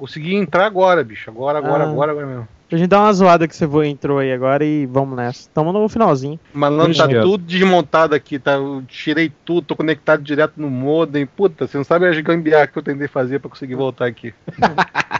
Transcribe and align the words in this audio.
Consegui 0.00 0.34
entrar 0.34 0.64
agora, 0.64 1.04
bicho. 1.04 1.28
Agora, 1.30 1.58
agora, 1.58 1.84
Ah. 1.84 1.88
agora, 1.90 2.12
agora 2.12 2.26
mesmo. 2.26 2.48
A 2.72 2.76
gente 2.76 2.88
dá 2.88 3.00
uma 3.00 3.12
zoada 3.12 3.46
que 3.48 3.54
você 3.54 3.66
vo- 3.66 3.82
entrou 3.82 4.18
aí 4.20 4.32
agora 4.32 4.64
e 4.64 4.86
vamos 4.86 5.16
nessa. 5.16 5.50
Tamo 5.52 5.72
no 5.72 5.88
finalzinho. 5.88 6.38
Malandro, 6.54 6.96
tá 6.96 7.06
tudo 7.08 7.38
desmontado 7.44 8.14
aqui, 8.14 8.38
tá? 8.38 8.52
Eu 8.52 8.82
tirei 8.88 9.30
tudo, 9.44 9.62
tô 9.66 9.76
conectado 9.76 10.22
direto 10.22 10.52
no 10.56 10.70
modem. 10.70 11.26
Puta, 11.26 11.66
você 11.66 11.76
não 11.76 11.84
sabe 11.84 12.06
as 12.06 12.18
gambiarra 12.20 12.68
que 12.68 12.78
eu 12.78 12.82
tentei 12.82 13.08
fazer 13.08 13.40
pra 13.40 13.50
conseguir 13.50 13.74
voltar 13.74 14.06
aqui. 14.06 14.32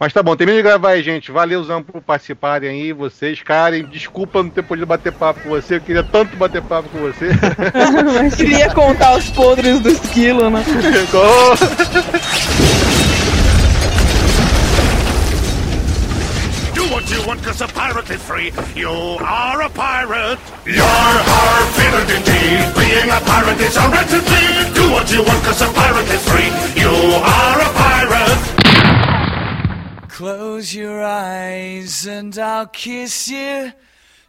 Mas 0.00 0.12
tá 0.12 0.22
bom, 0.22 0.34
termina 0.36 0.58
de 0.58 0.62
gravar 0.64 0.90
aí, 0.90 1.02
gente. 1.02 1.30
Valeuzão 1.30 1.82
por 1.82 2.00
participarem 2.02 2.68
aí, 2.70 2.92
vocês. 2.92 3.40
Karen, 3.42 3.84
desculpa 3.84 4.42
não 4.42 4.50
ter 4.50 4.62
podido 4.62 4.86
bater 4.86 5.12
papo 5.12 5.40
com 5.40 5.50
você. 5.50 5.76
Eu 5.76 5.80
queria 5.80 6.02
tanto 6.02 6.36
bater 6.36 6.62
papo 6.62 6.88
com 6.88 6.98
você. 6.98 7.28
Queria 8.36 8.72
contar 8.74 9.16
os 9.16 9.30
podres 9.30 9.78
do 9.80 9.88
esquilo, 9.90 10.50
né? 10.50 10.64
want, 17.28 17.42
cause 17.44 17.60
a 17.60 17.68
pirate 17.68 18.08
is 18.10 18.22
free. 18.22 18.50
You 18.74 18.88
are 18.88 19.60
a 19.60 19.68
pirate. 19.68 20.38
You're 20.64 20.82
our 20.82 21.62
villain 21.76 22.08
indeed. 22.16 22.72
Being 22.80 23.10
a 23.10 23.20
pirate 23.30 23.60
is 23.60 23.76
a 23.76 23.86
wretched 23.92 24.24
deed. 24.32 24.74
Do 24.74 24.90
what 24.90 25.12
you 25.12 25.22
want, 25.22 25.44
cause 25.44 25.60
a 25.60 25.68
pirate 25.80 26.08
is 26.08 26.24
free. 26.30 26.50
You 26.82 26.88
are 26.88 27.60
a 27.68 27.70
pirate. 27.84 28.42
Close 30.08 30.74
your 30.74 31.04
eyes 31.04 32.06
and 32.06 32.36
I'll 32.38 32.66
kiss 32.66 33.28
you. 33.28 33.72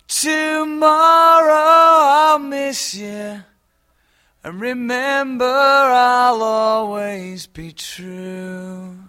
Tomorrow 0.09 1.53
I'll 1.53 2.39
miss 2.39 2.95
you. 2.95 3.43
And 4.43 4.59
remember, 4.59 5.45
I'll 5.45 6.43
always 6.43 7.47
be 7.47 7.71
true. 7.71 9.08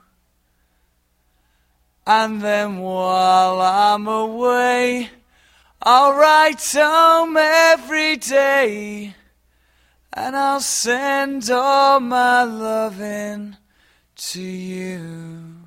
And 2.07 2.41
then 2.41 2.79
while 2.79 3.61
I'm 3.61 4.09
away, 4.09 5.11
I'll 5.83 6.15
write 6.15 6.63
home 6.75 7.37
every 7.37 8.17
day. 8.17 9.15
And 10.13 10.35
I'll 10.35 10.61
send 10.61 11.51
all 11.51 12.01
my 12.01 12.43
loving 12.45 13.57
to 14.17 14.41
you. 14.43 15.61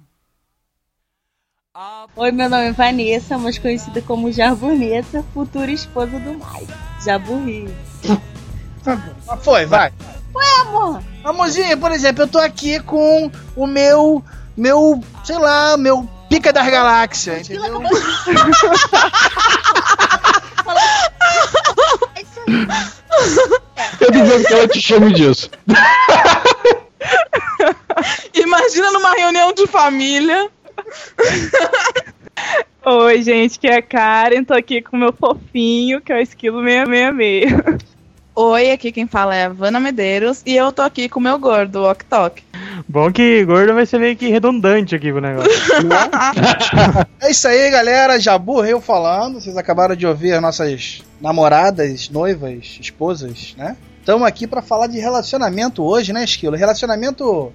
Oi, 2.15 2.31
meu 2.31 2.49
nome 2.49 2.67
é 2.67 2.71
Vanessa, 2.71 3.37
mais 3.37 3.57
conhecida 3.57 4.01
como 4.01 4.31
Jarboneta, 4.31 5.23
futura 5.33 5.71
esposa 5.71 6.19
do 6.19 6.33
Mike. 6.33 6.73
Jaburri. 7.03 7.73
Ah, 8.85 9.37
Foi, 9.37 9.65
vai. 9.65 9.91
Ué, 10.35 10.61
amor? 10.61 11.01
Amorzinho, 11.23 11.77
por 11.79 11.91
exemplo, 11.91 12.23
eu 12.23 12.27
tô 12.27 12.37
aqui 12.37 12.79
com 12.81 13.31
o 13.55 13.65
meu. 13.65 14.23
Meu. 14.57 15.01
Sei 15.23 15.37
lá, 15.37 15.77
meu 15.77 16.07
pica 16.33 16.51
das 16.51 16.67
galáxias, 16.67 17.47
entendeu? 17.47 17.83
Eu 24.01 24.11
duvido 24.11 24.43
que 24.43 24.53
ela 24.53 24.67
te 24.67 24.81
chame 24.81 25.13
disso. 25.13 25.51
Imagina 28.33 28.91
numa 28.91 29.11
reunião 29.11 29.53
de 29.53 29.67
família. 29.67 30.49
Oi, 32.83 33.21
gente, 33.21 33.59
que 33.59 33.67
é 33.67 33.77
a 33.77 33.81
Karen, 33.81 34.43
tô 34.43 34.55
aqui 34.55 34.81
com 34.81 34.97
o 34.97 34.99
meu 34.99 35.13
fofinho, 35.13 36.01
que 36.01 36.11
é 36.11 36.15
o 36.15 36.19
Esquilo 36.19 36.63
666. 36.63 37.93
Oi, 38.35 38.71
aqui 38.71 38.91
quem 38.91 39.05
fala 39.05 39.35
é 39.35 39.45
a 39.45 39.49
Vanna 39.49 39.79
Medeiros 39.79 40.41
e 40.43 40.55
eu 40.55 40.71
tô 40.71 40.81
aqui 40.81 41.07
com 41.07 41.19
o 41.19 41.23
meu 41.23 41.37
gordo, 41.37 41.81
o 41.81 41.91
Ok 41.91 42.07
Tok. 42.09 42.43
Bom 42.87 43.11
que 43.11 43.43
gordo 43.45 43.73
vai 43.73 43.85
ser 43.85 43.99
meio 43.99 44.15
que 44.15 44.29
redundante 44.29 44.95
aqui 44.95 45.11
o 45.11 45.21
negócio. 45.21 45.51
É 47.21 47.31
isso 47.31 47.47
aí, 47.47 47.71
galera. 47.71 48.19
Jabu, 48.19 48.65
eu 48.65 48.81
falando. 48.81 49.39
Vocês 49.39 49.55
acabaram 49.55 49.95
de 49.95 50.05
ouvir 50.05 50.33
as 50.33 50.41
nossas 50.41 51.01
namoradas, 51.21 52.09
noivas, 52.09 52.77
esposas, 52.81 53.55
né? 53.57 53.77
Estamos 53.99 54.27
aqui 54.27 54.45
pra 54.45 54.61
falar 54.61 54.87
de 54.87 54.99
relacionamento 54.99 55.81
hoje, 55.81 56.11
né, 56.11 56.25
Esquilo? 56.25 56.57
Relacionamento 56.57 57.53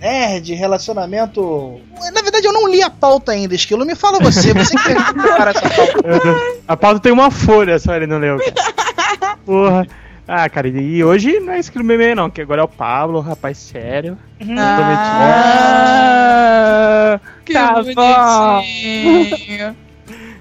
nerd, 0.00 0.52
relacionamento. 0.54 1.80
Na 2.12 2.20
verdade, 2.20 2.46
eu 2.46 2.52
não 2.52 2.68
li 2.68 2.82
a 2.82 2.90
pauta 2.90 3.30
ainda, 3.32 3.54
Esquilo. 3.54 3.86
Me 3.86 3.94
fala 3.94 4.18
você. 4.18 4.52
Você 4.52 4.76
que 4.76 4.82
prepara 4.82 5.52
essa 5.52 5.70
pauta. 5.70 6.02
Deus. 6.02 6.58
A 6.66 6.76
pauta 6.76 7.00
tem 7.00 7.12
uma 7.12 7.30
folha 7.30 7.78
só, 7.78 7.94
ele 7.94 8.06
não 8.08 8.18
leu. 8.18 8.38
Porra. 9.46 9.86
Ah, 10.26 10.48
cara, 10.48 10.68
e 10.68 11.04
hoje 11.04 11.38
não 11.38 11.52
é 11.52 11.58
esquilo 11.58 11.84
meme 11.84 12.14
não, 12.14 12.30
que 12.30 12.40
agora 12.40 12.62
é 12.62 12.64
o 12.64 12.68
Pablo, 12.68 13.20
rapaz 13.20 13.58
sério. 13.58 14.16
Ah, 14.58 16.00
que 17.44 17.52
Tá 17.52 17.74
bonitinho. 17.74 19.76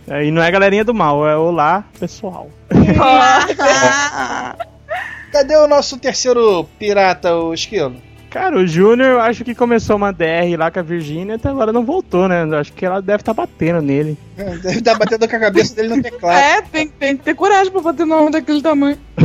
E 0.05 0.31
não 0.31 0.43
é 0.43 0.47
a 0.47 0.51
galerinha 0.51 0.83
do 0.83 0.93
mal, 0.93 1.25
é 1.25 1.37
olá, 1.37 1.85
pessoal. 1.97 2.49
Cadê 5.31 5.55
o 5.55 5.65
nosso 5.65 5.97
terceiro 5.97 6.65
pirata, 6.77 7.33
o 7.35 7.53
Esquilo? 7.53 7.95
Cara, 8.33 8.57
o 8.57 8.65
Júnior, 8.65 9.09
eu 9.09 9.19
acho 9.21 9.43
que 9.43 9.53
começou 9.53 9.95
uma 9.95 10.11
DR 10.11 10.57
lá 10.57 10.71
com 10.71 10.79
a 10.79 10.81
Virgínia, 10.81 11.35
até 11.35 11.49
agora 11.49 11.71
não 11.71 11.85
voltou, 11.85 12.27
né? 12.27 12.43
Eu 12.43 12.57
acho 12.57 12.73
que 12.73 12.83
ela 12.83 12.99
deve 12.99 13.21
estar 13.21 13.31
batendo 13.31 13.79
nele. 13.79 14.17
Deve 14.35 14.79
estar 14.79 14.97
batendo 14.97 15.29
com 15.29 15.35
a 15.35 15.39
cabeça 15.39 15.75
dele 15.75 15.89
no 15.89 16.01
teclado. 16.01 16.35
É, 16.35 16.59
tem, 16.63 16.87
tem 16.87 17.15
que 17.15 17.21
ter 17.21 17.35
coragem 17.35 17.71
pra 17.71 17.81
bater 17.81 18.07
no 18.07 18.17
homem 18.17 18.31
daquele 18.31 18.59
tamanho. 18.59 18.97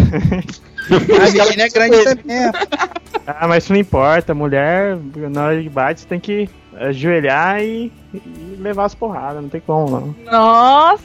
A 0.92 1.26
Virgínia 1.30 1.64
é 1.64 1.68
grande 1.70 2.04
também. 2.04 2.52
Ah, 3.26 3.46
mas 3.46 3.64
isso 3.64 3.74
não 3.74 3.80
importa, 3.80 4.32
mulher, 4.32 4.96
na 5.30 5.44
hora 5.44 5.62
de 5.62 5.68
bate, 5.68 6.00
você 6.00 6.06
tem 6.06 6.18
que 6.18 6.48
ajoelhar 6.74 7.60
e, 7.62 7.92
e 8.14 8.56
levar 8.58 8.86
as 8.86 8.94
porradas, 8.94 9.42
não 9.42 9.50
tem 9.50 9.60
como 9.60 9.90
não. 9.90 10.32
Nossa! 10.32 10.98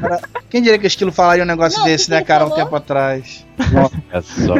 Cara, 0.00 0.20
Quem 0.48 0.62
diria 0.62 0.78
que 0.78 0.86
o 0.86 0.86
Esquilo 0.86 1.10
falaria 1.10 1.42
um 1.42 1.46
negócio 1.46 1.80
Não, 1.80 1.86
desse, 1.86 2.08
né, 2.08 2.22
cara, 2.22 2.44
um 2.46 2.50
falou? 2.50 2.64
tempo 2.64 2.76
atrás? 2.76 3.44
É 4.12 4.20
só. 4.20 4.54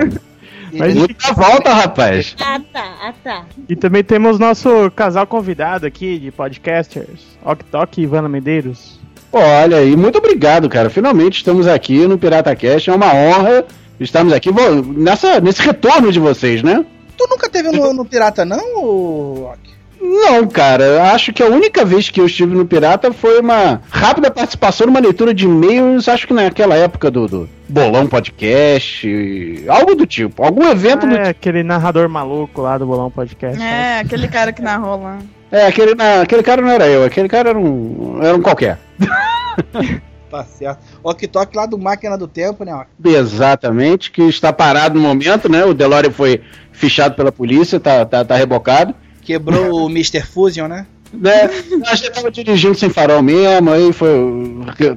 Mas- 0.78 0.94
Muita 0.94 1.32
volta, 1.34 1.72
rapaz. 1.72 2.34
Ah, 2.40 2.60
tá, 2.72 2.94
ah, 3.02 3.14
tá. 3.22 3.44
E 3.68 3.76
também 3.76 4.02
temos 4.02 4.38
nosso 4.38 4.90
casal 4.94 5.26
convidado 5.26 5.86
aqui 5.86 6.18
de 6.18 6.30
podcasters, 6.30 7.20
Ok 7.44 7.66
Tok 7.70 8.00
e 8.00 8.04
Ivana 8.04 8.28
Medeiros. 8.28 8.98
Olha 9.32 9.78
aí, 9.78 9.96
muito 9.96 10.18
obrigado, 10.18 10.68
cara. 10.68 10.88
Finalmente 10.88 11.38
estamos 11.38 11.66
aqui 11.66 12.06
no 12.06 12.16
Pirata 12.16 12.54
Cast. 12.54 12.88
É 12.88 12.94
uma 12.94 13.12
honra 13.12 13.64
estarmos 13.98 14.32
aqui 14.32 14.50
nessa, 14.96 15.40
nesse 15.40 15.60
retorno 15.62 16.12
de 16.12 16.20
vocês, 16.20 16.62
né? 16.62 16.84
Tu 17.16 17.26
nunca 17.28 17.48
teve 17.48 17.70
no, 17.70 17.92
no 17.92 18.04
Pirata, 18.04 18.44
não, 18.44 19.44
Ok? 19.44 19.73
Não, 20.06 20.46
cara, 20.46 21.12
acho 21.12 21.32
que 21.32 21.42
a 21.42 21.46
única 21.46 21.82
vez 21.84 22.10
que 22.10 22.20
eu 22.20 22.26
estive 22.26 22.54
no 22.54 22.66
Pirata 22.66 23.10
foi 23.10 23.40
uma 23.40 23.80
rápida 23.90 24.30
participação 24.30 24.86
numa 24.86 25.00
leitura 25.00 25.32
de 25.32 25.46
e-mails, 25.46 26.08
acho 26.08 26.26
que 26.26 26.34
naquela 26.34 26.74
época 26.76 27.10
do, 27.10 27.26
do 27.26 27.48
Bolão 27.68 28.06
Podcast, 28.06 29.64
algo 29.68 29.94
do 29.94 30.06
tipo, 30.06 30.44
algum 30.44 30.68
evento 30.68 31.06
do 31.06 31.14
Ah, 31.16 31.20
é, 31.20 31.28
aquele 31.30 31.62
narrador 31.62 32.06
maluco 32.08 32.60
lá 32.60 32.76
do 32.76 32.84
Bolão 32.86 33.10
Podcast. 33.10 33.60
É, 33.62 34.00
aquele 34.00 34.28
cara 34.28 34.52
que 34.52 34.60
narrou 34.60 35.02
lá. 35.02 35.18
É, 35.50 35.66
aquele, 35.66 35.94
na- 35.94 36.20
aquele 36.20 36.42
cara 36.42 36.60
não 36.60 36.68
era 36.70 36.86
eu, 36.86 37.04
aquele 37.04 37.28
cara 37.28 37.50
era 37.50 37.58
um, 37.58 38.18
era 38.22 38.36
um 38.36 38.42
qualquer. 38.42 38.78
Tá 40.30 40.42
certo. 40.42 40.80
Ok 41.04 41.28
Tok 41.28 41.56
lá 41.56 41.64
do 41.64 41.78
Máquina 41.78 42.18
do 42.18 42.26
Tempo, 42.26 42.64
né? 42.64 42.86
Exatamente, 43.04 44.10
que 44.10 44.22
está 44.22 44.52
parado 44.52 44.98
no 44.98 45.06
momento, 45.06 45.48
né? 45.48 45.64
O 45.64 45.72
DeLorean 45.72 46.10
foi 46.10 46.40
fichado 46.72 47.14
pela 47.14 47.30
polícia, 47.30 47.78
tá, 47.78 48.04
tá, 48.04 48.24
tá 48.24 48.34
rebocado. 48.34 48.92
Quebrou 49.24 49.84
o 49.84 49.90
Mr. 49.90 50.22
Fusion, 50.22 50.68
né? 50.68 50.86
Né? 51.20 51.48
Acho 51.86 52.02
que 52.02 52.08
ele 52.08 52.14
tava 52.14 52.30
dirigindo 52.30 52.74
sem 52.74 52.90
farol 52.90 53.22
mesmo, 53.22 53.70
aí 53.70 53.92
foi. 53.92 54.10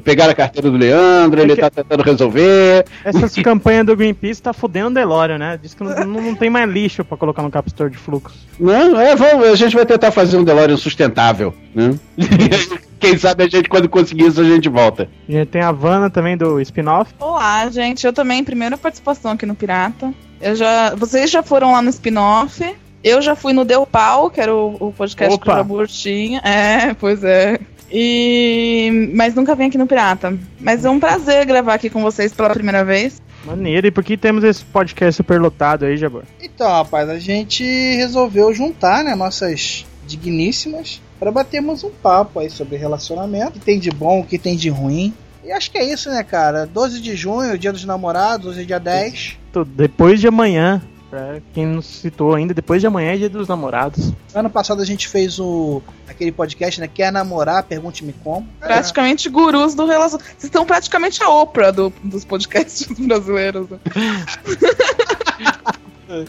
Pegaram 0.04 0.32
a 0.32 0.36
carteira 0.36 0.70
do 0.70 0.78
Leandro, 0.78 1.42
ele 1.42 1.56
tá 1.56 1.70
tentando 1.70 2.04
resolver. 2.04 2.86
Essas 3.04 3.36
campanhas 3.36 3.86
do 3.86 3.96
Greenpeace 3.96 4.42
tá 4.42 4.54
fudendo 4.54 4.90
o 4.90 4.94
DeLorean, 4.94 5.38
né? 5.38 5.60
Diz 5.62 5.74
que 5.74 5.84
não, 5.84 6.06
não, 6.06 6.36
tem 6.36 6.50
mais 6.50 6.70
lixo 6.70 7.04
pra 7.06 7.18
colocar 7.18 7.44
no 7.44 7.52
captor 7.52 7.90
de 7.90 7.98
fluxo. 7.98 8.36
Não, 8.60 9.00
é, 9.00 9.16
vamos, 9.16 9.48
a 9.48 9.56
gente 9.56 9.76
vai 9.76 9.86
tentar 9.86 10.12
fazer 10.12 10.38
um 10.38 10.44
DeLorean 10.44 10.78
sustentável, 10.78 11.54
né? 11.74 11.98
Quem 13.00 13.16
sabe 13.16 13.44
a 13.44 13.48
gente, 13.48 13.70
quando 13.70 13.88
conseguir 13.88 14.26
isso, 14.26 14.42
a 14.42 14.44
gente 14.44 14.68
volta. 14.68 15.08
A 15.30 15.32
gente 15.32 15.50
tem 15.50 15.62
a 15.62 15.72
Vanna 15.72 16.10
também 16.10 16.36
do 16.36 16.60
spin-off. 16.62 17.14
Olá, 17.20 17.70
gente. 17.70 18.08
Eu 18.08 18.12
também, 18.12 18.44
primeira 18.44 18.76
participação 18.76 19.34
aqui 19.34 19.46
no 19.46 19.54
Pirata. 19.54 20.12
Eu 20.42 20.56
já, 20.56 20.96
vocês 20.96 21.30
já 21.30 21.44
foram 21.44 21.74
lá 21.74 21.82
no 21.82 21.92
spin-off. 21.92 22.64
Eu 23.08 23.22
já 23.22 23.36
fui 23.36 23.54
no 23.54 23.64
Deu 23.64 23.86
Pau, 23.86 24.30
que 24.30 24.42
era 24.42 24.54
o, 24.54 24.76
o 24.80 24.92
podcast 24.92 25.34
Opa. 25.36 25.44
que 25.46 25.50
o 25.52 25.56
Jabur 25.56 25.88
tinha. 25.88 26.40
É, 26.40 26.94
pois 26.94 27.24
é. 27.24 27.60
E... 27.92 29.12
Mas 29.16 29.34
nunca 29.34 29.56
vim 29.56 29.66
aqui 29.68 29.78
no 29.78 29.88
Pirata. 29.88 30.38
Mas 30.60 30.84
é 30.84 30.90
um 30.90 31.00
prazer 31.00 31.46
gravar 31.46 31.76
aqui 31.76 31.90
com 31.90 32.02
vocês 32.02 32.34
pela 32.34 32.50
primeira 32.50 32.84
vez. 32.84 33.22
Maneiro, 33.46 33.88
e 33.88 33.92
por 33.92 34.04
que 34.04 34.18
temos 34.18 34.44
esse 34.44 34.64
podcast 34.66 35.16
super 35.16 35.40
lotado 35.40 35.86
aí, 35.86 35.96
Jabor? 35.96 36.24
Então, 36.42 36.68
rapaz, 36.70 37.08
a 37.10 37.18
gente 37.18 37.64
resolveu 37.96 38.54
juntar, 38.54 39.06
né, 39.06 39.16
nossas 39.16 39.86
digníssimas 40.06 41.02
para 41.18 41.32
batermos 41.32 41.84
um 41.84 41.90
papo 41.90 42.40
aí 42.40 42.50
sobre 42.50 42.76
relacionamento, 42.76 43.50
o 43.50 43.52
que 43.54 43.60
tem 43.60 43.80
de 43.80 43.90
bom, 43.90 44.20
o 44.20 44.26
que 44.26 44.38
tem 44.38 44.56
de 44.58 44.70
ruim. 44.70 45.14
E 45.46 45.52
acho 45.52 45.72
que 45.72 45.78
é 45.78 45.84
isso, 45.94 46.10
né, 46.10 46.24
cara? 46.24 46.66
12 46.66 47.00
de 47.02 47.16
junho, 47.16 47.58
dia 47.58 47.72
dos 47.72 47.86
namorados, 47.86 48.48
hoje 48.48 48.64
é 48.64 48.66
dia 48.66 48.80
10. 48.80 49.38
Tô- 49.54 49.64
Depois 49.64 50.20
de 50.20 50.28
amanhã. 50.28 50.82
Pra 51.10 51.38
quem 51.54 51.66
não 51.66 51.82
citou 51.82 52.36
ainda, 52.36 52.54
depois 52.54 52.82
de 52.82 52.88
amanhã 52.88 53.14
é 53.14 53.18
dia 53.18 53.30
dos 53.30 53.48
namorados. 53.48 54.12
Ano 54.36 54.50
passado 54.50 54.82
a 54.82 54.86
gente 54.86 55.08
fez 55.08 55.40
o 55.40 55.82
aquele 56.08 56.34
podcast, 56.34 56.82
né? 56.82 56.88
Quer 56.94 57.12
namorar? 57.14 57.64
Pergunte-me 57.64 58.14
como. 58.24 58.46
Praticamente 58.60 59.30
gurus 59.30 59.74
do 59.74 59.86
relacionamento. 59.86 60.36
Vocês 60.38 60.52
são 60.52 60.66
praticamente 60.66 61.24
a 61.24 61.30
Oprah 61.30 61.72
do- 61.72 61.94
dos 62.04 62.26
podcasts 62.26 62.86
brasileiros. 63.00 63.70
né? 63.70 63.80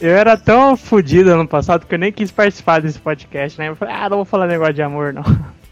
Eu 0.00 0.10
era 0.16 0.36
tão 0.36 0.76
fodido 0.76 1.30
ano 1.30 1.46
passado 1.46 1.86
que 1.86 1.94
eu 1.94 1.98
nem 2.00 2.10
quis 2.12 2.32
participar 2.32 2.80
desse 2.82 2.98
podcast, 2.98 3.56
né? 3.58 3.68
Eu 3.68 3.76
falei, 3.76 3.94
ah, 3.94 4.08
não 4.08 4.16
vou 4.16 4.24
falar 4.24 4.48
negócio 4.48 4.74
de 4.74 4.82
amor, 4.82 5.12
não. 5.12 5.22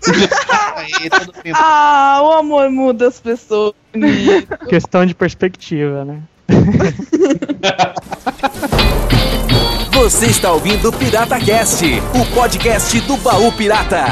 Ah, 1.54 2.20
o 2.22 2.32
amor 2.32 2.70
muda 2.70 3.08
as 3.08 3.18
pessoas. 3.18 3.72
Questão 4.68 5.04
de 5.06 5.14
perspectiva, 5.14 6.04
né? 6.04 6.20
Você 9.92 10.26
está 10.26 10.52
ouvindo 10.52 10.92
Pirata 10.92 11.40
Cast, 11.40 11.84
o 11.84 12.34
podcast 12.34 13.00
do 13.00 13.16
baú 13.16 13.50
pirata. 13.52 14.04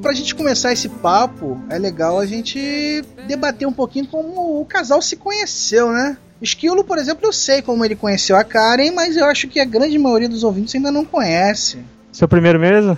Pra 0.00 0.12
gente 0.12 0.34
começar 0.34 0.72
esse 0.72 0.88
papo, 0.88 1.60
é 1.68 1.78
legal 1.78 2.18
a 2.18 2.26
gente 2.26 3.04
debater 3.26 3.66
um 3.66 3.72
pouquinho 3.72 4.06
como 4.06 4.60
o 4.60 4.64
casal 4.64 5.02
se 5.02 5.16
conheceu, 5.16 5.90
né? 5.90 6.16
Esquilo, 6.40 6.84
por 6.84 6.98
exemplo, 6.98 7.26
eu 7.26 7.32
sei 7.32 7.60
como 7.62 7.84
ele 7.84 7.96
conheceu 7.96 8.36
a 8.36 8.44
Karen, 8.44 8.92
mas 8.92 9.16
eu 9.16 9.24
acho 9.26 9.48
que 9.48 9.58
a 9.58 9.64
grande 9.64 9.98
maioria 9.98 10.28
dos 10.28 10.44
ouvintes 10.44 10.74
ainda 10.74 10.90
não 10.90 11.04
conhece. 11.04 11.78
Seu 12.12 12.28
primeiro 12.28 12.58
mesmo? 12.60 12.96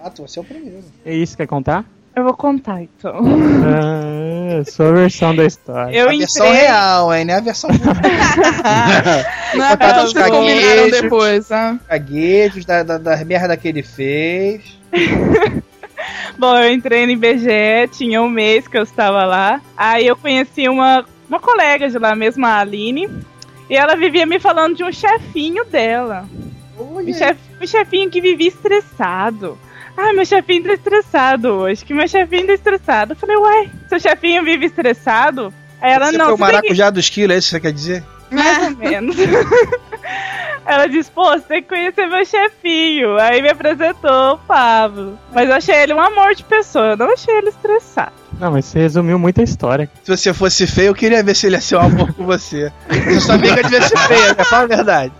Exato, 0.00 0.22
você 0.22 0.38
é 0.38 0.42
o 0.42 0.44
primeiro. 0.44 0.84
É 1.04 1.14
isso, 1.14 1.36
quer 1.36 1.46
contar? 1.46 1.84
Eu 2.14 2.24
vou 2.24 2.32
contar 2.34 2.80
então. 2.82 3.20
Ah, 3.66 4.62
sua 4.70 4.90
versão 4.92 5.36
da 5.36 5.44
história. 5.44 5.94
Eu 5.94 6.08
a 6.08 6.12
versão 6.12 6.46
entrei. 6.46 6.62
real, 6.62 7.14
hein? 7.14 7.24
Não 7.26 7.34
é 7.34 7.36
a 7.36 7.40
versão 7.40 7.70
Não 9.54 9.64
é 9.66 9.76
pra 9.76 9.92
dos 10.02 10.12
vocês 10.12 10.26
combinaram 10.30 10.76
caguejos. 10.84 11.00
depois, 11.02 11.48
né? 11.50 11.80
caguejos, 11.88 12.64
da, 12.64 12.82
da, 12.82 12.98
da 12.98 13.24
merda 13.24 13.56
que 13.56 13.68
ele 13.68 13.82
fez. 13.82 14.62
Bom, 16.38 16.56
eu 16.58 16.72
entrei 16.72 17.06
no 17.06 17.12
IBGE, 17.12 17.88
tinha 17.92 18.22
um 18.22 18.28
mês 18.28 18.66
que 18.68 18.76
eu 18.78 18.82
estava 18.82 19.24
lá. 19.24 19.60
Aí 19.76 20.06
eu 20.06 20.16
conheci 20.16 20.68
uma, 20.68 21.04
uma 21.28 21.40
colega 21.40 21.88
de 21.88 21.98
lá 21.98 22.14
mesmo, 22.14 22.44
a 22.46 22.58
Aline. 22.60 23.08
E 23.68 23.76
ela 23.76 23.96
vivia 23.96 24.24
me 24.26 24.38
falando 24.38 24.76
de 24.76 24.84
um 24.84 24.92
chefinho 24.92 25.64
dela. 25.64 26.28
Um, 26.78 27.12
chef, 27.12 27.38
um 27.60 27.66
chefinho 27.66 28.10
que 28.10 28.20
vivia 28.20 28.48
estressado. 28.48 29.58
Ah, 29.96 30.12
meu 30.12 30.24
chefinho 30.26 30.62
tá 30.64 30.72
estressado 30.74 31.48
hoje. 31.48 31.84
Que 31.84 31.94
meu 31.94 32.06
chefinho 32.06 32.46
tá 32.46 32.52
estressado. 32.52 33.12
Eu 33.12 33.16
falei, 33.16 33.36
uai, 33.36 33.70
seu 33.88 33.98
chefinho 33.98 34.44
vive 34.44 34.66
estressado? 34.66 35.52
Aí 35.80 35.92
ela, 35.92 36.06
você 36.10 36.18
não, 36.18 36.26
foi 36.26 36.34
o 36.34 36.36
você 36.36 36.44
tem 36.44 36.50
que- 36.50 36.56
maracujá 36.56 36.90
do 36.90 37.00
esquilo, 37.00 37.32
é 37.32 37.38
isso 37.38 37.48
que 37.48 37.52
você 37.56 37.60
quer 37.60 37.72
dizer? 37.72 38.04
mais 38.30 38.64
ou 38.64 38.76
menos. 38.76 39.16
Ela 40.66 40.86
disse, 40.88 41.10
pô, 41.12 41.24
você 41.24 41.40
tem 41.46 41.62
que 41.62 41.68
conhecer 41.68 42.06
meu 42.08 42.24
chefinho. 42.24 43.16
Aí 43.18 43.40
me 43.40 43.48
apresentou 43.50 44.32
o 44.34 44.38
Pablo. 44.38 45.16
Mas 45.32 45.48
eu 45.48 45.54
achei 45.54 45.74
ele 45.76 45.94
um 45.94 46.00
amor 46.00 46.34
de 46.34 46.42
pessoa, 46.44 46.86
eu 46.88 46.96
não 46.96 47.12
achei 47.12 47.32
ele 47.36 47.50
estressado. 47.50 48.12
Não, 48.38 48.52
mas 48.52 48.66
você 48.66 48.78
resumiu 48.80 49.18
muito 49.18 49.40
a 49.40 49.44
história. 49.44 49.88
Se 50.04 50.14
você 50.16 50.32
fosse 50.34 50.66
feio, 50.66 50.88
eu 50.88 50.94
queria 50.94 51.22
ver 51.22 51.34
se 51.34 51.46
ele 51.46 51.56
ia 51.56 51.60
ser 51.60 51.76
um 51.76 51.80
amor 51.80 52.12
com 52.12 52.24
você. 52.26 52.70
Essa 52.88 53.20
sua 53.20 53.34
amiga 53.36 53.62
devia 53.62 53.82
ser 53.82 53.98
feia, 53.98 54.34
né? 54.34 54.44
Fala 54.44 54.64
a 54.64 54.66
verdade. 54.66 55.12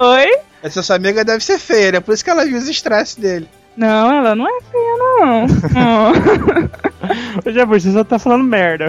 Oi? 0.00 0.26
Essa 0.62 0.82
sua 0.82 0.96
amiga 0.96 1.24
deve 1.24 1.44
ser 1.44 1.58
feia, 1.58 1.92
né? 1.92 2.00
Por 2.00 2.12
isso 2.12 2.24
que 2.24 2.30
ela 2.30 2.44
viu 2.44 2.58
os 2.58 2.68
estresses 2.68 3.14
dele. 3.16 3.48
Não, 3.76 4.10
ela 4.10 4.34
não 4.34 4.46
é 4.48 4.60
feia, 4.62 4.96
não. 4.98 5.46
Não. 5.74 6.12
Ô, 7.46 7.52
Jabur, 7.52 7.78
você 7.80 7.92
só 7.92 8.02
tá 8.02 8.18
falando 8.18 8.42
merda. 8.42 8.88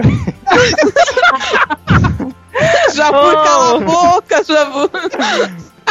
Já 2.94 3.08
Oh. 3.10 3.12
por 3.12 3.34
cala 3.44 3.76
a 3.76 3.80
boca, 3.80 4.44
Jabu. 4.44 4.90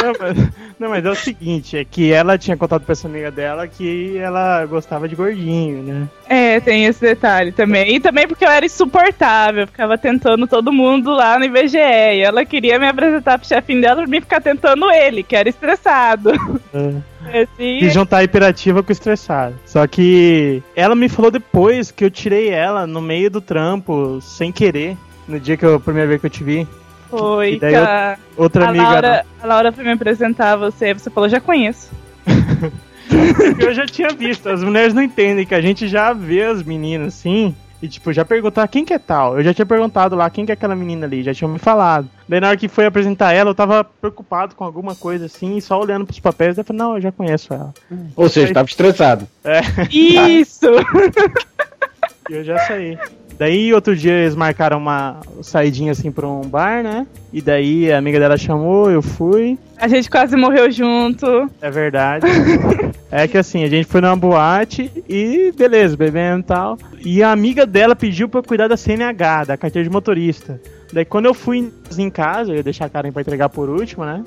Não 0.02 0.12
mas, 0.18 0.48
não, 0.78 0.88
mas 0.90 1.04
é 1.04 1.10
o 1.10 1.14
seguinte, 1.14 1.76
é 1.76 1.84
que 1.84 2.12
ela 2.12 2.38
tinha 2.38 2.56
contado 2.56 2.82
pra 2.82 2.92
essa 2.92 3.08
amiga 3.08 3.30
dela 3.30 3.66
que 3.66 4.16
ela 4.16 4.64
gostava 4.66 5.08
de 5.08 5.16
gordinho, 5.16 5.82
né? 5.82 6.08
É, 6.28 6.60
tem 6.60 6.84
esse 6.84 7.00
detalhe 7.00 7.52
também. 7.52 7.96
E 7.96 8.00
também 8.00 8.26
porque 8.26 8.44
eu 8.44 8.50
era 8.50 8.64
insuportável, 8.64 9.62
eu 9.62 9.66
ficava 9.66 9.98
tentando 9.98 10.46
todo 10.46 10.72
mundo 10.72 11.10
lá 11.12 11.38
no 11.38 11.44
IBGE. 11.44 11.76
E 11.78 12.20
ela 12.20 12.44
queria 12.44 12.78
me 12.78 12.86
apresentar 12.86 13.38
pro 13.38 13.48
chefinho 13.48 13.80
dela 13.80 14.02
pra 14.02 14.06
mim 14.06 14.20
ficar 14.20 14.40
tentando 14.40 14.90
ele, 14.90 15.22
que 15.22 15.34
era 15.36 15.48
estressado. 15.48 16.32
É. 16.72 17.18
Assim, 17.28 17.78
E 17.78 17.90
juntar 17.90 18.18
a 18.18 18.24
hiperativa 18.24 18.82
com 18.82 18.88
o 18.88 18.92
estressado. 18.92 19.54
Só 19.66 19.86
que 19.86 20.62
ela 20.74 20.94
me 20.94 21.08
falou 21.08 21.30
depois 21.30 21.90
que 21.90 22.04
eu 22.04 22.10
tirei 22.10 22.48
ela 22.48 22.86
no 22.86 23.02
meio 23.02 23.30
do 23.30 23.40
trampo, 23.40 24.18
sem 24.22 24.50
querer, 24.50 24.96
no 25.26 25.38
dia 25.38 25.56
que 25.56 25.64
eu, 25.64 25.74
a 25.74 25.80
primeira 25.80 26.08
vez 26.08 26.20
que 26.20 26.26
eu 26.26 26.30
te 26.30 26.42
vi. 26.42 26.66
Foi 27.08 27.54
E 27.54 27.58
daí 27.58 27.72
que 27.72 27.76
a, 27.76 28.18
Outra 28.36 28.66
a 28.66 28.68
amiga. 28.68 28.84
Laura, 28.84 29.26
a 29.42 29.46
Laura 29.46 29.72
foi 29.72 29.84
me 29.84 29.92
apresentar 29.92 30.52
a 30.52 30.56
você. 30.56 30.94
Você 30.94 31.10
falou, 31.10 31.28
já 31.28 31.40
conheço. 31.40 31.90
eu 33.58 33.74
já 33.74 33.86
tinha 33.86 34.08
visto. 34.10 34.48
As 34.48 34.62
mulheres 34.62 34.94
não 34.94 35.02
entendem 35.02 35.46
que 35.46 35.54
a 35.54 35.60
gente 35.60 35.88
já 35.88 36.12
vê 36.12 36.44
as 36.44 36.62
meninas 36.62 37.08
assim. 37.08 37.54
E, 37.80 37.86
tipo, 37.86 38.12
já 38.12 38.24
perguntar 38.24 38.66
quem 38.66 38.84
que 38.84 38.92
é 38.92 38.98
tal. 38.98 39.38
Eu 39.38 39.44
já 39.44 39.54
tinha 39.54 39.64
perguntado 39.64 40.16
lá 40.16 40.28
quem 40.28 40.44
que 40.44 40.50
é 40.50 40.54
aquela 40.54 40.74
menina 40.74 41.06
ali, 41.06 41.22
já 41.22 41.32
tinham 41.32 41.50
me 41.50 41.60
falado. 41.60 42.08
Daí, 42.28 42.40
na 42.40 42.48
hora 42.48 42.56
que 42.56 42.66
foi 42.66 42.84
apresentar 42.86 43.32
ela, 43.32 43.50
eu 43.50 43.54
tava 43.54 43.84
preocupado 43.84 44.56
com 44.56 44.64
alguma 44.64 44.96
coisa 44.96 45.26
assim, 45.26 45.56
e 45.56 45.62
só 45.62 45.80
olhando 45.80 46.04
pros 46.04 46.18
papéis, 46.18 46.56
daí 46.56 46.62
eu 46.62 46.66
falei, 46.66 46.78
não, 46.78 46.94
eu 46.96 47.00
já 47.00 47.12
conheço 47.12 47.54
ela. 47.54 47.72
Ou 48.16 48.28
seja, 48.28 48.52
tava 48.52 48.66
estressado. 48.66 49.28
É, 49.44 49.60
Isso! 49.92 50.66
e 52.28 52.34
eu 52.34 52.42
já 52.42 52.58
saí. 52.58 52.98
Daí, 53.38 53.72
outro 53.72 53.94
dia, 53.94 54.12
eles 54.12 54.34
marcaram 54.34 54.78
uma 54.78 55.20
saidinha 55.42 55.92
assim 55.92 56.10
pra 56.10 56.26
um 56.26 56.42
bar, 56.42 56.82
né? 56.82 57.06
E 57.32 57.40
daí, 57.40 57.92
a 57.92 57.96
amiga 57.96 58.18
dela 58.18 58.36
chamou, 58.36 58.90
eu 58.90 59.00
fui. 59.00 59.56
A 59.76 59.86
gente 59.86 60.10
quase 60.10 60.36
morreu 60.36 60.68
junto. 60.72 61.48
É 61.62 61.70
verdade. 61.70 62.26
é 63.10 63.28
que 63.28 63.38
assim, 63.38 63.62
a 63.62 63.68
gente 63.68 63.86
foi 63.86 64.00
numa 64.00 64.16
boate 64.16 64.90
e 65.08 65.52
beleza, 65.56 65.96
bebendo 65.96 66.40
e 66.40 66.42
tal. 66.42 66.78
E 67.00 67.22
a 67.22 67.30
amiga 67.30 67.64
dela 67.64 67.94
pediu 67.94 68.28
pra 68.28 68.40
eu 68.40 68.44
cuidar 68.44 68.66
da 68.66 68.76
CNH, 68.76 69.44
da 69.44 69.56
carteira 69.56 69.88
de 69.88 69.92
motorista. 69.92 70.60
Daí 70.92 71.04
quando 71.04 71.26
eu 71.26 71.34
fui 71.34 71.70
em 71.98 72.10
casa, 72.10 72.50
eu 72.50 72.56
ia 72.56 72.62
deixar 72.62 72.86
a 72.86 72.88
Karen 72.88 73.12
pra 73.12 73.22
entregar 73.22 73.48
por 73.48 73.68
último, 73.68 74.04
né? 74.04 74.24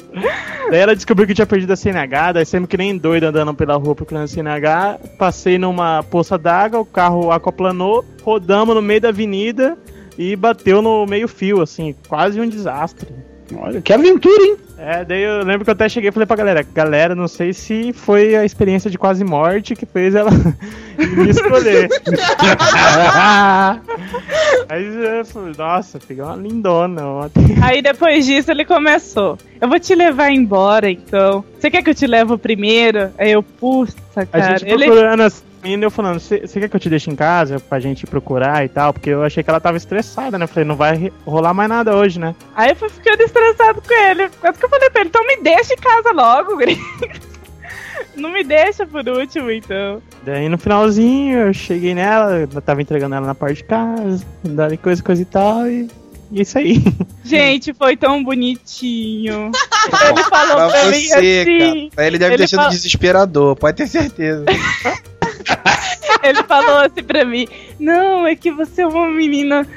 Daí 0.69 0.79
ela 0.79 0.95
descobriu 0.95 1.25
que 1.25 1.31
eu 1.31 1.35
tinha 1.35 1.47
perdido 1.47 1.73
a 1.73 1.75
CNH, 1.75 2.33
daí 2.33 2.45
sempre 2.45 2.67
que 2.67 2.77
nem 2.77 2.97
doido 2.97 3.25
andando 3.25 3.53
pela 3.53 3.75
rua 3.75 3.95
procurando 3.95 4.25
a 4.25 4.27
CNH, 4.27 4.99
passei 5.17 5.57
numa 5.57 6.03
poça 6.03 6.37
d'água, 6.37 6.79
o 6.79 6.85
carro 6.85 7.31
aquaplanou, 7.31 8.05
rodamos 8.23 8.75
no 8.75 8.81
meio 8.81 9.01
da 9.01 9.09
avenida 9.09 9.77
e 10.17 10.35
bateu 10.35 10.81
no 10.81 11.05
meio 11.05 11.27
fio, 11.27 11.61
assim, 11.61 11.95
quase 12.07 12.39
um 12.39 12.47
desastre. 12.47 13.30
Olha, 13.57 13.81
que 13.81 13.91
aventura, 13.93 14.43
hein? 14.43 14.57
É, 14.77 15.05
daí 15.05 15.21
eu 15.21 15.43
lembro 15.43 15.63
que 15.63 15.69
eu 15.69 15.73
até 15.73 15.87
cheguei 15.87 16.09
e 16.09 16.11
falei 16.11 16.25
pra 16.25 16.35
galera, 16.35 16.65
galera, 16.73 17.13
não 17.13 17.27
sei 17.27 17.53
se 17.53 17.93
foi 17.93 18.35
a 18.35 18.43
experiência 18.43 18.89
de 18.89 18.97
quase 18.97 19.23
morte 19.23 19.75
que 19.75 19.85
fez 19.85 20.15
ela 20.15 20.31
me 20.97 21.29
escolher. 21.29 21.87
Aí 24.69 24.85
eu 25.19 25.25
falei, 25.25 25.53
nossa, 25.57 25.99
peguei 25.99 26.23
uma 26.23 26.35
lindona 26.35 27.05
ontem. 27.05 27.55
Aí 27.61 27.81
depois 27.81 28.25
disso 28.25 28.49
ele 28.51 28.65
começou. 28.65 29.37
Eu 29.59 29.67
vou 29.69 29.79
te 29.79 29.93
levar 29.93 30.31
embora 30.31 30.89
então. 30.89 31.43
Você 31.59 31.69
quer 31.69 31.83
que 31.83 31.89
eu 31.89 31.95
te 31.95 32.07
levo 32.07 32.37
primeiro? 32.37 33.11
Aí 33.17 33.31
eu, 33.31 33.43
puta, 33.43 33.93
A 34.15 34.25
cara. 34.25 34.57
gente 34.57 34.71
Ele, 34.71 34.85
procurando 34.85 35.21
as 35.21 35.43
meninas, 35.61 35.83
eu 35.83 35.91
falando, 35.91 36.19
você 36.19 36.39
quer 36.47 36.69
que 36.69 36.75
eu 36.75 36.79
te 36.79 36.89
deixe 36.89 37.09
em 37.09 37.15
casa 37.15 37.59
pra 37.59 37.79
gente 37.79 38.05
procurar 38.05 38.65
e 38.65 38.69
tal? 38.69 38.93
Porque 38.93 39.09
eu 39.09 39.23
achei 39.23 39.43
que 39.43 39.49
ela 39.49 39.59
tava 39.59 39.77
estressada, 39.77 40.37
né? 40.37 40.45
Eu 40.45 40.47
falei, 40.47 40.65
não 40.65 40.75
vai 40.75 41.11
rolar 41.25 41.53
mais 41.53 41.69
nada 41.69 41.95
hoje, 41.95 42.19
né? 42.19 42.35
Aí 42.55 42.71
eu 42.71 42.75
fui 42.75 42.89
ficando 42.89 43.21
estressado 43.21 43.81
com 43.81 43.93
ele. 43.93 44.29
Quase 44.39 44.57
que 44.59 44.65
eu 44.65 44.69
falei 44.69 44.89
pra 44.89 45.01
ele, 45.01 45.09
então 45.09 45.25
me 45.25 45.37
deixa 45.37 45.73
em 45.73 45.77
casa 45.77 46.11
logo, 46.11 46.55
guri. 46.57 46.79
Não 48.15 48.29
me 48.29 48.43
deixa 48.43 48.85
por 48.85 49.07
último, 49.07 49.49
então. 49.51 50.01
Daí 50.23 50.49
no 50.49 50.57
finalzinho 50.57 51.37
eu 51.37 51.53
cheguei 51.53 51.95
nela, 51.95 52.39
eu 52.39 52.61
tava 52.61 52.81
entregando 52.81 53.15
ela 53.15 53.27
na 53.27 53.35
parte 53.35 53.57
de 53.57 53.63
casa, 53.63 54.25
dando 54.43 54.77
coisa, 54.77 55.01
coisa 55.01 55.21
e 55.21 55.25
tal, 55.25 55.67
e, 55.67 55.89
isso 56.31 56.57
aí. 56.57 56.81
Gente, 57.23 57.73
foi 57.73 57.95
tão 57.97 58.23
bonitinho. 58.23 59.51
Ele 60.09 60.23
falou 60.25 60.55
Pra 60.55 60.69
pra, 60.69 60.85
mim 60.85 60.99
você, 61.07 61.13
assim. 61.43 61.89
cara. 61.95 62.07
Ele 62.07 62.17
deve 62.17 62.33
ele 62.33 62.43
ter 62.43 62.47
sido 62.49 62.57
fala- 62.59 62.69
desesperador, 62.69 63.55
pode 63.55 63.77
ter 63.77 63.87
certeza. 63.87 64.45
Ele 66.23 66.43
falou 66.43 66.77
assim 66.79 67.03
pra 67.03 67.25
mim: 67.25 67.47
Não, 67.79 68.27
é 68.27 68.35
que 68.35 68.51
você 68.51 68.81
é 68.83 68.87
uma 68.87 69.09
menina 69.09 69.67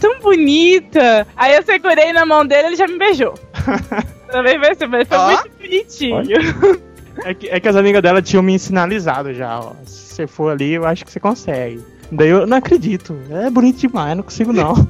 tão 0.00 0.18
bonita. 0.20 1.26
Aí 1.36 1.54
eu 1.54 1.62
segurei 1.62 2.12
na 2.12 2.24
mão 2.24 2.44
dele 2.46 2.62
e 2.62 2.66
ele 2.68 2.76
já 2.76 2.86
me 2.86 2.98
beijou. 2.98 3.34
Também 4.30 4.58
vai 4.58 4.74
ser, 4.74 4.86
mas 4.88 5.06
foi 5.06 5.16
Ó. 5.18 5.26
muito 5.26 5.50
bonitinho. 5.60 6.22
É 7.24 7.34
que, 7.34 7.48
é 7.48 7.60
que 7.60 7.68
as 7.68 7.76
amigas 7.76 8.02
dela 8.02 8.20
tinham 8.22 8.42
me 8.42 8.58
sinalizado 8.58 9.32
já, 9.34 9.60
ó. 9.60 9.72
Se 9.84 10.14
você 10.14 10.26
for 10.26 10.50
ali, 10.52 10.72
eu 10.72 10.84
acho 10.86 11.04
que 11.04 11.12
você 11.12 11.20
consegue. 11.20 11.80
Daí 12.12 12.28
eu 12.28 12.46
não 12.46 12.56
acredito. 12.56 13.16
É 13.30 13.50
bonito 13.50 13.78
demais, 13.80 14.16
não 14.16 14.22
consigo 14.22 14.52
não. 14.52 14.74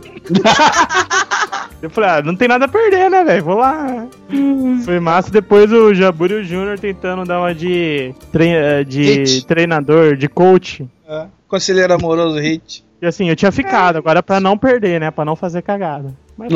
Eu 1.83 1.91
falei, 1.91 2.09
ah, 2.11 2.23
não 2.23 2.35
tem 2.35 2.49
nada 2.49 2.65
a 2.65 2.69
perder, 2.69 3.11
né, 3.11 3.23
velho? 3.25 3.45
Vou 3.45 3.57
lá. 3.57 4.07
Foi 4.87 4.99
massa. 4.99 5.31
Depois 5.31 5.71
o 5.71 5.93
Jabur 5.93 6.31
e 6.31 6.35
o 6.37 6.45
Júnior 6.45 6.79
tentando 6.79 7.27
dar 7.27 7.39
uma 7.41 7.55
de, 7.55 8.15
tre- 8.33 8.49
eh, 8.55 8.85
de 8.85 9.03
Hit. 9.03 9.47
treinador, 9.47 10.17
de 10.17 10.27
coach. 10.27 10.89
É. 11.07 11.27
Conselheiro 11.47 11.93
amoroso 11.93 12.39
hit. 12.39 12.83
E 13.03 13.07
assim, 13.07 13.29
eu 13.29 13.37
tinha 13.37 13.53
ficado, 13.53 13.97
agora 13.97 14.23
pra 14.23 14.41
não 14.41 14.57
perder, 14.57 14.99
né? 14.99 15.11
Pra 15.11 15.27
não 15.27 15.37
fazer 15.37 15.61
cagada. 15.61 16.15
Mas. 16.39 16.51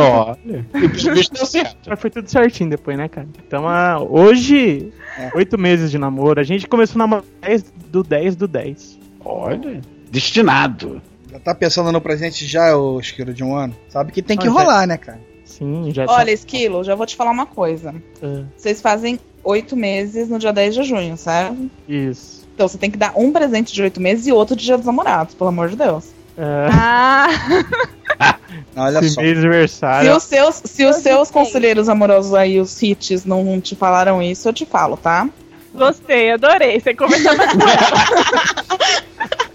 E 0.75 0.89
pelo 0.89 1.15
visto 1.15 1.35
deu 1.35 1.45
certo. 1.45 1.77
mas 1.91 2.01
foi 2.01 2.09
tudo 2.09 2.27
certinho 2.31 2.71
depois, 2.71 2.97
né, 2.97 3.07
cara? 3.07 3.29
Então, 3.47 3.69
ah, 3.69 3.99
hoje, 4.01 4.91
oito 5.35 5.59
meses 5.59 5.91
de 5.91 5.99
namoro. 5.99 6.41
A 6.41 6.45
gente 6.45 6.67
começou 6.67 6.97
a 6.97 7.05
namorar 7.05 7.25
10 7.43 7.65
do 7.91 8.03
10 8.03 8.35
do 8.35 8.49
10. 8.49 8.99
Olha. 9.23 9.83
Destinado. 10.11 11.01
Já 11.31 11.39
tá 11.39 11.55
pensando 11.55 11.93
no 11.93 12.01
presente 12.01 12.47
já, 12.47 12.77
ô 12.77 12.99
Esquilo 13.01 13.33
de 13.35 13.45
um 13.45 13.55
ano? 13.55 13.77
Sabe 13.89 14.13
que 14.13 14.23
tem 14.23 14.37
que 14.37 14.49
Ah, 14.49 14.51
rolar, 14.51 14.87
né, 14.87 14.97
cara? 14.97 15.21
Sim, 15.45 15.91
já 15.93 16.05
Olha, 16.09 16.31
Esquilo, 16.31 16.85
já 16.85 16.95
vou 16.95 17.07
te 17.07 17.17
falar 17.17 17.31
uma 17.31 17.47
coisa. 17.47 17.95
tá. 18.21 18.27
Vocês 18.57 18.81
fazem 18.81 19.19
oito 19.45 19.77
meses 19.77 20.29
no 20.29 20.39
dia 20.39 20.53
10 20.53 20.75
de 20.75 20.83
junho, 20.85 21.17
certo? 21.17 21.71
Isso. 21.89 22.47
Então 22.55 22.69
você 22.69 22.79
tem 22.79 22.91
que 22.91 22.99
dar 22.99 23.13
um 23.17 23.31
presente 23.33 23.73
de 23.73 23.83
oito 23.83 24.01
meses 24.01 24.27
e 24.27 24.33
outro 24.33 24.57
de 24.57 24.65
dia 24.65 24.77
dos 24.77 24.87
namorados, 24.87 25.35
pelo 25.35 25.49
amor 25.49 25.69
de 25.69 25.77
Deus. 25.77 26.07
É, 26.37 26.69
Ah, 26.73 27.29
Olha 28.77 28.99
esse 29.01 29.11
só. 29.11 29.21
Se 29.21 29.27
aniversário. 29.29 30.17
os 30.17 30.23
seus, 30.23 30.55
se 30.65 30.85
os 30.85 30.97
Eu 30.97 31.03
seus 31.03 31.31
conselheiros 31.31 31.89
amorosos 31.89 32.35
aí, 32.35 32.61
os 32.61 32.81
hits, 32.83 33.25
não 33.25 33.61
te 33.61 33.75
falaram 33.77 34.23
isso, 34.23 34.49
eu 34.49 34.53
te 34.53 34.65
falo, 34.65 34.97
tá? 34.97 35.29
gostei, 35.75 36.33
adorei. 36.33 36.81
Você 36.81 36.95
conversou 36.95 37.33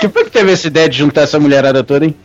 Que 0.00 0.08
foi 0.08 0.24
que 0.24 0.30
teve 0.30 0.52
essa 0.52 0.66
ideia 0.66 0.88
de 0.88 0.98
juntar 0.98 1.22
essa 1.22 1.38
mulherada 1.40 1.82
toda, 1.84 2.04
hein? 2.04 2.14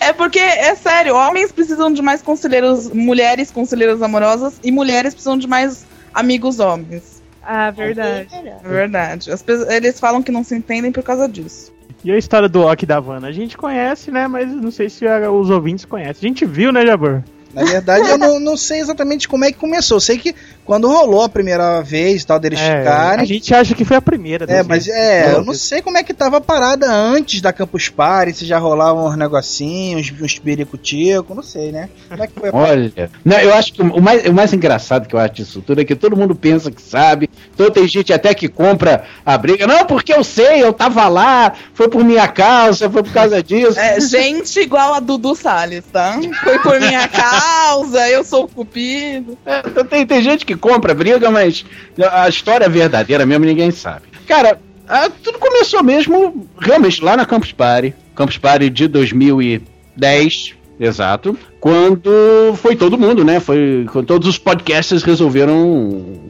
É 0.00 0.12
porque, 0.12 0.38
é 0.38 0.74
sério, 0.74 1.14
homens 1.14 1.52
precisam 1.52 1.92
de 1.92 2.02
mais 2.02 2.20
conselheiros, 2.22 2.90
mulheres 2.90 3.50
conselheiras 3.50 4.02
amorosas 4.02 4.54
e 4.62 4.70
mulheres 4.70 5.14
precisam 5.14 5.38
de 5.38 5.46
mais 5.46 5.84
amigos 6.12 6.58
homens. 6.58 7.22
Ah, 7.42 7.70
verdade. 7.70 8.28
É 8.34 8.68
verdade. 8.68 9.30
As 9.30 9.42
pe- 9.42 9.66
eles 9.70 9.98
falam 10.00 10.22
que 10.22 10.30
não 10.32 10.44
se 10.44 10.54
entendem 10.54 10.92
por 10.92 11.02
causa 11.02 11.28
disso. 11.28 11.72
E 12.04 12.10
a 12.10 12.18
história 12.18 12.48
do 12.48 12.62
Ok 12.62 12.86
da 12.86 12.96
Havana? 12.96 13.28
A 13.28 13.32
gente 13.32 13.56
conhece, 13.56 14.10
né? 14.10 14.26
Mas 14.26 14.48
não 14.50 14.70
sei 14.70 14.90
se 14.90 15.04
os 15.06 15.50
ouvintes 15.50 15.84
conhecem. 15.84 16.26
A 16.26 16.28
gente 16.28 16.44
viu, 16.44 16.72
né, 16.72 16.84
Jabor? 16.84 17.22
Na 17.54 17.64
verdade, 17.64 18.08
eu 18.08 18.16
não, 18.18 18.40
não 18.40 18.56
sei 18.56 18.80
exatamente 18.80 19.28
como 19.28 19.44
é 19.44 19.52
que 19.52 19.58
começou. 19.58 19.96
Eu 19.96 20.00
sei 20.00 20.18
que 20.18 20.34
quando 20.64 20.88
rolou 20.88 21.22
a 21.22 21.28
primeira 21.28 21.82
vez, 21.82 22.24
tal, 22.24 22.38
deles 22.38 22.58
É, 22.60 22.78
ficarem. 22.78 23.22
a 23.22 23.26
gente 23.26 23.54
acha 23.54 23.74
que 23.74 23.84
foi 23.84 23.96
a 23.96 24.02
primeira. 24.02 24.44
É, 24.48 24.62
mas 24.62 24.86
vezes. 24.86 25.00
é, 25.00 25.34
eu 25.34 25.44
não 25.44 25.54
sei 25.54 25.82
como 25.82 25.98
é 25.98 26.02
que 26.02 26.14
tava 26.14 26.36
a 26.38 26.40
parada 26.40 26.90
antes 26.90 27.40
da 27.40 27.52
Campus 27.52 27.88
Party, 27.88 28.32
se 28.34 28.46
já 28.46 28.58
rolavam 28.58 29.06
uns 29.06 29.16
negocinhos, 29.16 30.12
uns 30.20 30.38
perico-tico, 30.38 31.34
não 31.34 31.42
sei, 31.42 31.72
né? 31.72 31.88
Como 32.08 32.22
é 32.22 32.26
que 32.26 32.32
foi 32.38 32.48
a 32.48 32.52
parada? 32.52 32.72
Olha. 32.72 33.10
Não, 33.24 33.38
eu 33.38 33.54
acho 33.54 33.72
que 33.72 33.82
o 33.82 34.00
mais, 34.00 34.24
o 34.26 34.32
mais 34.32 34.52
engraçado 34.52 35.06
que 35.08 35.14
eu 35.14 35.18
acho 35.20 35.34
disso 35.34 35.62
tudo 35.62 35.80
é 35.80 35.84
que 35.84 35.94
todo 35.94 36.16
mundo 36.16 36.34
pensa 36.34 36.70
que 36.70 36.80
sabe. 36.82 37.28
Então 37.54 37.70
tem 37.70 37.86
gente 37.88 38.12
até 38.12 38.32
que 38.34 38.48
compra 38.48 39.04
a 39.24 39.36
briga. 39.36 39.66
Não, 39.66 39.84
porque 39.84 40.12
eu 40.12 40.22
sei, 40.24 40.62
eu 40.62 40.72
tava 40.72 41.08
lá, 41.08 41.52
foi 41.74 41.88
por 41.88 42.04
minha 42.04 42.28
causa, 42.28 42.88
foi 42.88 43.02
por 43.02 43.12
causa 43.12 43.42
disso. 43.42 43.78
É, 43.78 44.00
gente 44.00 44.60
igual 44.60 44.94
a 44.94 45.00
Dudu 45.00 45.34
Salles, 45.34 45.84
tá? 45.92 46.18
Foi 46.42 46.58
por 46.60 46.78
minha 46.80 47.08
causa, 47.08 48.08
eu 48.08 48.24
sou 48.24 48.44
o 48.44 48.48
cupido. 48.48 49.36
É, 49.44 49.62
então 49.66 49.84
tem, 49.84 50.06
tem 50.06 50.22
gente 50.22 50.44
que 50.46 50.54
compra 50.62 50.94
briga, 50.94 51.30
mas 51.30 51.66
a 52.10 52.26
história 52.28 52.68
verdadeira 52.68 53.26
mesmo 53.26 53.44
ninguém 53.44 53.70
sabe. 53.70 54.06
Cara, 54.26 54.58
ah, 54.88 55.10
tudo 55.22 55.38
começou 55.38 55.82
mesmo 55.82 56.46
realmente 56.58 57.04
lá 57.04 57.16
na 57.16 57.26
Campus 57.26 57.52
Party. 57.52 57.92
Campus 58.14 58.38
Party 58.38 58.70
de 58.70 58.86
2010, 58.88 60.54
exato. 60.80 61.36
Quando 61.60 62.10
foi 62.56 62.76
todo 62.76 62.98
mundo, 62.98 63.24
né? 63.24 63.40
Foi 63.40 63.86
quando 63.92 64.06
todos 64.06 64.28
os 64.28 64.38
podcasters 64.38 65.02
resolveram 65.02 66.20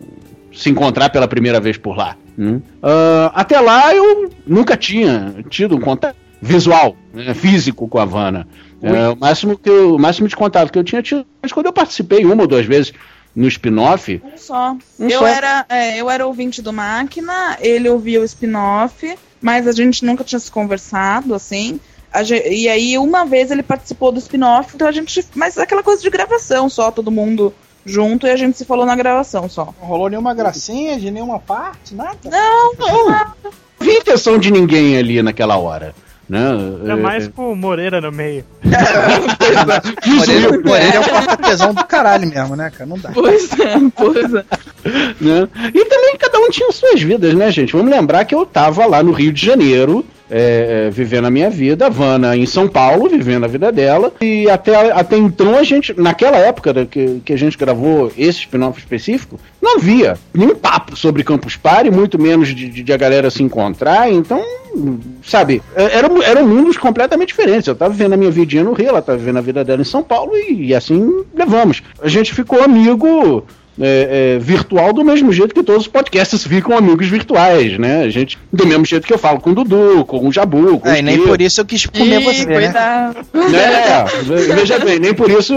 se 0.53 0.69
encontrar 0.71 1.11
pela 1.11 1.27
primeira 1.29 1.61
vez 1.61 1.77
por 1.77 1.97
lá. 1.97 2.17
né? 2.37 2.61
Ah, 2.83 3.33
até 3.35 3.61
lá 3.61 3.95
eu 3.95 4.31
nunca 4.47 4.77
tinha 4.77 5.35
tido 5.49 5.77
um 5.77 5.81
contato 5.81 6.17
visual, 6.41 6.97
né, 7.15 7.35
físico 7.35 7.87
com 7.89 7.99
a 7.99 8.03
Havana. 8.03 8.49
É, 8.83 9.09
o, 9.11 9.17
máximo 9.17 9.57
que 9.57 9.69
eu- 9.71 9.95
o 9.95 9.99
máximo 9.99 10.27
de 10.27 10.35
contato 10.35 10.73
que 10.73 10.79
eu 10.79 10.83
tinha 10.83 11.01
tido, 11.01 11.25
mas 11.41 11.53
quando 11.53 11.67
eu 11.67 11.73
participei 11.73 12.25
uma 12.25 12.43
ou 12.43 12.49
duas 12.49 12.67
vezes 12.67 12.93
no 13.35 13.49
spin-off, 13.49 14.21
Um 14.25 14.37
só. 14.39 14.77
Um 14.99 15.09
eu, 15.09 15.21
só. 15.21 15.27
Era, 15.27 15.65
é, 15.69 15.97
eu 16.01 16.11
era 16.11 16.27
ouvinte 16.27 16.61
do 16.61 16.73
Máquina, 16.73 17.57
ele 17.61 17.89
ouvia 17.89 18.21
o 18.21 18.25
spin-off, 18.25 19.17
mas 19.41 19.67
a 19.67 19.73
gente 19.73 20.05
nunca 20.05 20.23
tinha 20.25 20.39
se 20.39 20.51
conversado, 20.51 21.35
assim. 21.35 21.81
A 22.13 22.23
ge- 22.23 22.47
e 22.47 22.69
aí, 22.69 22.99
uma 22.99 23.25
vez 23.25 23.51
ele 23.51 23.63
participou 23.63 24.13
do 24.13 24.19
spin-off, 24.19 24.73
então 24.75 24.87
a 24.87 24.93
gente. 24.93 25.27
Mas 25.35 25.57
aquela 25.57 25.83
coisa 25.83 26.03
de 26.03 26.11
gravação 26.11 26.69
só, 26.69 26.91
todo 26.91 27.11
mundo 27.11 27.55
junto, 27.87 28.27
e 28.27 28.31
a 28.31 28.37
gente 28.37 28.57
se 28.59 28.65
falou 28.67 28.85
na 28.87 28.95
gravação 28.95 29.49
só. 29.49 29.75
Não 29.81 29.89
rolou 29.89 30.09
nenhuma 30.11 30.35
gracinha 30.35 31.01
de 31.01 31.11
nenhuma 31.11 31.39
parte, 31.39 31.95
nada? 31.95 32.19
Não, 32.31 32.75
não, 32.75 33.09
não 33.09 33.53
vi 33.81 33.93
intenção 33.97 34.39
de 34.39 34.51
ninguém 34.53 34.97
ali 34.99 35.21
naquela 35.23 35.57
hora. 35.57 35.95
Né? 36.33 36.49
Ainda 36.81 36.97
mais 36.97 37.29
com 37.29 37.53
o 37.53 37.55
Moreira 37.55 38.01
no 38.01 38.11
meio. 38.11 38.43
Moreira, 38.65 40.63
Moreira 40.65 40.97
é 40.97 41.01
um 41.01 41.03
quarta-tesão 41.03 41.75
do 41.75 41.85
caralho 41.85 42.27
mesmo, 42.27 42.57
né, 42.57 42.71
cara? 42.71 42.87
Não 42.87 42.99
dá. 42.99 43.11
Pois 43.13 43.53
é, 43.61 43.75
pois 43.95 44.35
é. 44.35 44.45
né? 45.21 45.49
E 45.75 45.85
também 45.85 46.17
cada 46.19 46.39
um 46.39 46.49
tinha 46.49 46.73
suas 46.73 47.03
vidas, 47.03 47.35
né, 47.35 47.51
gente? 47.51 47.75
Vamos 47.75 47.91
lembrar 47.91 48.25
que 48.25 48.35
eu 48.35 48.47
tava 48.47 48.87
lá 48.87 49.03
no 49.03 49.13
Rio 49.13 49.31
de 49.31 49.45
Janeiro, 49.45 50.07
é, 50.35 50.89
vivendo 50.91 51.27
a 51.27 51.31
minha 51.31 51.51
vida, 51.51 51.87
a 51.87 51.91
Vanna 51.91 52.35
em 52.37 52.47
São 52.47 52.67
Paulo, 52.67 53.09
vivendo 53.09 53.45
a 53.45 53.49
vida 53.49 53.71
dela. 53.71 54.11
E 54.23 54.49
até, 54.49 54.75
até 54.91 55.17
então 55.19 55.57
a 55.59 55.63
gente, 55.63 55.93
naquela 56.01 56.39
época 56.39 56.87
que, 56.87 57.21
que 57.25 57.33
a 57.35 57.37
gente 57.37 57.59
gravou 57.59 58.11
esse 58.17 58.41
spin-off 58.41 58.79
específico, 58.79 59.39
não 59.61 59.77
havia 59.77 60.19
nenhum 60.35 60.55
papo 60.55 60.97
sobre 60.97 61.23
Campus 61.23 61.55
Party, 61.57 61.91
muito 61.91 62.19
menos 62.21 62.49
de, 62.49 62.69
de- 62.69 62.83
de 62.83 62.93
a 62.93 62.97
galera 62.97 63.31
se 63.31 63.43
encontrar. 63.43 64.11
Então, 64.11 64.43
sabe, 65.23 65.63
é- 65.77 65.99
eram, 65.99 66.23
eram 66.23 66.47
mundos 66.49 66.79
completamente 66.79 67.29
diferentes. 67.29 67.67
Eu 67.69 67.75
tava 67.75 67.93
vivendo 67.93 68.15
a 68.15 68.17
minha 68.17 68.31
vidinha 68.31 68.65
no 68.65 68.73
Rio, 68.73 68.89
ela 68.89 69.03
tava 69.03 69.19
vivendo 69.19 69.37
a 69.37 69.43
vida 69.43 69.63
dela 69.63 69.83
em 69.83 69.85
São 69.85 70.03
Paulo 70.03 70.33
e, 70.35 70.69
e 70.69 70.75
assim 70.75 71.25
levamos. 71.35 71.83
A 72.03 72.09
gente 72.09 72.33
ficou 72.35 72.63
amigo 72.63 73.45
é, 73.81 74.37
é, 74.37 74.39
virtual 74.39 74.93
do 74.93 75.05
mesmo 75.05 75.33
jeito 75.33 75.55
que 75.55 75.63
todos 75.63 75.83
os 75.83 75.89
podcasts 75.89 76.45
ficam 76.47 76.77
amigos 76.77 77.09
virtuais, 77.09 77.79
né? 77.79 78.03
A 78.03 78.09
gente, 78.11 78.39
do 78.53 78.67
mesmo 78.67 78.85
jeito 78.85 79.07
que 79.07 79.13
eu 79.13 79.19
falo 79.19 79.41
com 79.41 79.51
o 79.51 79.55
Dudu, 79.55 80.05
com 80.05 80.27
o 80.29 80.33
Jabu, 80.33 80.79
com 80.81 80.89
É, 80.89 80.95
o 80.95 80.97
e 80.97 81.03
nem 81.03 81.23
por 81.23 81.41
isso 81.41 81.61
eu 81.61 81.65
quis 81.65 81.87
comer 81.87 82.21
Ih, 82.21 82.25
você, 82.25 82.47
né? 82.47 82.73
né? 83.33 84.05
Ve- 84.25 84.55
Veja 84.55 84.79
bem, 84.79 84.99
nem 84.99 85.15
por 85.15 85.31
isso. 85.31 85.55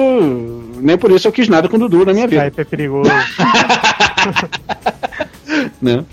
Nem 0.82 0.98
por 0.98 1.12
isso 1.12 1.28
eu 1.28 1.32
quis 1.32 1.48
nada 1.50 1.68
com 1.68 1.78
o 1.78 1.80
Dudu 1.80 2.06
na 2.06 2.14
minha 2.14 2.28
vida. 2.28 2.44
Skype 2.44 2.62
é 2.62 2.66
perigoso. 2.66 3.12
Né? 5.82 6.04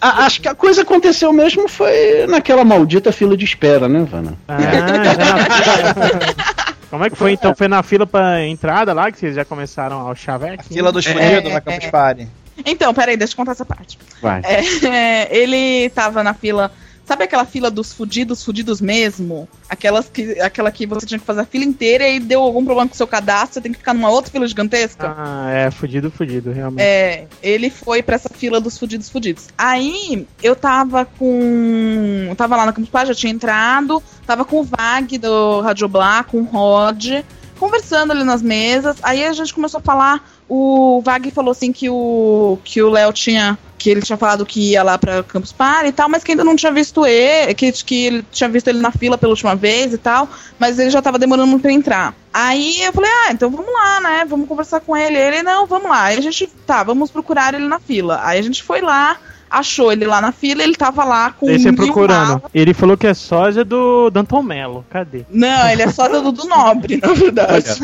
A- 0.00 0.24
acho 0.24 0.40
que 0.40 0.48
a 0.48 0.54
coisa 0.54 0.82
aconteceu 0.82 1.32
mesmo 1.32 1.68
foi 1.68 2.26
naquela 2.28 2.64
maldita 2.64 3.12
fila 3.12 3.36
de 3.36 3.44
espera, 3.44 3.88
né, 3.88 4.04
Vana? 4.10 4.34
Ah, 4.48 4.56
Como 6.92 7.06
é 7.06 7.08
que 7.08 7.16
foi 7.16 7.32
então? 7.32 7.54
Foi 7.54 7.68
na 7.68 7.82
fila 7.82 8.06
pra 8.06 8.46
entrada 8.46 8.92
lá 8.92 9.10
que 9.10 9.18
vocês 9.18 9.34
já 9.34 9.46
começaram 9.46 9.98
ao 10.00 10.14
chaveco? 10.14 10.62
Fila 10.64 10.92
dos 10.92 11.06
É, 11.06 11.12
fudidos 11.14 11.50
é, 11.50 11.54
na 11.54 11.60
Campus 11.62 11.84
é. 11.86 11.90
Party. 11.90 12.28
Então, 12.66 12.92
peraí, 12.92 13.16
deixa 13.16 13.32
eu 13.32 13.36
contar 13.38 13.52
essa 13.52 13.64
parte. 13.64 13.98
Vai. 14.20 14.42
É, 14.44 15.26
ele 15.34 15.88
tava 15.88 16.22
na 16.22 16.34
fila. 16.34 16.70
Sabe 17.12 17.24
aquela 17.24 17.44
fila 17.44 17.70
dos 17.70 17.92
fudidos, 17.92 18.42
fudidos 18.42 18.80
mesmo? 18.80 19.46
Aquelas 19.68 20.08
que, 20.08 20.40
aquela 20.40 20.72
que 20.72 20.86
você 20.86 21.04
tinha 21.04 21.20
que 21.20 21.26
fazer 21.26 21.42
a 21.42 21.44
fila 21.44 21.62
inteira 21.62 22.08
e 22.08 22.18
deu 22.18 22.40
algum 22.40 22.64
problema 22.64 22.88
com 22.88 22.94
o 22.94 22.96
seu 22.96 23.06
cadastro, 23.06 23.52
você 23.52 23.60
tem 23.60 23.70
que 23.70 23.76
ficar 23.76 23.92
numa 23.92 24.08
outra 24.08 24.32
fila 24.32 24.46
gigantesca? 24.46 25.14
Ah, 25.14 25.50
é, 25.50 25.70
fudido, 25.70 26.10
fudido, 26.10 26.50
realmente. 26.52 26.82
É, 26.82 27.26
ele 27.42 27.68
foi 27.68 28.02
pra 28.02 28.14
essa 28.14 28.30
fila 28.30 28.58
dos 28.62 28.78
fudidos 28.78 29.10
fudidos. 29.10 29.48
Aí 29.58 30.26
eu 30.42 30.56
tava 30.56 31.04
com. 31.04 32.28
eu 32.30 32.34
Tava 32.34 32.56
lá 32.56 32.64
na 32.64 32.72
Campus 32.72 32.88
Party, 32.88 33.08
já 33.08 33.14
tinha 33.14 33.32
entrado. 33.34 34.02
Tava 34.26 34.46
com 34.46 34.60
o 34.60 34.64
Vag 34.64 35.18
do 35.18 35.60
Rádio 35.60 35.88
Blá, 35.88 36.24
com 36.24 36.38
o 36.38 36.44
Rod, 36.44 37.22
conversando 37.58 38.12
ali 38.12 38.24
nas 38.24 38.40
mesas. 38.40 38.96
Aí 39.02 39.22
a 39.22 39.34
gente 39.34 39.52
começou 39.52 39.80
a 39.80 39.82
falar. 39.82 40.26
O 40.48 41.02
Vag 41.04 41.30
falou 41.30 41.50
assim 41.50 41.72
que 41.72 41.90
o 41.90 42.58
que 42.64 42.80
o 42.80 42.88
Léo 42.88 43.12
tinha. 43.12 43.58
Que 43.82 43.90
ele 43.90 44.00
tinha 44.00 44.16
falado 44.16 44.46
que 44.46 44.70
ia 44.70 44.82
lá 44.84 44.96
pra 44.96 45.24
Campus 45.24 45.50
Party 45.50 45.88
e 45.88 45.92
tal, 45.92 46.08
mas 46.08 46.22
que 46.22 46.30
ainda 46.30 46.44
não 46.44 46.54
tinha 46.54 46.70
visto 46.70 47.04
ele, 47.04 47.52
que, 47.52 47.72
que 47.72 48.06
ele 48.06 48.24
tinha 48.30 48.48
visto 48.48 48.68
ele 48.68 48.78
na 48.78 48.92
fila 48.92 49.18
pela 49.18 49.32
última 49.32 49.56
vez 49.56 49.92
e 49.92 49.98
tal, 49.98 50.28
mas 50.56 50.78
ele 50.78 50.88
já 50.88 51.02
tava 51.02 51.18
demorando 51.18 51.48
muito 51.48 51.62
pra 51.62 51.72
entrar. 51.72 52.14
Aí 52.32 52.80
eu 52.80 52.92
falei, 52.92 53.10
ah, 53.10 53.32
então 53.32 53.50
vamos 53.50 53.72
lá, 53.72 54.00
né? 54.00 54.24
Vamos 54.28 54.46
conversar 54.46 54.78
com 54.78 54.96
ele. 54.96 55.18
Ele, 55.18 55.42
não, 55.42 55.66
vamos 55.66 55.90
lá. 55.90 56.04
Aí 56.04 56.16
a 56.16 56.20
gente, 56.20 56.46
tá, 56.64 56.84
vamos 56.84 57.10
procurar 57.10 57.54
ele 57.54 57.66
na 57.66 57.80
fila. 57.80 58.20
Aí 58.22 58.38
a 58.38 58.42
gente 58.42 58.62
foi 58.62 58.80
lá, 58.80 59.16
achou 59.50 59.90
ele 59.90 60.06
lá 60.06 60.20
na 60.20 60.30
fila, 60.30 60.62
ele 60.62 60.76
tava 60.76 61.02
lá 61.02 61.32
com 61.32 61.48
Aí 61.48 61.58
você 61.58 61.72
mil 61.72 61.84
procurando. 61.84 62.26
malas. 62.28 62.42
Ele 62.54 62.72
falou 62.72 62.96
que 62.96 63.08
é 63.08 63.14
sósia 63.14 63.64
do 63.64 64.10
Danton 64.10 64.44
Mello. 64.44 64.86
Cadê? 64.90 65.24
Não, 65.28 65.68
ele 65.68 65.82
é 65.82 65.90
só 65.90 66.06
do, 66.08 66.30
do 66.30 66.46
Nobre, 66.46 67.00
na 67.02 67.08
verdade. 67.12 67.66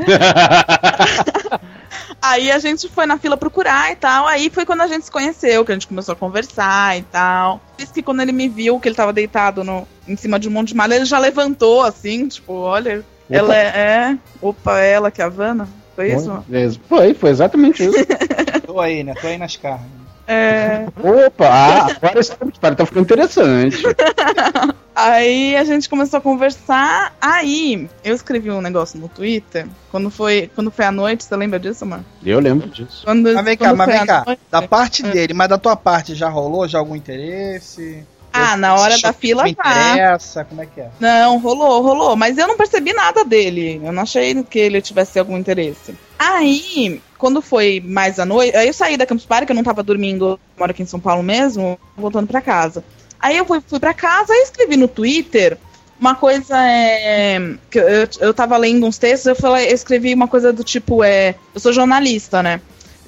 Aí 2.20 2.50
a 2.50 2.58
gente 2.58 2.88
foi 2.88 3.06
na 3.06 3.18
fila 3.18 3.36
procurar 3.36 3.92
e 3.92 3.96
tal. 3.96 4.26
Aí 4.26 4.50
foi 4.50 4.64
quando 4.64 4.82
a 4.82 4.86
gente 4.86 5.04
se 5.04 5.10
conheceu, 5.10 5.64
que 5.64 5.72
a 5.72 5.74
gente 5.74 5.86
começou 5.86 6.12
a 6.12 6.16
conversar 6.16 6.98
e 6.98 7.02
tal. 7.02 7.60
Diz 7.76 7.90
que 7.90 8.02
quando 8.02 8.20
ele 8.20 8.32
me 8.32 8.48
viu, 8.48 8.78
que 8.78 8.88
ele 8.88 8.94
tava 8.94 9.12
deitado 9.12 9.64
no, 9.64 9.86
em 10.06 10.16
cima 10.16 10.38
de 10.38 10.48
um 10.48 10.52
monte 10.52 10.68
de 10.68 10.76
malha, 10.76 10.94
ele 10.94 11.04
já 11.04 11.18
levantou 11.18 11.82
assim, 11.82 12.28
tipo, 12.28 12.52
olha, 12.52 13.04
ela 13.28 13.56
é, 13.56 13.66
é. 13.66 14.18
Opa, 14.40 14.78
ela 14.80 15.10
que 15.10 15.20
é 15.20 15.24
a 15.24 15.28
Havana? 15.28 15.68
Foi 15.94 16.12
isso? 16.12 16.44
Foi, 16.88 17.14
foi 17.14 17.30
exatamente 17.30 17.84
isso. 17.84 17.98
Tô 18.66 18.80
aí, 18.80 19.04
né? 19.04 19.14
Tô 19.20 19.26
aí 19.26 19.38
nas 19.38 19.56
carnes. 19.56 19.99
É. 20.32 20.86
Opa, 21.02 21.48
ah, 21.48 21.86
agora 21.90 22.20
história 22.20 22.76
tá 22.76 22.86
ficando 22.86 23.02
interessante. 23.02 23.82
Aí 24.94 25.56
a 25.56 25.64
gente 25.64 25.88
começou 25.88 26.18
a 26.18 26.20
conversar. 26.20 27.12
Aí 27.20 27.88
eu 28.04 28.14
escrevi 28.14 28.48
um 28.50 28.60
negócio 28.60 29.00
no 29.00 29.08
Twitter. 29.08 29.66
Quando 29.90 30.08
foi, 30.08 30.48
quando 30.54 30.70
foi 30.70 30.84
à 30.84 30.92
noite, 30.92 31.24
você 31.24 31.34
lembra 31.34 31.58
disso, 31.58 31.84
mano? 31.84 32.04
Eu 32.24 32.38
lembro 32.38 32.68
disso. 32.68 33.02
Quando, 33.04 33.32
Mas 33.34 33.44
vem 33.44 33.56
cá, 33.56 33.74
mas 33.74 33.88
vem 33.88 34.06
cá. 34.06 34.22
noite- 34.24 34.42
Da 34.50 34.62
parte 34.62 35.02
dele, 35.02 35.34
mas 35.34 35.48
da 35.48 35.58
tua 35.58 35.74
parte 35.74 36.14
já 36.14 36.28
rolou 36.28 36.68
já 36.68 36.78
algum 36.78 36.94
interesse? 36.94 38.04
Ah, 38.32 38.56
na 38.56 38.74
hora 38.74 38.98
da 38.98 39.12
fila 39.12 39.44
Me 39.44 39.54
tá. 39.54 39.92
interessa, 39.92 40.44
como 40.44 40.62
é 40.62 40.66
que 40.66 40.80
é? 40.80 40.88
Não, 41.00 41.38
rolou, 41.38 41.82
rolou. 41.82 42.16
Mas 42.16 42.38
eu 42.38 42.46
não 42.46 42.56
percebi 42.56 42.92
nada 42.92 43.24
dele. 43.24 43.80
Eu 43.82 43.92
não 43.92 44.02
achei 44.02 44.42
que 44.44 44.58
ele 44.58 44.80
tivesse 44.80 45.18
algum 45.18 45.36
interesse. 45.36 45.94
Aí, 46.18 47.00
quando 47.18 47.42
foi 47.42 47.82
mais 47.84 48.18
à 48.18 48.24
noite, 48.24 48.56
aí 48.56 48.68
eu 48.68 48.74
saí 48.74 48.96
da 48.96 49.06
Campus 49.06 49.26
Party, 49.26 49.46
que 49.46 49.52
eu 49.52 49.56
não 49.56 49.64
tava 49.64 49.82
dormindo, 49.82 50.38
moro 50.58 50.70
aqui 50.70 50.82
em 50.82 50.86
São 50.86 51.00
Paulo 51.00 51.22
mesmo, 51.22 51.78
voltando 51.96 52.26
pra 52.26 52.40
casa. 52.40 52.84
Aí 53.18 53.36
eu 53.36 53.44
fui, 53.44 53.60
fui 53.66 53.80
pra 53.80 53.92
casa 53.92 54.32
e 54.32 54.42
escrevi 54.42 54.76
no 54.76 54.88
Twitter 54.88 55.58
uma 56.00 56.14
coisa 56.14 56.56
é. 56.66 57.38
Que 57.70 57.78
eu, 57.78 58.08
eu 58.20 58.34
tava 58.34 58.56
lendo 58.56 58.86
uns 58.86 58.96
textos, 58.96 59.26
eu, 59.26 59.36
falei, 59.36 59.68
eu 59.68 59.74
escrevi 59.74 60.14
uma 60.14 60.26
coisa 60.26 60.52
do 60.52 60.64
tipo, 60.64 61.04
é. 61.04 61.34
Eu 61.54 61.60
sou 61.60 61.72
jornalista, 61.72 62.42
né? 62.42 62.60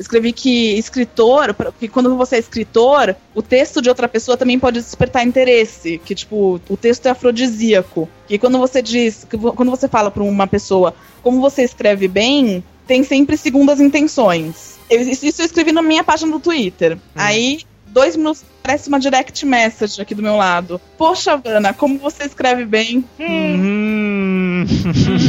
Escrevi 0.02 0.32
que 0.32 0.74
escritor, 0.78 1.54
que 1.78 1.88
quando 1.88 2.14
você 2.16 2.36
é 2.36 2.38
escritor, 2.38 3.16
o 3.34 3.40
texto 3.40 3.80
de 3.80 3.88
outra 3.88 4.06
pessoa 4.08 4.36
também 4.36 4.58
pode 4.58 4.80
despertar 4.80 5.26
interesse. 5.26 6.00
Que, 6.04 6.14
tipo, 6.14 6.60
o 6.68 6.76
texto 6.76 7.06
é 7.06 7.10
afrodisíaco. 7.10 8.08
Que 8.26 8.38
quando 8.38 8.58
você 8.58 8.82
diz, 8.82 9.26
quando 9.56 9.70
você 9.70 9.88
fala 9.88 10.10
pra 10.10 10.22
uma 10.22 10.46
pessoa 10.46 10.94
como 11.22 11.40
você 11.40 11.62
escreve 11.62 12.08
bem, 12.08 12.62
tem 12.86 13.02
sempre 13.04 13.36
segundas 13.36 13.80
intenções. 13.80 14.76
Eu- 14.90 15.00
isso, 15.00 15.40
eu 15.40 15.46
escrevi 15.46 15.72
na 15.72 15.80
minha 15.82 16.04
página 16.04 16.32
do 16.32 16.40
Twitter. 16.40 16.98
Aí, 17.14 17.60
dois 17.86 18.16
minutos, 18.16 18.44
parece 18.62 18.88
uma 18.88 18.98
direct 18.98 19.46
message 19.46 20.00
aqui 20.02 20.14
do 20.14 20.22
meu 20.22 20.36
lado. 20.36 20.80
Poxa, 20.98 21.36
Vana, 21.36 21.72
como 21.72 21.98
você 21.98 22.24
escreve 22.24 22.64
bem. 22.64 23.04
Hum. 23.18 23.56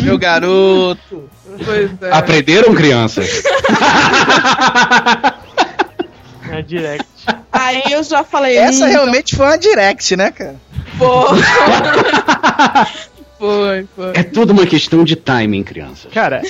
Meu 0.03 0.17
garoto. 0.17 1.29
Pois 1.65 1.91
é. 2.01 2.11
Aprenderam, 2.11 2.73
crianças? 2.73 3.43
É 6.51 6.61
direct. 6.61 7.07
Aí 7.51 7.81
eu 7.91 8.03
já 8.03 8.23
falei. 8.23 8.57
Essa 8.57 8.85
hum, 8.85 8.89
realmente 8.89 9.35
foi 9.35 9.45
uma 9.45 9.57
direct, 9.57 10.15
né, 10.15 10.31
cara? 10.31 10.55
Foi. 10.97 11.39
foi, 13.39 13.87
foi. 13.95 14.11
É 14.13 14.23
tudo 14.23 14.51
uma 14.51 14.65
questão 14.65 15.03
de 15.03 15.15
timing, 15.15 15.63
crianças. 15.63 16.11
Cara, 16.11 16.41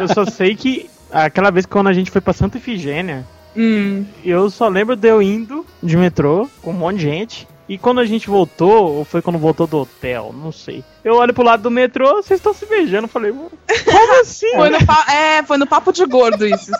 eu 0.00 0.08
só 0.08 0.24
sei 0.24 0.54
que 0.54 0.88
aquela 1.10 1.50
vez 1.50 1.66
quando 1.66 1.88
a 1.88 1.92
gente 1.92 2.10
foi 2.10 2.20
pra 2.20 2.32
Santa 2.32 2.58
Ifigênia, 2.58 3.24
Hum. 3.54 4.06
eu 4.24 4.48
só 4.48 4.66
lembro 4.68 4.96
de 4.96 5.08
eu 5.08 5.20
indo 5.20 5.66
de 5.82 5.94
metrô 5.96 6.48
com 6.62 6.70
um 6.70 6.74
monte 6.74 6.98
de 6.98 7.02
gente. 7.02 7.48
E 7.72 7.78
quando 7.78 8.00
a 8.00 8.04
gente 8.04 8.28
voltou, 8.28 8.96
ou 8.98 9.04
foi 9.04 9.22
quando 9.22 9.38
voltou 9.38 9.66
do 9.66 9.78
hotel, 9.78 10.34
não 10.38 10.52
sei. 10.52 10.84
Eu 11.02 11.14
olho 11.14 11.32
pro 11.32 11.42
lado 11.42 11.62
do 11.62 11.70
metrô, 11.70 12.16
vocês 12.16 12.38
estão 12.38 12.52
se 12.52 12.66
beijando. 12.66 13.04
Eu 13.04 13.08
falei, 13.08 13.32
"Mano, 13.32 13.50
como 13.82 14.20
assim? 14.20 14.50
Foi 14.54 14.68
no, 14.68 14.76
é, 15.10 15.42
foi 15.42 15.56
no 15.56 15.66
papo 15.66 15.90
de 15.90 16.04
gordo 16.04 16.46
isso. 16.46 16.70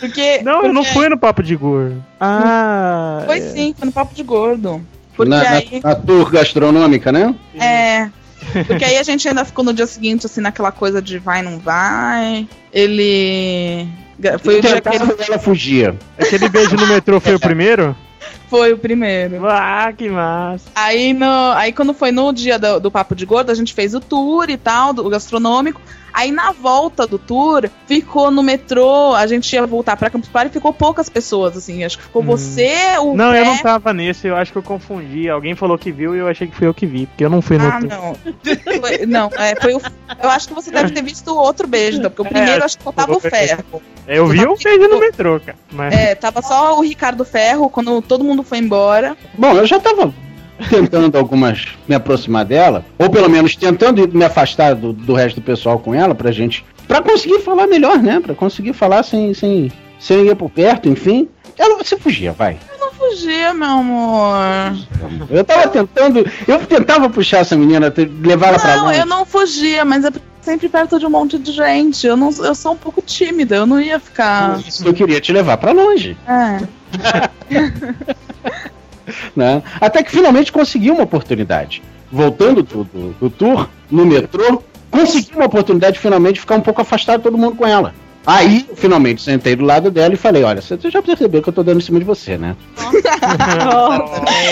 Porque. 0.00 0.40
Não, 0.42 0.62
eu 0.64 0.72
não 0.72 0.82
porque- 0.82 0.94
fui 0.98 1.08
no 1.10 1.18
papo 1.18 1.42
de 1.42 1.54
gordo. 1.54 2.02
Ah. 2.18 3.24
Foi 3.26 3.36
é. 3.36 3.40
sim, 3.42 3.74
foi 3.76 3.84
no 3.84 3.92
papo 3.92 4.14
de 4.14 4.22
gordo. 4.22 4.80
Porque 5.14 5.28
Na, 5.28 5.42
na- 5.42 5.50
aí. 5.50 5.80
na 5.84 5.94
tour 5.94 6.30
gastronômica, 6.30 7.12
né? 7.12 7.34
É. 7.60 8.08
Porque 8.66 8.86
aí 8.86 8.96
a 8.96 9.02
gente 9.02 9.28
ainda 9.28 9.44
ficou 9.44 9.62
no 9.62 9.74
dia 9.74 9.86
seguinte, 9.86 10.24
assim, 10.24 10.40
naquela 10.40 10.72
coisa 10.72 11.02
de 11.02 11.18
vai, 11.18 11.42
não 11.42 11.58
vai. 11.58 12.48
Ele. 12.72 13.86
Foi 14.42 14.58
o 14.58 14.62
dia 14.62 14.80
que 14.80 14.88
ele 14.88 15.04
ela 15.28 15.38
fugia. 15.38 15.94
Aquele 16.18 16.48
beijo 16.48 16.74
no 16.74 16.86
metrô 16.86 17.20
foi 17.20 17.34
o 17.34 17.40
primeiro? 17.40 17.94
Foi 18.48 18.72
o 18.72 18.78
primeiro. 18.78 19.46
Ah, 19.46 19.92
que 19.96 20.08
massa. 20.08 20.70
Aí, 20.74 21.12
no, 21.12 21.52
aí 21.54 21.72
quando 21.72 21.94
foi 21.94 22.10
no 22.10 22.32
dia 22.32 22.58
do, 22.58 22.80
do 22.80 22.90
Papo 22.90 23.14
de 23.14 23.24
Gordo, 23.24 23.50
a 23.50 23.54
gente 23.54 23.74
fez 23.74 23.94
o 23.94 24.00
tour 24.00 24.48
e 24.48 24.56
tal, 24.56 24.92
do 24.92 25.08
gastronômico. 25.08 25.80
Aí 26.18 26.32
na 26.32 26.50
volta 26.50 27.06
do 27.06 27.16
tour, 27.16 27.70
ficou 27.86 28.28
no 28.28 28.42
metrô, 28.42 29.14
a 29.14 29.24
gente 29.28 29.52
ia 29.52 29.64
voltar 29.64 29.96
pra 29.96 30.10
Campus 30.10 30.28
Party 30.28 30.50
e 30.50 30.52
ficou 30.52 30.72
poucas 30.72 31.08
pessoas, 31.08 31.56
assim. 31.56 31.84
Acho 31.84 31.96
que 31.96 32.02
ficou 32.02 32.24
você, 32.24 32.72
o 32.98 33.14
Não, 33.14 33.30
Pé. 33.30 33.40
eu 33.40 33.44
não 33.44 33.58
tava 33.58 33.92
nesse, 33.92 34.26
eu 34.26 34.34
acho 34.34 34.50
que 34.50 34.58
eu 34.58 34.62
confundi. 34.64 35.28
Alguém 35.30 35.54
falou 35.54 35.78
que 35.78 35.92
viu 35.92 36.16
e 36.16 36.18
eu 36.18 36.26
achei 36.26 36.48
que 36.48 36.56
fui 36.56 36.66
eu 36.66 36.74
que 36.74 36.86
vi, 36.86 37.06
porque 37.06 37.24
eu 37.24 37.30
não 37.30 37.40
fui 37.40 37.56
no 37.56 37.68
Ah, 37.68 37.78
tour. 37.78 37.88
não. 37.88 38.16
Foi- 38.80 39.06
não, 39.06 39.30
é, 39.36 39.54
foi 39.60 39.74
o. 39.74 39.80
Eu 40.20 40.28
acho 40.30 40.48
que 40.48 40.54
você 40.54 40.72
deve 40.72 40.90
ter 40.90 41.04
visto 41.04 41.28
o 41.30 41.38
outro 41.38 41.68
beijo, 41.68 42.00
porque 42.02 42.22
o 42.22 42.24
primeiro 42.24 42.62
É, 42.62 42.64
acho 42.64 42.78
que 42.78 42.82
só 42.82 42.90
tava 42.90 43.16
o 43.16 43.20
ferro. 43.20 43.80
Eu 44.08 44.26
vi 44.26 44.44
o 44.44 44.56
beijo 44.56 44.88
no 44.88 44.98
metrô, 44.98 45.38
cara. 45.38 45.56
Mas... 45.70 45.94
É, 45.94 46.16
tava 46.16 46.42
só 46.42 46.76
o 46.76 46.82
Ricardo 46.82 47.24
Ferro 47.24 47.70
quando 47.70 48.02
todo 48.02 48.24
mundo 48.24 48.42
foi 48.42 48.58
embora. 48.58 49.16
Bom, 49.34 49.52
eu 49.52 49.66
já 49.66 49.78
tava 49.78 50.12
tentando 50.70 51.16
algumas 51.18 51.66
me 51.86 51.94
aproximar 51.94 52.44
dela, 52.44 52.84
ou 52.98 53.08
pelo 53.10 53.28
menos 53.28 53.54
tentando 53.56 54.08
me 54.08 54.24
afastar 54.24 54.74
do, 54.74 54.92
do 54.92 55.14
resto 55.14 55.36
do 55.40 55.42
pessoal 55.44 55.78
com 55.78 55.94
ela 55.94 56.14
pra 56.14 56.30
gente, 56.32 56.64
pra 56.86 57.00
conseguir 57.02 57.40
falar 57.40 57.66
melhor, 57.66 57.98
né? 58.02 58.20
Pra 58.20 58.34
conseguir 58.34 58.72
falar 58.72 59.02
sem, 59.02 59.32
sem, 59.34 59.70
sem 59.98 60.26
ir 60.26 60.34
por 60.36 60.50
perto, 60.50 60.88
enfim. 60.88 61.28
Ela, 61.58 61.76
você 61.82 61.96
fugia, 61.96 62.32
vai. 62.32 62.56
Não 62.78 62.92
fugia, 62.92 63.52
meu 63.52 63.68
amor. 63.68 64.76
Eu 65.30 65.44
tava 65.44 65.68
tentando, 65.68 66.24
eu 66.46 66.58
tentava 66.66 67.10
puxar 67.10 67.38
essa 67.38 67.56
menina, 67.56 67.92
levar 68.22 68.48
ela 68.48 68.58
pra 68.58 68.76
Não, 68.76 68.84
longe. 68.86 68.98
eu 69.00 69.06
não 69.06 69.24
fugia, 69.26 69.84
mas 69.84 70.04
é 70.04 70.10
sempre 70.40 70.68
perto 70.68 70.98
de 70.98 71.06
um 71.06 71.10
monte 71.10 71.36
de 71.38 71.50
gente. 71.52 72.06
Eu, 72.06 72.16
não, 72.16 72.30
eu 72.44 72.54
sou 72.54 72.72
um 72.72 72.76
pouco 72.76 73.02
tímida, 73.02 73.56
eu 73.56 73.66
não 73.66 73.80
ia 73.80 73.98
ficar. 73.98 74.60
Isso 74.60 74.86
eu 74.86 74.94
queria 74.94 75.20
te 75.20 75.32
levar 75.32 75.56
pra 75.56 75.72
longe, 75.72 76.16
É. 76.26 76.60
né? 79.34 79.62
Até 79.80 80.02
que 80.02 80.10
finalmente 80.10 80.52
consegui 80.52 80.90
uma 80.90 81.02
oportunidade. 81.02 81.82
Voltando 82.10 82.62
do, 82.62 82.84
do, 82.84 83.10
do 83.20 83.30
tour, 83.30 83.68
no 83.90 84.04
metrô, 84.06 84.62
consegui 84.90 85.34
uma 85.34 85.44
oportunidade 85.46 85.94
de 85.94 86.00
finalmente 86.00 86.40
ficar 86.40 86.54
um 86.56 86.60
pouco 86.60 86.80
afastado 86.80 87.18
de 87.18 87.24
todo 87.24 87.36
mundo 87.38 87.56
com 87.56 87.66
ela. 87.66 87.94
Aí, 88.26 88.66
finalmente, 88.76 89.22
sentei 89.22 89.56
do 89.56 89.64
lado 89.64 89.90
dela 89.90 90.12
e 90.12 90.16
falei, 90.16 90.42
olha, 90.42 90.60
você 90.60 90.78
já 90.90 91.00
percebeu 91.02 91.42
que 91.42 91.48
eu 91.48 91.52
tô 91.52 91.62
dando 91.62 91.78
em 91.78 91.82
cima 91.82 91.98
de 91.98 92.04
você, 92.04 92.36
né? 92.36 92.54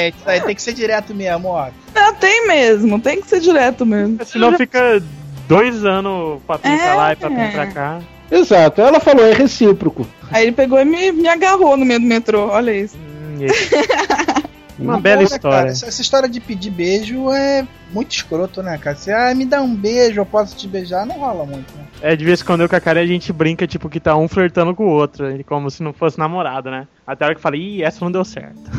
Isso 0.09 0.23
aí 0.29 0.41
tem 0.41 0.55
que 0.55 0.63
ser 0.63 0.73
direto 0.73 1.15
mesmo, 1.15 1.49
ó. 1.49 1.69
Não, 1.95 2.15
tem 2.15 2.47
mesmo, 2.47 2.99
tem 3.01 3.21
que 3.21 3.29
ser 3.29 3.41
direto 3.41 3.85
mesmo. 3.85 4.19
Senão 4.25 4.57
fica 4.57 5.03
dois 5.47 5.85
anos 5.85 6.41
papinho 6.47 6.79
pra 6.79 6.87
É. 6.87 6.95
lá 6.95 7.13
e 7.13 7.17
pra 7.17 7.67
cá. 7.67 7.99
Exato, 8.31 8.81
ela 8.81 8.99
falou, 8.99 9.25
é 9.25 9.33
recíproco. 9.33 10.07
Aí 10.33 10.45
ele 10.45 10.53
pegou 10.53 10.81
e 10.81 10.85
me, 10.85 11.13
me 11.13 11.29
agarrou 11.29 11.77
no 11.77 11.85
meio 11.85 12.01
do 12.01 12.07
metrô, 12.07 12.49
olha 12.49 12.73
isso. 12.73 12.97
Hum, 12.97 13.39
Uma 14.79 15.01
bela 15.01 15.23
Porra, 15.23 15.37
história. 15.37 15.59
cara, 15.59 15.71
essa, 15.71 15.87
essa 15.87 16.03
história 16.03 16.29
de 16.29 16.39
pedir 16.39 16.71
beijo 16.71 17.31
é 17.31 17.67
muito 17.93 18.15
escroto, 18.15 18.63
né, 18.63 18.77
cara? 18.77 18.97
Você, 18.97 19.11
ah, 19.11 19.35
me 19.35 19.45
dá 19.45 19.63
um 19.63 19.75
beijo, 19.75 20.21
eu 20.21 20.27
posso 20.27 20.57
te 20.57 20.69
beijar, 20.69 21.07
não 21.07 21.19
rola 21.19 21.47
muito, 21.47 21.75
né? 21.77 21.85
É, 22.03 22.15
de 22.15 22.25
vez 22.25 22.43
em 22.43 22.45
quando 22.45 22.61
eu 22.61 22.69
com 22.69 22.77
a 22.77 22.81
cara 22.81 23.01
a 23.01 23.07
gente 23.07 23.33
brinca, 23.33 23.67
tipo, 23.67 23.89
que 23.89 23.99
tá 23.99 24.15
um 24.17 24.29
flertando 24.29 24.75
com 24.75 24.85
o 24.85 24.91
outro, 24.91 25.27
como 25.47 25.71
se 25.71 25.83
não 25.83 25.95
fosse 25.95 26.19
namorado, 26.19 26.71
né? 26.71 26.87
Até 27.07 27.25
a 27.25 27.29
hora 27.29 27.35
que 27.35 27.39
eu 27.39 27.43
falei, 27.43 27.61
ih, 27.61 27.83
essa 27.83 28.05
não 28.05 28.13
deu 28.13 28.25
certo. 28.25 28.61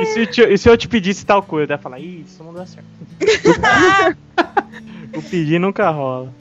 e, 0.00 0.06
se 0.06 0.20
eu 0.20 0.26
te, 0.26 0.42
e 0.42 0.58
se 0.58 0.68
eu 0.68 0.76
te 0.76 0.88
pedisse 0.88 1.24
tal 1.24 1.42
coisa? 1.42 1.74
Ela 1.74 1.82
fala, 1.82 2.00
ih, 2.00 2.24
isso 2.26 2.42
não 2.42 2.52
deu 2.52 2.66
certo. 2.66 2.88
o 5.14 5.22
pedir 5.22 5.60
nunca 5.60 5.88
rola. 5.90 6.32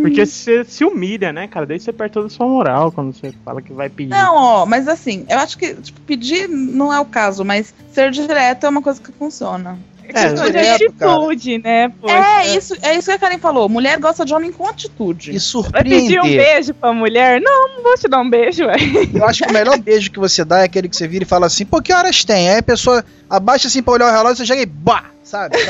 Porque 0.00 0.24
você 0.24 0.64
se 0.64 0.84
humilha, 0.84 1.32
né, 1.32 1.48
cara? 1.48 1.66
Daí 1.66 1.80
você 1.80 1.92
perde 1.92 2.14
toda 2.14 2.26
a 2.26 2.30
sua 2.30 2.46
moral 2.46 2.92
quando 2.92 3.12
você 3.12 3.32
fala 3.44 3.60
que 3.60 3.72
vai 3.72 3.88
pedir. 3.88 4.10
Não, 4.10 4.36
ó, 4.36 4.66
mas 4.66 4.86
assim, 4.86 5.26
eu 5.28 5.38
acho 5.38 5.58
que 5.58 5.74
tipo, 5.74 6.00
pedir 6.02 6.48
não 6.48 6.92
é 6.92 7.00
o 7.00 7.04
caso, 7.04 7.44
mas 7.44 7.74
ser 7.92 8.10
direto 8.10 8.64
é 8.64 8.68
uma 8.68 8.82
coisa 8.82 9.00
que 9.00 9.10
funciona. 9.12 9.78
É, 10.08 10.24
Atitude, 10.26 10.46
direto, 10.52 10.92
cara. 10.98 11.12
atitude, 11.12 11.58
né? 11.58 11.88
Poxa. 12.00 12.14
É 12.14 12.56
isso, 12.56 12.76
é 12.82 12.94
isso 12.96 13.06
que 13.08 13.12
a 13.12 13.18
Karen 13.18 13.38
falou. 13.38 13.68
Mulher 13.68 13.98
gosta 13.98 14.24
de 14.24 14.34
homem 14.34 14.52
com 14.52 14.66
atitude. 14.66 15.30
E 15.30 15.32
Vai 15.34 15.40
surpreender. 15.40 16.00
pedir 16.02 16.20
um 16.20 16.24
beijo 16.36 16.74
pra 16.74 16.92
mulher? 16.92 17.40
Não, 17.40 17.68
não 17.76 17.82
vou 17.82 17.96
te 17.96 18.08
dar 18.08 18.20
um 18.20 18.28
beijo, 18.28 18.64
ué. 18.66 18.76
Eu 19.14 19.24
acho 19.26 19.42
que 19.44 19.50
o 19.50 19.52
melhor 19.52 19.78
beijo 19.78 20.10
que 20.10 20.18
você 20.18 20.44
dá 20.44 20.60
é 20.60 20.64
aquele 20.64 20.88
que 20.88 20.96
você 20.96 21.06
vira 21.08 21.24
e 21.24 21.26
fala 21.26 21.46
assim, 21.46 21.64
pô, 21.64 21.80
que 21.80 21.92
horas 21.92 22.24
tem? 22.24 22.50
Aí 22.50 22.58
a 22.58 22.62
pessoa 22.62 23.04
abaixa 23.30 23.68
assim 23.68 23.82
pra 23.82 23.94
olhar 23.94 24.08
o 24.08 24.12
relógio, 24.12 24.36
você 24.36 24.46
chega 24.46 24.62
e 24.62 24.66
bah, 24.66 25.04
sabe? 25.22 25.56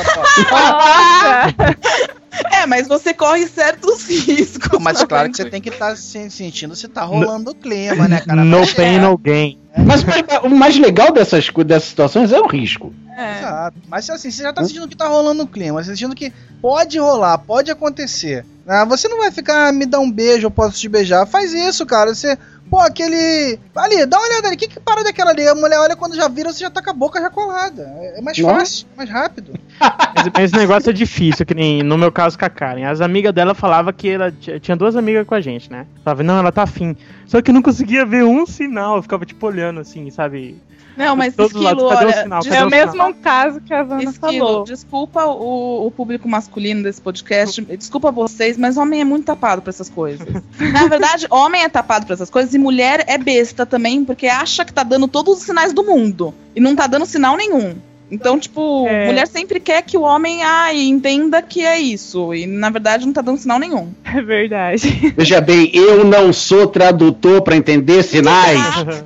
É, 2.50 2.66
mas 2.66 2.88
você 2.88 3.12
corre 3.12 3.46
certos 3.46 4.06
riscos. 4.26 4.78
Mas 4.80 5.02
claro 5.04 5.30
que 5.30 5.36
você 5.36 5.44
tem 5.44 5.60
que 5.60 5.68
estar 5.68 5.94
se 5.96 6.30
sentindo 6.30 6.74
se 6.74 6.88
tá 6.88 7.02
rolando 7.04 7.50
o 7.50 7.54
clima, 7.54 8.08
né, 8.08 8.20
cara? 8.20 8.42
no 8.42 8.66
pain, 8.74 8.98
no 8.98 9.18
gain. 9.18 9.58
Mas 9.86 10.02
o 10.42 10.48
mais 10.48 10.78
legal 10.78 11.12
dessas, 11.12 11.48
dessas 11.66 11.88
situações 11.90 12.32
é 12.32 12.40
o 12.40 12.46
risco. 12.46 12.92
É. 13.16 13.38
Exato. 13.38 13.76
Mas 13.88 14.08
assim, 14.08 14.30
você 14.30 14.42
já 14.42 14.52
tá 14.52 14.64
sentindo 14.64 14.88
que 14.88 14.96
tá 14.96 15.06
rolando 15.06 15.42
o 15.42 15.46
clima, 15.46 15.82
você 15.82 15.90
tá 15.90 15.96
sentindo 15.96 16.14
que 16.14 16.32
pode 16.60 16.98
rolar, 16.98 17.38
pode 17.38 17.70
acontecer. 17.70 18.44
Ah, 18.66 18.84
você 18.84 19.08
não 19.08 19.18
vai 19.18 19.30
ficar, 19.30 19.68
"Ah, 19.68 19.72
me 19.72 19.84
dá 19.84 19.98
um 19.98 20.10
beijo, 20.10 20.46
eu 20.46 20.50
posso 20.50 20.78
te 20.78 20.88
beijar. 20.88 21.26
Faz 21.26 21.52
isso, 21.52 21.84
cara. 21.84 22.14
Você. 22.14 22.38
Pô, 22.70 22.78
aquele. 22.78 23.58
Ali, 23.76 24.06
dá 24.06 24.16
uma 24.18 24.26
olhada 24.28 24.46
ali. 24.46 24.56
O 24.56 24.58
que, 24.58 24.68
que 24.68 24.80
para 24.80 25.02
daquela 25.02 25.30
ali? 25.30 25.46
A 25.46 25.54
mulher 25.54 25.78
olha 25.78 25.96
quando 25.96 26.14
já 26.16 26.26
vira, 26.28 26.50
você 26.52 26.60
já 26.60 26.70
tá 26.70 26.80
com 26.80 26.88
a 26.88 26.94
boca 26.94 27.20
já 27.20 27.28
colada. 27.28 27.82
É 27.98 28.18
é 28.18 28.22
mais 28.22 28.38
Nossa. 28.38 28.54
fácil, 28.60 28.86
mais 28.96 29.10
rápido. 29.10 29.52
Mas, 30.14 30.28
mas 30.32 30.44
esse 30.44 30.54
negócio 30.54 30.90
é 30.90 30.92
difícil, 30.92 31.44
que 31.44 31.54
nem 31.54 31.82
no 31.82 31.98
meu 31.98 32.12
caso 32.12 32.38
com 32.38 32.44
a 32.44 32.48
Karen. 32.50 32.84
As 32.84 33.00
amigas 33.00 33.32
dela 33.34 33.54
falavam 33.54 33.92
que 33.92 34.08
ela 34.10 34.30
tinha 34.30 34.76
duas 34.76 34.94
amigas 34.94 35.26
com 35.26 35.34
a 35.34 35.40
gente, 35.40 35.70
né? 35.72 35.86
Falava, 36.04 36.22
não, 36.22 36.38
ela 36.38 36.52
tá 36.52 36.62
afim. 36.62 36.94
Só 37.26 37.42
que 37.42 37.50
eu 37.50 37.54
não 37.54 37.62
conseguia 37.62 38.06
ver 38.06 38.22
um 38.22 38.46
sinal, 38.46 38.96
eu 38.96 39.02
ficava 39.02 39.26
tipo 39.26 39.44
olhando 39.44 39.80
assim, 39.80 40.08
sabe? 40.10 40.60
Não, 40.96 41.16
mas 41.16 41.34
Esquilo, 41.38 41.62
lados, 41.62 41.82
cadê 41.88 42.04
o 42.04 42.08
olha, 42.08 42.56
É 42.56 42.62
o 42.62 42.66
o 42.66 42.70
mesmo 42.70 43.14
caso 43.14 43.60
que 43.60 43.72
a 43.72 43.82
Vanna 43.82 44.04
Esquilo, 44.04 44.46
falou. 44.46 44.64
desculpa 44.64 45.24
o, 45.24 45.86
o 45.86 45.90
público 45.90 46.28
masculino 46.28 46.82
desse 46.82 47.00
podcast, 47.00 47.60
desculpa 47.76 48.10
vocês, 48.10 48.56
mas 48.58 48.76
homem 48.76 49.00
é 49.00 49.04
muito 49.04 49.24
tapado 49.24 49.62
pra 49.62 49.70
essas 49.70 49.88
coisas. 49.88 50.26
Na 50.60 50.86
verdade, 50.88 51.26
homem 51.30 51.62
é 51.62 51.68
tapado 51.68 52.04
pra 52.06 52.14
essas 52.14 52.30
coisas 52.30 52.52
e 52.54 52.58
mulher 52.58 53.04
é 53.06 53.16
besta 53.18 53.64
também, 53.64 54.04
porque 54.04 54.26
acha 54.26 54.64
que 54.64 54.72
tá 54.72 54.82
dando 54.82 55.08
todos 55.08 55.38
os 55.38 55.44
sinais 55.44 55.72
do 55.72 55.82
mundo 55.82 56.34
e 56.54 56.60
não 56.60 56.76
tá 56.76 56.86
dando 56.86 57.06
sinal 57.06 57.36
nenhum. 57.36 57.74
Então, 58.10 58.38
tipo, 58.38 58.86
É. 58.88 59.06
mulher 59.06 59.26
sempre 59.26 59.58
quer 59.58 59.80
que 59.80 59.96
o 59.96 60.02
homem 60.02 60.42
ai, 60.42 60.82
entenda 60.82 61.40
que 61.40 61.64
é 61.64 61.78
isso. 61.80 62.34
E 62.34 62.46
na 62.46 62.68
verdade 62.68 63.06
não 63.06 63.12
tá 63.14 63.22
dando 63.22 63.38
sinal 63.38 63.58
nenhum. 63.58 63.90
É 64.04 64.20
verdade. 64.20 65.14
Veja 65.16 65.40
bem, 65.40 65.70
eu 65.72 66.04
não 66.04 66.30
sou 66.30 66.66
tradutor 66.66 67.40
pra 67.40 67.56
entender 67.56 68.02
sinais. 68.02 68.60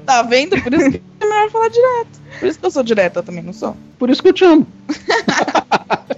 Tá 0.05 0.23
vendo? 0.23 0.61
Por 0.61 0.75
isso 0.75 0.91
que 0.91 1.01
melhor 1.37 1.51
falar 1.51 1.69
direto. 1.69 2.21
Por 2.39 2.49
isso 2.49 2.59
que 2.59 2.67
eu 2.67 2.71
sou 2.71 2.83
direta 2.83 3.23
também, 3.23 3.43
não 3.43 3.53
sou? 3.53 3.77
Por 3.99 4.11
isso 4.11 4.23
que 4.23 4.29
eu 4.29 4.33
te 4.33 4.45
amo. 4.45 4.67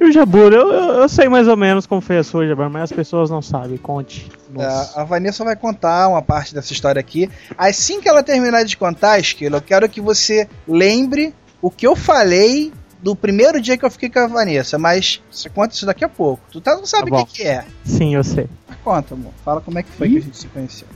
E 0.00 0.04
o 0.04 0.12
Jabur, 0.12 0.50
eu, 0.50 0.72
eu, 0.72 0.92
eu 0.94 1.08
sei 1.10 1.28
mais 1.28 1.46
ou 1.46 1.58
menos 1.58 1.84
como 1.84 2.00
foi 2.00 2.16
a 2.16 2.24
sua, 2.24 2.48
Jabur, 2.48 2.70
mas 2.70 2.84
as 2.84 2.92
pessoas 2.92 3.28
não 3.28 3.42
sabem. 3.42 3.76
Conte. 3.76 4.32
Nossa. 4.50 4.98
É, 4.98 5.02
a 5.02 5.04
Vanessa 5.04 5.44
vai 5.44 5.54
contar 5.54 6.08
uma 6.08 6.22
parte 6.22 6.54
dessa 6.54 6.72
história 6.72 6.98
aqui. 6.98 7.30
Assim 7.56 8.00
que 8.00 8.08
ela 8.08 8.22
terminar 8.22 8.64
de 8.64 8.78
contar, 8.78 9.18
Esquilo, 9.18 9.56
eu 9.56 9.60
quero 9.60 9.86
que 9.90 10.00
você 10.00 10.48
lembre 10.66 11.34
o 11.60 11.70
que 11.70 11.86
eu 11.86 11.94
falei 11.94 12.72
do 13.02 13.14
primeiro 13.14 13.60
dia 13.60 13.76
que 13.76 13.84
eu 13.84 13.90
fiquei 13.90 14.08
com 14.08 14.20
a 14.20 14.26
Vanessa, 14.26 14.78
mas 14.78 15.22
você 15.30 15.50
conta 15.50 15.74
isso 15.74 15.84
daqui 15.84 16.02
a 16.02 16.08
pouco. 16.08 16.42
Tu 16.50 16.62
tá, 16.62 16.74
não 16.76 16.86
sabe 16.86 17.10
Tá 17.10 17.18
o 17.18 17.26
que, 17.26 17.34
que 17.34 17.42
é. 17.42 17.66
Sim, 17.84 18.14
eu 18.14 18.24
sei. 18.24 18.48
Mas 18.66 18.78
conta, 18.82 19.12
amor. 19.12 19.32
Fala 19.44 19.60
como 19.60 19.78
é 19.78 19.82
que 19.82 19.90
foi 19.90 20.08
que 20.08 20.16
a 20.16 20.20
gente 20.22 20.36
se 20.38 20.46
conheceu. 20.48 20.88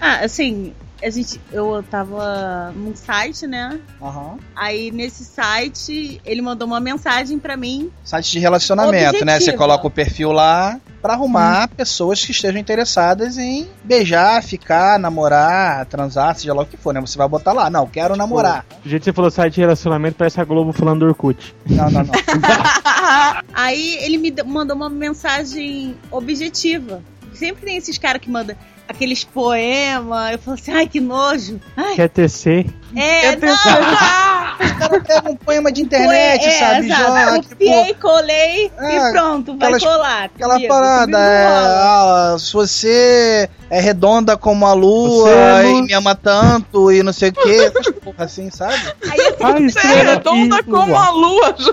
Ah, 0.00 0.20
assim, 0.24 0.72
a 1.04 1.10
gente, 1.10 1.38
eu 1.52 1.84
tava 1.90 2.72
num 2.74 2.96
site, 2.96 3.46
né? 3.46 3.78
Aham. 4.00 4.38
Aí 4.56 4.90
nesse 4.90 5.24
site 5.24 6.20
ele 6.24 6.40
mandou 6.40 6.66
uma 6.66 6.80
mensagem 6.80 7.38
pra 7.38 7.56
mim. 7.56 7.90
Site 8.02 8.32
de 8.32 8.38
relacionamento, 8.38 9.24
né? 9.24 9.32
Você 9.32 9.50
Objetivo. 9.50 9.58
coloca 9.58 9.86
o 9.86 9.90
perfil 9.90 10.32
lá 10.32 10.80
pra 11.02 11.12
arrumar 11.12 11.68
pessoas 11.68 12.24
que 12.24 12.30
estejam 12.30 12.58
interessadas 12.58 13.36
em 13.36 13.68
beijar, 13.84 14.42
ficar, 14.42 14.98
namorar, 14.98 15.84
transar, 15.84 16.34
seja 16.34 16.54
lá 16.54 16.62
o 16.62 16.66
que 16.66 16.78
for, 16.78 16.94
né? 16.94 17.00
Você 17.02 17.18
vai 17.18 17.28
botar 17.28 17.52
lá, 17.52 17.68
não, 17.68 17.86
quero 17.86 18.16
namorar. 18.16 18.64
Do 18.82 18.88
jeito 18.88 19.02
que 19.02 19.10
você 19.10 19.12
falou 19.12 19.30
site 19.30 19.54
de 19.54 19.60
relacionamento, 19.60 20.16
parece 20.16 20.40
a 20.40 20.44
Globo 20.44 20.72
falando 20.72 21.00
do 21.00 21.06
Orkut. 21.06 21.54
Não, 21.68 21.90
não, 21.90 22.04
não. 22.04 22.14
Aí 23.52 23.98
ele 24.00 24.16
me 24.16 24.34
mandou 24.46 24.74
uma 24.74 24.88
mensagem 24.88 25.94
objetiva. 26.10 27.02
Sempre 27.34 27.66
tem 27.66 27.76
esses 27.76 27.98
caras 27.98 28.22
que 28.22 28.30
mandam 28.30 28.56
aqueles 28.88 29.24
poemas. 29.24 30.32
Eu 30.32 30.38
falo 30.38 30.54
assim, 30.56 30.72
ai 30.72 30.86
que 30.86 31.00
nojo. 31.00 31.60
Ai, 31.76 31.94
Quer 31.96 32.08
tecer? 32.08 32.66
é, 32.96 33.36
não, 33.36 33.52
Os 33.52 34.72
caras 34.78 35.02
pegam 35.04 35.32
um 35.32 35.36
poema 35.36 35.72
de 35.72 35.82
internet, 35.82 36.44
é, 36.44 36.58
sabe? 36.58 36.86
exato. 36.86 37.02
Joga, 37.02 37.32
tipo, 37.40 37.48
Copiei, 37.50 37.94
colei 37.94 38.72
Ah, 38.78 38.92
e 38.92 39.12
pronto, 39.12 39.56
vai 39.56 39.72
aquelas- 39.72 39.82
colar. 39.82 40.24
Aquela 40.24 40.54
comigo, 40.54 40.68
parada, 40.72 41.18
é, 41.18 41.46
ah, 41.46 42.36
se 42.38 42.52
você 42.52 43.48
é 43.70 43.80
redonda 43.80 44.36
como 44.36 44.66
a 44.66 44.72
lua 44.74 45.28
Você 45.28 45.66
é 45.66 45.70
e 45.72 45.82
me 45.82 45.92
ama 45.92 46.14
tanto 46.14 46.92
e 46.92 47.02
não 47.02 47.12
sei 47.12 47.30
o 47.30 47.32
que, 47.32 47.70
porra 48.02 48.24
assim, 48.24 48.50
sabe? 48.50 48.80
Aí 49.10 49.18
eu 49.18 49.36
Ai, 49.46 49.68
Você 49.68 49.86
é 49.88 50.02
redonda 50.02 50.56
aqui, 50.58 50.70
como 50.70 50.96
a 50.96 51.10
lua. 51.10 51.56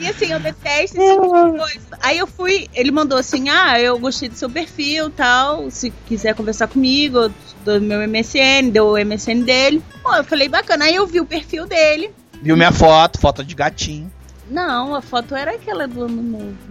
E 0.00 0.08
assim, 0.08 0.32
eu 0.32 0.40
detesto 0.40 0.98
esse 0.98 1.12
tipo 1.12 1.50
de 1.52 1.58
coisa. 1.58 1.98
Aí 2.00 2.18
eu 2.18 2.26
fui, 2.26 2.68
ele 2.74 2.90
mandou 2.90 3.18
assim: 3.18 3.50
ah, 3.50 3.78
eu 3.78 3.98
gostei 3.98 4.28
do 4.28 4.34
seu 4.34 4.48
perfil 4.48 5.10
tal. 5.10 5.70
Se 5.70 5.90
quiser 6.06 6.34
conversar 6.34 6.68
comigo, 6.68 7.18
eu 7.18 7.32
dou 7.64 7.80
meu 7.80 8.00
MSN, 8.08 8.70
deu 8.72 8.88
o 8.88 8.98
MSN 8.98 9.42
dele. 9.42 9.82
Pô, 10.02 10.14
eu 10.14 10.24
falei, 10.24 10.48
bacana. 10.48 10.86
Aí 10.86 10.94
eu 10.94 11.06
vi 11.06 11.20
o 11.20 11.26
perfil 11.26 11.66
dele. 11.66 12.10
Viu 12.42 12.56
minha 12.56 12.72
foto, 12.72 13.20
foto 13.20 13.44
de 13.44 13.54
gatinho. 13.54 14.10
Não, 14.50 14.96
a 14.96 15.00
foto 15.00 15.36
era 15.36 15.52
aquela 15.52 15.86
do 15.86 16.04
ano 16.04 16.22
novo. 16.22 16.56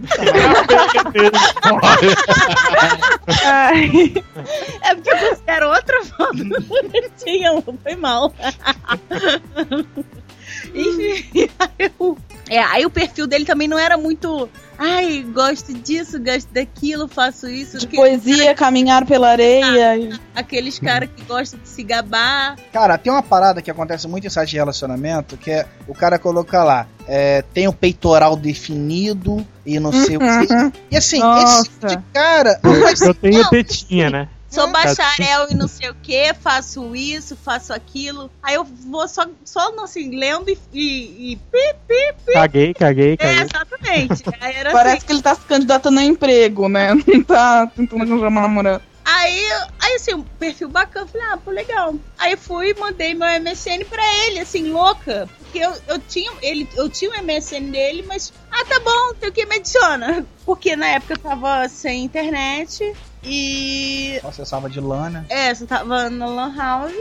É 4.82 4.94
porque 4.94 5.14
você 5.14 5.42
era 5.46 5.68
outra 5.68 6.04
foto. 6.04 6.44
Não 6.44 6.60
tinha, 7.16 7.62
foi 7.82 7.96
mal. 7.96 8.34
Enfim, 10.74 11.48
aí 11.58 11.90
eu- 11.98 12.18
é, 12.48 12.58
aí 12.62 12.84
o 12.86 12.90
perfil 12.90 13.26
dele 13.26 13.44
também 13.44 13.68
não 13.68 13.78
era 13.78 13.96
muito. 13.96 14.48
Ai, 14.82 15.22
gosto 15.30 15.74
disso, 15.74 16.18
gosto 16.18 16.48
daquilo, 16.54 17.06
faço 17.06 17.46
isso. 17.48 17.78
De 17.78 17.84
aquilo." 17.86 18.02
poesia, 18.02 18.54
caminhar 18.54 19.04
pela 19.04 19.28
areia. 19.28 19.96
e- 19.96 20.18
Aqueles 20.34 20.78
caras 20.78 21.08
que 21.14 21.22
gostam 21.24 21.60
de 21.60 21.68
se 21.68 21.82
gabar. 21.82 22.56
Cara, 22.72 22.96
tem 22.96 23.12
uma 23.12 23.22
parada 23.22 23.60
que 23.60 23.70
acontece 23.70 24.08
muito 24.08 24.26
em 24.26 24.30
site 24.30 24.50
de 24.50 24.56
relacionamento, 24.56 25.36
que 25.36 25.50
é 25.50 25.66
o 25.86 25.94
cara 25.94 26.18
coloca 26.18 26.64
lá, 26.64 26.86
é, 27.06 27.42
tem 27.52 27.68
o 27.68 27.72
peitoral 27.74 28.34
definido 28.36 29.46
e 29.66 29.78
não 29.78 29.92
sei 29.92 30.16
o 30.16 30.20
que. 30.20 30.72
E 30.90 30.96
assim, 30.96 31.20
esse 31.42 31.64
tipo 31.64 31.86
de 31.86 31.94
Nossa. 31.96 32.04
cara 32.12 32.60
Eu 33.04 33.14
tenho 33.14 33.48
tetinha, 33.50 34.08
né? 34.10 34.28
Sou 34.50 34.66
Hum, 34.66 34.72
bacharel 34.72 35.48
e 35.50 35.54
não 35.54 35.68
sei 35.68 35.90
o 35.90 35.94
que, 35.94 36.34
faço 36.34 36.94
isso, 36.96 37.36
faço 37.36 37.72
aquilo. 37.72 38.28
Aí 38.42 38.56
eu 38.56 38.64
vou 38.64 39.06
só, 39.06 39.24
só 39.44 39.72
assim, 39.84 40.18
lendo 40.18 40.50
e. 40.50 40.58
e, 40.72 41.32
e 41.32 41.36
pi, 41.36 41.74
pi, 41.86 42.14
pi. 42.26 42.32
Caguei, 42.32 42.74
caguei, 42.74 43.12
É, 43.12 43.16
caguei. 43.16 43.42
exatamente. 43.44 44.22
Aí 44.40 44.56
era 44.56 44.72
Parece 44.72 44.96
assim. 44.96 45.06
que 45.06 45.12
ele 45.12 45.22
tá 45.22 45.34
se 45.36 45.42
candidatando 45.42 46.00
a 46.00 46.04
emprego, 46.04 46.68
né? 46.68 46.94
Não 47.06 47.22
tá 47.22 47.66
tentando 47.68 48.02
arranjar 48.02 48.28
uma 48.28 48.40
namorada. 48.42 48.82
Aí, 49.04 49.42
aí 49.80 49.94
assim, 49.96 50.14
um 50.14 50.22
perfil 50.22 50.68
bacana, 50.68 51.06
falei, 51.06 51.26
ah, 51.28 51.36
pô, 51.36 51.50
legal. 51.50 51.94
Aí 52.18 52.36
fui 52.36 52.70
e 52.70 52.74
mandei 52.74 53.12
meu 53.14 53.26
MSN 53.40 53.84
pra 53.88 54.02
ele, 54.26 54.40
assim, 54.40 54.70
louca. 54.70 55.28
Porque 55.38 55.58
eu, 55.58 55.74
eu 55.88 55.98
tinha 55.98 56.30
ele, 56.42 56.68
eu 56.76 56.88
tinha 56.88 57.10
o 57.10 57.22
MSN 57.24 57.70
dele, 57.70 58.04
mas, 58.06 58.32
ah, 58.52 58.64
tá 58.64 58.78
bom, 58.80 59.14
tem 59.18 59.32
que 59.32 59.46
me 59.46 59.56
adiciona. 59.56 60.24
Porque 60.44 60.76
na 60.76 60.86
época 60.88 61.14
eu 61.14 61.18
tava 61.18 61.68
sem 61.68 62.04
internet 62.04 62.94
e 63.22 64.18
Nossa, 64.22 64.44
salva 64.44 64.70
de 64.70 64.80
lana. 64.80 65.26
É, 65.28 65.54
você 65.54 65.66
tava 65.66 66.08
na 66.08 66.26
Lan 66.26 66.54
House. 66.54 66.94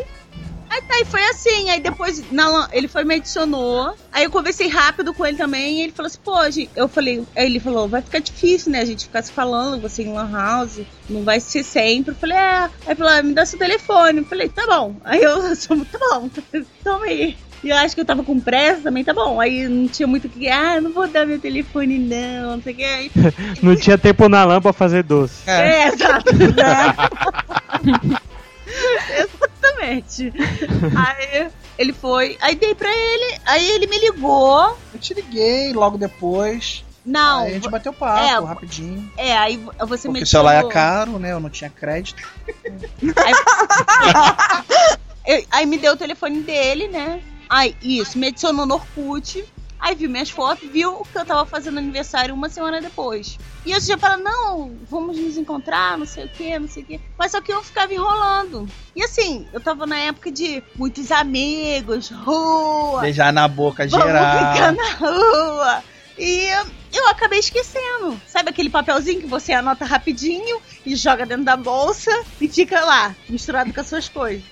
Aí 0.69 0.81
tá, 0.83 0.99
e 0.99 1.05
foi 1.05 1.23
assim. 1.25 1.69
Aí 1.69 1.79
depois 1.79 2.31
na 2.31 2.69
ele 2.71 2.87
foi 2.87 3.03
me 3.03 3.15
adicionou. 3.15 3.95
Aí 4.11 4.23
eu 4.23 4.29
conversei 4.29 4.67
rápido 4.67 5.13
com 5.13 5.25
ele 5.25 5.35
também. 5.35 5.79
E 5.79 5.81
ele 5.83 5.91
falou 5.91 6.07
assim: 6.07 6.19
pô, 6.23 6.51
gente, 6.51 6.69
eu 6.75 6.87
falei. 6.87 7.25
Aí 7.35 7.45
ele 7.47 7.59
falou: 7.59 7.87
vai 7.87 8.01
ficar 8.01 8.19
difícil, 8.19 8.71
né? 8.71 8.81
A 8.81 8.85
gente 8.85 9.05
ficar 9.05 9.23
se 9.23 9.31
falando, 9.31 9.81
você 9.81 10.03
em 10.03 10.13
Lan 10.13 10.31
House. 10.31 10.81
Não 11.09 11.23
vai 11.23 11.39
ser 11.39 11.63
sempre. 11.63 12.11
Eu 12.11 12.15
falei: 12.15 12.37
é. 12.37 12.63
Aí 12.63 12.71
ele 12.87 12.95
falou: 12.95 13.13
ah, 13.13 13.23
me 13.23 13.33
dá 13.33 13.45
seu 13.45 13.57
telefone. 13.57 14.19
Eu 14.19 14.25
falei: 14.25 14.49
tá 14.49 14.67
bom. 14.67 14.95
Aí 15.03 15.23
eu, 15.23 15.41
tá 15.57 15.99
bom, 15.99 16.29
toma 16.83 17.05
aí. 17.05 17.35
E 17.63 17.69
eu 17.69 17.75
acho 17.77 17.93
que 17.93 18.01
eu 18.01 18.05
tava 18.05 18.23
com 18.23 18.39
pressa 18.39 18.83
também, 18.83 19.03
tá 19.03 19.13
bom. 19.13 19.39
Aí 19.41 19.67
não 19.67 19.87
tinha 19.87 20.07
muito 20.07 20.27
o 20.27 20.29
que. 20.29 20.47
Ah, 20.49 20.79
não 20.79 20.93
vou 20.93 21.07
dar 21.07 21.25
meu 21.25 21.39
telefone, 21.39 21.99
não. 21.99 22.55
Não 22.55 22.61
sei 22.63 22.73
o 22.73 22.75
que. 22.77 22.83
Aí, 22.83 23.11
Não 23.61 23.75
tinha 23.75 23.97
tempo 23.97 24.29
na 24.29 24.45
lã 24.45 24.61
pra 24.61 24.71
fazer 24.71 25.03
doce. 25.03 25.49
é, 25.49 25.87
exato. 25.89 26.31
Exatamente. 29.17 30.33
Aí 30.95 31.49
ele 31.77 31.93
foi, 31.93 32.37
aí 32.41 32.55
dei 32.55 32.75
pra 32.75 32.89
ele, 32.89 33.37
aí 33.45 33.69
ele 33.71 33.87
me 33.87 33.97
ligou. 33.99 34.77
Eu 34.93 34.99
te 34.99 35.13
liguei 35.13 35.73
logo 35.73 35.97
depois. 35.97 36.83
Não, 37.05 37.45
aí 37.45 37.51
a 37.51 37.53
gente 37.55 37.69
bateu 37.69 37.91
papo 37.93 38.19
é, 38.23 38.47
rapidinho. 38.47 39.11
é, 39.17 39.35
aí 39.37 39.57
você 39.87 40.07
me 40.07 40.13
Porque 40.15 40.23
o 40.23 40.27
celular 40.27 40.63
é 40.63 40.67
caro, 40.67 41.17
né? 41.17 41.31
Eu 41.31 41.39
não 41.39 41.49
tinha 41.49 41.69
crédito. 41.69 42.21
Eu- 45.25 45.43
aí 45.51 45.65
me 45.65 45.77
deu 45.77 45.93
o 45.93 45.97
telefone 45.97 46.41
dele, 46.41 46.87
né? 46.87 47.21
Aí, 47.49 47.75
isso, 47.81 48.17
me 48.17 48.27
adicionou 48.27 48.65
no 48.65 48.75
Orkut. 48.75 49.43
Aí 49.79 49.95
viu 49.95 50.09
minhas 50.09 50.29
fotos, 50.29 50.69
viu 50.69 51.07
que 51.09 51.17
eu 51.17 51.25
tava 51.25 51.45
fazendo 51.45 51.77
aniversário 51.77 52.35
uma 52.35 52.49
semana 52.49 52.81
depois. 52.81 53.39
E 53.65 53.71
eu 53.71 53.79
já 53.79 53.97
fala, 53.97 54.17
não, 54.17 54.77
vamos 54.89 55.17
nos 55.17 55.37
encontrar, 55.37 55.97
não 55.97 56.05
sei 56.05 56.25
o 56.25 56.29
que, 56.29 56.59
não 56.59 56.67
sei 56.67 56.83
o 56.83 56.85
que. 56.85 56.99
Mas 57.17 57.31
só 57.31 57.39
que 57.39 57.51
eu 57.51 57.63
ficava 57.63 57.93
enrolando. 57.93 58.67
E 58.93 59.01
assim, 59.01 59.47
eu 59.53 59.61
tava 59.61 59.87
na 59.87 59.97
época 59.97 60.29
de 60.31 60.61
muitos 60.75 61.11
amigos, 61.13 62.09
rua, 62.09 62.99
Beijar 62.99 63.31
na 63.31 63.47
boca 63.47 63.87
vamos 63.87 64.05
ficar 64.05 64.53
geral. 64.53 64.73
na 64.73 64.89
rua. 64.95 65.83
E 66.17 66.49
eu 66.93 67.07
acabei 67.07 67.39
esquecendo. 67.39 68.19
Sabe 68.27 68.49
aquele 68.49 68.69
papelzinho 68.69 69.21
que 69.21 69.27
você 69.27 69.53
anota 69.53 69.85
rapidinho 69.85 70.59
e 70.85 70.93
joga 70.93 71.25
dentro 71.25 71.45
da 71.45 71.55
bolsa 71.55 72.11
e 72.41 72.49
fica 72.49 72.83
lá, 72.83 73.15
misturado 73.29 73.73
com 73.73 73.79
as 73.79 73.87
suas 73.87 74.09
coisas. 74.09 74.43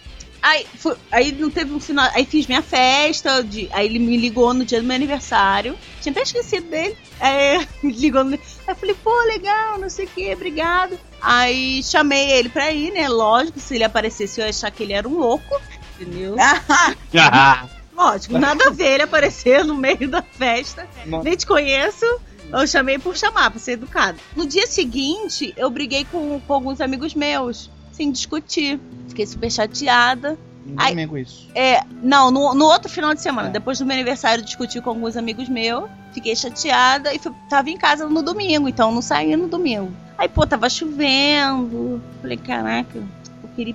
Aí, 0.47 0.65
aí 1.11 1.31
não 1.33 1.49
teve 1.49 1.73
um 1.73 1.79
sinal. 1.79 2.09
Aí 2.13 2.25
fiz 2.25 2.47
minha 2.47 2.61
festa. 2.61 3.43
De, 3.43 3.67
aí 3.73 3.85
ele 3.85 3.99
me 3.99 4.15
ligou 4.15 4.53
no 4.53 4.63
dia 4.63 4.79
do 4.79 4.87
meu 4.87 4.95
aniversário. 4.95 5.77
Tinha 6.01 6.11
até 6.11 6.21
esquecido 6.21 6.69
dele. 6.69 6.97
Aí 7.19 7.67
me 7.83 7.91
ligou 7.91 8.23
no. 8.23 8.33
Aí 8.33 8.39
eu 8.69 8.75
falei, 8.75 8.95
pô, 9.03 9.13
legal, 9.25 9.77
não 9.77 9.89
sei 9.89 10.05
o 10.05 10.07
que, 10.07 10.33
obrigado. 10.33 10.97
Aí 11.21 11.83
chamei 11.83 12.31
ele 12.31 12.47
pra 12.47 12.71
ir, 12.71 12.93
né? 12.93 13.09
Lógico, 13.09 13.59
se 13.59 13.75
ele 13.75 13.83
aparecesse, 13.83 14.39
eu 14.39 14.45
ia 14.45 14.49
achar 14.49 14.71
que 14.71 14.83
ele 14.83 14.93
era 14.93 15.07
um 15.07 15.17
louco, 15.17 15.59
entendeu? 15.99 16.35
Lógico, 17.93 18.37
nada 18.37 18.67
a 18.67 18.69
ver 18.69 18.93
ele 18.93 19.03
aparecer 19.03 19.65
no 19.65 19.75
meio 19.75 20.07
da 20.07 20.21
festa. 20.21 20.87
Não. 21.05 21.23
Nem 21.23 21.35
te 21.35 21.45
conheço. 21.45 22.05
Eu 22.49 22.65
chamei 22.65 22.97
por 22.97 23.17
chamar, 23.17 23.51
pra 23.51 23.59
ser 23.59 23.73
educado. 23.73 24.17
No 24.33 24.47
dia 24.47 24.65
seguinte, 24.65 25.53
eu 25.57 25.69
briguei 25.69 26.05
com, 26.05 26.39
com 26.39 26.53
alguns 26.53 26.79
amigos 26.79 27.13
meus, 27.13 27.69
sem 27.97 28.11
discutir. 28.11 28.79
Fiquei 29.09 29.25
super 29.25 29.51
chateada. 29.51 30.37
No 30.65 30.75
Ai. 30.77 30.91
domingo 30.91 31.17
isso. 31.17 31.49
É, 31.55 31.81
não, 32.03 32.29
no, 32.29 32.53
no 32.53 32.65
outro 32.65 32.89
final 32.89 33.13
de 33.13 33.21
semana, 33.21 33.47
É. 33.47 33.51
depois 33.51 33.79
do 33.79 33.85
meu 33.85 33.95
aniversário, 33.95 34.43
discuti 34.43 34.79
com 34.81 34.89
alguns 34.89 35.15
amigos 35.15 35.47
meus, 35.49 35.89
fiquei 36.11 36.35
chateada 36.35 37.13
e 37.13 37.19
fui, 37.19 37.31
tava 37.49 37.69
em 37.69 37.77
casa 37.77 38.05
no 38.07 38.21
domingo, 38.21 38.67
então 38.67 38.91
não 38.91 39.01
saía 39.01 39.37
no 39.37 39.47
domingo. 39.47 39.91
Aí, 40.17 40.27
pô, 40.27 40.45
tava 40.45 40.69
chovendo. 40.69 42.01
Falei, 42.21 42.37
caraca, 42.37 43.01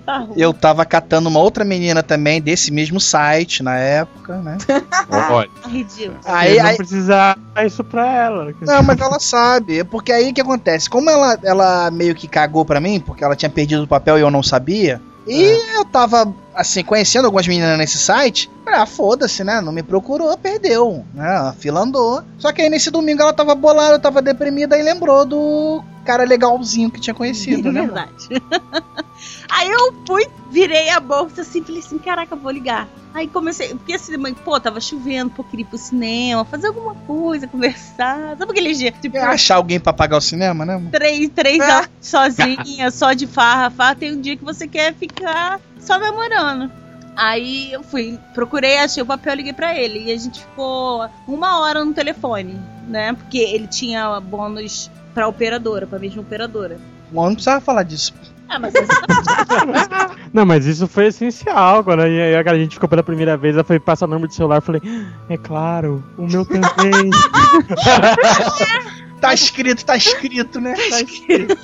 rua. 0.07 0.35
Eu 0.37 0.53
tava 0.53 0.85
catando 0.85 1.29
uma 1.29 1.41
outra 1.41 1.65
menina 1.65 2.03
também 2.03 2.41
desse 2.41 2.73
mesmo 2.73 3.01
site 3.01 3.63
na 3.63 3.77
época, 3.77 4.39
né? 4.39 4.59
Olha. 5.31 5.51
Ridículo. 5.69 6.19
Aí, 6.25 6.59
não 6.59 6.67
aí, 6.67 6.77
precisar 6.77 7.39
isso 7.65 7.83
pra 7.85 8.07
ela. 8.07 8.55
Não, 8.61 8.83
mas 8.83 9.01
ela 9.01 9.19
sabe. 9.19 9.81
É 9.81 9.85
porque 9.85 10.13
aí 10.13 10.31
o 10.31 10.35
que 10.35 10.41
acontece? 10.41 10.89
Como 10.89 11.11
ela, 11.11 11.39
ela 11.43 11.91
meio 11.91 12.15
que 12.15 12.29
cagou 12.29 12.65
pra 12.65 12.81
mim, 12.81 13.01
porque 13.01 13.25
ela 13.25 13.37
tinha 13.37 13.51
perdido 13.51 13.83
o 13.83 13.89
papel 13.89 14.19
e 14.19 14.21
eu 14.21 14.31
não 14.31 14.43
sabia. 14.43 15.01
E 15.27 15.77
eu 15.77 15.85
tava, 15.85 16.33
assim, 16.55 16.83
conhecendo 16.85 17.25
algumas 17.27 17.47
meninas 17.47 17.77
nesse 17.79 17.99
site. 17.99 18.51
Ah, 18.67 18.87
foda-se, 18.87 19.43
né? 19.45 19.61
Não 19.61 19.73
me 19.73 19.83
procurou, 19.83 20.37
perdeu. 20.39 21.05
Né? 21.15 21.27
A 21.27 21.53
fila 21.53 21.81
andou. 21.81 22.23
Só 22.39 22.53
que 22.53 22.63
aí 22.63 22.69
nesse 22.71 22.91
domingo 22.91 23.23
ela 23.23 23.33
tava 23.33 23.55
bolada, 23.55 23.99
tava 23.99 24.23
deprimida 24.23 24.79
e 24.79 24.83
lembrou 24.83 25.25
do 25.25 25.83
cara 26.05 26.25
legalzinho 26.25 26.91
que 26.91 27.01
tinha 27.01 27.15
conhecido, 27.15 27.69
É 27.71 27.73
né? 27.73 27.81
verdade. 27.83 28.29
Aí 29.49 29.69
eu 29.71 29.95
fui, 30.07 30.27
virei 30.51 30.89
a 30.89 30.99
bolsa 30.99 31.43
assim, 31.43 31.63
falei 31.63 31.81
assim, 31.81 31.99
caraca, 31.99 32.35
vou 32.35 32.51
ligar. 32.51 32.89
Aí 33.15 33.29
comecei, 33.29 33.69
porque 33.69 33.93
assim, 33.93 34.17
mãe, 34.17 34.35
pô, 34.35 34.59
tava 34.59 34.81
chovendo, 34.81 35.31
pô, 35.31 35.45
queria 35.45 35.63
ir 35.65 35.69
pro 35.69 35.79
cinema, 35.79 36.45
fazer 36.45 36.69
alguma 36.69 36.95
coisa, 36.95 37.47
conversar. 37.47 38.37
Sabe 38.37 38.51
aquele 38.51 38.73
dia? 38.75 38.91
Tipo, 38.91 39.19
Achar 39.19 39.57
alguém 39.57 39.79
pra 39.79 39.93
pagar 39.93 40.17
o 40.17 40.21
cinema, 40.21 40.65
né? 40.65 40.75
mano? 40.75 40.91
três, 40.91 41.29
três 41.35 41.61
anos 41.61 41.89
sozinha, 42.01 42.91
só 42.91 43.13
de 43.13 43.27
farra, 43.27 43.71
farra. 43.71 43.95
Tem 43.95 44.13
um 44.13 44.21
dia 44.21 44.37
que 44.37 44.45
você 44.45 44.67
quer 44.67 44.95
ficar 44.95 45.61
só 45.83 45.99
namorando. 45.99 46.71
Aí 47.15 47.73
eu 47.73 47.83
fui, 47.83 48.19
procurei, 48.33 48.79
achei 48.79 49.03
o 49.03 49.07
papel, 49.07 49.35
liguei 49.35 49.53
pra 49.53 49.79
ele. 49.79 50.05
E 50.05 50.13
a 50.13 50.17
gente 50.17 50.41
ficou 50.41 51.07
uma 51.29 51.61
hora 51.61 51.85
no 51.85 51.93
telefone, 51.93 52.59
né? 52.89 53.13
Porque 53.13 53.39
ele 53.39 53.67
tinha 53.67 54.19
bônus 54.21 54.91
pra 55.13 55.29
operadora, 55.29 55.87
pra 55.87 55.99
mesma 55.99 56.23
operadora. 56.23 56.79
Bom, 57.11 57.27
não 57.27 57.35
precisava 57.35 57.61
falar 57.61 57.83
disso. 57.83 58.15
Ah, 58.49 58.59
mas 58.59 58.75
isso 58.75 58.87
Não, 60.33 60.47
mas 60.47 60.65
isso 60.67 60.89
foi 60.89 61.07
essencial. 61.07 61.85
Quando 61.85 62.01
a 62.01 62.59
gente 62.59 62.75
ficou 62.75 62.89
pela 62.89 63.03
primeira 63.03 63.37
vez, 63.37 63.55
ela 63.55 63.65
foi 63.65 63.79
passar 63.79 64.07
o 64.07 64.09
número 64.09 64.29
de 64.29 64.35
celular. 64.35 64.57
Eu 64.57 64.63
falei, 64.63 64.81
é 65.29 65.37
claro, 65.37 66.03
o 66.17 66.27
meu 66.27 66.45
também. 66.47 67.11
Tá 69.23 69.33
escrito, 69.33 69.85
tá 69.85 69.97
escrito, 69.97 70.61
né? 70.61 70.75
Tá 70.91 71.01
escrito. 71.01 71.57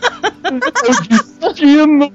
Destino. 1.52 2.12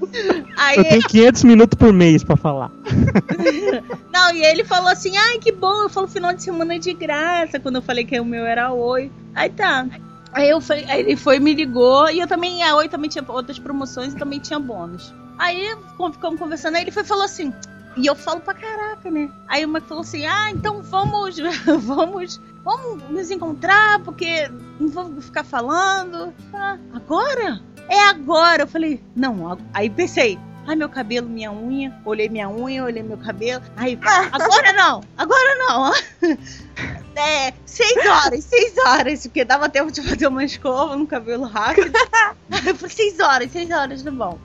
Aí, 0.57 0.77
Eu 0.77 0.83
tenho 0.83 1.01
500 1.07 1.43
minutos 1.43 1.77
por 1.77 1.93
mês 1.93 2.23
pra 2.23 2.35
falar. 2.35 2.71
não, 4.13 4.35
e 4.35 4.43
ele 4.43 4.63
falou 4.63 4.89
assim: 4.89 5.15
ai, 5.17 5.39
que 5.39 5.51
bom, 5.51 5.83
eu 5.83 5.89
falo 5.89 6.07
final 6.07 6.33
de 6.33 6.43
semana 6.43 6.79
de 6.79 6.93
graça. 6.93 7.59
Quando 7.59 7.75
eu 7.75 7.81
falei 7.81 8.05
que 8.05 8.19
o 8.19 8.25
meu 8.25 8.45
era 8.45 8.71
oi. 8.71 9.11
Aí 9.35 9.49
tá. 9.49 9.87
Aí 10.33 10.49
eu 10.49 10.59
falei, 10.59 10.85
aí 10.89 10.99
ele 10.99 11.15
foi, 11.15 11.39
me 11.39 11.53
ligou, 11.53 12.09
e 12.09 12.19
eu 12.19 12.27
também, 12.27 12.63
a 12.63 12.75
Oi 12.75 12.89
também 12.89 13.07
tinha 13.07 13.23
outras 13.27 13.59
promoções 13.59 14.13
e 14.13 14.17
também 14.17 14.39
tinha 14.39 14.59
bônus. 14.59 15.13
Aí 15.37 15.75
ficamos 16.11 16.39
conversando, 16.39 16.75
aí 16.75 16.83
ele 16.83 16.91
foi 16.91 17.03
falou 17.03 17.23
assim, 17.23 17.53
e 17.95 18.07
eu 18.07 18.15
falo 18.15 18.41
pra 18.41 18.55
caraca, 18.55 19.11
né? 19.11 19.29
Aí 19.47 19.63
o 19.63 19.69
Mac 19.69 19.83
falou 19.83 20.01
assim, 20.01 20.25
ah, 20.25 20.49
então 20.49 20.81
vamos, 20.81 21.37
vamos, 21.85 22.41
vamos 22.63 23.03
nos 23.09 23.29
encontrar, 23.29 23.99
porque 23.99 24.49
não 24.79 24.87
vou 24.87 25.21
ficar 25.21 25.43
falando. 25.43 26.33
Ah, 26.51 26.77
agora? 26.93 27.61
É 27.89 28.09
agora. 28.09 28.63
Eu 28.63 28.67
falei, 28.67 29.01
não, 29.15 29.57
aí 29.73 29.89
pensei, 29.89 30.37
ai 30.67 30.75
meu 30.75 30.89
cabelo, 30.89 31.27
minha 31.27 31.51
unha, 31.51 31.93
olhei 32.05 32.29
minha 32.29 32.49
unha, 32.49 32.83
olhei 32.83 33.03
meu 33.03 33.17
cabelo, 33.17 33.63
aí, 33.75 33.97
agora 34.31 34.73
não, 34.73 35.03
agora 35.17 35.55
não. 35.55 35.93
É, 37.15 37.53
seis 37.63 37.95
horas, 37.95 38.43
seis 38.43 38.73
horas, 38.87 39.21
porque 39.21 39.45
dava 39.45 39.69
tempo 39.69 39.91
de 39.91 40.01
fazer 40.01 40.25
uma 40.25 40.43
escova 40.43 40.95
no 40.95 41.05
cabelo 41.05 41.43
rápido. 41.43 41.91
Eu 42.65 42.73
falei, 42.73 42.95
seis 42.95 43.19
horas, 43.19 43.51
seis 43.51 43.69
horas, 43.69 44.01
tá 44.01 44.09
bom. 44.09 44.39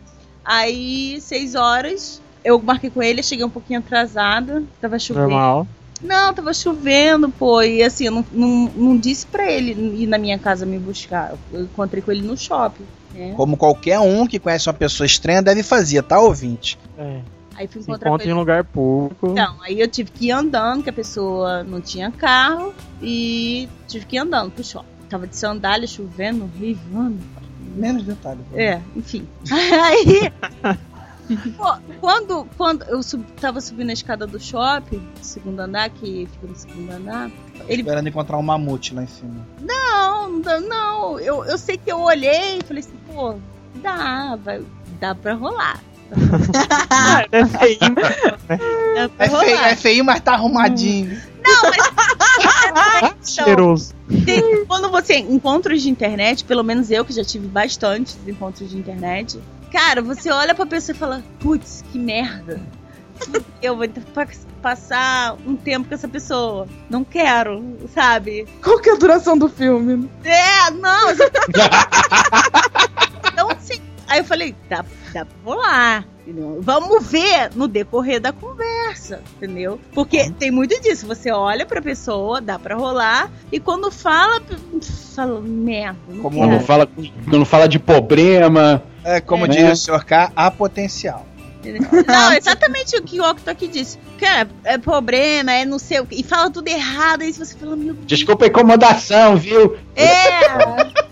Aí, 0.44 1.18
seis 1.22 1.54
horas, 1.54 2.20
eu 2.44 2.60
marquei 2.60 2.90
com 2.90 3.02
ele, 3.02 3.22
cheguei 3.22 3.44
um 3.44 3.50
pouquinho 3.50 3.80
atrasada, 3.80 4.62
tava 4.82 4.98
chovendo. 4.98 5.30
Normal. 5.30 5.66
Não, 6.02 6.32
tava 6.32 6.52
chovendo, 6.52 7.28
pô, 7.30 7.62
e 7.62 7.82
assim, 7.82 8.04
eu 8.04 8.12
não, 8.12 8.26
não, 8.30 8.70
não 8.76 8.96
disse 8.98 9.26
pra 9.26 9.50
ele 9.50 10.02
ir 10.02 10.06
na 10.06 10.18
minha 10.18 10.38
casa 10.38 10.64
me 10.64 10.78
buscar. 10.78 11.34
Eu 11.52 11.62
encontrei 11.62 12.02
com 12.02 12.12
ele 12.12 12.22
no 12.22 12.36
shopping, 12.36 12.84
né? 13.14 13.34
Como 13.36 13.56
qualquer 13.56 13.98
um 14.00 14.26
que 14.26 14.38
conhece 14.38 14.68
uma 14.68 14.74
pessoa 14.74 15.06
estranha 15.06 15.42
deve 15.42 15.62
fazer, 15.62 16.02
tá, 16.02 16.20
ouvinte? 16.20 16.78
É. 16.96 17.20
Aí 17.58 17.66
fui 17.66 17.82
Se 17.82 17.90
encontrar 17.90 18.10
encontra 18.10 18.28
em 18.28 18.32
um 18.32 18.38
lugar 18.38 18.64
público. 18.64 19.30
Então, 19.32 19.56
aí 19.62 19.80
eu 19.80 19.88
tive 19.88 20.12
que 20.12 20.26
ir 20.26 20.30
andando, 20.30 20.84
que 20.84 20.90
a 20.90 20.92
pessoa 20.92 21.64
não 21.64 21.80
tinha 21.80 22.10
carro, 22.10 22.72
e 23.02 23.68
tive 23.88 24.06
que 24.06 24.16
ir 24.16 24.20
andando 24.20 24.52
pro 24.52 24.62
shopping. 24.62 24.86
Tava 25.08 25.26
de 25.26 25.36
sandália, 25.36 25.86
chovendo, 25.86 26.48
rivando. 26.58 27.18
Menos 27.74 28.04
detalhe. 28.04 28.40
É, 28.54 28.80
enfim. 28.94 29.26
Aí. 29.50 30.32
Pô, 31.36 31.76
quando, 32.00 32.46
quando 32.56 32.82
eu 32.84 33.02
sub, 33.02 33.24
tava 33.40 33.60
subindo 33.60 33.90
a 33.90 33.92
escada 33.92 34.26
do 34.26 34.38
shopping, 34.40 35.06
segundo 35.22 35.60
andar, 35.60 35.90
que 35.90 36.28
fica 36.32 36.46
no 36.46 36.56
segundo 36.56 36.90
andar, 36.90 37.30
ele. 37.68 37.82
Esperando 37.82 38.08
encontrar 38.08 38.38
um 38.38 38.42
mamute 38.42 38.94
lá 38.94 39.02
em 39.02 39.06
cima. 39.06 39.46
Não, 39.60 40.28
não. 40.68 41.20
Eu, 41.20 41.44
eu 41.44 41.58
sei 41.58 41.76
que 41.76 41.90
eu 41.90 42.00
olhei 42.00 42.58
e 42.58 42.64
falei 42.64 42.80
assim, 42.82 42.96
pô, 43.12 43.34
dá, 43.76 44.36
vai, 44.36 44.62
dá 45.00 45.14
pra 45.14 45.34
rolar. 45.34 45.80
É 47.30 47.44
feio, 47.44 47.78
É 48.96 49.28
feio, 49.28 49.58
é 49.60 49.76
feio, 49.76 50.04
mas 50.04 50.20
tá 50.20 50.32
arrumadinho. 50.32 51.20
Não, 51.42 51.62
mas. 51.62 51.88
Então, 52.98 53.14
cheiroso. 53.24 53.94
Tem- 54.24 54.64
quando 54.66 54.90
você 54.90 55.16
encontros 55.16 55.82
de 55.82 55.90
internet, 55.90 56.44
pelo 56.44 56.62
menos 56.62 56.90
eu 56.90 57.04
que 57.04 57.12
já 57.12 57.24
tive 57.24 57.46
bastantes 57.48 58.16
encontros 58.26 58.70
de 58.70 58.76
internet, 58.78 59.40
cara, 59.70 60.02
você 60.02 60.30
olha 60.30 60.54
pra 60.54 60.66
pessoa 60.66 60.94
e 60.94 60.98
fala, 60.98 61.22
putz, 61.40 61.84
que 61.90 61.98
merda. 61.98 62.60
Eu 63.60 63.76
vou 63.76 63.88
ter 63.88 64.00
que 64.04 64.10
pa- 64.12 64.26
passar 64.62 65.34
um 65.46 65.56
tempo 65.56 65.88
com 65.88 65.94
essa 65.94 66.06
pessoa. 66.08 66.68
Não 66.88 67.02
quero, 67.04 67.76
sabe? 67.92 68.46
Qual 68.62 68.78
que 68.80 68.90
é 68.90 68.92
a 68.92 68.96
duração 68.96 69.36
do 69.36 69.48
filme? 69.48 70.08
É, 70.24 70.70
não. 70.70 71.10
então, 73.32 73.50
assim, 73.56 73.80
aí 74.08 74.18
eu 74.20 74.24
falei, 74.24 74.54
dá, 74.68 74.84
dá 75.12 75.24
pra 75.24 75.36
rolar. 75.44 76.04
Entendeu? 76.28 76.58
Vamos 76.60 77.06
ver 77.06 77.50
no 77.54 77.66
decorrer 77.66 78.20
da 78.20 78.32
conversa, 78.32 79.22
entendeu? 79.36 79.80
Porque 79.92 80.30
tem 80.38 80.50
muito 80.50 80.80
disso. 80.80 81.06
Você 81.06 81.30
olha 81.32 81.64
pra 81.64 81.80
pessoa, 81.80 82.40
dá 82.40 82.58
pra 82.58 82.76
rolar, 82.76 83.30
e 83.50 83.58
quando 83.58 83.90
fala, 83.90 84.40
fala, 85.14 85.40
merda. 85.40 85.98
Não 86.08 86.22
Como 86.22 86.38
Quando 86.38 86.60
fala, 86.60 86.88
quando 87.28 87.44
fala 87.44 87.68
de 87.68 87.78
problema. 87.78 88.82
É, 89.04 89.20
como 89.20 89.46
É. 89.46 89.48
diria 89.48 89.72
o 89.72 89.76
Sr. 89.76 90.04
K, 90.04 90.32
há 90.36 90.50
potencial. 90.50 91.26
Não, 92.06 92.32
exatamente 92.32 92.96
o 92.96 93.02
que 93.02 93.20
o 93.20 93.28
Octo 93.28 93.50
aqui 93.50 93.66
disse. 93.66 93.98
Cara, 94.18 94.48
é 94.64 94.78
problema, 94.78 95.52
é 95.52 95.64
não 95.64 95.78
sei 95.78 95.98
o 96.00 96.06
que. 96.06 96.20
E 96.20 96.22
fala 96.22 96.50
tudo 96.50 96.68
errado, 96.68 97.22
aí 97.22 97.32
você 97.32 97.56
fala, 97.56 97.74
meu 97.74 97.94
Deus. 97.94 98.06
Desculpa 98.06 98.44
a 98.44 98.48
incomodação, 98.48 99.36
viu? 99.36 99.76
É! 99.96 100.46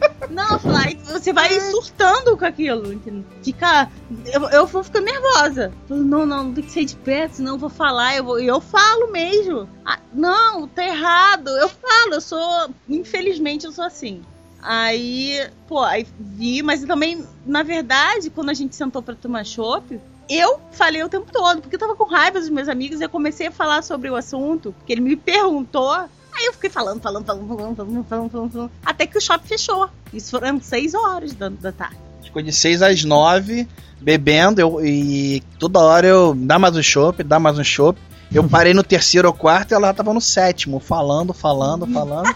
Não, 0.31 0.61
aí 0.77 0.97
você 1.05 1.33
vai 1.33 1.61
surtando 1.61 2.37
com 2.37 2.45
aquilo, 2.45 2.93
entendeu? 2.93 3.25
Fica. 3.43 3.91
Eu, 4.27 4.49
eu 4.51 4.67
vou 4.67 4.83
ficando 4.83 5.07
nervosa. 5.07 5.73
Não, 5.89 6.27
não, 6.27 6.27
não 6.27 6.55
tem 6.55 6.65
que 6.65 6.71
sair 6.71 6.85
de 6.85 6.97
perto, 6.97 7.37
senão 7.37 7.55
eu 7.55 7.59
vou 7.59 7.71
falar. 7.71 8.17
Eu, 8.17 8.25
vou, 8.25 8.39
eu 8.39 8.61
falo 8.61 9.11
mesmo. 9.11 9.69
Ah, 9.85 9.99
não, 10.13 10.67
tá 10.69 10.85
errado. 10.85 11.49
Eu 11.49 11.69
falo, 11.69 12.15
eu 12.15 12.21
sou. 12.21 12.71
Infelizmente, 12.89 13.67
eu 13.67 13.73
sou 13.73 13.85
assim. 13.85 14.23
Aí, 14.63 15.49
pô, 15.69 15.81
aí 15.81 16.07
vi, 16.19 16.61
mas 16.63 16.85
também, 16.85 17.25
na 17.47 17.63
verdade, 17.63 18.31
quando 18.31 18.51
a 18.51 18.55
gente 18.55 18.75
sentou 18.75 19.01
pra 19.01 19.15
tomar 19.15 19.45
chopp, 19.45 20.01
eu 20.29 20.61
falei 20.73 21.03
o 21.05 21.09
tempo 21.09 21.31
todo, 21.31 21.61
porque 21.61 21.77
eu 21.77 21.81
tava 21.81 21.95
com 21.95 22.05
raiva 22.05 22.41
dos 22.41 22.49
meus 22.49 22.69
amigos 22.69 23.01
e 23.01 23.05
eu 23.05 23.09
comecei 23.09 23.47
a 23.47 23.53
falar 23.53 23.83
sobre 23.83 24.11
o 24.11 24.17
assunto, 24.17 24.73
porque 24.73 24.93
ele 24.93 25.03
me 25.03 25.17
perguntou. 25.17 26.09
Aí 26.37 26.45
eu 26.45 26.53
fiquei 26.53 26.69
falando, 26.69 27.01
falando, 27.01 27.25
falando, 27.25 27.47
falando, 27.49 27.77
falando, 27.77 28.05
falando, 28.05 28.31
falando, 28.31 28.53
falando 28.53 28.71
até 28.85 29.07
que 29.07 29.17
o 29.17 29.21
shopping 29.21 29.49
fechou. 29.49 29.89
Isso 30.13 30.31
foram 30.31 30.61
seis 30.61 30.93
horas 30.93 31.33
da, 31.33 31.49
da 31.49 31.73
tarde. 31.73 31.97
Ficou 32.23 32.43
de 32.43 32.53
6 32.53 32.83
às 32.83 33.03
9, 33.05 33.67
bebendo, 34.01 34.61
eu, 34.61 34.85
e 34.85 35.43
toda 35.59 35.79
hora 35.79 36.07
eu 36.07 36.35
dá 36.35 36.59
mais 36.59 36.77
um 36.77 36.83
chopp, 36.83 37.23
dá 37.23 37.39
mais 37.39 37.59
um 37.59 37.65
chopp. 37.65 37.99
Eu 38.33 38.45
parei 38.51 38.75
no 38.75 38.83
terceiro 38.83 39.29
ou 39.29 39.35
quarto 39.35 39.71
e 39.71 39.75
ela 39.75 39.95
tava 39.95 40.13
no 40.13 40.21
sétimo, 40.21 40.79
falando, 40.79 41.33
falando, 41.33 41.87
falando. 41.91 42.29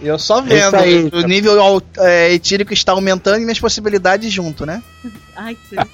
Eu 0.00 0.18
só 0.18 0.40
vendo. 0.40 0.76
aí. 0.76 1.10
o 1.12 1.20
nível 1.26 1.82
é, 1.98 2.32
etílico 2.32 2.72
está 2.72 2.92
aumentando 2.92 3.38
e 3.38 3.40
minhas 3.40 3.60
possibilidades 3.60 4.32
junto, 4.32 4.64
né? 4.64 4.82
Ai, 5.36 5.54
que 5.56 5.76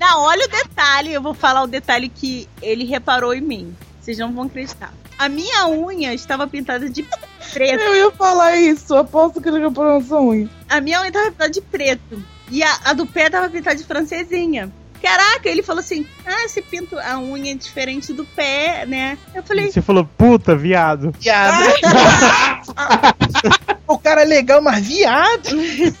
Não, 0.00 0.22
olha 0.22 0.44
o 0.44 0.48
detalhe. 0.48 1.12
Eu 1.12 1.22
vou 1.22 1.32
falar 1.32 1.62
o 1.62 1.66
detalhe 1.66 2.08
que 2.08 2.48
ele 2.60 2.84
reparou 2.84 3.32
em 3.32 3.40
mim. 3.40 3.74
Vocês 4.02 4.18
não 4.18 4.32
vão 4.32 4.44
acreditar. 4.44 4.92
A 5.16 5.28
minha 5.28 5.68
unha 5.68 6.12
estava 6.12 6.48
pintada 6.48 6.90
de 6.90 7.06
preto. 7.52 7.80
Eu 7.80 7.94
ia 7.94 8.10
falar 8.10 8.56
isso, 8.56 8.96
aposto 8.96 9.40
que 9.40 9.48
ele 9.48 9.60
na 9.60 10.00
sua 10.00 10.20
unha. 10.20 10.50
A 10.68 10.80
minha 10.80 11.00
unha 11.00 11.08
estava 11.08 11.30
pintada 11.30 11.50
de 11.50 11.60
preto. 11.60 12.24
E 12.50 12.64
a, 12.64 12.78
a 12.86 12.92
do 12.94 13.06
pé 13.06 13.26
estava 13.26 13.48
pintada 13.48 13.76
de 13.76 13.84
francesinha. 13.84 14.72
Caraca, 15.00 15.48
ele 15.48 15.62
falou 15.62 15.78
assim: 15.78 16.04
Ah, 16.26 16.48
você 16.48 16.60
pinta 16.60 17.00
a 17.00 17.20
unha 17.20 17.54
diferente 17.54 18.12
do 18.12 18.24
pé, 18.24 18.84
né? 18.86 19.16
Eu 19.32 19.44
falei, 19.44 19.70
Você 19.70 19.80
falou, 19.80 20.04
puta, 20.04 20.56
viado. 20.56 21.14
Viado. 21.20 21.62
o 23.86 23.96
cara 23.98 24.22
é 24.22 24.24
legal, 24.24 24.60
mas 24.60 24.84
viado. 24.84 25.56
Ué, 25.56 25.92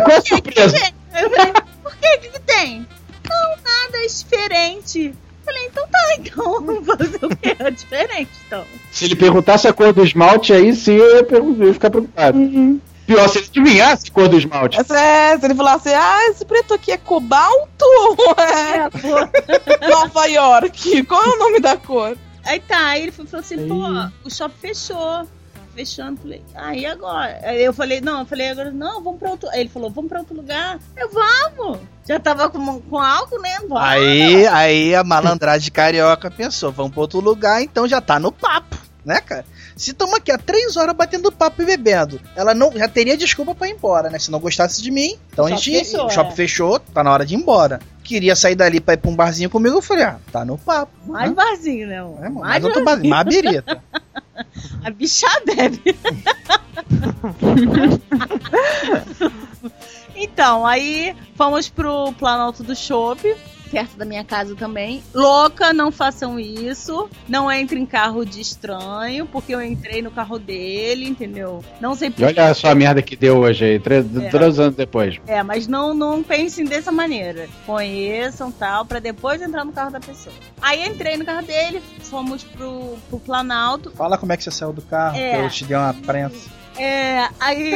qual 0.00 0.10
é 0.10 0.16
a 0.16 0.22
surpresa? 0.22 0.76
Eu 1.14 1.30
falei, 1.30 1.52
por 1.82 1.96
que, 1.96 2.18
que 2.18 2.40
tem? 2.40 2.86
Não, 3.28 3.50
nada, 3.62 3.98
é 3.98 4.06
diferente. 4.06 5.14
Eu 5.46 5.52
falei, 5.52 5.66
então 5.66 5.86
tá, 5.88 6.14
então 6.18 6.52
vamos 6.66 6.86
fazer 6.86 7.24
o 7.24 7.36
que? 7.36 7.56
É 7.62 7.70
diferente, 7.70 8.30
então. 8.46 8.64
Se 8.90 9.04
ele 9.04 9.16
perguntasse 9.16 9.68
a 9.68 9.72
cor 9.72 9.92
do 9.92 10.02
esmalte, 10.04 10.52
aí 10.52 10.74
sim 10.74 10.94
eu 10.94 11.16
ia, 11.16 11.26
eu 11.30 11.66
ia 11.66 11.74
ficar 11.74 11.90
preocupado. 11.90 12.38
Pior, 13.06 13.28
se 13.28 13.38
ele 13.38 13.46
adivinhasse 13.46 14.10
a 14.10 14.12
cor 14.12 14.28
do 14.28 14.36
esmalte. 14.36 14.78
É, 14.92 15.38
se 15.38 15.44
ele 15.44 15.54
falasse, 15.54 15.88
ah, 15.94 16.28
esse 16.28 16.44
preto 16.44 16.74
aqui 16.74 16.90
é 16.90 16.96
cobalto 16.96 17.84
ou 17.84 18.34
é 18.36 19.86
Nova 19.88 20.26
York? 20.26 21.04
Qual 21.04 21.24
é 21.24 21.28
o 21.28 21.38
nome 21.38 21.60
da 21.60 21.76
cor? 21.76 22.16
Aí 22.44 22.60
tá, 22.60 22.86
aí 22.86 23.02
ele 23.02 23.12
falou 23.12 23.28
assim, 23.34 23.68
pô, 23.68 23.84
o 24.24 24.30
shopping 24.30 24.54
fechou. 24.60 25.26
Fechando, 25.76 26.22
falei, 26.22 26.42
ah, 26.54 26.74
e 26.74 26.86
agora? 26.86 27.38
Aí 27.42 27.62
eu 27.62 27.70
falei, 27.70 28.00
não, 28.00 28.20
eu 28.20 28.24
falei, 28.24 28.48
agora, 28.48 28.70
não, 28.70 29.02
vamos 29.04 29.18
pra 29.18 29.28
outro. 29.28 29.46
Aí 29.50 29.60
ele 29.60 29.68
falou, 29.68 29.90
vamos 29.90 30.08
pra 30.08 30.20
outro 30.20 30.34
lugar. 30.34 30.78
Eu, 30.96 31.10
vamos! 31.10 31.80
Já 32.08 32.18
tava 32.18 32.48
com, 32.48 32.80
com 32.80 32.98
né? 32.98 33.58
Vamos. 33.68 33.82
Aí, 33.82 34.46
aí 34.46 34.94
a 34.94 35.04
malandragem 35.04 35.70
carioca 35.70 36.30
pensou, 36.30 36.72
vamos 36.72 36.92
pra 36.92 37.02
outro 37.02 37.20
lugar, 37.20 37.60
então 37.60 37.86
já 37.86 38.00
tá 38.00 38.18
no 38.18 38.32
papo, 38.32 38.78
né, 39.04 39.20
cara? 39.20 39.44
Se 39.76 39.92
toma 39.92 40.16
aqui 40.16 40.32
há 40.32 40.38
três 40.38 40.76
horas 40.76 40.96
batendo 40.96 41.30
papo 41.30 41.60
e 41.60 41.66
bebendo, 41.66 42.18
ela 42.34 42.54
não 42.54 42.72
já 42.72 42.88
teria 42.88 43.16
desculpa 43.16 43.54
pra 43.54 43.68
ir 43.68 43.72
embora, 43.72 44.08
né? 44.08 44.18
Se 44.18 44.30
não 44.30 44.40
gostasse 44.40 44.82
de 44.82 44.90
mim, 44.90 45.16
então 45.30 45.44
O 45.44 45.48
a 45.48 45.50
shopping 45.50 45.70
gente. 45.70 45.84
fechou, 45.84 46.06
o 46.06 46.10
shopping 46.10 46.32
é. 46.32 46.36
fechou, 46.36 46.78
tá 46.80 47.04
na 47.04 47.12
hora 47.12 47.26
de 47.26 47.34
ir 47.34 47.38
embora. 47.38 47.80
Queria 48.02 48.34
sair 48.34 48.54
dali 48.54 48.80
pra 48.80 48.94
ir 48.94 48.96
pra 48.96 49.10
um 49.10 49.14
barzinho 49.14 49.50
comigo, 49.50 49.76
eu 49.76 49.82
falei, 49.82 50.04
ah, 50.04 50.18
tá 50.32 50.44
no 50.44 50.56
papo. 50.56 50.92
Mais 51.06 51.30
barzinho, 51.32 51.88
né? 51.88 51.98
amor? 51.98 52.24
É, 52.24 52.28
mais 52.30 52.34
mais 52.34 52.64
outro 52.64 52.84
barzinho, 52.84 53.10
mais 53.10 53.26
birita. 53.26 53.82
A 54.84 54.90
bicha 54.90 55.26
bebe. 55.44 55.82
então, 60.14 60.66
aí 60.66 61.14
fomos 61.34 61.68
pro 61.68 62.12
Planalto 62.12 62.62
do 62.62 62.74
Chopp, 62.74 63.22
perto 63.70 63.96
da 63.96 64.04
minha 64.04 64.24
casa 64.24 64.54
também. 64.54 65.02
Louca, 65.14 65.72
não 65.72 65.90
façam 65.92 66.38
isso. 66.38 67.08
Não 67.28 67.50
entre 67.50 67.78
em 67.78 67.86
carro 67.86 68.24
de 68.24 68.40
estranho, 68.40 69.26
porque 69.26 69.54
eu 69.54 69.62
entrei 69.62 70.00
no 70.02 70.10
carro 70.10 70.38
dele, 70.38 71.06
entendeu? 71.08 71.64
Não 71.80 71.94
sei 71.94 72.12
E 72.16 72.24
olha 72.24 72.54
só 72.54 72.68
a 72.70 72.74
merda 72.74 73.02
que 73.02 73.16
deu 73.16 73.38
hoje 73.38 73.64
aí, 73.64 73.78
três, 73.78 74.04
É. 74.16 74.28
três 74.28 74.58
anos 74.58 74.76
depois. 74.76 75.16
É, 75.26 75.42
mas 75.42 75.66
não, 75.66 75.92
não 75.94 76.22
pensem 76.22 76.64
dessa 76.64 76.90
maneira. 76.92 77.48
Conheçam 77.66 78.50
tal, 78.50 78.84
pra 78.84 78.98
depois 78.98 79.40
entrar 79.42 79.64
no 79.64 79.72
carro 79.72 79.90
da 79.90 80.00
pessoa. 80.00 80.34
Aí 80.60 80.86
entrei 80.86 81.16
no 81.16 81.24
carro 81.24 81.44
dele, 81.46 81.82
fomos 82.00 82.42
pro, 82.44 82.96
pro 83.08 83.18
Planalto. 83.20 83.90
Fala 83.92 84.16
como 84.18 84.32
é 84.32 84.36
que 84.36 84.44
você 84.44 84.50
saiu 84.50 84.72
do 84.72 84.82
carro, 84.82 85.16
É. 85.16 85.36
que 85.38 85.42
eu 85.44 85.50
te 85.50 85.64
dei 85.64 85.76
uma 85.76 85.92
prensa. 85.94 86.48
É, 86.78 87.28
aí. 87.40 87.72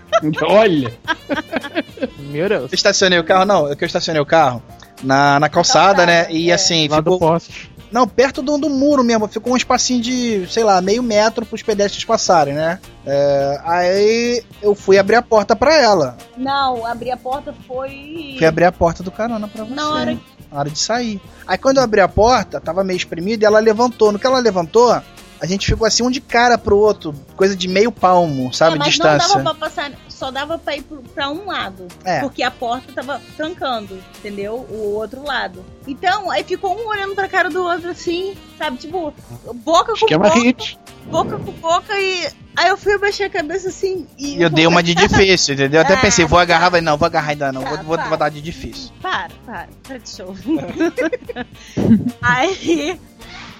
Olha! 0.42 0.92
Meu 2.18 2.48
Deus. 2.48 2.70
Eu 2.72 2.74
estacionei 2.74 3.18
o 3.18 3.24
carro, 3.24 3.44
não, 3.44 3.70
é 3.70 3.76
que 3.76 3.84
eu 3.84 3.86
estacionei 3.86 4.20
o 4.20 4.26
carro 4.26 4.62
na, 5.02 5.38
na 5.40 5.48
calçada, 5.48 6.04
Calçada, 6.04 6.06
né? 6.06 6.26
E 6.30 6.50
é. 6.50 6.54
assim, 6.54 6.88
Lá 6.88 7.00
do 7.00 7.12
ficou. 7.12 7.28
poste. 7.30 7.70
Não, 7.92 8.06
perto 8.06 8.42
do, 8.42 8.58
do 8.58 8.68
muro 8.68 9.04
mesmo, 9.04 9.28
ficou 9.28 9.52
um 9.52 9.56
espacinho 9.56 10.02
de, 10.02 10.46
sei 10.50 10.64
lá, 10.64 10.80
meio 10.80 11.02
metro 11.02 11.46
pros 11.46 11.62
pedestres 11.62 12.04
passarem, 12.04 12.52
né? 12.52 12.80
É, 13.06 13.60
aí 13.64 14.42
eu 14.60 14.74
fui 14.74 14.98
abrir 14.98 15.14
a 15.14 15.22
porta 15.22 15.54
pra 15.54 15.74
ela. 15.80 16.16
Não, 16.36 16.84
abrir 16.84 17.12
a 17.12 17.16
porta 17.16 17.54
foi. 17.66 18.34
Fui 18.36 18.46
abrir 18.46 18.64
a 18.64 18.72
porta 18.72 19.02
do 19.04 19.10
carona 19.12 19.46
pra 19.46 19.64
você. 19.64 19.72
Na 19.72 19.90
hora 19.90 20.18
Na 20.50 20.58
hora 20.58 20.68
de 20.70 20.78
sair. 20.78 21.20
Aí 21.46 21.56
quando 21.56 21.76
eu 21.76 21.84
abri 21.84 22.00
a 22.00 22.08
porta, 22.08 22.60
tava 22.60 22.82
meio 22.82 22.96
espremida 22.96 23.44
e 23.44 23.46
ela 23.46 23.60
levantou. 23.60 24.10
No 24.10 24.18
que 24.18 24.26
ela 24.26 24.40
levantou, 24.40 25.00
a 25.40 25.46
gente 25.46 25.66
ficou 25.66 25.86
assim 25.86 26.02
um 26.02 26.10
de 26.10 26.20
cara 26.20 26.56
pro 26.58 26.76
outro, 26.78 27.14
coisa 27.36 27.54
de 27.56 27.68
meio 27.68 27.90
palmo, 27.92 28.52
sabe? 28.52 28.76
É, 28.76 28.78
mas 28.78 28.88
distância. 28.88 29.28
não 29.28 29.44
dava 29.44 29.54
pra 29.58 29.68
passar, 29.68 29.92
só 30.08 30.30
dava 30.30 30.58
pra 30.58 30.76
ir 30.76 30.82
pro- 30.82 31.02
pra 31.14 31.30
um 31.30 31.46
lado. 31.46 31.86
É. 32.04 32.20
Porque 32.20 32.42
a 32.42 32.50
porta 32.50 32.92
tava 32.92 33.20
trancando, 33.36 33.98
entendeu? 34.18 34.54
O 34.70 34.94
outro 34.94 35.22
lado. 35.24 35.64
Então, 35.86 36.30
aí 36.30 36.42
ficou 36.42 36.76
um 36.76 36.86
olhando 36.88 37.14
pra 37.14 37.28
cara 37.28 37.48
do 37.50 37.62
outro 37.62 37.90
assim, 37.90 38.34
sabe? 38.58 38.78
Tipo, 38.78 39.12
boca 39.54 39.92
com 39.92 39.98
Esquema 40.06 40.28
boca, 40.28 40.38
hit. 40.40 40.78
boca 41.06 41.38
com 41.38 41.52
boca 41.52 42.00
e. 42.00 42.28
Aí 42.58 42.68
eu 42.70 42.76
fui 42.78 42.94
abaixar 42.94 43.26
a 43.26 43.30
cabeça 43.30 43.68
assim 43.68 44.06
e. 44.18 44.38
E 44.38 44.42
eu 44.42 44.48
dei 44.48 44.66
uma 44.66 44.82
de 44.82 44.94
difícil, 44.96 45.54
entendeu? 45.54 45.80
Eu 45.80 45.84
até 45.84 45.94
Ah, 45.94 46.00
pensei, 46.00 46.24
vou 46.24 46.38
agarrar, 46.38 46.70
mas 46.70 46.82
não, 46.82 46.96
vou 46.96 47.04
agarrar 47.06 47.30
ainda 47.32 47.52
não, 47.52 47.62
Tá, 47.62 47.68
vou, 47.68 47.78
vou, 47.84 47.96
tá. 47.98 48.08
vou 48.08 48.16
dar 48.16 48.30
de 48.30 48.40
difícil. 48.40 48.90
Para, 49.02 49.28
para, 49.44 49.68
para 49.86 49.98
de 49.98 50.08
show. 50.08 50.34
aí, 52.22 52.98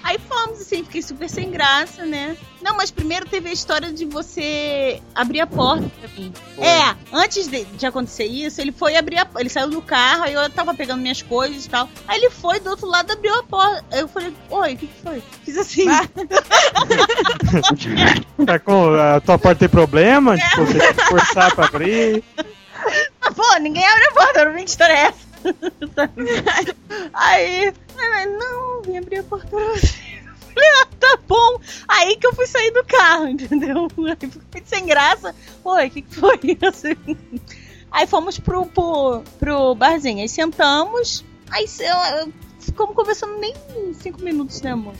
aí 0.07 0.17
fomos, 0.19 0.61
assim, 0.61 0.85
fiquei 0.85 1.01
super 1.01 1.29
sem 1.29 1.51
graça, 1.51 2.05
né? 2.05 2.37
Não, 2.61 2.77
mas 2.77 2.89
primeiro 2.89 3.25
teve 3.25 3.49
a 3.49 3.51
história 3.51 3.91
de 3.91 4.05
você 4.05 5.01
abrir 5.13 5.41
a 5.41 5.47
porta 5.47 5.85
pra 5.99 6.09
mim. 6.17 6.33
É, 6.57 6.95
antes 7.11 7.47
de, 7.47 7.65
de 7.65 7.85
acontecer 7.85 8.23
isso, 8.23 8.61
ele 8.61 8.71
foi 8.71 8.95
abrir 8.95 9.17
a 9.17 9.27
Ele 9.37 9.49
saiu 9.49 9.69
do 9.69 9.81
carro, 9.81 10.23
aí 10.23 10.33
eu 10.33 10.49
tava 10.49 10.73
pegando 10.73 11.01
minhas 11.01 11.21
coisas 11.21 11.65
e 11.65 11.69
tal. 11.69 11.89
Aí 12.07 12.19
ele 12.19 12.29
foi 12.29 12.59
do 12.61 12.69
outro 12.69 12.87
lado 12.87 13.11
abriu 13.11 13.35
a 13.35 13.43
porta. 13.43 13.83
Aí 13.91 13.99
eu 13.99 14.07
falei, 14.07 14.33
oi, 14.49 14.73
o 14.73 14.77
que, 14.77 14.87
que 14.87 15.01
foi? 15.01 15.21
Fiz 15.43 15.57
assim. 15.57 15.85
Tá 18.45 18.59
com, 18.59 18.93
a 18.93 19.19
tua 19.19 19.37
porta 19.37 19.59
tem 19.59 19.69
problema? 19.69 20.37
Tipo, 20.37 20.65
você 20.65 20.79
tem 20.79 20.93
que 20.93 21.05
forçar 21.05 21.53
pra 21.53 21.65
abrir. 21.65 22.23
Ah, 23.21 23.31
Pô, 23.31 23.43
ninguém 23.59 23.85
abre 23.85 24.05
a 24.05 24.11
porta, 24.11 24.45
não 24.45 24.53
vem 24.53 24.63
que 24.63 24.69
história 24.69 24.93
é 24.93 25.01
essa? 25.07 25.26
Aí, 27.13 27.73
aí, 27.97 28.25
não, 28.25 28.81
vim 28.81 28.97
abrir 28.97 29.19
a 29.19 29.23
porta 29.23 29.47
pra 29.47 29.59
você. 29.59 30.07
Ah, 30.59 30.87
tá 30.99 31.19
bom. 31.27 31.59
Aí 31.87 32.17
que 32.17 32.25
eu 32.25 32.33
fui 32.33 32.47
sair 32.47 32.71
do 32.71 32.83
carro, 32.83 33.27
entendeu? 33.27 33.87
Aí 34.07 34.29
fiquei 34.29 34.63
sem 34.65 34.85
graça. 34.87 35.35
Oi, 35.63 35.87
o 35.87 35.91
que, 35.91 36.01
que 36.01 36.15
foi? 36.15 36.39
Assim. 36.67 36.95
Aí 37.91 38.07
fomos 38.07 38.39
pro, 38.39 38.65
pro, 38.65 39.21
pro 39.39 39.75
barzinho. 39.75 40.19
Aí 40.19 40.29
sentamos. 40.29 41.23
Aí 41.51 41.67
ficamos 42.59 42.95
conversando 42.95 43.37
nem 43.37 43.53
cinco 43.93 44.21
minutos, 44.21 44.61
né, 44.61 44.71
amor? 44.71 44.95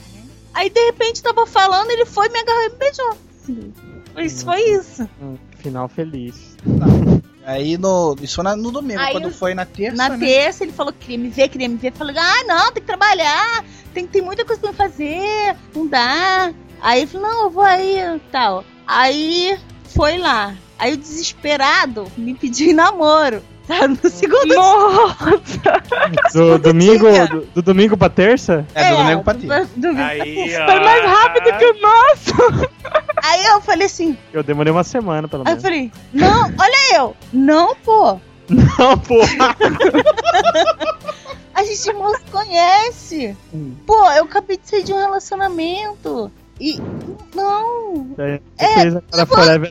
Aí 0.54 0.70
de 0.70 0.84
repente 0.86 1.22
tava 1.22 1.46
falando, 1.46 1.90
ele 1.90 2.06
foi, 2.06 2.28
me 2.28 2.38
agarrou 2.38 2.62
e 2.62 2.68
me 2.70 2.76
beijou. 2.76 3.16
Isso 4.16 4.44
foi 4.44 4.60
isso. 4.62 5.08
Hum, 5.22 5.36
Final 5.58 5.88
feliz. 5.88 6.56
Aí 7.48 7.78
no, 7.78 8.14
isso 8.20 8.42
na- 8.42 8.54
no 8.54 8.70
domingo, 8.70 9.00
Aí 9.00 9.12
quando 9.12 9.30
foi 9.30 9.54
na 9.54 9.64
terça, 9.64 9.96
Na 9.96 10.10
né? 10.10 10.26
terça 10.26 10.64
ele 10.64 10.72
falou 10.72 10.92
que 10.92 10.98
queria 10.98 11.16
me 11.18 11.30
ver, 11.30 11.48
queria 11.48 11.66
me 11.68 11.76
ver. 11.76 11.92
Falei, 11.94 12.14
ah, 12.18 12.44
não, 12.46 12.64
tem 12.70 12.82
que 12.82 12.86
trabalhar, 12.86 13.64
tem, 13.94 14.06
tem 14.06 14.20
muita 14.20 14.44
coisa 14.44 14.60
pra 14.60 14.72
fazer, 14.74 15.56
não 15.74 15.86
dá. 15.86 16.52
Aí 16.82 17.00
ele 17.00 17.06
falou, 17.10 17.26
não, 17.26 17.42
eu 17.44 17.50
vou 17.50 17.62
aí 17.62 18.20
tal. 18.30 18.64
Aí 18.86 19.58
foi 19.94 20.18
lá. 20.18 20.54
Aí 20.78 20.92
o 20.92 20.96
desesperado 20.98 22.06
me 22.18 22.34
pediu 22.34 22.70
em 22.70 22.74
namoro. 22.74 23.42
Tá 23.68 23.86
no 23.88 23.96
segundo 24.10 24.54
Do 26.32 26.58
domingo, 26.58 27.10
dia. 27.10 27.26
do, 27.26 27.40
do 27.54 27.62
domingo 27.62 27.96
pra 27.96 28.08
terça? 28.08 28.66
É, 28.74 28.90
do 28.90 28.96
domingo 28.96 29.22
pra 29.22 29.34
terça. 29.34 29.70
do- 29.76 29.94
pra 29.94 30.06
Aí. 30.06 30.50
Foi 30.54 30.80
mais 30.80 31.04
rápido 31.04 31.58
que 31.58 31.64
o 31.66 31.80
nosso. 31.80 32.68
Aí 33.22 33.44
eu 33.46 33.60
falei 33.60 33.86
assim, 33.86 34.16
Eu 34.32 34.42
demorei 34.42 34.72
uma 34.72 34.84
semana, 34.84 35.28
pelo 35.28 35.42
aí 35.46 35.52
eu 35.54 35.60
menos. 35.60 35.62
falei, 35.62 35.92
não, 36.12 36.44
olha 36.58 36.96
eu, 36.96 37.16
não, 37.32 37.74
pô. 37.76 38.18
Não, 38.48 38.96
porra. 38.96 39.54
A 41.54 41.64
gente 41.64 41.92
mal 41.92 42.14
se 42.14 42.22
conhece. 42.30 43.36
Pô, 43.86 44.10
eu 44.12 44.24
acabei 44.24 44.56
de 44.56 44.66
sair 44.68 44.84
de 44.84 44.92
um 44.92 44.96
relacionamento. 44.98 46.32
E. 46.58 46.80
Não. 47.34 48.14
É, 48.16 48.40
cara 48.56 49.20
eu 49.20 49.26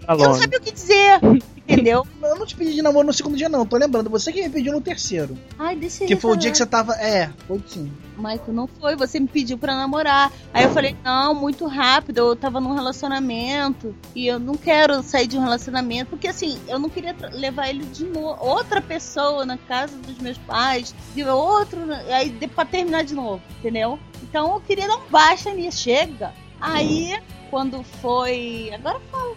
Eu 0.10 0.18
não 0.30 0.34
sabia 0.36 0.60
o 0.60 0.62
que 0.62 0.72
dizer. 0.72 1.20
Entendeu? 1.68 2.07
Eu 2.24 2.36
não 2.38 2.45
te 2.45 2.55
pedi 2.55 2.74
de 2.74 2.82
namoro 2.82 3.07
no 3.07 3.13
segundo 3.13 3.36
dia, 3.36 3.49
não. 3.49 3.65
Tô 3.65 3.78
lembrando. 3.78 4.09
Você 4.09 4.32
que 4.32 4.41
me 4.41 4.49
pediu 4.49 4.72
no 4.72 4.80
terceiro. 4.82 5.38
Ai, 5.59 5.76
deixa 5.76 6.03
eu 6.03 6.07
Que 6.07 6.15
foi 6.15 6.32
o 6.32 6.36
dia 6.36 6.51
que 6.51 6.57
falar. 6.57 6.65
você 6.65 6.93
tava. 6.93 6.93
É, 6.93 7.30
foi 7.47 7.61
sim. 7.68 7.91
Michael, 8.18 8.53
não 8.53 8.68
foi. 8.68 8.95
Você 8.95 9.20
me 9.20 9.28
pediu 9.28 9.57
pra 9.57 9.76
namorar. 9.76 10.32
Aí 10.53 10.63
eu 10.63 10.72
falei, 10.72 10.95
não, 11.03 11.34
muito 11.34 11.65
rápido. 11.65 12.20
Eu 12.20 12.36
tava 12.36 12.59
num 12.59 12.74
relacionamento. 12.74 13.93
E 14.15 14.28
eu 14.28 14.39
não 14.39 14.55
quero 14.55 15.03
sair 15.03 15.28
de 15.28 15.38
um 15.38 15.41
relacionamento. 15.41 16.09
Porque 16.09 16.28
assim, 16.28 16.57
eu 16.68 16.80
não 16.80 16.89
queria 16.89 17.15
levar 17.34 17.70
ele 17.70 17.86
de 17.86 18.05
novo. 18.05 18.38
Outra 18.39 18.82
pessoa 18.82 19.45
na 19.45 19.57
casa 19.57 19.97
dos 19.97 20.18
meus 20.20 20.38
pais. 20.38 20.95
De 21.13 21.24
outro. 21.24 21.80
Aí 22.13 22.30
pra 22.47 22.65
terminar 22.65 23.03
de 23.03 23.13
novo. 23.13 23.41
Entendeu? 23.59 23.99
Então 24.24 24.53
eu 24.53 24.61
queria 24.61 24.88
dar 24.88 24.97
um 24.97 25.09
baixa 25.09 25.53
nisso. 25.53 25.80
Chega. 25.80 26.34
Aí, 26.59 27.20
quando 27.49 27.84
foi. 27.84 28.72
Agora 28.74 28.99
fala. 29.11 29.36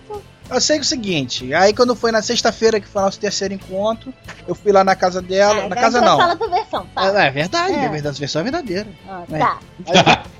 Eu 0.51 0.61
sei 0.61 0.79
é 0.79 0.81
o 0.81 0.85
seguinte, 0.85 1.55
aí 1.55 1.73
quando 1.73 1.95
foi 1.95 2.11
na 2.11 2.21
sexta-feira 2.23 2.81
que 2.81 2.89
foi 2.89 3.03
nosso 3.03 3.19
terceiro 3.21 3.55
encontro, 3.55 4.13
eu 4.49 4.55
fui 4.55 4.73
lá 4.73 4.83
na 4.83 4.97
casa 4.97 5.23
dela. 5.23 5.55
na 5.55 5.61
Agora 5.67 5.81
casa 5.81 5.99
você 6.01 6.05
não. 6.05 6.17
Fala 6.19 6.33
a 6.33 6.37
tua 6.37 6.49
versão, 6.49 6.87
fala. 6.95 7.23
É, 7.23 7.27
é 7.27 7.31
verdade, 7.31 7.73
É. 7.75 7.85
é 7.85 7.89
verdade, 7.89 8.17
a 8.17 8.21
versão 8.21 8.41
é 8.41 8.43
verdadeira. 8.43 8.89
Ah, 9.09 9.23
É. 9.33 9.39
tá. 9.39 9.59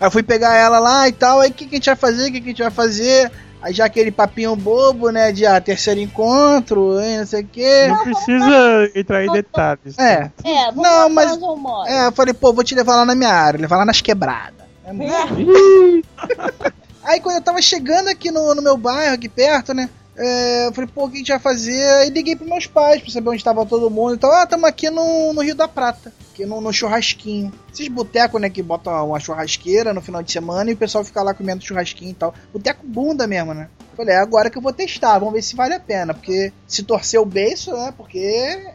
Aí 0.00 0.06
eu 0.06 0.10
fui 0.10 0.22
pegar 0.22 0.54
ela 0.54 0.78
lá 0.78 1.08
e 1.08 1.12
tal, 1.12 1.40
aí 1.40 1.50
o 1.50 1.52
que, 1.52 1.66
que 1.66 1.74
a 1.74 1.78
gente 1.78 1.86
vai 1.86 1.96
fazer? 1.96 2.28
O 2.28 2.32
que, 2.32 2.40
que 2.40 2.46
a 2.46 2.50
gente 2.50 2.62
vai 2.62 2.70
fazer? 2.70 3.30
Aí 3.60 3.74
já 3.74 3.84
aquele 3.86 4.10
papinho 4.10 4.54
bobo, 4.54 5.10
né? 5.10 5.32
De 5.32 5.44
ah, 5.44 5.60
terceiro 5.60 6.00
encontro, 6.00 7.00
hein, 7.00 7.18
não 7.18 7.26
sei 7.26 7.42
o 7.42 7.46
quê. 7.46 7.86
Não 7.88 8.04
precisa 8.04 8.90
entrar 8.94 9.24
em 9.24 9.32
detalhes. 9.32 9.98
É. 9.98 10.30
É, 10.44 10.66
vamos 10.66 10.82
Não, 10.82 11.02
lá 11.02 11.08
mas-. 11.08 11.38
É, 11.88 12.06
eu 12.06 12.12
falei, 12.12 12.32
pô, 12.32 12.52
vou 12.52 12.62
te 12.64 12.74
levar 12.74 12.96
lá 12.96 13.04
na 13.04 13.14
minha 13.14 13.32
área, 13.32 13.60
levar 13.60 13.76
lá 13.76 13.84
nas 13.84 14.00
quebradas. 14.00 14.54
É 14.86 14.92
Aí 17.08 17.20
quando 17.20 17.36
eu 17.36 17.42
tava 17.42 17.62
chegando 17.62 18.08
aqui 18.08 18.30
no, 18.30 18.54
no 18.54 18.60
meu 18.60 18.76
bairro, 18.76 19.14
aqui 19.14 19.28
perto, 19.28 19.72
né? 19.72 19.88
é, 20.18 20.66
eu 20.66 20.72
falei, 20.72 20.90
pô, 20.92 21.04
o 21.04 21.08
que 21.08 21.14
a 21.14 21.18
gente 21.18 21.28
vai 21.28 21.38
fazer? 21.38 21.80
Aí 22.00 22.10
liguei 22.10 22.34
pros 22.34 22.48
meus 22.48 22.66
pais 22.66 23.00
pra 23.00 23.10
saber 23.10 23.30
onde 23.30 23.44
tava 23.44 23.64
todo 23.64 23.88
mundo. 23.88 24.14
Então, 24.14 24.30
ah, 24.32 24.44
tamo 24.44 24.66
aqui 24.66 24.90
no, 24.90 25.32
no 25.32 25.40
Rio 25.40 25.54
da 25.54 25.68
Prata, 25.68 26.12
aqui 26.32 26.44
no, 26.44 26.60
no 26.60 26.72
churrasquinho. 26.72 27.52
Esses 27.72 27.86
botecos, 27.86 28.40
né, 28.40 28.50
que 28.50 28.60
botam 28.60 29.06
uma 29.06 29.20
churrasqueira 29.20 29.94
no 29.94 30.02
final 30.02 30.20
de 30.20 30.32
semana 30.32 30.70
e 30.70 30.74
o 30.74 30.76
pessoal 30.76 31.04
fica 31.04 31.22
lá 31.22 31.32
comendo 31.32 31.64
churrasquinho 31.64 32.10
e 32.10 32.14
tal. 32.14 32.34
Boteco 32.52 32.84
bunda 32.84 33.28
mesmo, 33.28 33.54
né? 33.54 33.68
Falei, 33.96 34.16
é 34.16 34.18
agora 34.18 34.50
que 34.50 34.58
eu 34.58 34.62
vou 34.62 34.72
testar, 34.72 35.18
vamos 35.20 35.34
ver 35.34 35.42
se 35.42 35.54
vale 35.54 35.74
a 35.74 35.80
pena. 35.80 36.12
Porque 36.12 36.52
se 36.66 36.82
torcer 36.82 37.20
o 37.20 37.24
beiço, 37.24 37.72
né? 37.72 37.94
Porque 37.96 38.18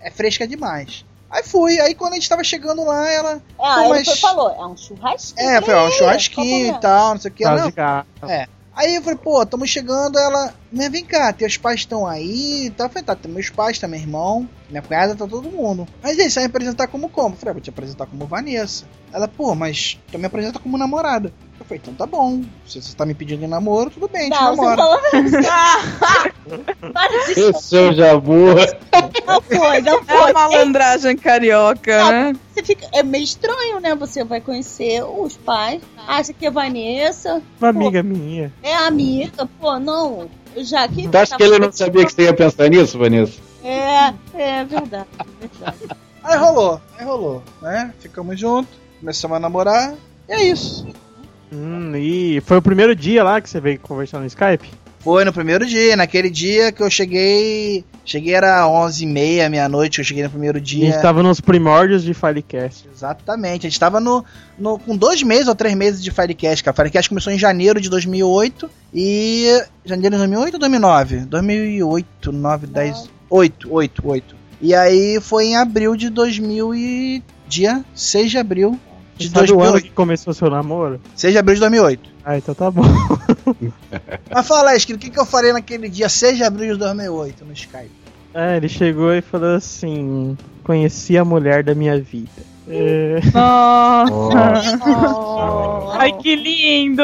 é 0.02 0.10
fresca 0.12 0.48
demais. 0.48 1.06
Aí 1.34 1.42
fui, 1.42 1.80
aí 1.82 1.96
quando 1.96 2.12
a 2.12 2.16
gente 2.16 2.30
tava 2.30 2.44
chegando 2.44 2.86
lá, 2.86 3.12
ela. 3.12 3.42
Ah, 3.60 3.76
Pô, 3.76 3.82
ele 3.82 3.90
mas- 3.90 4.08
foi, 4.08 4.18
falou, 4.18 4.52
é 4.52 4.66
um 4.68 4.78
churrasquinho. 4.78 5.50
É, 5.50 5.62
foi 5.64 5.74
ó, 5.74 5.88
um 5.88 5.92
churrasquinho 5.92 6.76
e 6.76 6.80
tal, 6.80 7.16
não 7.16 7.22
sei 7.22 7.32
o 7.32 7.34
que. 7.34 7.44
Caso 7.44 7.74
Não, 8.22 8.30
é. 8.30 8.48
Aí 8.76 8.96
eu 8.96 9.02
falei, 9.04 9.18
pô, 9.18 9.42
estamos 9.42 9.70
chegando, 9.70 10.18
ela, 10.18 10.54
mas 10.72 10.90
vem 10.92 11.06
cá, 11.06 11.32
teus 11.32 11.58
pais 11.58 11.82
estão 11.82 12.06
aí 12.08 12.66
e 12.66 12.70
tal. 12.72 12.88
Eu 12.88 12.90
falei, 12.90 13.04
tá, 13.04 13.16
tem 13.16 13.32
meus 13.32 13.50
pais, 13.50 13.78
tá 13.78 13.88
meu 13.88 14.00
irmão, 14.00 14.48
minha 14.70 14.82
cunhada, 14.82 15.16
tá 15.16 15.28
todo 15.28 15.50
mundo. 15.52 15.88
Mas 16.02 16.18
aí, 16.18 16.30
você 16.30 16.36
vai 16.40 16.44
me 16.44 16.50
apresentar 16.50 16.88
como 16.88 17.10
como? 17.10 17.36
Eu 17.36 17.38
falei, 17.38 17.52
ah, 17.52 17.54
vou 17.54 17.62
te 17.62 17.70
apresentar 17.70 18.06
como 18.08 18.26
Vanessa. 18.26 18.86
Ela, 19.12 19.28
pô, 19.28 19.54
mas 19.54 20.00
tu 20.12 20.18
me 20.18 20.26
apresenta 20.26 20.58
como 20.60 20.78
namorada. 20.78 21.32
Eu 21.64 21.68
falei, 21.68 21.82
então 21.82 21.94
tá 21.94 22.06
bom. 22.06 22.42
Se 22.68 22.82
você 22.82 22.94
tá 22.94 23.06
me 23.06 23.14
pedindo 23.14 23.46
em 23.46 23.48
namoro, 23.48 23.90
tudo 23.90 24.10
bem, 24.10 24.30
Não, 24.30 24.38
você 24.56 24.62
namora. 24.62 24.76
falou 24.76 25.00
Para 26.94 27.26
de 27.26 27.40
Esse 27.40 27.78
é 27.78 27.82
o 27.90 27.94
Jabu. 27.94 28.48
Não 29.26 29.42
foi, 29.42 29.82
não 29.82 30.00
É 30.00 30.04
foi. 30.04 30.30
a 30.32 30.34
malandragem 30.34 31.16
carioca, 31.18 32.12
né? 32.12 32.34
Você 32.54 32.64
fica, 32.64 32.88
é 32.92 33.02
meio 33.02 33.24
estranho, 33.24 33.80
né? 33.80 33.96
Você 33.96 34.24
vai 34.26 34.42
conhecer 34.42 35.04
os 35.04 35.38
pais, 35.38 35.82
acha 36.08 36.34
que 36.34 36.46
é 36.46 36.52
Vanessa, 36.52 37.42
Uma 37.60 37.70
amiga 37.70 38.04
minha. 38.04 38.52
é 38.62 38.76
amiga, 38.76 39.48
pô, 39.60 39.80
não. 39.80 40.30
Já 40.58 40.88
que. 40.88 41.08
Tu 41.08 41.18
acha 41.18 41.38
que 41.38 41.44
ele 41.44 41.60
não 41.60 41.72
sabia 41.72 42.06
que 42.06 42.12
você 42.14 42.24
ia 42.24 42.34
pensar 42.34 42.70
nisso, 42.70 43.00
Vanessa? 43.00 43.40
É, 43.64 44.14
é 44.34 44.66
verdade. 44.66 45.08
verdade. 45.40 45.78
Aí 46.24 46.38
rolou, 46.38 46.80
aí 46.98 47.06
rolou, 47.06 47.42
né? 47.62 47.94
Ficamos 48.00 48.38
juntos, 48.40 48.74
começamos 49.00 49.38
a 49.38 49.40
namorar, 49.40 49.94
e 50.30 50.32
é 50.34 50.44
isso. 50.44 50.86
Hum, 51.54 51.96
e 51.96 52.42
foi 52.42 52.58
o 52.58 52.62
primeiro 52.62 52.96
dia 52.96 53.24
lá 53.24 53.40
que 53.40 53.50
você 53.50 53.60
veio 53.60 53.80
conversar 53.80 54.20
no 54.20 54.26
Skype? 54.26 54.68
Foi 55.00 55.26
no 55.26 55.34
primeiro 55.34 55.66
dia, 55.66 55.98
naquele 55.98 56.30
dia 56.30 56.72
que 56.72 56.82
eu 56.82 56.90
cheguei. 56.90 57.84
Cheguei 58.06 58.34
era 58.34 58.64
11h30, 58.66 59.50
meia-noite, 59.50 60.00
eu 60.00 60.06
cheguei 60.06 60.24
no 60.24 60.30
primeiro 60.30 60.58
A 60.58 60.62
dia. 60.62 60.92
gente 60.92 61.02
tava 61.02 61.22
nos 61.22 61.42
primórdios 61.42 62.04
de 62.04 62.14
Filecast. 62.14 62.88
Exatamente, 62.94 63.68
a 63.68 63.70
gente 63.70 63.80
tava 63.80 64.00
no, 64.00 64.24
no- 64.58 64.80
com 64.80 64.96
dois 64.96 65.22
meses 65.22 65.48
ou 65.50 65.56
três 65.56 65.76
meses 65.76 66.02
de 66.02 66.10
Firecast, 66.10 66.64
cara. 66.64 66.76
Firecast 66.76 67.10
começou 67.10 67.32
em 67.34 67.38
janeiro 67.38 67.80
de 67.82 67.90
2008 67.90 68.70
e. 68.94 69.62
Janeiro 69.86 70.16
de 70.16 70.20
2008 70.20 70.54
ou 70.54 70.60
2009? 70.60 71.18
2008, 71.26 72.32
9, 72.32 72.68
10. 72.68 73.10
8, 73.30 73.68
8, 73.74 74.02
8. 74.08 74.36
E 74.62 74.74
aí 74.74 75.20
foi 75.22 75.48
em 75.48 75.56
abril 75.58 75.96
de 75.98 76.10
2000 76.10 76.74
e. 76.76 77.24
Dia 77.48 77.84
6 77.94 78.32
de 78.32 78.38
abril 78.38 78.80
de 79.18 79.30
Sabe 79.30 79.52
o 79.52 79.56
ano 79.62 79.72
2008. 79.74 79.84
que 79.84 79.92
começou 79.92 80.34
seu 80.34 80.50
namoro? 80.50 81.00
6 81.16 81.34
de 81.34 81.38
abril 81.40 81.56
de 81.56 81.60
2008. 81.62 82.10
Ah, 82.26 82.38
então 82.38 82.56
tá 82.56 82.72
bom. 82.72 82.82
Mas 84.32 84.48
fala, 84.48 84.76
Esquilo, 84.76 84.98
o 84.98 85.02
que, 85.02 85.10
que 85.10 85.20
eu 85.20 85.26
falei 85.26 85.54
naquele 85.54 85.90
dia 85.90 86.10
6 86.10 86.38
de 86.38 86.44
abril 86.44 86.74
de 86.74 86.80
2008 86.80 87.46
no 87.46 87.54
Skype? 87.54 87.92
É, 88.34 88.58
ele 88.58 88.68
chegou 88.68 89.14
e 89.14 89.22
falou 89.22 89.56
assim: 89.56 90.36
Conheci 90.64 91.18
a 91.18 91.24
mulher 91.26 91.64
da 91.64 91.76
minha 91.76 92.00
vida. 92.00 92.54
É, 92.68 93.20
Nossa. 93.34 94.80
Oh, 94.88 95.92
Ai, 95.92 96.14
que 96.14 96.36
lindo! 96.36 97.04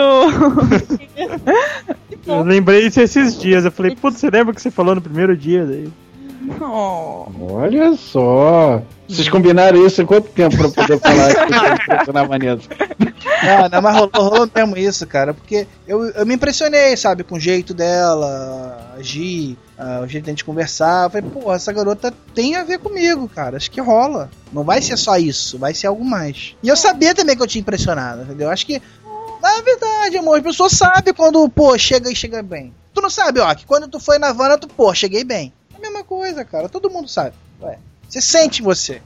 eu 2.26 2.44
lembrei 2.44 2.88
disso 2.88 3.02
esses 3.02 3.38
dias. 3.40 3.66
Eu 3.66 3.72
falei, 3.72 3.96
putz, 3.96 4.20
você 4.20 4.30
lembra 4.30 4.52
o 4.52 4.56
que 4.56 4.62
você 4.62 4.72
falou 4.72 4.96
no 4.96 5.02
primeiro 5.02 5.36
dia? 5.36 5.66
Daí? 5.66 5.90
Oh. 6.62 7.26
Olha 7.54 7.96
só. 7.96 8.82
Vocês 9.08 9.28
combinaram 9.28 9.86
isso 9.86 10.02
há 10.02 10.06
quanto 10.06 10.30
tempo 10.30 10.56
pra 10.56 10.70
poder 10.70 11.00
falar 11.00 12.02
isso 12.02 12.14
na 12.14 12.24
Vanessa? 12.24 12.70
Não, 13.44 13.70
não, 13.70 13.82
mas 13.82 13.96
rolou, 13.96 14.30
rolou 14.30 14.52
mesmo 14.54 14.78
isso, 14.78 15.08
cara. 15.08 15.34
Porque 15.34 15.68
eu, 15.88 16.06
eu 16.10 16.26
me 16.26 16.36
impressionei, 16.36 16.96
sabe, 16.96 17.24
com 17.24 17.36
o 17.36 17.40
jeito 17.40 17.74
dela, 17.74 18.94
agir, 18.98 19.58
ah, 19.78 20.02
o 20.04 20.08
jeito 20.08 20.26
de 20.26 20.30
a 20.30 20.34
gente 20.34 20.46
conversar. 20.46 21.06
Eu 21.06 21.10
falei, 21.10 21.30
pô, 21.30 21.54
essa 21.54 21.74
garota 21.74 22.14
tem 22.36 22.56
a 22.56 22.64
ver 22.64 22.80
comigo, 22.80 23.28
cara. 23.28 23.58
Acho 23.58 23.72
que 23.72 23.82
rola. 23.82 24.30
Não 24.54 24.64
vai 24.64 24.82
ser 24.82 24.98
só 24.98 25.18
isso, 25.18 25.58
vai 25.58 25.74
ser 25.74 25.88
algo 25.88 26.06
mais. 26.06 26.56
E 26.62 26.68
eu 26.68 26.76
sabia 26.76 27.16
também 27.16 27.36
que 27.36 27.42
eu 27.42 27.48
tinha 27.48 27.62
impressionado, 27.62 28.22
entendeu? 28.22 28.50
Acho 28.50 28.66
que, 28.66 28.82
na 29.42 29.62
verdade, 29.62 30.18
amor, 30.18 30.38
as 30.38 30.44
pessoas 30.44 30.74
sabem 30.74 31.14
quando, 31.14 31.48
pô, 31.50 31.78
chega 31.78 32.12
e 32.12 32.16
chega 32.16 32.44
bem. 32.44 32.74
Tu 32.94 33.02
não 33.02 33.10
sabe, 33.10 33.40
ó, 33.40 33.54
que 33.56 33.66
quando 33.66 33.88
tu 33.88 34.00
foi 34.00 34.20
na 34.20 34.30
Havana, 34.30 34.58
tu, 34.58 34.68
pô, 34.68 34.94
cheguei 34.94 35.24
bem. 35.24 35.54
É 36.10 36.16
coisa, 36.18 36.44
cara. 36.46 36.68
Todo 36.68 36.90
mundo 36.90 37.08
sabe. 37.08 37.34
Ué. 37.62 37.78
Você 38.08 38.20
sente 38.22 38.62
você. 38.64 39.02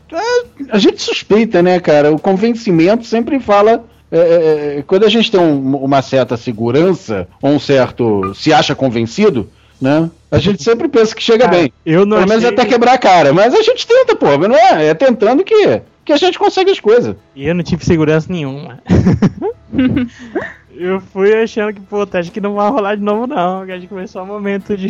A 0.70 0.78
gente 0.78 1.02
suspeita, 1.02 1.62
né, 1.62 1.80
cara? 1.80 2.12
O 2.14 2.20
convencimento 2.20 3.06
sempre 3.06 3.40
fala. 3.40 3.84
é, 4.12 4.78
é, 4.78 4.84
quando 4.86 5.06
a 5.06 5.10
gente 5.10 5.32
tem 5.32 5.40
um- 5.42 5.76
uma 5.78 6.02
certa 6.04 6.38
segurança, 6.38 7.28
ou 7.42 7.50
um 7.52 7.60
certo. 7.60 8.34
se 8.36 8.54
acha 8.54 8.74
convencido, 8.76 9.50
né? 9.82 10.10
A 10.32 10.38
gente 10.38 10.64
sempre 10.64 10.88
pensa 10.88 11.16
que 11.16 11.22
chega 11.24 11.46
Cara, 11.46 11.58
bem. 11.58 11.74
Eu 11.86 12.06
não 12.06 12.18
Pelo 12.18 12.30
menos 12.30 12.44
achei- 12.46 12.56
até 12.58 12.66
quebrar 12.66 12.94
a 12.94 12.98
cara. 12.98 13.34
Mas 13.34 13.54
a 13.56 13.62
gente 13.64 13.86
tenta, 13.88 14.16
pô, 14.16 14.38
não 14.48 14.56
é? 14.56 14.86
É 14.88 14.94
tentando 14.94 15.44
que, 15.44 15.82
que 16.06 16.14
a 16.14 16.18
gente 16.18 16.38
consegue 16.40 16.70
as 16.72 16.80
coisas. 16.80 17.16
E 17.36 17.48
eu 17.48 17.56
não 17.56 17.64
tive 17.64 17.84
segurança 17.84 18.32
nenhuma. 18.32 18.80
eu 20.76 21.00
fui 21.00 21.34
achando 21.36 21.74
que, 21.74 21.82
pô, 21.82 22.08
acho 22.14 22.32
que 22.32 22.42
não 22.42 22.56
vai 22.56 22.70
rolar 22.70 22.96
de 22.96 23.02
novo, 23.04 23.28
não. 23.28 23.66
Que 23.66 23.72
a 23.72 23.76
gente 23.76 23.88
começou 23.90 24.24
o 24.24 24.26
momento 24.26 24.76
de. 24.78 24.90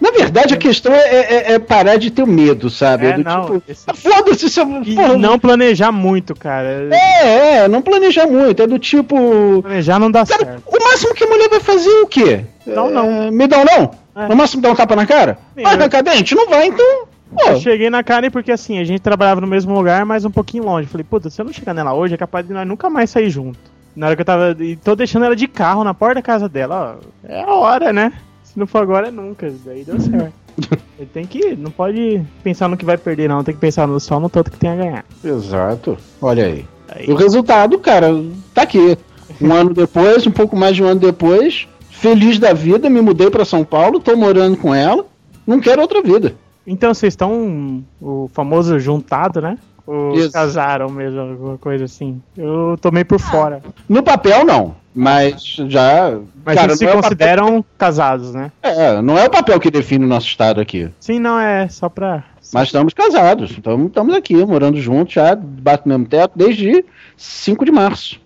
Na 0.00 0.10
verdade, 0.10 0.54
a 0.54 0.56
questão 0.58 0.92
é, 0.92 0.98
é- 0.98 1.52
é 1.54 1.58
parar 1.58 1.96
de 1.96 2.10
ter 2.10 2.26
medo, 2.26 2.70
sabe? 2.70 3.06
É, 3.06 3.12
do 3.14 3.24
não, 3.24 3.44
tipo, 3.44 3.62
esse- 3.68 3.84
"Ah, 3.86 3.94
foda-se 3.94 4.48
se 4.48 4.60
eu. 4.60 4.82
E 4.82 4.94
porra, 4.94 5.16
não 5.16 5.38
planejar 5.38 5.92
muito, 5.92 6.34
cara. 6.34 6.88
É, 6.90 7.56
é, 7.64 7.68
não 7.68 7.82
planejar 7.82 8.26
muito. 8.26 8.62
É 8.62 8.66
do 8.66 8.78
tipo. 8.78 9.62
Planejar 9.62 9.98
não 9.98 10.10
dá 10.10 10.24
Cara, 10.26 10.44
certo. 10.44 10.62
o 10.66 10.82
máximo 10.84 11.14
que 11.14 11.24
a 11.24 11.26
mulher 11.26 11.48
vai 11.48 11.60
fazer 11.60 11.88
é 11.90 12.02
o 12.02 12.06
quê? 12.06 12.44
Não, 12.66 12.90
não. 12.90 13.22
É, 13.24 13.30
me 13.30 13.46
dá 13.46 13.58
um 13.58 13.64
não? 13.64 13.90
É. 14.16 14.28
No 14.28 14.36
máximo 14.36 14.62
dá 14.62 14.70
um 14.70 14.74
tapa 14.74 14.96
na 14.96 15.06
cara? 15.06 15.38
Sim, 15.56 15.62
Vai 15.62 15.74
eu- 15.74 15.78
arrancar 15.80 16.02
dente? 16.02 16.34
Não 16.34 16.48
vai, 16.48 16.66
então. 16.66 17.04
Pô, 17.32 17.50
Eu 17.50 17.60
cheguei 17.60 17.88
na 17.88 18.02
Karen 18.02 18.28
porque 18.28 18.50
assim, 18.50 18.80
a 18.80 18.84
gente 18.84 19.00
trabalhava 19.00 19.40
no 19.40 19.46
mesmo 19.46 19.72
lugar, 19.72 20.04
mas 20.04 20.24
um 20.24 20.30
pouquinho 20.32 20.64
longe. 20.64 20.88
Falei, 20.88 21.06
puta, 21.08 21.30
se 21.30 21.40
eu 21.40 21.44
não 21.44 21.52
chegar 21.52 21.72
nela 21.72 21.94
hoje, 21.94 22.14
é 22.14 22.16
capaz 22.16 22.44
de 22.44 22.52
nós 22.52 22.66
nunca 22.66 22.90
mais 22.90 23.08
sair 23.08 23.30
junto. 23.30 23.69
Na 23.94 24.06
hora 24.06 24.16
que 24.16 24.22
eu 24.22 24.26
tava. 24.26 24.56
E 24.60 24.76
tô 24.76 24.94
deixando 24.94 25.24
ela 25.24 25.36
de 25.36 25.48
carro 25.48 25.84
na 25.84 25.94
porta 25.94 26.16
da 26.16 26.22
casa 26.22 26.48
dela, 26.48 26.98
ó. 26.98 27.28
É 27.28 27.42
a 27.42 27.54
hora, 27.54 27.92
né? 27.92 28.12
Se 28.44 28.58
não 28.58 28.66
for 28.66 28.82
agora, 28.82 29.08
é 29.08 29.10
nunca. 29.10 29.52
Daí 29.64 29.84
deu 29.84 30.00
certo. 30.00 30.32
Ele 30.98 31.08
tem 31.12 31.26
que. 31.26 31.56
Não 31.56 31.70
pode 31.70 32.22
pensar 32.42 32.68
no 32.68 32.76
que 32.76 32.84
vai 32.84 32.96
perder, 32.96 33.28
não. 33.28 33.44
Tem 33.44 33.54
que 33.54 33.60
pensar 33.60 33.86
no, 33.86 33.98
só 33.98 34.18
no 34.18 34.28
tanto 34.28 34.50
que 34.50 34.58
tem 34.58 34.70
a 34.70 34.76
ganhar. 34.76 35.04
Exato. 35.24 35.96
Olha 36.20 36.46
aí. 36.46 36.66
Aí. 36.88 37.10
O 37.10 37.14
resultado, 37.14 37.78
cara, 37.78 38.08
tá 38.52 38.62
aqui. 38.62 38.98
Um 39.40 39.52
ano 39.52 39.72
depois, 39.72 40.26
um 40.26 40.32
pouco 40.32 40.56
mais 40.56 40.74
de 40.74 40.82
um 40.82 40.86
ano 40.86 41.00
depois, 41.00 41.68
feliz 41.88 42.38
da 42.38 42.52
vida, 42.52 42.90
me 42.90 43.00
mudei 43.00 43.30
pra 43.30 43.44
São 43.44 43.64
Paulo, 43.64 44.00
tô 44.00 44.16
morando 44.16 44.56
com 44.56 44.74
ela, 44.74 45.06
não 45.46 45.60
quero 45.60 45.80
outra 45.80 46.02
vida. 46.02 46.34
Então 46.66 46.92
vocês 46.92 47.12
estão 47.12 47.84
o 48.00 48.28
famoso 48.32 48.78
juntado, 48.78 49.40
né? 49.40 49.56
Ou 49.90 50.14
Isso. 50.14 50.30
casaram 50.30 50.88
mesmo, 50.88 51.18
alguma 51.18 51.58
coisa 51.58 51.84
assim. 51.84 52.22
Eu 52.38 52.78
tomei 52.80 53.02
por 53.02 53.18
fora. 53.18 53.60
No 53.88 54.04
papel, 54.04 54.44
não. 54.44 54.76
Mas 54.94 55.56
já. 55.66 56.16
Mas 56.44 56.54
cara, 56.54 56.68
eles 56.68 56.78
se 56.78 56.84
é, 56.84 56.88
o 56.88 56.90
papel, 56.90 57.02
consideram 57.02 57.64
casados, 57.76 58.32
né? 58.32 58.52
é, 58.62 59.02
não 59.02 59.18
é 59.18 59.24
o 59.26 59.30
papel 59.30 59.58
que 59.58 59.68
define 59.68 60.04
o 60.04 60.08
nosso 60.08 60.28
estado 60.28 60.60
aqui. 60.60 60.88
Sim, 61.00 61.18
não, 61.18 61.40
é 61.40 61.68
só 61.68 61.88
pra. 61.88 62.22
Mas 62.54 62.68
estamos 62.68 62.94
casados. 62.94 63.50
Estamos, 63.50 63.88
estamos 63.88 64.14
aqui, 64.14 64.36
morando 64.46 64.80
juntos, 64.80 65.12
já 65.12 65.34
debaixo 65.34 65.82
do 65.82 65.88
mesmo 65.88 66.06
teto, 66.06 66.34
desde 66.36 66.84
5 67.16 67.64
de 67.64 67.72
março. 67.72 68.20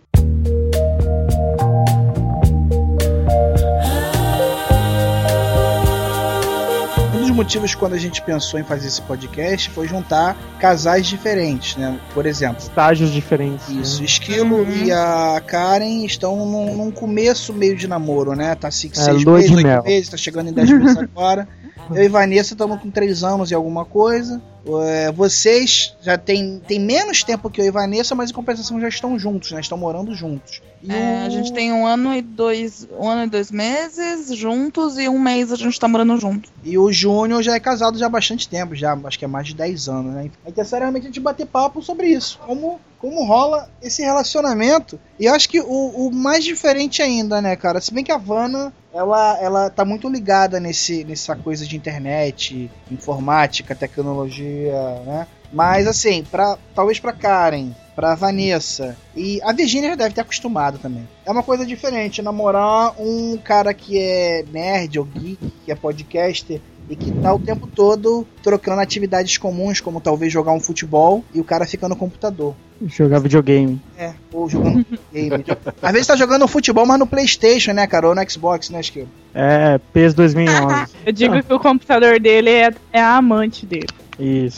Motivos 7.35 7.75
quando 7.75 7.93
a 7.95 7.99
gente 7.99 8.23
pensou 8.23 8.59
em 8.59 8.65
fazer 8.65 8.87
esse 8.89 9.03
podcast 9.03 9.69
foi 9.71 9.87
juntar 9.89 10.37
casais 10.59 11.07
diferentes, 11.07 11.77
né? 11.77 11.99
Por 12.15 12.25
exemplo, 12.27 12.59
Estágios 12.63 13.11
diferentes. 13.11 13.69
né? 13.69 13.81
isso, 13.83 14.03
Esquilo 14.05 14.67
e 14.71 14.91
a 14.93 15.43
Karen 15.47 16.05
estão 16.05 16.37
num, 16.47 16.77
num 16.77 16.91
começo 16.91 17.53
meio 17.53 17.77
de 17.77 17.87
namoro, 17.89 18.35
né? 18.35 18.55
Tá 18.55 18.71
cinco, 18.71 18.99
É, 18.99 19.03
seis 19.05 19.25
lua 19.25 19.35
meses, 19.37 19.51
de 19.51 19.57
oito 19.57 19.67
mel. 19.67 19.83
meses, 19.83 20.09
tá 20.09 20.17
chegando 20.17 20.49
em 20.51 20.53
10 20.53 20.71
meses 20.71 20.97
agora. 20.97 21.49
Eu 21.91 22.03
e 22.03 22.09
Vanessa 22.09 22.55
estamos 22.55 22.81
com 22.81 22.91
3 22.91 23.23
anos 23.25 23.51
e 23.51 23.55
alguma 23.55 23.85
coisa. 23.85 24.41
É, 24.87 25.13
vocês 25.13 25.95
já 26.01 26.17
têm 26.17 26.59
tem 26.67 26.81
menos 26.81 27.23
tempo 27.23 27.51
que 27.51 27.61
eu 27.61 27.67
e 27.67 27.71
Vanessa, 27.71 28.15
mas 28.15 28.31
em 28.31 28.33
compensação 28.33 28.81
já 28.81 28.89
estão 28.89 29.19
juntos, 29.19 29.53
né? 29.53 29.61
Estão 29.61 29.77
morando 29.77 30.15
juntos. 30.15 30.63
E 30.83 30.91
É, 30.91 31.23
o- 31.23 31.27
a 31.27 31.29
gente 31.29 31.53
tem 31.53 31.71
um 31.73 31.87
ano 31.87 32.15
e 32.15 32.23
dois. 32.23 32.89
Um 32.99 33.07
ano 33.09 33.25
e 33.25 33.27
dois 33.29 33.51
meses 33.51 34.35
juntos 34.35 34.97
e 34.97 35.07
um 35.09 35.19
mês 35.19 35.53
a 35.53 35.57
gente 35.57 35.79
tá 35.79 35.87
morando 35.87 36.17
junto. 36.19 36.49
E 36.63 36.79
o 36.79 36.91
Júnior 36.91 37.43
já 37.43 37.55
é 37.55 37.61
casado 37.61 37.99
já 37.99 38.07
há 38.07 38.09
bastante 38.09 38.49
tempo, 38.49 38.75
já 38.75 38.99
acho 39.05 39.19
que 39.19 39.25
é 39.27 39.29
mais 39.29 39.47
de 39.49 39.55
10 39.55 39.87
anos, 39.89 40.15
né? 40.15 40.31
A 40.47 40.49
intenção 40.49 40.77
era 40.79 40.87
realmente 40.87 41.03
a 41.05 41.07
gente 41.09 41.21
bater 41.21 41.47
papo 41.47 41.83
sobre 41.83 42.07
isso. 42.09 42.41
Como, 42.47 42.81
como 42.99 43.23
rola 43.25 43.69
esse 43.83 44.01
relacionamento. 44.03 44.99
E 45.21 45.27
eu 45.27 45.35
acho 45.35 45.49
que 45.49 45.61
o, 45.61 45.67
o 45.67 46.11
mais 46.11 46.43
diferente 46.43 47.03
ainda, 47.03 47.43
né, 47.43 47.55
cara? 47.57 47.81
Se 47.83 47.93
bem 47.93 48.03
que 48.03 48.13
a 48.13 48.17
Vanna, 48.17 48.73
ela, 48.95 49.39
ela 49.41 49.71
tá 49.71 49.85
muito 49.85 50.09
ligada 50.09 50.61
nesse, 50.61 51.05
nessa 51.05 51.35
coisa 51.35 51.67
de 51.67 51.77
internet, 51.77 52.71
informática, 52.91 53.75
tecnologia, 53.75 55.01
né? 55.05 55.27
Mas 55.53 55.87
assim, 55.87 56.25
pra, 56.25 56.57
talvez 56.75 56.99
pra 56.99 57.13
Karen, 57.13 57.73
pra 57.95 58.15
Vanessa 58.15 58.97
e 59.15 59.41
a 59.43 59.53
Virginia 59.53 59.91
já 59.91 59.95
deve 59.97 60.15
ter 60.15 60.21
acostumado 60.21 60.79
também. 60.79 61.09
É 61.25 61.31
uma 61.31 61.43
coisa 61.43 61.65
diferente 61.65 62.23
namorar 62.23 62.95
um 62.99 63.37
cara 63.37 63.73
que 63.75 63.99
é 63.99 64.45
nerd 64.51 64.99
ou 64.99 65.05
geek, 65.05 65.53
que 65.65 65.73
é 65.73 65.75
podcaster 65.75 66.61
e 66.89 66.95
que 66.97 67.11
tá 67.13 67.33
o 67.33 67.39
tempo 67.39 67.67
todo 67.67 68.27
trocando 68.43 68.81
atividades 68.81 69.39
comuns, 69.39 69.81
como 69.81 70.01
talvez 70.01 70.33
jogar 70.33 70.53
um 70.53 70.61
futebol 70.61 71.25
e 71.35 71.41
o 71.41 71.45
cara 71.45 71.67
fica 71.67 71.89
no 71.89 71.97
computador. 71.97 72.55
Jogar 72.87 73.21
videogame. 73.21 73.81
É, 73.97 74.13
ou 74.33 74.49
jogando 74.49 74.85
game. 75.13 75.45
Às 75.81 75.93
vezes 75.93 76.07
tá 76.07 76.17
jogando 76.17 76.47
futebol, 76.49 76.85
mas 76.85 76.99
no 76.99 77.07
PlayStation, 77.07 77.73
né, 77.73 77.87
cara? 77.87 78.09
Ou 78.09 78.15
no 78.15 78.31
Xbox, 78.31 78.69
né, 78.71 78.81
Skill? 78.81 79.09
É, 79.35 79.79
PES 79.93 80.15
2011. 80.15 80.93
Eu 81.07 81.13
digo 81.13 81.43
que 81.43 81.55
o 81.55 81.59
computador 81.59 82.21
dele 82.21 82.51
é, 82.51 82.75
é 82.93 83.01
a 83.01 83.17
amante 83.17 83.65
dele. 83.65 83.89
Isso. 84.19 84.57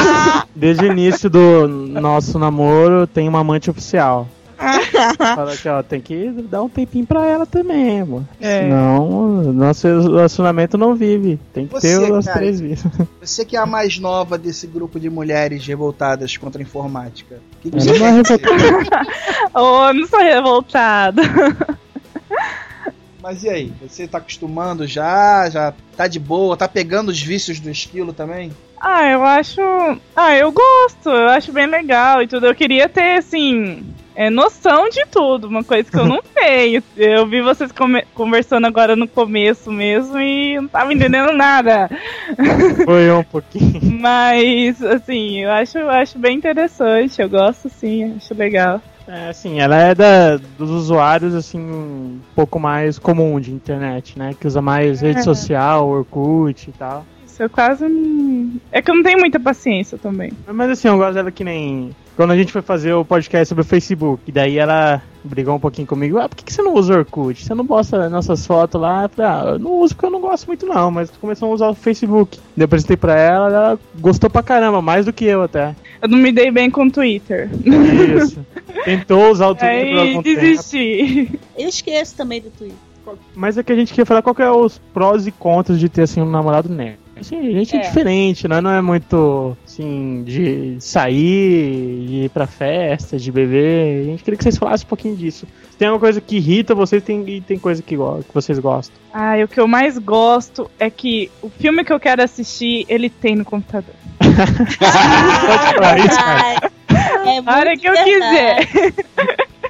Desde 0.54 0.84
o 0.84 0.92
início 0.92 1.30
do 1.30 1.66
nosso 1.66 2.38
namoro, 2.38 3.06
tem 3.06 3.28
uma 3.28 3.40
amante 3.40 3.70
oficial. 3.70 4.28
Fala 5.34 5.56
que, 5.56 5.68
ó, 5.68 5.82
tem 5.82 6.00
que 6.00 6.30
dar 6.48 6.62
um 6.62 6.68
tempinho 6.68 7.06
pra 7.06 7.26
ela 7.26 7.46
também, 7.46 8.00
amor. 8.00 8.22
É. 8.40 8.62
Senão, 8.62 9.52
nosso 9.52 9.86
relacionamento 9.86 10.78
não 10.78 10.94
vive. 10.94 11.38
Tem 11.52 11.66
que 11.66 11.72
Você, 11.72 11.98
ter 11.98 12.12
as 12.12 12.24
cara. 12.26 12.38
três 12.38 12.60
vidas. 12.60 12.84
Você 13.20 13.44
que 13.44 13.56
é 13.56 13.60
a 13.60 13.66
mais 13.66 13.98
nova 13.98 14.36
desse 14.38 14.66
grupo 14.66 14.98
de 14.98 15.08
mulheres 15.10 15.66
revoltadas 15.66 16.36
contra 16.36 16.60
a 16.60 16.64
informática. 16.64 17.36
O 17.36 17.62
que, 17.62 17.70
que 17.70 17.76
Eu 17.76 17.80
você 17.80 17.98
não 17.98 18.22
dizer? 18.22 18.40
Oh, 19.54 19.92
não 19.94 20.06
sou 20.06 20.20
revoltada. 20.20 21.22
Mas 23.22 23.42
e 23.42 23.48
aí? 23.48 23.72
Você 23.80 24.06
tá 24.06 24.18
acostumando 24.18 24.86
já? 24.86 25.48
Já 25.48 25.72
tá 25.96 26.06
de 26.06 26.20
boa? 26.20 26.56
Tá 26.56 26.68
pegando 26.68 27.08
os 27.08 27.20
vícios 27.22 27.58
do 27.58 27.70
esquilo 27.70 28.12
também? 28.12 28.52
Ah, 28.78 29.08
eu 29.10 29.24
acho. 29.24 29.62
Ah, 30.14 30.36
eu 30.36 30.52
gosto, 30.52 31.08
eu 31.08 31.28
acho 31.30 31.50
bem 31.50 31.66
legal 31.66 32.22
e 32.22 32.28
tudo. 32.28 32.44
Eu 32.44 32.54
queria 32.54 32.86
ter, 32.86 33.16
assim, 33.16 33.82
é, 34.14 34.30
noção 34.30 34.88
de 34.88 35.04
tudo, 35.06 35.48
uma 35.48 35.64
coisa 35.64 35.90
que 35.90 35.98
eu 35.98 36.06
não 36.06 36.20
tenho. 36.34 36.82
Eu 36.96 37.26
vi 37.26 37.42
vocês 37.42 37.70
conversando 38.14 38.66
agora 38.66 38.94
no 38.94 39.08
começo 39.08 39.70
mesmo 39.72 40.18
e 40.20 40.56
não 40.56 40.68
tava 40.68 40.92
entendendo 40.92 41.32
nada. 41.32 41.88
Foi 42.84 43.10
um 43.10 43.24
pouquinho. 43.24 43.80
Mas, 44.00 44.82
assim, 44.82 45.42
eu 45.42 45.50
acho, 45.50 45.78
eu 45.78 45.90
acho 45.90 46.18
bem 46.18 46.36
interessante, 46.36 47.20
eu 47.20 47.28
gosto 47.28 47.68
sim, 47.68 48.14
acho 48.16 48.34
legal. 48.34 48.80
É, 49.06 49.28
assim, 49.28 49.60
ela 49.60 49.76
é 49.76 49.94
da, 49.94 50.36
dos 50.56 50.70
usuários, 50.70 51.34
assim, 51.34 51.58
um 51.60 52.20
pouco 52.34 52.58
mais 52.58 52.98
comum 52.98 53.38
de 53.38 53.52
internet, 53.52 54.18
né? 54.18 54.34
Que 54.38 54.46
usa 54.46 54.62
mais 54.62 55.02
rede 55.02 55.18
É. 55.18 55.22
social, 55.22 55.86
Orkut 55.86 56.70
e 56.70 56.72
tal. 56.72 57.04
Isso 57.34 57.42
eu 57.42 57.50
quase 57.50 57.88
não. 57.88 58.52
É 58.70 58.80
que 58.80 58.88
eu 58.88 58.94
não 58.94 59.02
tenho 59.02 59.18
muita 59.18 59.40
paciência 59.40 59.98
também. 59.98 60.32
Mas 60.46 60.70
assim, 60.70 60.86
eu 60.86 60.96
gosto 60.96 61.14
dela 61.14 61.32
que 61.32 61.42
nem. 61.42 61.90
Quando 62.14 62.30
a 62.30 62.36
gente 62.36 62.52
foi 62.52 62.62
fazer 62.62 62.92
o 62.92 63.04
podcast 63.04 63.48
sobre 63.48 63.62
o 63.62 63.64
Facebook, 63.64 64.22
e 64.28 64.30
daí 64.30 64.56
ela 64.56 65.02
brigou 65.24 65.56
um 65.56 65.58
pouquinho 65.58 65.84
comigo. 65.84 66.16
Ah, 66.16 66.28
por 66.28 66.36
que, 66.36 66.44
que 66.44 66.52
você 66.52 66.62
não 66.62 66.74
usa 66.74 66.94
o 66.94 66.98
Orkut? 66.98 67.44
Você 67.44 67.52
não 67.52 67.66
posta 67.66 68.08
nossas 68.08 68.46
fotos 68.46 68.80
lá? 68.80 69.02
Eu 69.02 69.08
falei, 69.08 69.30
ah, 69.32 69.44
eu 69.54 69.58
não 69.58 69.80
uso 69.80 69.96
porque 69.96 70.06
eu 70.06 70.10
não 70.12 70.20
gosto 70.20 70.46
muito 70.46 70.64
não, 70.64 70.92
mas 70.92 71.10
começou 71.10 71.50
a 71.50 71.54
usar 71.54 71.68
o 71.70 71.74
Facebook. 71.74 72.38
Eu 72.56 72.66
apresentei 72.66 72.96
pra 72.96 73.18
ela, 73.18 73.48
ela 73.48 73.78
gostou 73.98 74.30
pra 74.30 74.40
caramba, 74.40 74.80
mais 74.80 75.04
do 75.04 75.12
que 75.12 75.24
eu 75.24 75.42
até. 75.42 75.74
Eu 76.00 76.08
não 76.08 76.18
me 76.18 76.30
dei 76.30 76.52
bem 76.52 76.70
com 76.70 76.86
o 76.86 76.90
Twitter. 76.90 77.50
Isso. 78.16 78.46
Tentou 78.84 79.32
usar 79.32 79.48
o 79.48 79.56
Twitter 79.56 79.90
por 79.90 79.98
Aí 79.98 80.08
algum 80.08 80.22
tempo. 80.22 80.40
desisti. 80.40 81.40
Eu 81.58 81.68
esqueço 81.68 82.14
também 82.14 82.40
do 82.40 82.50
Twitter. 82.50 82.78
Mas 83.34 83.58
é 83.58 83.64
que 83.64 83.72
a 83.72 83.76
gente 83.76 83.90
queria 83.90 84.06
falar 84.06 84.22
qual 84.22 84.36
que 84.36 84.42
é 84.42 84.50
os 84.50 84.78
prós 84.78 85.26
e 85.26 85.32
contras 85.32 85.80
de 85.80 85.88
ter 85.88 86.02
assim 86.02 86.22
um 86.22 86.30
namorado 86.30 86.68
nerd. 86.68 87.03
Assim, 87.24 87.38
a 87.38 87.58
gente 87.58 87.74
é, 87.74 87.78
É. 87.78 87.82
diferente, 87.82 88.46
né? 88.46 88.60
Não 88.60 88.70
é 88.70 88.82
muito 88.82 89.56
assim 89.64 90.22
de 90.24 90.76
sair, 90.78 92.06
de 92.06 92.14
ir 92.24 92.30
pra 92.30 92.46
festa, 92.46 93.16
de 93.18 93.32
beber. 93.32 94.02
A 94.02 94.04
gente 94.04 94.22
queria 94.22 94.36
que 94.38 94.44
vocês 94.44 94.56
falassem 94.58 94.84
um 94.84 94.88
pouquinho 94.88 95.16
disso. 95.16 95.46
Se 95.70 95.76
tem 95.78 95.88
alguma 95.88 96.00
coisa 96.00 96.20
que 96.20 96.36
irrita 96.36 96.74
vocês 96.74 97.02
tem, 97.02 97.24
e 97.28 97.40
tem 97.40 97.58
coisa 97.58 97.82
que, 97.82 97.96
que 97.96 98.34
vocês 98.34 98.58
gostam. 98.58 98.94
Ah, 99.12 99.34
o 99.44 99.48
que 99.48 99.58
eu 99.58 99.66
mais 99.66 99.98
gosto 99.98 100.70
é 100.78 100.88
que 100.90 101.30
o 101.42 101.48
filme 101.48 101.82
que 101.84 101.92
eu 101.92 101.98
quero 102.00 102.22
assistir, 102.22 102.84
ele 102.88 103.08
tem 103.10 103.34
no 103.36 103.44
computador. 103.44 103.94
Pode 104.18 105.74
falar 105.74 105.98
isso, 105.98 106.16
cara. 106.18 106.72
É 107.26 107.38
A 107.38 107.56
hora 107.56 107.70
muito 107.70 107.80
que 107.80 107.88
eu 107.88 107.92
verdade. 107.94 108.66
quiser. 108.66 108.94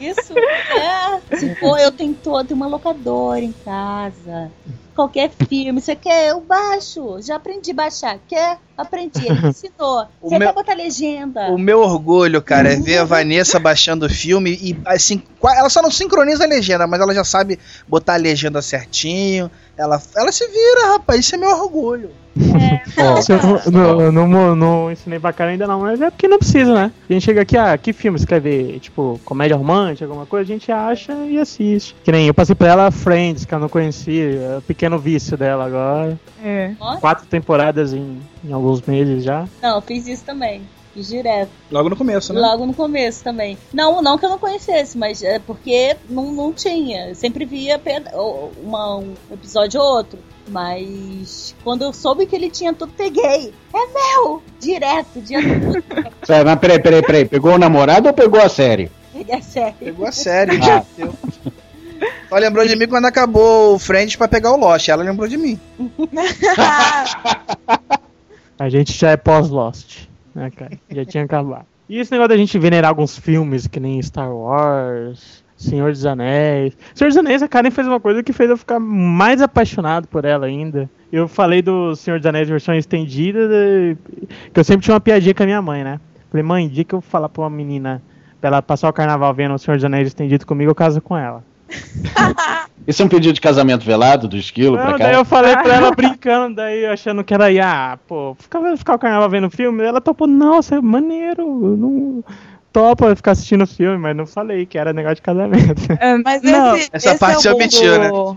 Isso 0.00 0.34
é. 0.36 1.36
Se 1.36 1.54
for, 1.54 1.78
eu 1.78 1.92
tenho 1.92 2.12
todo 2.14 2.50
uma 2.52 2.66
locadora 2.66 3.40
em 3.40 3.54
casa. 3.64 4.50
Qualquer 4.94 5.30
filme, 5.30 5.80
você 5.80 5.96
quer? 5.96 6.28
Eu 6.28 6.40
baixo. 6.40 7.20
Já 7.20 7.36
aprendi 7.36 7.72
a 7.72 7.74
baixar. 7.74 8.18
Quer? 8.28 8.58
Aprendi. 8.76 9.26
Ele 9.26 9.40
me 9.42 9.48
ensinou. 9.48 10.06
O 10.20 10.28
Você 10.28 10.38
meu- 10.38 10.48
até 10.48 10.54
botar 10.54 10.74
legenda. 10.74 11.50
O 11.50 11.58
meu 11.58 11.80
orgulho, 11.80 12.42
cara, 12.42 12.72
é 12.72 12.76
ver 12.76 12.98
a 12.98 13.04
Vanessa 13.04 13.58
baixando 13.58 14.06
o 14.06 14.10
filme 14.10 14.50
e 14.60 14.76
assim, 14.86 15.22
ela 15.42 15.68
só 15.68 15.80
não 15.82 15.90
sincroniza 15.90 16.44
a 16.44 16.46
legenda, 16.46 16.86
mas 16.86 17.00
ela 17.00 17.14
já 17.14 17.24
sabe 17.24 17.58
botar 17.86 18.14
a 18.14 18.18
legenda 18.18 18.60
certinho. 18.60 19.50
Ela, 19.76 20.00
ela 20.16 20.30
se 20.30 20.46
vira, 20.48 20.92
rapaz, 20.92 21.20
isso 21.20 21.34
é 21.34 21.38
meu 21.38 21.50
orgulho. 21.50 22.10
Se 23.22 23.32
eu 23.32 23.38
não, 23.72 24.12
não, 24.12 24.26
não, 24.28 24.56
não, 24.56 24.90
ensinei 24.92 25.18
bacana 25.18 25.50
ainda 25.52 25.66
não, 25.66 25.80
mas 25.80 26.00
é 26.00 26.10
porque 26.10 26.26
não 26.28 26.38
precisa, 26.38 26.72
né? 26.74 26.92
A 27.08 27.12
gente 27.12 27.24
chega 27.24 27.42
aqui, 27.42 27.56
ah, 27.56 27.76
que 27.78 27.92
filme 27.92 28.18
você 28.18 28.26
quer 28.26 28.40
ver? 28.40 28.78
Tipo, 28.80 29.20
comédia 29.24 29.56
romântica, 29.56 30.04
alguma 30.04 30.26
coisa, 30.26 30.44
a 30.50 30.54
gente 30.54 30.70
acha 30.70 31.12
e 31.28 31.38
assiste. 31.38 31.94
Que 32.04 32.10
nem 32.12 32.26
eu 32.26 32.34
passei 32.34 32.54
pra 32.54 32.68
ela 32.68 32.90
Friends, 32.90 33.44
que 33.44 33.54
eu 33.54 33.58
não 33.58 33.68
conhecia, 33.68 34.24
é 34.40 34.58
o 34.58 34.62
pequeno 34.62 34.98
vício 34.98 35.36
dela 35.36 35.64
agora. 35.66 36.18
É. 36.44 36.72
Quatro 37.00 37.26
temporadas 37.26 37.92
em, 37.92 38.20
em 38.44 38.52
alguns 38.52 38.82
meses 38.82 39.24
já. 39.24 39.48
Não, 39.62 39.76
eu 39.76 39.82
fiz 39.82 40.06
isso 40.06 40.24
também. 40.24 40.62
Fiz 40.94 41.08
direto. 41.08 41.50
Logo 41.72 41.90
no 41.90 41.96
começo, 41.96 42.32
né? 42.32 42.40
Logo 42.40 42.66
no 42.66 42.72
começo 42.72 43.24
também. 43.24 43.58
Não, 43.72 44.00
não 44.00 44.16
que 44.16 44.24
eu 44.24 44.30
não 44.30 44.38
conhecesse, 44.38 44.96
mas 44.96 45.24
é 45.24 45.40
porque 45.40 45.96
não, 46.08 46.32
não 46.32 46.52
tinha. 46.52 47.08
Eu 47.08 47.16
sempre 47.16 47.44
via 47.44 47.80
uma, 48.62 48.98
um 48.98 49.12
episódio 49.32 49.80
ou 49.80 49.96
outro. 49.96 50.20
Mas 50.48 51.52
quando 51.64 51.82
eu 51.82 51.92
soube 51.92 52.26
que 52.26 52.36
ele 52.36 52.48
tinha 52.48 52.72
tudo, 52.72 52.92
peguei. 52.96 53.52
É 53.74 53.86
meu! 53.92 54.40
Direto. 54.60 55.18
Sério, 56.22 56.46
mas 56.46 56.60
peraí, 56.60 56.80
peraí, 56.80 57.02
peraí. 57.02 57.24
Pegou 57.24 57.54
o 57.54 57.58
namorado 57.58 58.06
ou 58.06 58.14
pegou 58.14 58.40
a 58.40 58.48
série? 58.48 58.88
Peguei 59.12 59.34
a 59.34 59.42
série. 59.42 59.72
Pegou 59.72 60.06
a 60.06 60.12
sério. 60.12 60.60
Ah. 60.62 60.84
Só 62.28 62.36
lembrou 62.36 62.64
de 62.66 62.76
mim 62.76 62.86
quando 62.86 63.06
acabou 63.06 63.74
o 63.74 63.78
Friends 63.80 64.14
pra 64.14 64.28
pegar 64.28 64.52
o 64.52 64.56
Lost. 64.56 64.88
Ela 64.88 65.02
lembrou 65.02 65.26
de 65.26 65.38
mim. 65.38 65.58
A 68.58 68.68
gente 68.68 68.92
já 68.92 69.10
é 69.10 69.16
pós-Lost, 69.16 70.06
né, 70.34 70.50
cara? 70.50 70.72
Já 70.90 71.04
tinha 71.04 71.24
acabado. 71.24 71.66
E 71.88 71.98
esse 71.98 72.10
negócio 72.10 72.30
da 72.30 72.36
gente 72.36 72.58
venerar 72.58 72.88
alguns 72.88 73.18
filmes, 73.18 73.66
que 73.66 73.78
nem 73.78 74.00
Star 74.00 74.34
Wars, 74.34 75.44
Senhor 75.56 75.92
dos 75.92 76.06
Anéis. 76.06 76.76
Senhor 76.94 77.08
dos 77.08 77.16
Anéis, 77.16 77.42
a 77.42 77.48
Karen 77.48 77.70
fez 77.70 77.86
uma 77.86 78.00
coisa 78.00 78.22
que 78.22 78.32
fez 78.32 78.48
eu 78.48 78.56
ficar 78.56 78.80
mais 78.80 79.42
apaixonado 79.42 80.08
por 80.08 80.24
ela 80.24 80.46
ainda. 80.46 80.88
Eu 81.12 81.28
falei 81.28 81.62
do 81.62 81.94
Senhor 81.94 82.18
dos 82.18 82.26
Anéis 82.26 82.48
versão 82.48 82.74
estendida, 82.74 83.38
que 84.52 84.60
eu 84.60 84.64
sempre 84.64 84.84
tinha 84.84 84.94
uma 84.94 85.00
piadinha 85.00 85.34
com 85.34 85.42
a 85.42 85.46
minha 85.46 85.62
mãe, 85.62 85.84
né? 85.84 86.00
Falei, 86.30 86.42
mãe, 86.42 86.68
dia 86.68 86.84
que 86.84 86.94
eu 86.94 87.00
falar 87.00 87.28
pra 87.28 87.42
uma 87.42 87.50
menina 87.50 88.02
pra 88.40 88.48
ela 88.48 88.62
passar 88.62 88.88
o 88.88 88.92
carnaval 88.92 89.32
vendo 89.32 89.54
o 89.54 89.58
Senhor 89.58 89.76
dos 89.76 89.84
Anéis 89.84 90.08
estendido 90.08 90.46
comigo, 90.46 90.70
eu 90.70 90.74
caso 90.74 91.00
com 91.00 91.16
ela. 91.16 91.44
Isso 92.86 93.02
é 93.02 93.04
um 93.04 93.08
pedido 93.08 93.32
de 93.32 93.40
casamento 93.40 93.84
velado 93.84 94.28
do 94.28 94.36
esquilo 94.36 94.76
pra 94.76 94.90
Não, 94.90 94.98
cá? 94.98 95.04
daí 95.04 95.14
eu 95.14 95.24
falei 95.24 95.56
pra 95.56 95.74
ela 95.74 95.90
brincando, 95.96 96.56
daí 96.56 96.84
achando 96.84 97.24
que 97.24 97.32
ela 97.32 97.50
ia, 97.50 97.92
ah, 97.92 97.98
pô, 98.06 98.36
ficar, 98.38 98.76
ficar 98.76 98.94
o 98.94 98.98
carnaval 98.98 99.30
vendo 99.30 99.50
filme. 99.50 99.82
Ela 99.82 100.00
topou, 100.00 100.26
nossa, 100.26 100.76
é 100.76 100.80
maneiro, 100.80 101.76
não 101.76 102.22
topa 102.72 103.14
ficar 103.14 103.30
assistindo 103.30 103.62
o 103.62 103.66
filme, 103.66 103.96
mas 103.96 104.16
não 104.16 104.26
falei 104.26 104.66
que 104.66 104.76
era 104.76 104.92
negócio 104.92 105.16
de 105.16 105.22
casamento. 105.22 105.82
É, 105.98 106.18
mas 106.18 106.42
Não, 106.42 106.76
esse, 106.76 106.90
essa 106.92 107.10
esse 107.10 107.18
parte 107.18 107.48
é 107.48 107.54
mentiu, 107.54 107.98
né? 107.98 108.08
do... 108.08 108.36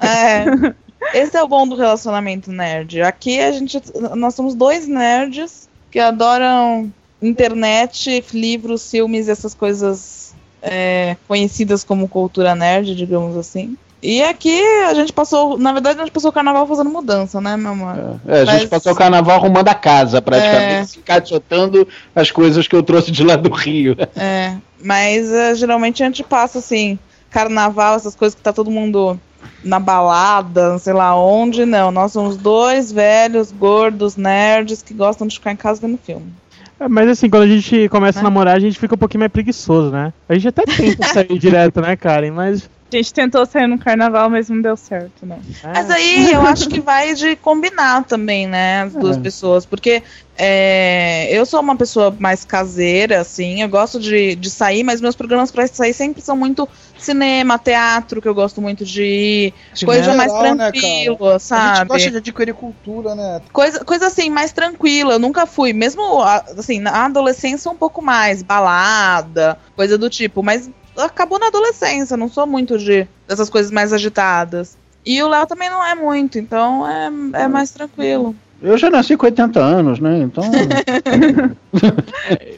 É. 0.00 0.74
Esse 1.14 1.36
é 1.36 1.42
o 1.42 1.48
bom 1.48 1.66
do 1.66 1.74
relacionamento 1.74 2.52
nerd. 2.52 3.00
Aqui 3.00 3.40
a 3.40 3.52
gente. 3.52 3.80
Nós 4.16 4.34
somos 4.34 4.54
dois 4.54 4.86
nerds 4.86 5.68
que 5.90 5.98
adoram 5.98 6.92
internet, 7.22 8.24
livros, 8.32 8.90
filmes, 8.90 9.28
essas 9.28 9.54
coisas 9.54 10.27
é, 10.62 11.16
conhecidas 11.26 11.84
como 11.84 12.08
cultura 12.08 12.54
nerd, 12.54 12.94
digamos 12.94 13.36
assim. 13.36 13.76
E 14.00 14.22
aqui 14.22 14.60
a 14.88 14.94
gente 14.94 15.12
passou. 15.12 15.58
Na 15.58 15.72
verdade, 15.72 15.98
a 15.98 16.04
gente 16.04 16.12
passou 16.12 16.30
o 16.30 16.32
carnaval 16.32 16.64
fazendo 16.68 16.88
mudança, 16.88 17.40
né, 17.40 17.56
meu 17.56 17.72
amor? 17.72 18.20
É, 18.28 18.42
a 18.42 18.44
gente 18.44 18.60
Mas- 18.60 18.68
passou 18.68 18.92
o 18.92 18.96
carnaval 18.96 19.36
arrumando 19.36 19.68
a 19.68 19.74
casa, 19.74 20.22
praticamente, 20.22 20.72
É. 20.74 20.84
se 20.84 20.98
encaixotando 21.00 21.86
as 22.14 22.30
coisas 22.30 22.68
que 22.68 22.76
eu 22.76 22.82
trouxe 22.82 23.10
de 23.10 23.24
lá 23.24 23.34
do 23.34 23.50
Rio. 23.52 23.96
É, 24.16 24.54
mas 24.84 25.32
é, 25.32 25.54
geralmente 25.56 26.02
a 26.02 26.06
gente 26.06 26.22
passa 26.22 26.60
assim, 26.60 26.96
carnaval, 27.28 27.96
essas 27.96 28.14
coisas 28.14 28.36
que 28.36 28.40
tá 28.42 28.52
todo 28.52 28.70
mundo 28.70 29.18
na 29.64 29.80
balada, 29.80 30.70
não 30.70 30.78
sei 30.78 30.92
lá 30.92 31.16
onde, 31.16 31.64
não. 31.64 31.90
Nós 31.90 32.12
somos 32.12 32.36
dois 32.36 32.92
velhos, 32.92 33.50
gordos, 33.50 34.14
nerds 34.16 34.80
que 34.80 34.94
gostam 34.94 35.26
de 35.26 35.34
ficar 35.34 35.50
em 35.52 35.56
casa 35.56 35.80
vendo 35.80 35.98
filme. 35.98 36.32
É, 36.80 36.88
Mas 36.88 37.08
assim, 37.08 37.28
quando 37.28 37.42
a 37.42 37.46
gente 37.48 37.88
começa 37.88 38.20
a 38.20 38.22
namorar, 38.22 38.56
a 38.56 38.60
gente 38.60 38.78
fica 38.78 38.94
um 38.94 38.98
pouquinho 38.98 39.20
mais 39.20 39.32
preguiçoso, 39.32 39.90
né? 39.90 40.12
A 40.28 40.34
gente 40.34 40.48
até 40.48 40.64
tenta 40.64 41.06
sair 41.06 41.38
direto, 41.38 41.80
né, 41.80 41.96
Karen? 41.96 42.30
Mas. 42.30 42.70
A 42.90 42.96
gente 42.96 43.12
tentou 43.12 43.44
sair 43.44 43.66
no 43.66 43.78
carnaval, 43.78 44.30
mas 44.30 44.48
não 44.48 44.62
deu 44.62 44.74
certo, 44.76 45.26
não. 45.26 45.36
é, 45.62 45.72
Mas 45.74 45.90
aí 45.90 46.32
eu 46.32 46.40
acho 46.40 46.68
que 46.70 46.80
vai 46.80 47.14
de 47.14 47.36
combinar 47.36 48.04
também, 48.04 48.46
né, 48.46 48.82
as 48.82 48.94
duas 48.94 49.16
É. 49.16 49.20
pessoas, 49.20 49.66
porque 49.66 50.02
é, 50.38 51.28
eu 51.30 51.44
sou 51.44 51.60
uma 51.60 51.76
pessoa 51.76 52.16
mais 52.18 52.44
caseira, 52.46 53.20
assim, 53.20 53.60
eu 53.60 53.68
gosto 53.68 54.00
de, 54.00 54.34
de 54.36 54.48
sair, 54.50 54.84
mas 54.84 55.00
meus 55.02 55.14
programas 55.16 55.50
pra 55.50 55.66
sair 55.66 55.92
sempre 55.92 56.22
são 56.22 56.36
muito 56.36 56.66
cinema, 56.96 57.58
teatro, 57.58 58.22
que 58.22 58.28
eu 58.28 58.34
gosto 58.34 58.62
muito 58.62 58.84
de 58.86 59.02
ir, 59.04 59.54
coisa 59.84 60.14
mais 60.14 60.32
Geral, 60.32 60.54
né, 60.54 60.70
tranquila, 60.72 61.16
cara? 61.18 61.34
A 61.34 61.36
gente 61.36 61.44
sabe? 61.44 61.88
gosta 61.88 62.10
de 62.10 62.16
adquirir 62.16 62.54
cultura, 62.54 63.14
né? 63.14 63.42
Coisa, 63.52 63.84
coisa 63.84 64.06
assim, 64.06 64.30
mais 64.30 64.52
tranquila. 64.52 65.14
Eu 65.14 65.18
nunca 65.18 65.44
fui. 65.46 65.72
Mesmo 65.72 66.22
assim, 66.22 66.78
na 66.80 67.04
adolescência 67.04 67.70
um 67.70 67.76
pouco 67.76 68.00
mais, 68.02 68.42
balada, 68.42 69.58
coisa 69.76 69.98
do 69.98 70.08
tipo. 70.08 70.42
Mas 70.42 70.70
acabou 71.04 71.38
na 71.38 71.46
adolescência, 71.48 72.16
não 72.16 72.28
sou 72.28 72.46
muito 72.46 72.78
de 72.78 73.06
dessas 73.26 73.48
coisas 73.48 73.70
mais 73.70 73.92
agitadas. 73.92 74.76
E 75.04 75.22
o 75.22 75.28
Léo 75.28 75.46
também 75.46 75.70
não 75.70 75.84
é 75.84 75.94
muito, 75.94 76.38
então 76.38 76.86
é, 76.88 77.06
é 77.42 77.48
mais 77.48 77.70
tranquilo. 77.70 78.34
Eu 78.60 78.76
já 78.76 78.90
nasci 78.90 79.16
com 79.16 79.24
80 79.26 79.60
anos, 79.60 80.00
né? 80.00 80.18
Então. 80.18 80.42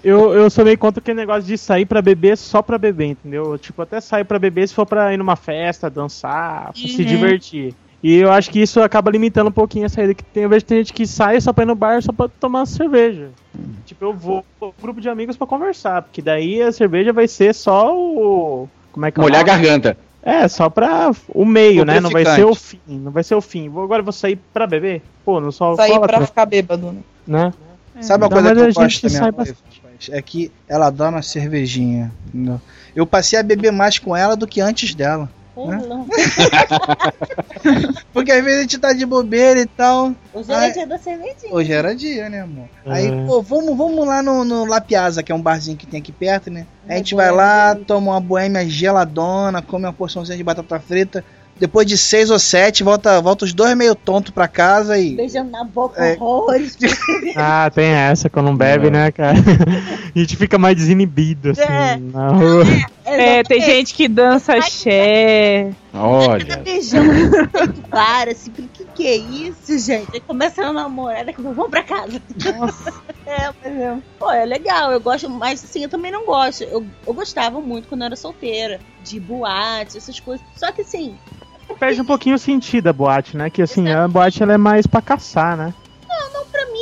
Eu, 0.02 0.32
eu 0.32 0.48
sou 0.48 0.64
meio 0.64 0.78
contra 0.78 1.00
aquele 1.00 1.18
negócio 1.18 1.42
de 1.42 1.58
sair 1.58 1.84
pra 1.84 2.00
beber 2.00 2.36
só 2.38 2.62
pra 2.62 2.78
beber, 2.78 3.06
entendeu? 3.08 3.52
Eu, 3.52 3.58
tipo, 3.58 3.82
até 3.82 4.00
sair 4.00 4.24
pra 4.24 4.38
beber 4.38 4.66
se 4.66 4.74
for 4.74 4.86
pra 4.86 5.12
ir 5.12 5.18
numa 5.18 5.36
festa, 5.36 5.90
dançar, 5.90 6.72
pra 6.72 6.72
se 6.74 7.02
Uhum. 7.02 7.08
divertir. 7.08 7.74
E 8.02 8.16
eu 8.16 8.32
acho 8.32 8.50
que 8.50 8.60
isso 8.60 8.80
acaba 8.80 9.10
limitando 9.10 9.48
um 9.48 9.52
pouquinho 9.52 9.84
a 9.86 9.88
saída. 9.88 10.14
Que 10.14 10.24
tem, 10.24 10.44
eu 10.44 10.48
vejo 10.48 10.64
que 10.64 10.68
tem 10.68 10.78
gente 10.78 10.92
que 10.92 11.06
sai 11.06 11.40
só 11.40 11.52
pra 11.52 11.64
ir 11.64 11.66
no 11.66 11.74
bar 11.74 12.02
só 12.02 12.12
pra 12.12 12.28
tomar 12.28 12.66
cerveja. 12.66 13.28
Tipo, 13.84 14.06
eu 14.06 14.14
vou 14.14 14.44
com 14.58 14.68
um 14.68 14.72
grupo 14.80 15.00
de 15.00 15.08
amigos 15.08 15.36
pra 15.36 15.46
conversar, 15.46 16.02
porque 16.02 16.22
daí 16.22 16.62
a 16.62 16.72
cerveja 16.72 17.12
vai 17.12 17.28
ser 17.28 17.54
só 17.54 17.94
o. 17.94 18.68
Como 18.92 19.06
é 19.06 19.10
que 19.10 19.18
é 19.18 19.22
o 19.22 19.24
Molhar 19.24 19.40
a 19.40 19.44
garganta. 19.44 19.96
É, 20.22 20.46
só 20.48 20.68
pra 20.68 21.10
o 21.28 21.44
meio, 21.44 21.84
né? 21.84 22.00
Não 22.00 22.10
vai 22.10 22.24
ser 22.24 22.44
o 22.44 22.54
fim. 22.54 22.80
Não 22.86 23.10
vai 23.10 23.22
ser 23.22 23.34
o 23.34 23.40
fim. 23.40 23.68
Vou, 23.68 23.84
agora 23.84 24.00
eu 24.00 24.04
vou 24.04 24.12
sair 24.12 24.38
pra 24.52 24.66
beber? 24.66 25.02
Pô, 25.24 25.40
não 25.40 25.50
só 25.50 25.74
Sair 25.76 25.98
pra 26.00 26.26
ficar 26.26 26.46
bêbado, 26.46 26.92
né? 26.92 27.00
né? 27.26 27.52
Sabe 28.00 28.24
uma 28.24 28.30
coisa 28.30 28.54
que 28.54 28.60
a 28.60 28.64
eu 28.64 28.72
gosto 28.72 29.08
noiva, 29.08 29.24
rapaz? 29.26 29.54
É 30.10 30.22
que 30.22 30.50
ela 30.66 30.86
adora 30.86 31.10
uma 31.10 31.22
cervejinha. 31.22 32.10
entendeu? 32.28 32.60
Eu 32.94 33.06
passei 33.06 33.38
a 33.38 33.42
beber 33.42 33.70
mais 33.70 33.98
com 33.98 34.16
ela 34.16 34.36
do 34.36 34.46
que 34.46 34.60
antes 34.60 34.94
dela. 34.94 35.28
Né? 35.68 35.80
Porque 38.12 38.32
às 38.32 38.42
vezes 38.44 38.58
a 38.58 38.62
gente 38.62 38.78
tá 38.78 38.92
de 38.92 39.04
bobeira 39.06 39.60
e 39.60 39.66
tal. 39.66 40.12
Hoje 40.32 40.52
era 40.52 40.68
dia 40.70 40.86
da 40.86 40.98
cervejinha. 40.98 41.52
Hoje 41.52 41.72
era 41.72 41.94
dia, 41.94 42.28
né, 42.28 42.40
amor? 42.42 42.68
Aí, 42.86 43.06
É. 43.06 43.24
pô, 43.26 43.42
vamos, 43.42 43.76
vamos 43.76 44.06
lá 44.06 44.22
no, 44.22 44.44
no 44.44 44.64
La 44.64 44.80
Piazza, 44.80 45.22
que 45.22 45.32
é 45.32 45.34
um 45.34 45.40
barzinho 45.42 45.76
que 45.76 45.86
tem 45.86 46.00
aqui 46.00 46.12
perto, 46.12 46.50
né? 46.50 46.66
Aí 46.88 46.94
a 46.94 46.98
gente 46.98 47.14
vai 47.14 47.30
lá, 47.30 47.74
toma 47.74 48.12
uma 48.12 48.20
boêmia 48.20 48.68
geladona, 48.68 49.62
come 49.62 49.84
uma 49.86 49.92
porçãozinha 49.92 50.36
de 50.36 50.44
batata 50.44 50.78
frita. 50.80 51.24
Depois 51.58 51.86
de 51.86 51.98
seis 51.98 52.30
ou 52.30 52.38
sete, 52.38 52.82
volta, 52.82 53.20
volta 53.20 53.44
os 53.44 53.52
dois 53.52 53.76
meio 53.76 53.94
tonto 53.94 54.32
pra 54.32 54.48
casa 54.48 54.98
e. 54.98 55.14
Beijando 55.14 55.50
na 55.50 55.62
boca, 55.62 56.02
É. 56.02 56.16
horrores. 56.18 56.76
Ah, 57.36 57.70
tem 57.72 57.86
essa, 57.90 58.28
quando 58.30 58.46
não 58.46 58.56
bebe, 58.56 58.88
É. 58.88 58.90
né, 58.90 59.10
cara? 59.12 59.36
a 60.14 60.18
gente 60.18 60.36
fica 60.36 60.58
mais 60.58 60.74
desinibido, 60.74 61.50
assim, 61.50 61.60
É. 61.62 61.96
na 61.98 62.28
rua. 62.30 62.64
É, 62.64 62.84
tem 63.46 63.60
gente 63.60 63.94
que 63.94 64.08
dança 64.08 64.54
axé. 64.54 65.72
Tá 65.92 66.02
Olha. 66.02 66.56
beijando 66.62 67.10
para, 67.90 68.32
assim, 68.32 68.50
falei, 68.52 68.70
que 68.72 68.84
que 68.84 69.06
é 69.06 69.16
isso, 69.16 69.78
gente? 69.78 70.08
Aí 70.12 70.20
começa 70.20 70.62
a 70.62 70.72
namorar, 70.72 71.24
daqui 71.24 71.40
a 71.40 71.42
pouco, 71.42 71.56
vamos 71.56 71.70
pra 71.70 71.82
casa. 71.82 72.20
é, 73.26 73.50
mas 73.62 73.76
é. 73.80 73.98
Pô, 74.18 74.30
é 74.30 74.44
legal, 74.44 74.92
eu 74.92 75.00
gosto, 75.00 75.28
mas 75.28 75.64
assim, 75.64 75.82
eu 75.82 75.88
também 75.88 76.12
não 76.12 76.26
gosto. 76.26 76.64
Eu, 76.64 76.86
eu 77.06 77.14
gostava 77.14 77.60
muito 77.60 77.88
quando 77.88 78.02
eu 78.02 78.06
era 78.06 78.16
solteira, 78.16 78.80
de 79.02 79.18
boate, 79.18 79.96
essas 79.96 80.20
coisas. 80.20 80.44
Só 80.56 80.70
que 80.72 80.82
assim, 80.82 81.16
Perde 81.78 82.00
um 82.00 82.04
pouquinho 82.04 82.36
o 82.36 82.38
sentido 82.38 82.88
a 82.88 82.92
boate, 82.92 83.36
né? 83.36 83.48
Que 83.48 83.62
assim, 83.62 83.88
a 83.88 84.06
boate 84.08 84.42
ela 84.42 84.54
é 84.54 84.58
mais 84.58 84.86
pra 84.86 85.00
caçar, 85.00 85.56
né? 85.56 85.74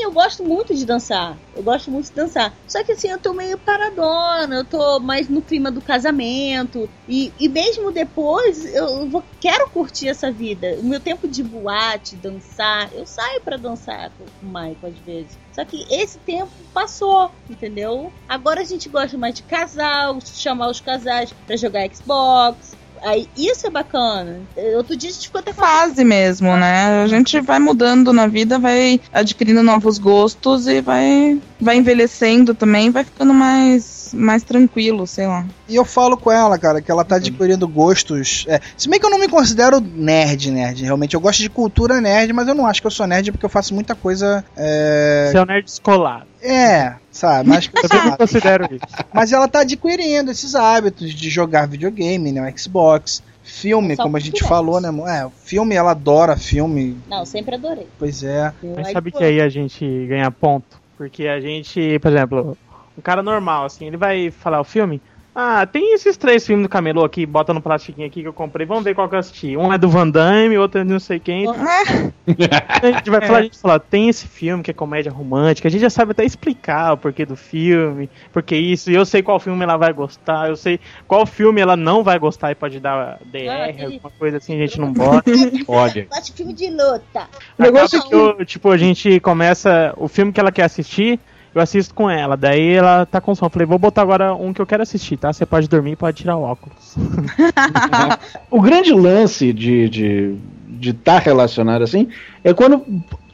Eu 0.09 0.13
gosto 0.13 0.43
muito 0.43 0.75
de 0.75 0.87
dançar. 0.87 1.37
Eu 1.55 1.63
gosto 1.63 1.91
muito 1.91 2.07
de 2.07 2.15
dançar. 2.15 2.55
Só 2.67 2.83
que 2.83 2.93
assim, 2.93 3.09
eu 3.09 3.19
tô 3.19 3.35
meio 3.35 3.59
paradona, 3.59 4.57
eu 4.57 4.65
tô 4.65 4.99
mais 5.01 5.29
no 5.29 5.43
clima 5.43 5.71
do 5.71 5.83
casamento. 5.83 6.89
E, 7.07 7.31
e 7.39 7.49
mesmo 7.49 7.93
depois, 7.93 8.75
eu 8.75 9.07
vou, 9.09 9.23
quero 9.39 9.69
curtir 9.69 10.09
essa 10.09 10.33
vida. 10.33 10.77
O 10.81 10.85
meu 10.85 10.99
tempo 10.99 11.29
de 11.29 11.43
boate, 11.43 12.17
dançar, 12.17 12.91
eu 12.95 13.05
saio 13.05 13.43
pra 13.43 13.59
dançar 13.59 14.11
com 14.17 14.25
o 14.25 14.47
Michael 14.47 14.79
às 14.83 14.99
vezes. 15.01 15.39
Só 15.53 15.65
que 15.65 15.87
esse 15.91 16.19
tempo 16.19 16.51
passou, 16.73 17.31
entendeu? 17.51 18.11
Agora 18.27 18.63
a 18.63 18.65
gente 18.65 18.89
gosta 18.89 19.19
mais 19.19 19.35
de 19.35 19.43
casal, 19.43 20.19
chamar 20.25 20.71
os 20.71 20.81
casais 20.81 21.35
pra 21.47 21.57
jogar 21.57 21.89
Xbox. 21.95 22.78
Aí, 23.03 23.29
isso 23.37 23.67
é 23.67 23.71
bacana. 23.71 24.41
Outro 24.77 24.97
dia 24.97 25.11
a 25.11 25.13
gente 25.13 25.27
ficou 25.27 25.41
até 25.41 25.53
falando 25.53 25.69
Fase 25.69 26.05
mesmo, 26.05 26.57
né? 26.57 27.03
A 27.03 27.07
gente 27.07 27.41
vai 27.41 27.59
mudando 27.59 28.13
na 28.13 28.27
vida, 28.27 28.59
vai 28.59 29.01
adquirindo 29.13 29.63
novos 29.63 29.99
gostos 29.99 30.67
e 30.67 30.81
vai, 30.81 31.41
vai 31.61 31.77
envelhecendo 31.77 32.55
também, 32.55 32.91
vai 32.91 33.05
ficando 33.05 33.35
mais, 33.35 33.98
mais 34.13 34.43
tranquilo, 34.43 35.07
sei 35.07 35.27
lá. 35.27 35.45
E 35.69 35.75
eu 35.75 35.85
falo 35.85 36.17
com 36.17 36.31
ela, 36.31 36.59
cara, 36.59 36.81
que 36.81 36.91
ela 36.91 37.05
tá 37.05 37.17
adquirindo 37.17 37.67
gostos. 37.69 38.45
É, 38.49 38.61
se 38.77 38.89
bem 38.89 38.99
que 38.99 39.07
eu 39.07 39.11
não 39.11 39.19
me 39.19 39.29
considero 39.29 39.81
nerd, 39.81 40.51
nerd. 40.51 40.85
Realmente, 40.85 41.15
eu 41.15 41.21
gosto 41.21 41.41
de 41.41 41.51
cultura 41.51 42.01
nerd, 42.01 42.33
mas 42.33 42.49
eu 42.49 42.55
não 42.55 42.67
acho 42.67 42.81
que 42.81 42.87
eu 42.87 42.91
sou 42.91 43.07
nerd 43.07 43.33
porque 43.33 43.45
eu 43.47 43.51
faço 43.51 43.75
muita 43.75 43.95
coisa. 43.95 44.45
É, 44.57 45.29
Você 45.31 45.39
é 45.39 45.43
um 45.43 45.47
nerd 45.47 45.65
descolado. 45.65 46.27
é 46.43 46.95
sabe? 47.19 47.49
Mas, 47.49 47.69
Eu 47.75 48.05
não 48.11 48.17
considero 48.17 48.65
isso. 48.73 49.05
mas 49.13 49.33
ela 49.33 49.49
tá 49.49 49.61
adquirindo 49.61 50.31
esses 50.31 50.55
hábitos 50.55 51.13
de 51.13 51.29
jogar 51.29 51.67
videogame, 51.67 52.33
né? 52.33 52.49
o 52.49 52.59
Xbox. 52.59 53.23
Filme, 53.43 53.97
como 53.97 54.15
a 54.15 54.21
gente 54.21 54.45
falou, 54.45 54.79
né, 54.79 54.89
amor? 54.89 55.09
É, 55.09 55.27
filme, 55.43 55.75
ela 55.75 55.93
adora 55.93 56.37
filme. 56.37 56.99
Não, 57.09 57.25
sempre 57.25 57.55
adorei. 57.55 57.87
Pois 57.99 58.23
é. 58.23 58.53
Mas 58.77 58.93
sabe 58.93 59.11
que 59.11 59.25
aí 59.25 59.41
a 59.41 59.49
gente 59.49 60.07
ganha 60.07 60.31
ponto? 60.31 60.79
Porque 60.99 61.27
a 61.27 61.41
gente, 61.41 61.99
por 61.99 62.13
exemplo, 62.13 62.59
um 62.99 63.01
cara 63.01 63.23
normal, 63.23 63.65
assim, 63.65 63.87
ele 63.87 63.97
vai 63.97 64.31
falar 64.31 64.61
o 64.61 64.65
filme. 64.65 65.01
Ah, 65.41 65.65
tem 65.65 65.95
esses 65.95 66.17
três 66.17 66.45
filmes 66.45 66.65
do 66.67 66.69
Camelô 66.69 67.05
aqui, 67.05 67.25
bota 67.25 67.55
no 67.55 67.61
plastiquinho 67.63 68.09
aqui 68.09 68.23
que 68.23 68.27
eu 68.27 68.33
comprei, 68.33 68.67
vamos 68.67 68.83
ver 68.83 68.93
qual 68.93 69.09
que 69.09 69.15
eu 69.15 69.21
assisti. 69.21 69.57
Um 69.57 69.73
é 69.73 69.79
do 69.79 69.89
Van 69.89 70.09
Damme, 70.11 70.59
outro 70.59 70.81
é 70.81 70.85
de 70.85 70.91
não 70.91 70.99
sei 70.99 71.21
quem. 71.21 71.47
A 71.47 72.87
gente 72.87 73.09
vai 73.09 73.21
falar, 73.25 73.39
a 73.39 73.43
gente 73.43 73.57
fala, 73.59 73.79
tem 73.79 74.09
esse 74.09 74.27
filme 74.27 74.65
que 74.65 74.73
é 74.73 74.75
comédia 74.75 75.13
romântica, 75.13 75.69
a 75.69 75.71
gente 75.71 75.81
já 75.81 75.91
sabe 75.91 76.11
até 76.11 76.25
explicar 76.25 76.95
o 76.95 76.97
porquê 76.97 77.25
do 77.25 77.37
filme, 77.37 78.11
porque 78.33 78.57
isso, 78.57 78.91
e 78.91 78.95
eu 78.97 79.07
sei 79.07 79.23
qual 79.23 79.39
filme 79.39 79.63
ela 79.63 79.77
vai 79.77 79.93
gostar, 79.93 80.49
eu 80.49 80.57
sei 80.57 80.81
qual 81.07 81.25
filme 81.25 81.61
ela 81.61 81.77
não 81.77 82.03
vai 82.03 82.19
gostar 82.19 82.51
e 82.51 82.57
pode 82.57 82.81
dar 82.81 83.19
DR, 83.25 83.49
Ah, 83.49 83.65
aquele- 83.67 83.95
alguma 83.95 84.11
coisa 84.19 84.39
assim, 84.39 84.55
a 84.57 84.67
gente 84.67 84.81
não 84.81 84.91
bota. 84.93 85.31
Olha. 85.69 86.07
Gosto 86.11 86.27
de 86.27 86.33
filme 86.33 86.53
de 86.53 86.69
luta. 86.71 87.29
O 87.57 87.63
negócio 87.63 87.99
Acaba 88.01 88.09
que 88.35 88.41
eu, 88.43 88.45
tipo, 88.45 88.71
a 88.73 88.77
gente 88.77 89.21
começa 89.21 89.95
o 89.97 90.09
filme 90.09 90.33
que 90.33 90.41
ela 90.41 90.51
quer 90.51 90.65
assistir, 90.65 91.21
eu 91.55 91.61
assisto 91.61 91.95
com 91.95 92.09
ela. 92.09 92.37
Daí 92.37 92.75
ela 92.75 93.07
tá 93.07 93.21
com 93.21 93.35
sono. 93.35 93.51
Falei, 93.51 93.67
vou 93.67 93.79
botar 93.79 94.03
agora 94.03 94.35
um 94.35 94.53
que 94.53 94.61
eu 94.61 94.67
quero 94.67 94.83
assistir, 94.83 95.17
tá? 95.17 95.33
Você 95.33 95.47
pode 95.47 95.69
dormir 95.69 95.93
e 95.93 95.97
pode 95.97 96.19
tirar 96.19 96.37
o 96.37 96.43
óculos. 96.43 96.97
O 98.51 98.61
grande 98.61 98.93
lance 98.93 99.53
de 99.53 99.89
de 99.89 100.37
de 100.67 100.91
estar 100.91 101.19
relacionado 101.19 101.83
assim 101.83 102.09
é 102.45 102.53
quando 102.53 102.85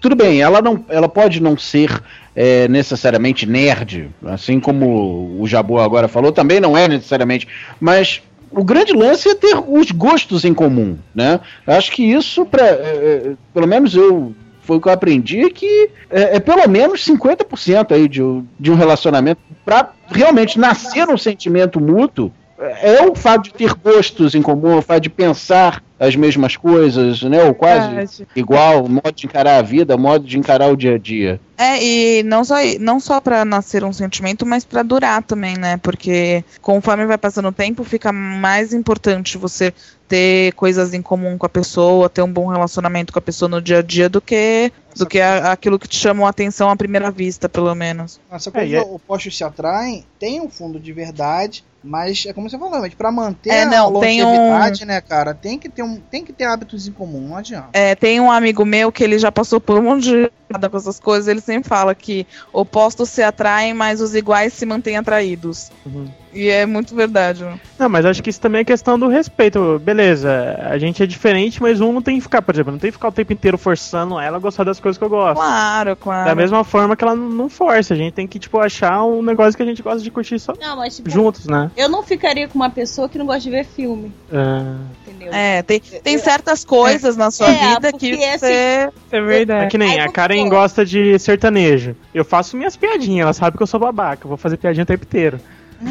tudo 0.00 0.14
bem, 0.14 0.42
ela 0.42 0.60
não, 0.60 0.84
ela 0.90 1.08
pode 1.08 1.40
não 1.40 1.56
ser 1.56 1.90
é, 2.36 2.68
necessariamente 2.68 3.46
nerd, 3.46 4.10
assim 4.26 4.60
como 4.60 5.40
o 5.40 5.46
Jabu 5.46 5.78
agora 5.78 6.08
falou, 6.08 6.30
também 6.30 6.60
não 6.60 6.76
é 6.76 6.86
necessariamente, 6.86 7.48
mas 7.80 8.20
o 8.50 8.62
grande 8.62 8.92
lance 8.92 9.30
é 9.30 9.34
ter 9.34 9.56
os 9.66 9.90
gostos 9.90 10.44
em 10.44 10.52
comum, 10.52 10.98
né? 11.14 11.40
Acho 11.66 11.90
que 11.90 12.04
isso, 12.04 12.44
pra, 12.44 12.66
é, 12.66 13.32
pelo 13.54 13.66
menos 13.66 13.96
eu 13.96 14.34
foi 14.64 14.78
o 14.78 14.80
que 14.80 14.88
eu 14.88 14.92
aprendi 14.92 15.50
que 15.50 15.90
é, 16.10 16.36
é 16.36 16.40
pelo 16.40 16.68
menos 16.68 17.04
50% 17.06 17.92
aí 17.92 18.08
de, 18.08 18.20
de 18.58 18.70
um 18.70 18.74
relacionamento 18.74 19.40
para 19.64 19.92
realmente 20.06 20.58
nascer 20.58 21.08
um 21.08 21.18
sentimento 21.18 21.80
mútuo 21.80 22.32
é 22.58 23.02
o 23.02 23.14
fato 23.14 23.44
de 23.44 23.54
ter 23.54 23.74
gostos 23.74 24.34
em 24.34 24.42
comum, 24.42 24.78
o 24.78 24.82
fato 24.82 25.02
de 25.02 25.10
pensar 25.10 25.82
as 25.98 26.14
mesmas 26.16 26.56
coisas, 26.56 27.22
né? 27.22 27.44
Ou 27.44 27.54
quase 27.54 27.88
Verdade. 27.88 28.26
igual, 28.34 28.84
o 28.84 28.88
modo 28.88 29.12
de 29.12 29.26
encarar 29.26 29.58
a 29.58 29.62
vida, 29.62 29.94
o 29.94 29.98
modo 29.98 30.24
de 30.24 30.38
encarar 30.38 30.68
o 30.68 30.76
dia 30.76 30.94
a 30.94 30.98
dia. 30.98 31.40
É, 31.56 31.82
e 31.82 32.22
não 32.24 32.44
só, 32.44 32.56
não 32.80 32.98
só 32.98 33.20
para 33.20 33.44
nascer 33.44 33.84
um 33.84 33.92
sentimento, 33.92 34.44
mas 34.44 34.64
para 34.64 34.82
durar 34.82 35.22
também, 35.22 35.56
né? 35.56 35.78
Porque 35.78 36.44
conforme 36.60 37.06
vai 37.06 37.18
passando 37.18 37.48
o 37.48 37.52
tempo, 37.52 37.84
fica 37.84 38.12
mais 38.12 38.72
importante 38.72 39.38
você 39.38 39.72
ter 40.08 40.52
coisas 40.54 40.92
em 40.92 41.00
comum 41.02 41.38
com 41.38 41.46
a 41.46 41.48
pessoa, 41.48 42.08
ter 42.10 42.22
um 42.22 42.32
bom 42.32 42.46
relacionamento 42.46 43.12
com 43.12 43.18
a 43.18 43.22
pessoa 43.22 43.48
no 43.48 43.60
dia 43.60 43.78
a 43.78 43.82
dia 43.82 44.08
do 44.08 44.20
que 44.20 44.70
do 44.96 45.06
que 45.06 45.18
a- 45.20 45.50
aquilo 45.50 45.76
que 45.78 45.88
te 45.88 45.96
chamou 45.98 46.24
a 46.24 46.30
atenção 46.30 46.70
à 46.70 46.76
primeira 46.76 47.10
vista, 47.10 47.48
pelo 47.48 47.74
menos. 47.74 48.20
Essa 48.30 48.50
É, 48.50 48.52
coisa 48.52 48.76
é- 48.76 48.80
opostos 48.80 49.36
se 49.36 49.42
atraem 49.42 50.04
tem 50.20 50.40
um 50.40 50.48
fundo 50.48 50.78
de 50.78 50.92
verdade, 50.92 51.64
mas 51.82 52.24
é 52.26 52.32
como 52.32 52.48
você 52.48 52.56
falou, 52.56 52.88
pra 52.96 53.10
manter 53.10 53.50
É, 53.50 53.64
não, 53.64 53.96
a 53.96 54.00
tem 54.00 54.22
longevidade, 54.22 54.84
né, 54.84 55.00
cara, 55.00 55.34
tem 55.34 55.58
que 55.58 55.68
ter 55.68 55.82
um, 55.82 55.96
tem 55.98 56.24
que 56.24 56.32
ter 56.32 56.44
hábitos 56.44 56.86
em 56.86 56.92
comum, 56.92 57.28
não 57.28 57.36
adianta. 57.36 57.70
É, 57.72 57.94
tem 57.96 58.20
um 58.20 58.30
amigo 58.30 58.64
meu 58.64 58.92
que 58.92 59.02
ele 59.02 59.18
já 59.18 59.32
passou 59.32 59.60
por 59.60 59.78
um 59.78 59.82
monte 59.82 60.04
de 60.04 60.30
nada 60.48 60.70
com 60.70 60.76
essas 60.76 61.00
coisas, 61.00 61.26
ele 61.26 61.40
sempre 61.40 61.68
fala 61.68 61.92
que 61.94 62.24
opostos 62.52 63.10
se 63.10 63.22
atraem, 63.22 63.74
mas 63.74 64.00
os 64.00 64.14
iguais 64.14 64.52
se 64.52 64.64
mantêm 64.64 64.96
atraídos. 64.96 65.72
Uhum. 65.84 66.08
E 66.34 66.48
é 66.48 66.66
muito 66.66 66.94
verdade. 66.96 67.44
né? 67.44 67.58
Não, 67.78 67.88
mas 67.88 68.04
acho 68.04 68.22
que 68.22 68.28
isso 68.30 68.40
também 68.40 68.60
é 68.62 68.64
questão 68.64 68.98
do 68.98 69.06
respeito. 69.08 69.78
Beleza, 69.78 70.58
a 70.68 70.76
gente 70.78 71.02
é 71.02 71.06
diferente, 71.06 71.62
mas 71.62 71.80
um 71.80 71.92
não 71.92 72.02
tem 72.02 72.16
que 72.16 72.22
ficar, 72.22 72.42
por 72.42 72.54
exemplo, 72.54 72.72
não 72.72 72.78
tem 72.78 72.90
que 72.90 72.96
ficar 72.96 73.08
o 73.08 73.12
tempo 73.12 73.32
inteiro 73.32 73.56
forçando 73.56 74.18
ela 74.18 74.36
a 74.36 74.40
gostar 74.40 74.64
das 74.64 74.80
coisas 74.80 74.98
que 74.98 75.04
eu 75.04 75.08
gosto. 75.08 75.36
Claro, 75.36 75.96
claro. 75.96 76.28
Da 76.28 76.34
mesma 76.34 76.64
forma 76.64 76.96
que 76.96 77.04
ela 77.04 77.14
não- 77.14 77.48
força, 77.48 77.94
a 77.94 77.96
gente 77.96 78.12
tem 78.14 78.26
que, 78.26 78.38
tipo, 78.38 78.58
achar 78.58 79.04
um 79.04 79.22
negócio 79.22 79.56
que 79.56 79.62
a 79.62 79.66
gente 79.66 79.82
gosta 79.82 80.00
de 80.02 80.10
curtir 80.10 80.38
só 80.38 80.52
Não, 80.60 80.76
mas 80.76 80.96
tipo, 80.96 81.08
juntos, 81.10 81.46
né? 81.46 81.70
eu 81.76 81.88
não 81.88 82.02
ficaria 82.02 82.48
com 82.48 82.56
uma 82.56 82.70
pessoa 82.70 83.08
que 83.08 83.16
não 83.18 83.26
gosta 83.26 83.40
de 83.42 83.50
ver 83.50 83.64
filme, 83.64 84.12
É, 84.32 85.08
entendeu? 85.08 85.32
É, 85.32 85.62
tem, 85.62 85.80
tem 86.02 86.18
certas 86.18 86.64
coisas 86.64 87.16
na 87.16 87.30
sua 87.30 87.50
É, 87.50 87.68
vida 87.76 87.92
que 87.92 88.10
assim, 88.12 88.38
você. 88.38 88.90
Isso 89.06 89.14
é 89.14 89.20
verdade. 89.20 89.64
é 89.66 89.68
que 89.68 89.78
nem 89.78 89.92
Aí 89.92 90.00
a 90.00 90.10
Karen 90.10 90.48
gosta 90.48 90.84
de 90.84 91.16
sertanejo. 91.18 91.94
Eu 92.12 92.24
faço 92.24 92.56
minhas 92.56 92.76
piadinhas, 92.76 93.22
ela 93.24 93.32
sabe 93.32 93.56
que 93.56 93.62
eu 93.62 93.66
sou 93.66 93.78
babaca, 93.78 94.24
eu 94.24 94.28
vou 94.28 94.36
fazer 94.38 94.56
piadinha 94.56 94.82
o 94.82 94.86
tempo 94.86 95.04
inteiro. 95.04 95.38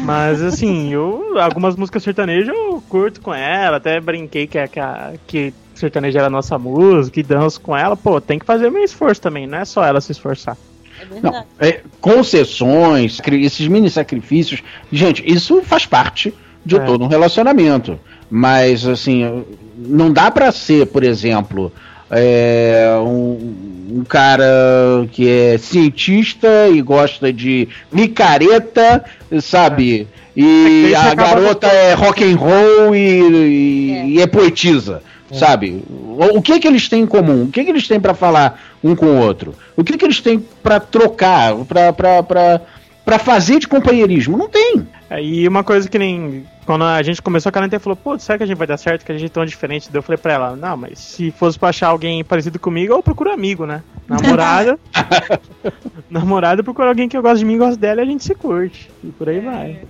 Mas 0.02 0.42
assim, 0.42 0.92
eu 0.92 1.38
algumas 1.38 1.76
músicas 1.76 2.02
sertanejo 2.02 2.50
eu 2.50 2.82
curto 2.88 3.20
com 3.20 3.32
ela, 3.34 3.76
até 3.78 4.00
brinquei 4.00 4.46
que, 4.46 4.58
a- 4.58 4.68
que, 4.68 4.80
a- 4.80 5.12
que 5.26 5.54
sertanejo 5.74 6.16
era 6.18 6.26
a 6.26 6.30
nossa 6.30 6.58
música 6.58 7.20
e 7.20 7.22
danço 7.22 7.60
com 7.60 7.76
ela. 7.76 7.96
Pô, 7.96 8.20
tem 8.20 8.38
que 8.38 8.44
fazer 8.46 8.70
meu 8.70 8.82
esforço 8.84 9.20
também, 9.20 9.46
não 9.46 9.58
é 9.58 9.64
só 9.64 9.84
ela 9.84 10.00
se 10.00 10.12
esforçar. 10.12 10.56
É 11.00 11.04
Não, 11.06 11.20
verdade. 11.22 11.46
é, 11.58 11.80
concessões, 12.00 13.18
esses 13.32 13.66
mini 13.66 13.90
sacrifícios, 13.90 14.62
gente, 14.92 15.22
isso 15.26 15.60
faz 15.62 15.86
parte 15.86 16.32
de 16.64 16.76
É. 16.76 16.80
todo 16.80 17.04
um 17.04 17.08
relacionamento. 17.08 17.98
Mas 18.30 18.86
assim, 18.86 19.44
não 19.76 20.12
dá 20.12 20.30
pra 20.30 20.50
ser, 20.50 20.86
por 20.86 21.04
exemplo, 21.04 21.72
é, 22.10 22.86
um, 23.00 23.98
um 24.00 24.04
cara 24.04 24.44
que 25.12 25.28
é 25.28 25.58
cientista 25.58 26.48
e 26.68 26.80
gosta 26.82 27.32
de 27.32 27.68
micareta, 27.92 29.04
sabe? 29.40 30.06
É 30.36 30.40
E 30.40 30.88
você 30.90 30.94
a 30.96 31.14
garota 31.14 31.66
é 31.66 31.94
rock 31.94 32.24
and 32.24 32.36
roll 32.36 32.94
e, 32.94 32.98
e- 32.98 33.92
É. 33.92 34.06
e 34.06 34.20
é 34.20 34.26
poetisa. 34.26 35.02
Sabe? 35.32 35.82
O, 35.90 36.40
que 36.40 36.60
que 36.60 36.68
eles 36.68 36.88
têm 36.88 37.02
em 37.02 37.06
comum? 37.06 37.44
O 37.44 37.48
que 37.48 37.64
que 37.64 37.70
eles 37.70 37.88
têm 37.88 37.98
pra 37.98 38.14
falar 38.14 38.60
um 38.84 38.94
com 38.94 39.06
o 39.06 39.18
outro? 39.18 39.52
O 39.76 39.82
que 39.82 39.96
que 39.98 40.04
eles 40.04 40.20
têm 40.20 40.38
pra 40.62 40.78
trocar, 40.78 41.56
pra- 41.64 42.60
pra 43.04 43.18
fazer 43.18 43.58
de 43.58 43.68
companheirismo? 43.68 44.36
Não 44.36 44.48
tem. 44.48 44.86
É, 45.10 45.22
E 45.22 45.46
uma 45.46 45.62
coisa 45.64 45.88
que 45.88 45.98
nem. 45.98 46.44
Quando 46.64 46.84
a 46.84 47.02
gente 47.02 47.20
começou 47.20 47.50
a 47.50 47.52
quarentena, 47.52 47.78
falou, 47.78 47.94
pô, 47.96 48.18
será 48.18 48.38
que 48.38 48.44
a 48.44 48.46
gente 48.46 48.56
vai 48.56 48.66
dar 48.66 48.78
certo? 48.78 49.04
Que 49.04 49.12
a 49.12 49.18
gente 49.18 49.30
é 49.30 49.34
tão 49.34 49.44
diferente. 49.44 49.90
Daí 49.90 49.98
eu 49.98 50.02
falei 50.02 50.16
pra 50.16 50.32
ela, 50.32 50.56
não, 50.56 50.76
mas 50.78 50.98
se 50.98 51.30
fosse 51.30 51.58
pra 51.58 51.68
achar 51.68 51.88
alguém 51.88 52.24
parecido 52.24 52.58
comigo, 52.58 52.94
eu 52.94 53.02
procuro 53.02 53.30
amigo, 53.30 53.66
né? 53.66 53.82
Namorada. 54.08 54.78
namorada, 56.10 56.62
procuro 56.62 56.88
alguém 56.88 57.08
que 57.08 57.16
eu 57.16 57.22
gosto 57.22 57.38
de 57.38 57.44
mim, 57.44 57.58
gosto 57.58 57.78
dela 57.78 58.00
e 58.00 58.04
a 58.04 58.06
gente 58.06 58.24
se 58.24 58.34
curte. 58.34 58.90
E 59.02 59.08
por 59.08 59.28
aí 59.28 59.40
vai. 59.40 59.80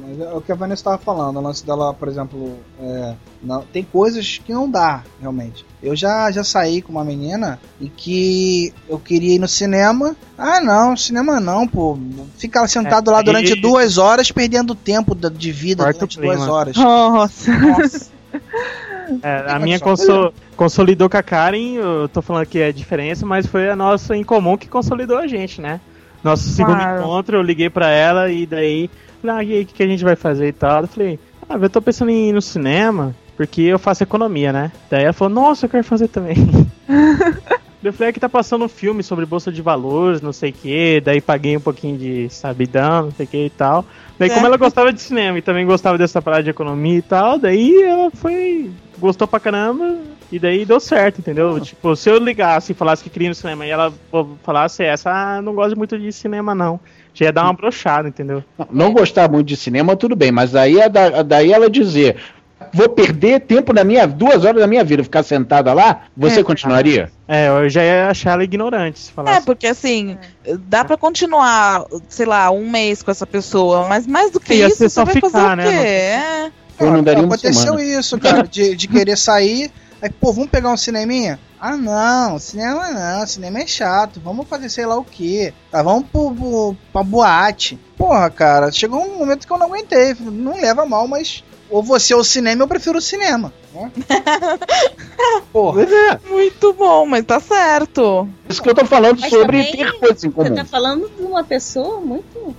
Mas 0.00 0.18
é 0.20 0.32
o 0.32 0.40
que 0.40 0.50
a 0.50 0.54
Vanessa 0.54 0.80
estava 0.80 0.98
falando, 0.98 1.36
o 1.38 1.42
lance 1.42 1.64
dela, 1.64 1.92
por 1.92 2.08
exemplo, 2.08 2.56
é, 2.80 3.14
não, 3.42 3.62
tem 3.62 3.82
coisas 3.84 4.38
que 4.44 4.52
não 4.52 4.70
dá, 4.70 5.02
realmente. 5.20 5.64
Eu 5.82 5.94
já, 5.94 6.30
já 6.30 6.42
saí 6.42 6.80
com 6.80 6.90
uma 6.92 7.04
menina 7.04 7.60
e 7.80 7.88
que 7.90 8.72
eu 8.88 8.98
queria 8.98 9.34
ir 9.34 9.38
no 9.38 9.46
cinema. 9.48 10.16
Ah, 10.38 10.60
não, 10.60 10.96
cinema 10.96 11.38
não, 11.40 11.68
pô. 11.68 11.98
Ficar 12.38 12.66
sentado 12.68 13.10
lá 13.10 13.20
É, 13.20 13.22
durante 13.22 13.52
e- 13.52 13.60
duas 13.60 13.98
horas, 13.98 14.32
perdendo 14.32 14.74
tempo 14.74 15.14
de 15.14 15.52
vida 15.52 15.84
Corta 15.84 16.04
o 16.04 16.08
durante 16.08 16.20
duas 16.20 16.36
clima. 16.38 16.52
horas. 16.52 16.76
Nossa. 16.76 17.52
Nossa. 17.58 18.14
É, 19.22 19.44
a 19.52 19.58
minha 19.58 19.78
consolidou 20.56 21.10
com 21.10 21.16
a 21.16 21.22
Karen, 21.22 21.74
eu 21.74 22.08
tô 22.08 22.22
falando 22.22 22.46
que 22.46 22.58
é 22.58 22.72
diferença, 22.72 23.26
mas 23.26 23.46
foi 23.46 23.68
a 23.68 23.76
nossa 23.76 24.16
em 24.16 24.24
comum 24.24 24.56
que 24.56 24.68
consolidou 24.68 25.18
a 25.18 25.26
gente, 25.26 25.60
né? 25.60 25.80
Nosso 26.22 26.48
segundo 26.48 26.76
Claro. 26.78 27.02
encontro, 27.02 27.36
eu 27.36 27.42
liguei 27.42 27.68
pra 27.68 27.90
ela 27.90 28.30
e 28.30 28.46
daí, 28.46 28.88
falei, 29.24 29.36
ah, 29.36 29.42
e 29.44 29.52
aí, 29.56 29.62
o 29.62 29.66
que, 29.66 29.74
que 29.74 29.82
a 29.82 29.86
gente 29.86 30.04
vai 30.04 30.16
fazer 30.16 30.48
e 30.48 30.52
tal? 30.52 30.82
Eu 30.82 30.88
falei, 30.88 31.18
ah, 31.48 31.56
eu 31.60 31.70
tô 31.70 31.80
pensando 31.80 32.10
em 32.10 32.28
ir 32.28 32.32
no 32.32 32.42
cinema, 32.42 33.14
porque 33.36 33.62
eu 33.62 33.78
faço 33.78 34.02
economia, 34.02 34.52
né? 34.52 34.70
Daí 34.90 35.04
ela 35.04 35.12
falou, 35.12 35.32
nossa, 35.34 35.66
eu 35.66 35.70
quero 35.70 35.84
fazer 35.84 36.08
também. 36.08 36.36
Eu 37.82 37.92
falei, 37.92 38.08
é 38.08 38.12
que 38.14 38.20
tá 38.20 38.30
passando 38.30 38.64
um 38.64 38.68
filme 38.68 39.02
sobre 39.02 39.26
bolsa 39.26 39.52
de 39.52 39.60
valores, 39.60 40.22
não 40.22 40.32
sei 40.32 40.48
o 40.48 40.52
que, 40.54 41.02
daí 41.04 41.20
paguei 41.20 41.54
um 41.54 41.60
pouquinho 41.60 41.98
de 41.98 42.30
sabidão, 42.30 43.02
não 43.04 43.10
sei 43.10 43.26
o 43.26 43.28
que 43.28 43.44
e 43.44 43.50
tal. 43.50 43.84
Daí, 44.18 44.30
como 44.30 44.46
É. 44.46 44.46
ela 44.46 44.56
gostava 44.56 44.90
de 44.90 45.02
cinema 45.02 45.36
e 45.36 45.42
também 45.42 45.66
gostava 45.66 45.98
dessa 45.98 46.22
parada 46.22 46.42
de 46.42 46.48
economia 46.48 46.96
e 46.96 47.02
tal, 47.02 47.38
daí 47.38 47.82
ela 47.82 48.10
foi. 48.10 48.70
gostou 48.98 49.28
pra 49.28 49.38
caramba 49.38 49.98
e 50.32 50.38
daí 50.38 50.64
deu 50.64 50.80
certo, 50.80 51.18
entendeu? 51.18 51.60
Tipo, 51.60 51.94
se 51.94 52.08
eu 52.08 52.16
ligasse 52.16 52.72
e 52.72 52.74
falasse 52.74 53.04
que 53.04 53.10
queria 53.10 53.26
ir 53.26 53.28
no 53.28 53.34
cinema 53.34 53.66
e 53.66 53.70
ela 53.70 53.92
falasse 54.42 54.82
essa, 54.82 55.10
ah, 55.10 55.42
não 55.42 55.54
gosto 55.54 55.76
muito 55.76 55.98
de 55.98 56.10
cinema 56.10 56.54
não. 56.54 56.80
Já 57.14 57.26
ia 57.26 57.32
dar 57.32 57.44
uma 57.44 57.52
brochada, 57.54 58.08
entendeu? 58.08 58.42
Não, 58.58 58.66
não 58.72 58.92
gostar 58.92 59.30
muito 59.30 59.46
de 59.46 59.56
cinema, 59.56 59.94
tudo 59.96 60.16
bem, 60.16 60.32
mas 60.32 60.50
daí, 60.52 60.80
é 60.80 60.88
da- 60.88 61.22
daí 61.22 61.52
ela 61.52 61.70
dizer. 61.70 62.16
Vou 62.72 62.88
perder 62.88 63.40
tempo 63.42 63.72
da 63.72 63.84
minha 63.84 64.06
duas 64.06 64.44
horas 64.44 64.60
da 64.60 64.66
minha 64.66 64.82
vida 64.82 65.04
ficar 65.04 65.22
sentada 65.22 65.72
lá. 65.72 66.02
Você 66.16 66.40
É. 66.40 66.42
continuaria? 66.42 67.10
É, 67.28 67.48
eu 67.48 67.68
já 67.68 67.82
ia 67.84 68.08
achar 68.08 68.32
ela 68.32 68.42
ignorante 68.44 68.98
se 68.98 69.10
É, 69.10 69.12
falasse. 69.14 69.46
porque 69.46 69.66
assim, 69.66 70.16
dá 70.60 70.84
pra 70.84 70.96
continuar, 70.96 71.84
sei 72.08 72.26
lá, 72.26 72.50
um 72.50 72.68
mês 72.68 73.02
com 73.02 73.10
essa 73.10 73.26
pessoa, 73.26 73.86
mas 73.86 74.06
mais 74.06 74.30
do 74.30 74.40
que 74.40 74.54
Ia 74.54 74.66
isso, 74.68 74.78
você 74.78 74.88
só 74.88 75.04
vai 75.04 75.14
ficar, 75.14 75.30
fazer 75.30 75.46
o 75.52 75.56
né, 75.56 75.64
quê? 75.64 75.70
não- 75.70 75.82
É. 75.84 76.52
Eu 76.80 76.90
não 76.92 77.02
daria 77.04 77.22
uma 77.22 77.34
aconteceu 77.34 77.62
semana. 77.78 77.82
isso, 77.84 78.18
cara, 78.18 78.42
de, 78.42 78.74
de 78.74 78.88
querer 78.88 79.16
sair. 79.16 79.70
Aí, 80.04 80.10
pô, 80.10 80.34
vamos 80.34 80.50
pegar 80.50 80.70
um 80.70 80.76
cineminha? 80.76 81.40
Ah, 81.58 81.78
não, 81.78 82.38
cinema 82.38 82.90
não, 82.90 83.26
cinema 83.26 83.60
é 83.60 83.66
chato. 83.66 84.20
Vamos 84.22 84.46
fazer 84.46 84.68
sei 84.68 84.84
lá 84.84 84.98
o 84.98 85.02
que. 85.04 85.50
Tá, 85.70 85.82
vamos 85.82 86.06
pro, 86.12 86.30
pro, 86.30 86.76
pra 86.92 87.02
boate. 87.02 87.78
Porra, 87.96 88.28
cara, 88.28 88.70
chegou 88.70 89.00
um 89.00 89.18
momento 89.18 89.46
que 89.46 89.52
eu 89.52 89.56
não 89.56 89.68
aguentei. 89.68 90.14
Não 90.20 90.60
leva 90.60 90.84
mal, 90.84 91.08
mas 91.08 91.42
ou 91.70 91.82
você 91.82 92.12
ou 92.12 92.20
o 92.20 92.24
cinema, 92.24 92.62
eu 92.62 92.68
prefiro 92.68 92.98
o 92.98 93.00
cinema. 93.00 93.50
né? 93.72 93.90
Porra. 95.50 95.84
É. 95.84 96.20
Muito 96.28 96.74
bom, 96.74 97.06
mas 97.06 97.24
tá 97.24 97.40
certo. 97.40 98.28
Isso 98.46 98.62
que 98.62 98.68
eu 98.68 98.74
tô 98.74 98.84
falando 98.84 99.18
Mas 99.20 99.30
sobre 99.30 99.64
ter 99.72 99.90
coisas 99.98 100.22
em 100.22 100.28
Você 100.28 100.34
comum. 100.50 100.54
tá 100.54 100.66
falando 100.66 101.08
de 101.16 101.22
uma 101.22 101.42
pessoa 101.42 101.98
muito. 101.98 102.54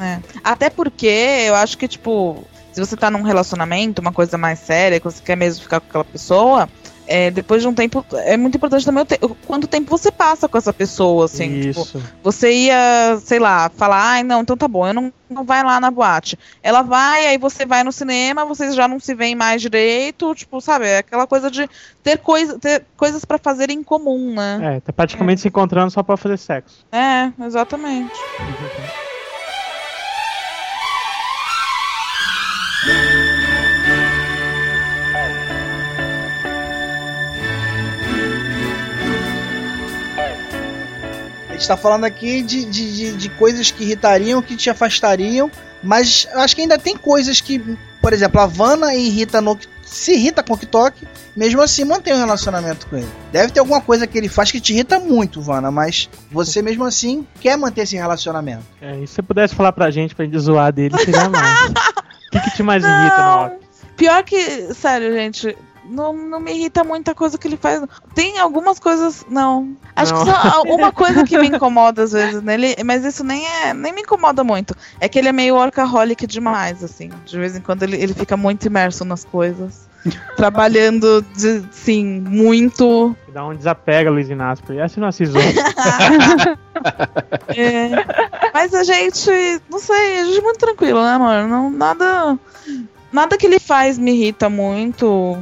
É. 0.00 0.18
Até 0.42 0.68
porque 0.68 1.06
eu 1.46 1.54
acho 1.54 1.78
que, 1.78 1.86
tipo, 1.86 2.44
se 2.72 2.80
você 2.80 2.96
tá 2.96 3.10
num 3.10 3.22
relacionamento, 3.22 4.00
uma 4.00 4.12
coisa 4.12 4.36
mais 4.38 4.58
séria, 4.58 4.98
que 4.98 5.04
você 5.04 5.22
quer 5.22 5.36
mesmo 5.36 5.62
ficar 5.62 5.80
com 5.80 5.86
aquela 5.88 6.04
pessoa, 6.04 6.68
é, 7.06 7.30
depois 7.30 7.60
de 7.60 7.68
um 7.68 7.74
tempo, 7.74 8.04
é 8.12 8.36
muito 8.36 8.56
importante 8.56 8.84
também 8.84 9.02
o, 9.02 9.06
te- 9.06 9.18
quanto 9.46 9.66
tempo 9.66 9.90
você 9.90 10.10
passa 10.10 10.48
com 10.48 10.56
essa 10.56 10.72
pessoa, 10.72 11.26
assim. 11.26 11.60
Tipo, 11.60 11.80
Isso. 11.82 12.02
você 12.22 12.52
ia, 12.52 13.18
sei 13.22 13.38
lá, 13.38 13.68
falar, 13.68 14.02
ai, 14.02 14.22
não, 14.22 14.40
então 14.40 14.56
tá 14.56 14.66
bom, 14.68 14.86
eu 14.86 14.94
não, 14.94 15.12
não 15.28 15.44
vai 15.44 15.62
lá 15.62 15.78
na 15.80 15.90
boate. 15.90 16.38
Ela 16.62 16.82
vai, 16.82 17.26
aí 17.26 17.38
você 17.38 17.66
vai 17.66 17.82
no 17.84 17.92
cinema, 17.92 18.44
vocês 18.44 18.74
já 18.74 18.86
não 18.86 19.00
se 19.00 19.14
veem 19.14 19.34
mais 19.34 19.60
direito, 19.60 20.34
tipo, 20.34 20.60
sabe, 20.60 20.86
é 20.86 20.98
aquela 20.98 21.26
coisa 21.26 21.50
de 21.50 21.68
ter, 22.02 22.18
coisa, 22.18 22.58
ter 22.58 22.86
coisas 22.96 23.24
pra 23.24 23.36
fazer 23.36 23.68
em 23.70 23.82
comum, 23.82 24.34
né? 24.34 24.76
É, 24.76 24.80
tá 24.80 24.92
praticamente 24.92 25.40
se 25.40 25.48
encontrando 25.48 25.90
só 25.90 26.02
pra 26.02 26.16
fazer 26.16 26.38
sexo. 26.38 26.86
É, 26.92 27.32
exatamente. 27.44 28.24
Gente 41.62 41.68
tá 41.68 41.76
falando 41.76 42.04
aqui 42.04 42.42
de, 42.42 42.64
de, 42.64 42.96
de, 42.96 43.16
de 43.16 43.28
coisas 43.30 43.70
que 43.70 43.84
irritariam, 43.84 44.42
que 44.42 44.56
te 44.56 44.68
afastariam, 44.68 45.50
mas 45.82 46.26
eu 46.32 46.40
acho 46.40 46.56
que 46.56 46.62
ainda 46.62 46.76
tem 46.76 46.96
coisas 46.96 47.40
que, 47.40 47.58
por 48.00 48.12
exemplo, 48.12 48.40
a 48.40 48.46
Vanna 48.46 48.94
irrita 48.94 49.40
no 49.40 49.56
se 49.84 50.14
irrita 50.14 50.42
com 50.42 50.54
o 50.54 50.56
TikTok, 50.56 51.06
mesmo 51.36 51.60
assim 51.60 51.84
mantém 51.84 52.14
um 52.14 52.18
relacionamento 52.18 52.86
com 52.86 52.96
ele. 52.96 53.08
Deve 53.30 53.52
ter 53.52 53.60
alguma 53.60 53.80
coisa 53.80 54.06
que 54.06 54.16
ele 54.16 54.28
faz 54.28 54.50
que 54.50 54.58
te 54.58 54.72
irrita 54.72 54.98
muito, 54.98 55.40
Vanna, 55.42 55.70
mas 55.70 56.08
você 56.30 56.62
mesmo 56.62 56.84
assim 56.84 57.26
quer 57.40 57.58
manter 57.58 57.82
esse 57.82 57.94
relacionamento. 57.94 58.64
É, 58.80 58.98
e 58.98 59.06
se 59.06 59.14
você 59.14 59.22
pudesse 59.22 59.54
falar 59.54 59.72
pra 59.72 59.90
gente, 59.90 60.14
pra 60.14 60.24
gente 60.24 60.38
zoar 60.38 60.72
dele, 60.72 60.96
seria 60.98 61.28
mais. 61.28 61.72
O 62.32 62.34
que, 62.34 62.40
que 62.48 62.56
te 62.56 62.62
mais 62.62 62.82
irrita 62.82 63.22
no. 63.22 63.44
Ock? 63.44 63.56
Pior 63.94 64.24
que, 64.24 64.72
sério, 64.72 65.12
gente, 65.12 65.54
não, 65.84 66.12
não 66.12 66.40
me 66.40 66.52
irrita 66.52 66.84
muita 66.84 67.14
coisa 67.14 67.36
que 67.38 67.46
ele 67.48 67.56
faz. 67.56 67.82
Tem 68.14 68.38
algumas 68.38 68.78
coisas. 68.78 69.24
Não. 69.28 69.76
Acho 69.94 70.14
Não. 70.14 70.24
que 70.24 70.30
só 70.30 70.62
uma 70.62 70.92
coisa 70.92 71.24
que 71.24 71.38
me 71.38 71.48
incomoda 71.48 72.02
às 72.02 72.12
vezes 72.12 72.42
nele, 72.42 72.76
mas 72.84 73.04
isso 73.04 73.24
nem 73.24 73.46
é. 73.46 73.74
Nem 73.74 73.92
me 73.92 74.02
incomoda 74.02 74.42
muito. 74.44 74.74
É 75.00 75.08
que 75.08 75.18
ele 75.18 75.28
é 75.28 75.32
meio 75.32 75.56
workaholic 75.56 76.26
demais, 76.26 76.82
assim. 76.82 77.10
De 77.24 77.38
vez 77.38 77.56
em 77.56 77.60
quando 77.60 77.82
ele, 77.82 77.96
ele 77.96 78.14
fica 78.14 78.36
muito 78.36 78.66
imerso 78.66 79.04
nas 79.04 79.24
coisas. 79.24 79.90
trabalhando, 80.36 81.24
de, 81.36 81.62
sim, 81.70 82.20
muito. 82.20 83.16
Dá 83.32 83.46
um 83.46 83.54
desapega, 83.54 84.10
Luiz 84.10 84.28
Inácio. 84.28 84.64
porque 84.64 84.80
Essa 84.80 85.00
não 85.00 85.08
assistiu. 85.08 85.40
É, 87.56 87.90
mas 88.52 88.74
a 88.74 88.82
gente, 88.82 89.30
não 89.70 89.78
sei, 89.78 90.20
a 90.20 90.24
gente 90.24 90.38
é 90.38 90.40
muito 90.40 90.58
tranquilo, 90.58 91.00
né, 91.00 91.10
amor? 91.12 91.46
Não, 91.46 91.70
nada, 91.70 92.36
nada 93.12 93.36
que 93.36 93.46
ele 93.46 93.60
faz 93.60 93.98
me 93.98 94.10
irrita 94.12 94.48
muito. 94.48 95.38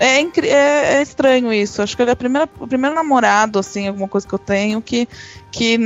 É, 0.00 0.20
é- 0.22 0.94
é 0.96 1.02
estranho 1.02 1.52
isso. 1.52 1.82
Acho 1.82 1.94
que 1.94 2.02
ele 2.02 2.10
é 2.10 2.14
a 2.14 2.16
primeira- 2.16 2.48
o 2.58 2.66
primeiro 2.66 2.96
namorado, 2.96 3.58
assim, 3.58 3.86
alguma 3.86 4.08
coisa 4.08 4.26
que 4.26 4.32
eu 4.34 4.38
tenho, 4.38 4.80
que, 4.80 5.06
que 5.52 5.78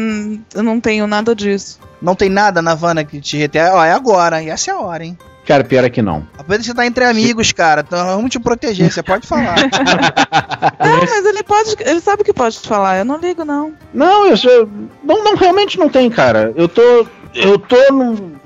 eu 0.54 0.62
não 0.62 0.80
tenho 0.80 1.06
nada 1.06 1.34
disso. 1.34 1.80
Não 2.00 2.14
tem 2.14 2.28
nada 2.30 2.62
na 2.62 2.74
Vanna 2.74 3.04
que 3.04 3.20
te. 3.20 3.42
É, 3.42 3.72
ó, 3.72 3.84
é 3.84 3.92
agora, 3.92 4.40
e 4.42 4.48
essa 4.48 4.70
é 4.70 4.74
a 4.74 4.78
hora, 4.78 5.04
hein? 5.04 5.18
Cara, 5.44 5.62
pior 5.64 5.84
é 5.84 5.90
que 5.90 6.00
não. 6.00 6.26
Apenas 6.38 6.64
você 6.64 6.72
tá 6.72 6.86
entre 6.86 7.04
amigos, 7.04 7.52
cara. 7.52 7.84
Então 7.86 8.02
vamos 8.16 8.30
te 8.30 8.38
proteger, 8.40 8.90
você 8.90 9.02
pode 9.02 9.26
falar. 9.26 9.56
Não, 9.58 11.00
mas 11.10 11.26
ele 11.26 11.42
pode. 11.42 11.76
Ele 11.80 12.00
sabe 12.00 12.24
que 12.24 12.32
pode 12.32 12.58
te 12.58 12.66
falar, 12.68 12.98
eu 12.98 13.04
não 13.04 13.18
ligo, 13.18 13.44
não. 13.44 13.72
Não, 13.92 14.26
eu 14.26 14.36
sou, 14.38 14.68
não, 15.02 15.22
não, 15.22 15.36
realmente 15.36 15.78
não 15.78 15.88
tem, 15.90 16.08
cara. 16.08 16.52
Eu 16.56 16.66
tô, 16.68 17.06
eu 17.34 17.58
tô 17.58 17.76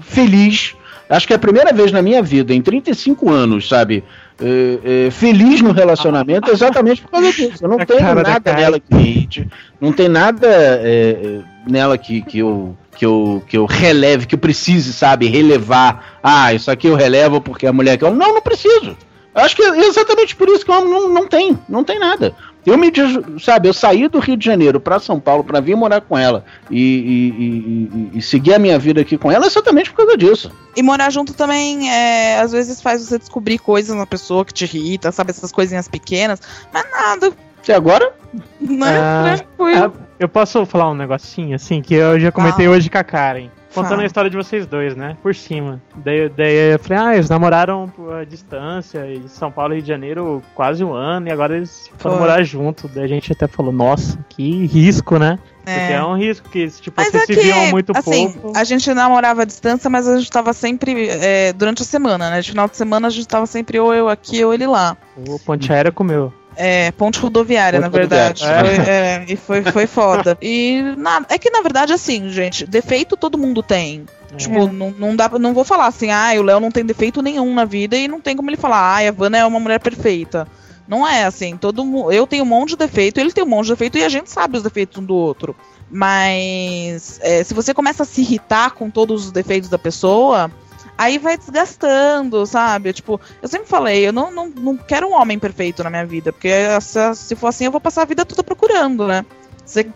feliz. 0.01 0.75
Acho 1.09 1.27
que 1.27 1.33
é 1.33 1.37
a 1.37 1.39
primeira 1.39 1.73
vez 1.73 1.91
na 1.93 2.03
minha 2.03 2.23
vida, 2.23 2.53
em 2.53 2.61
35 2.61 3.31
anos, 3.31 3.69
sabe? 3.69 4.05
É, 4.41 5.07
é, 5.07 5.11
feliz 5.11 5.61
no 5.61 5.73
relacionamento 5.73 6.51
exatamente 6.51 7.03
por 7.03 7.11
causa 7.11 7.33
disso. 7.33 7.65
Eu 7.65 7.69
não 7.69 7.79
A 7.81 7.87
tenho 7.87 8.15
nada 8.15 8.53
nela 8.53 8.81
que 8.81 8.95
irrite, 8.95 9.49
não 9.81 9.93
tem 9.93 10.09
nada 10.09 10.47
é, 10.47 11.17
é, 11.23 11.41
nela 11.71 11.99
que, 11.99 12.23
que, 12.23 12.39
eu, 12.39 12.77
que, 12.97 13.05
eu, 13.05 13.43
que 13.47 13.57
eu 13.57 13.67
releve, 13.67 14.27
que 14.27 14.35
eu 14.35 14.39
precise, 14.39 14.93
sabe, 14.93 15.27
relevar. 15.27 16.19
Ah, 16.23 16.53
isso 16.55 16.71
aqui 16.71 16.87
eu 16.87 16.95
relevo 16.95 17.41
porque 17.41 17.67
a 17.67 17.73
mulher 17.73 17.97
que 17.99 18.05
eu. 18.05 18.15
Não, 18.15 18.35
não 18.35 18.43
preciso. 18.43 18.97
Eu 19.35 19.43
Acho 19.43 19.55
que 19.57 19.63
é 19.63 19.87
exatamente 19.87 20.35
por 20.35 20.49
isso 20.49 20.65
que 20.65 20.71
eu 20.71 20.85
não, 20.85 21.09
não 21.09 21.27
tem, 21.27 21.59
não 21.69 21.85
tem 21.85 21.99
nada. 21.99 22.35
Eu 22.67 22.77
me 22.77 22.93
sabe, 23.41 23.69
eu 23.69 23.73
saí 23.73 24.09
do 24.09 24.19
Rio 24.19 24.37
de 24.37 24.45
Janeiro 24.45 24.79
para 24.79 24.99
São 24.99 25.19
Paulo 25.19 25.43
para 25.43 25.59
vir 25.61 25.75
morar 25.77 26.01
com 26.03 26.19
ela 26.19 26.45
e, 26.71 26.77
e- 26.79 27.29
e- 27.43 28.13
e- 28.15 28.19
e 28.19 28.23
seguir 28.23 28.53
a 28.55 28.59
minha 28.59 28.79
vida 28.79 29.01
aqui 29.01 29.17
com 29.17 29.31
ela 29.33 29.47
exatamente 29.47 29.91
por 29.91 29.99
causa 29.99 30.17
disso. 30.19 30.53
E 30.77 30.83
morar 30.83 31.09
junto 31.11 31.33
também, 31.33 31.91
é, 31.91 32.41
às 32.41 32.53
vezes, 32.53 32.83
faz 32.83 33.03
você 33.07 33.19
descobrir 33.19 33.59
coisas 33.59 33.97
na 33.97 34.05
pessoa 34.07 34.45
que 34.45 34.53
te 34.53 34.65
irrita, 34.65 35.11
sabe? 35.13 35.31
Essas 35.31 35.51
coisinhas 35.53 35.89
pequenas. 35.89 36.41
Mas 36.73 36.85
nada, 36.91 37.33
Até 37.63 37.75
agora, 37.75 38.13
né? 38.61 38.99
Ah, 39.01 39.37
Tranquilo. 39.37 39.93
Eu 40.19 40.29
posso 40.29 40.67
falar 40.67 40.91
um 40.91 40.95
negocinho 40.95 41.55
assim, 41.55 41.81
que 41.81 41.95
eu 41.95 42.19
já 42.21 42.31
comentei 42.33 42.67
Fala. 42.67 42.77
hoje 42.77 42.91
com 42.91 42.99
a 42.99 43.05
Karen. 43.05 43.49
Contando 43.75 43.91
Fala. 43.91 44.03
a 44.03 44.07
história 44.07 44.31
de 44.31 44.37
vocês 44.37 44.67
dois, 44.67 44.97
né? 44.97 45.17
Por 45.23 45.35
cima. 45.35 45.81
Daí, 45.97 46.29
daí 46.31 46.73
eu 46.73 46.79
falei, 46.79 46.99
ah, 47.05 47.15
eles 47.15 47.29
namoraram 47.29 47.89
por 47.95 48.15
a 48.15 48.25
distância, 48.25 49.07
de 49.07 49.29
São 49.29 49.53
Paulo 49.53 49.73
e 49.75 49.77
Rio 49.77 49.83
de 49.83 49.89
Janeiro 49.89 50.43
quase 50.55 50.83
um 50.83 50.93
ano, 50.95 51.29
e 51.29 51.31
agora 51.31 51.57
eles 51.57 51.91
foram 51.99 52.17
Foi. 52.17 52.27
morar 52.27 52.43
junto. 52.43 52.89
Daí 52.89 53.05
a 53.05 53.09
gente 53.09 53.31
até 53.33 53.47
falou, 53.47 53.71
nossa, 53.73 54.19
que 54.31 54.67
risco, 54.67 55.19
né? 55.19 55.39
Porque 55.59 55.71
É. 55.71 55.93
é 55.93 56.03
um 56.03 56.17
risco, 56.17 56.49
que 56.49 56.67
tipo, 56.71 56.99
Mas 56.99 57.11
vocês 57.11 57.23
é 57.25 57.27
se 57.35 57.41
viam 57.41 57.67
muito 57.67 57.93
assim, 57.95 58.33
pouco. 58.33 58.57
a 58.57 58.65
gente 58.65 58.93
namorava 58.95 59.43
à 59.43 59.45
distância, 59.45 59.91
mas 59.91 60.09
a 60.09 60.17
gente 60.19 60.31
tava 60.31 60.55
sempre, 60.55 61.09
é, 61.11 61.53
durante 61.53 61.83
a 61.83 61.85
semana, 61.85 62.31
né? 62.31 62.41
De 62.41 62.51
final 62.51 62.67
de 62.69 62.77
semana 62.77 63.09
a 63.09 63.11
gente 63.11 63.29
tava 63.29 63.45
sempre 63.47 63.79
ou 63.79 63.93
eu 63.93 64.09
aqui 64.09 64.43
ou 64.43 64.55
ele 64.55 64.67
lá. 64.67 64.97
O 65.29 65.39
ponte 65.39 65.71
aérea 65.71 65.93
comeu. 65.93 66.33
É, 66.61 66.91
ponte 66.91 67.21
rodoviária, 67.21 67.81
Ponte 67.81 67.93
na 67.93 67.97
verdade. 67.99 68.43
rodoviária. 68.45 68.85
Foi, 68.85 68.93
é, 68.93 69.25
e 69.29 69.37
foi, 69.37 69.63
foi 69.63 69.87
foda. 69.87 70.37
E 70.43 70.83
na- 70.97 71.25
é 71.29 71.39
que, 71.39 71.51
na 71.51 71.63
verdade, 71.63 71.93
assim, 71.93 72.29
gente, 72.31 72.67
defeito 72.67 73.17
todo 73.17 73.39
mundo 73.39 73.63
tem. 73.63 74.05
Tipo, 74.37 74.67
não, 74.67 74.91
não 74.91 75.15
dá 75.17 75.29
não 75.39 75.55
vou 75.55 75.65
falar 75.65 75.87
assim, 75.87 76.11
ah, 76.11 76.33
o 76.37 76.43
Léo 76.43 76.59
não 76.61 76.71
tem 76.71 76.85
defeito 76.85 77.23
nenhum 77.23 77.55
na 77.55 77.65
vida 77.65 77.97
e 77.97 78.09
não 78.09 78.21
tem 78.21 78.35
como 78.37 78.51
ele 78.51 78.57
falar, 78.57 78.77
ah, 78.99 79.09
a 79.09 79.13
Vanna 79.13 79.39
é 79.39 79.47
uma 79.47 79.61
mulher 79.61 79.79
perfeita. 79.81 80.47
Não 80.87 81.07
é 81.07 81.25
assim, 81.25 81.57
todo 81.57 82.11
eu 82.13 82.27
tenho 82.27 82.45
um 82.45 82.47
monte 82.47 82.71
de 82.71 82.77
defeito, 82.79 83.21
ele 83.21 83.33
tem 83.33 83.45
um 83.45 83.49
monte 83.49 83.67
de 83.67 83.73
defeito 83.73 83.97
e 83.99 84.05
a 84.05 84.09
gente 84.09 84.31
sabe 84.31 84.57
os 84.57 84.63
defeitos 84.63 84.99
um 84.99 85.05
do 85.05 85.15
outro. 85.15 85.55
Mas 85.91 87.19
é, 87.23 87.43
se 87.45 87.55
você 87.55 87.73
começa 87.73 88.03
a 88.03 88.07
se 88.07 88.21
irritar 88.21 88.73
com 88.73 88.91
todos 88.91 89.27
os 89.27 89.33
defeitos 89.33 89.69
da 89.69 89.79
pessoa, 89.79 90.51
aí 90.99 91.17
vai 91.17 91.39
desgastando, 91.39 92.45
sabe? 92.45 92.93
Tipo, 92.93 93.21
eu 93.41 93.49
sempre 93.49 93.69
falei, 93.69 94.09
eu 94.09 94.13
não, 94.13 94.31
não, 94.33 94.49
não 94.49 94.77
quero 94.77 95.09
um 95.09 95.15
homem 95.15 95.39
perfeito 95.39 95.85
na 95.85 95.91
minha 95.91 96.05
vida, 96.05 96.33
porque 96.33 96.51
se, 96.81 97.15
se 97.15 97.37
for 97.37 97.47
assim 97.47 97.67
eu 97.67 97.71
vou 97.71 97.81
passar 97.81 98.03
a 98.03 98.07
vida 98.07 98.27
toda 98.27 98.43
procurando, 98.43 99.07
né? 99.07 99.25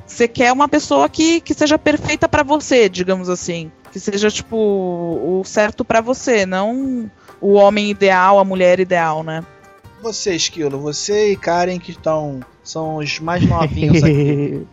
Você 0.07 0.29
quer 0.29 0.53
uma 0.53 0.69
pessoa 0.69 1.09
que, 1.09 1.41
que 1.41 1.55
seja 1.55 1.79
perfeita 1.79 2.29
pra 2.29 2.43
você, 2.43 2.91
digamos 2.91 3.31
assim. 3.31 3.73
Que 3.91 3.99
seja, 3.99 4.31
tipo, 4.31 4.57
o 4.57 5.43
certo 5.45 5.83
pra 5.83 6.03
você, 6.03 6.45
não 6.45 7.11
o 7.41 7.55
homem 7.55 7.91
ideal, 7.91 8.39
a 8.39 8.45
mulher 8.45 8.79
ideal, 8.79 9.23
né? 9.23 9.43
Você, 10.03 10.35
Esquilo, 10.35 10.79
você 10.79 11.33
e 11.33 11.37
Karen 11.37 11.79
que 11.79 11.91
estão. 11.91 12.41
São 12.63 12.97
os 12.97 13.19
mais 13.19 13.47
novinhos 13.49 14.03
aqui. 14.05 14.67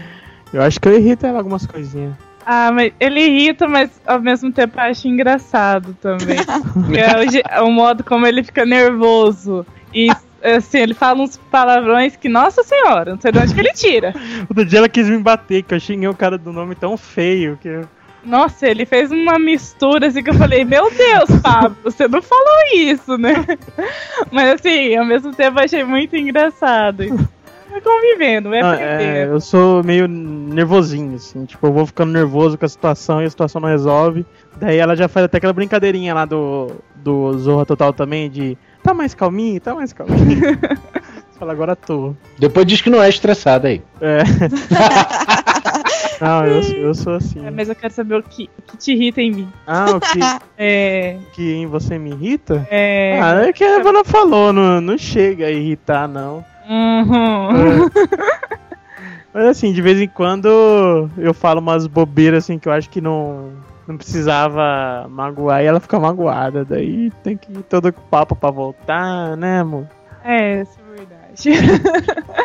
eu 0.52 0.62
acho 0.62 0.80
que 0.80 0.88
eu 0.88 0.98
irrito 0.98 1.26
ela 1.26 1.38
algumas 1.38 1.66
coisinhas. 1.66 2.14
Ah, 2.48 2.70
mas 2.72 2.92
ele 3.00 3.20
irrita, 3.20 3.66
mas 3.66 3.90
ao 4.06 4.20
mesmo 4.20 4.52
tempo 4.52 4.78
eu 4.78 4.84
acho 4.84 5.08
engraçado 5.08 5.96
também. 6.00 6.38
É 6.96 7.18
o, 7.18 7.28
je- 7.28 7.42
o 7.64 7.70
modo 7.70 8.04
como 8.04 8.24
ele 8.24 8.44
fica 8.44 8.64
nervoso. 8.64 9.66
E 9.92 10.08
assim, 10.42 10.78
ele 10.78 10.94
fala 10.94 11.20
uns 11.22 11.36
palavrões 11.50 12.14
que, 12.14 12.28
nossa 12.28 12.62
senhora, 12.62 13.12
não 13.14 13.20
sei 13.20 13.32
de 13.32 13.38
onde 13.40 13.52
que 13.52 13.60
ele 13.60 13.72
tira. 13.72 14.14
Outro 14.48 14.64
dia 14.64 14.78
ela 14.78 14.88
quis 14.88 15.08
me 15.10 15.18
bater, 15.18 15.62
que 15.64 15.74
eu 15.74 15.80
xinguei 15.80 16.08
o 16.08 16.14
cara 16.14 16.38
do 16.38 16.52
nome 16.52 16.76
tão 16.76 16.96
feio 16.96 17.58
que. 17.60 17.80
Nossa, 18.24 18.66
ele 18.68 18.84
fez 18.84 19.10
uma 19.12 19.38
mistura 19.38 20.06
assim 20.08 20.22
que 20.22 20.30
eu 20.30 20.34
falei, 20.34 20.64
meu 20.64 20.90
Deus, 20.90 21.40
Pablo, 21.42 21.76
você 21.84 22.06
não 22.08 22.20
falou 22.20 22.58
isso, 22.74 23.16
né? 23.16 23.34
Mas 24.32 24.54
assim, 24.54 24.96
ao 24.96 25.04
mesmo 25.04 25.32
tempo 25.32 25.58
eu 25.60 25.64
achei 25.64 25.84
muito 25.84 26.16
engraçado. 26.16 27.04
Vai 27.76 27.80
convivendo, 27.82 28.48
vai 28.48 28.60
Ah, 28.62 28.80
é, 28.80 29.26
eu 29.26 29.38
sou 29.40 29.84
meio 29.84 30.08
nervosinho, 30.08 31.16
assim, 31.16 31.44
tipo, 31.44 31.66
eu 31.66 31.72
vou 31.72 31.84
ficando 31.86 32.10
nervoso 32.10 32.56
com 32.56 32.64
a 32.64 32.68
situação 32.68 33.20
e 33.20 33.26
a 33.26 33.30
situação 33.30 33.60
não 33.60 33.68
resolve. 33.68 34.24
Daí 34.58 34.78
ela 34.78 34.96
já 34.96 35.08
faz 35.08 35.24
até 35.26 35.36
aquela 35.36 35.52
brincadeirinha 35.52 36.14
lá 36.14 36.24
do, 36.24 36.72
do 36.94 37.36
Zorra 37.38 37.66
Total 37.66 37.92
também, 37.92 38.30
de 38.30 38.56
tá 38.82 38.94
mais 38.94 39.12
calminho, 39.14 39.60
tá 39.60 39.74
mais 39.74 39.92
calminho. 39.92 40.40
Fala, 41.38 41.52
agora 41.52 41.76
tô. 41.76 42.14
depois 42.38 42.64
diz 42.64 42.80
que 42.80 42.88
não 42.88 43.02
é 43.02 43.10
estressado 43.10 43.66
aí. 43.66 43.82
É. 44.00 44.20
não, 46.18 46.46
eu, 46.46 46.62
sou- 46.62 46.76
eu 46.76 46.94
sou 46.94 47.14
assim. 47.14 47.46
É, 47.46 47.50
Mas 47.50 47.68
eu 47.68 47.74
quero 47.74 47.92
saber 47.92 48.14
o 48.16 48.22
que, 48.22 48.48
o 48.58 48.62
que 48.62 48.76
te 48.78 48.92
irrita 48.92 49.20
em 49.20 49.30
mim. 49.32 49.48
Ah, 49.66 49.90
o 49.90 50.00
que, 50.00 50.18
É. 50.56 51.18
que 51.34 51.52
em 51.52 51.66
você 51.66 51.98
me 51.98 52.10
irrita? 52.10 52.66
É. 52.70 53.20
Ah, 53.22 53.42
é 53.46 53.52
que 53.52 53.62
a 53.62 53.78
Evana 53.80 54.02
falou, 54.02 54.50
não, 54.50 54.80
não 54.80 54.96
chega 54.96 55.44
a 55.46 55.50
irritar, 55.50 56.08
não. 56.08 56.42
Uhum. 56.68 57.88
Mas 59.32 59.44
assim, 59.44 59.72
de 59.72 59.80
vez 59.82 60.00
em 60.00 60.08
quando 60.08 61.08
eu 61.18 61.34
falo 61.34 61.60
umas 61.60 61.86
bobeiras 61.86 62.44
assim 62.44 62.58
que 62.58 62.68
eu 62.68 62.72
acho 62.72 62.88
que 62.88 63.00
não, 63.00 63.52
não 63.86 63.96
precisava 63.96 65.06
magoar 65.08 65.62
e 65.62 65.66
ela 65.66 65.78
fica 65.78 66.00
magoada. 66.00 66.64
Daí 66.64 67.12
tem 67.22 67.36
que 67.36 67.52
ir 67.52 67.62
todo 67.62 67.92
com 67.92 68.00
papo 68.02 68.34
pra 68.34 68.50
voltar, 68.50 69.36
né, 69.36 69.60
amor? 69.60 69.86
É, 70.24 70.62
isso 70.62 70.76
é 70.80 70.96
verdade. 70.96 71.50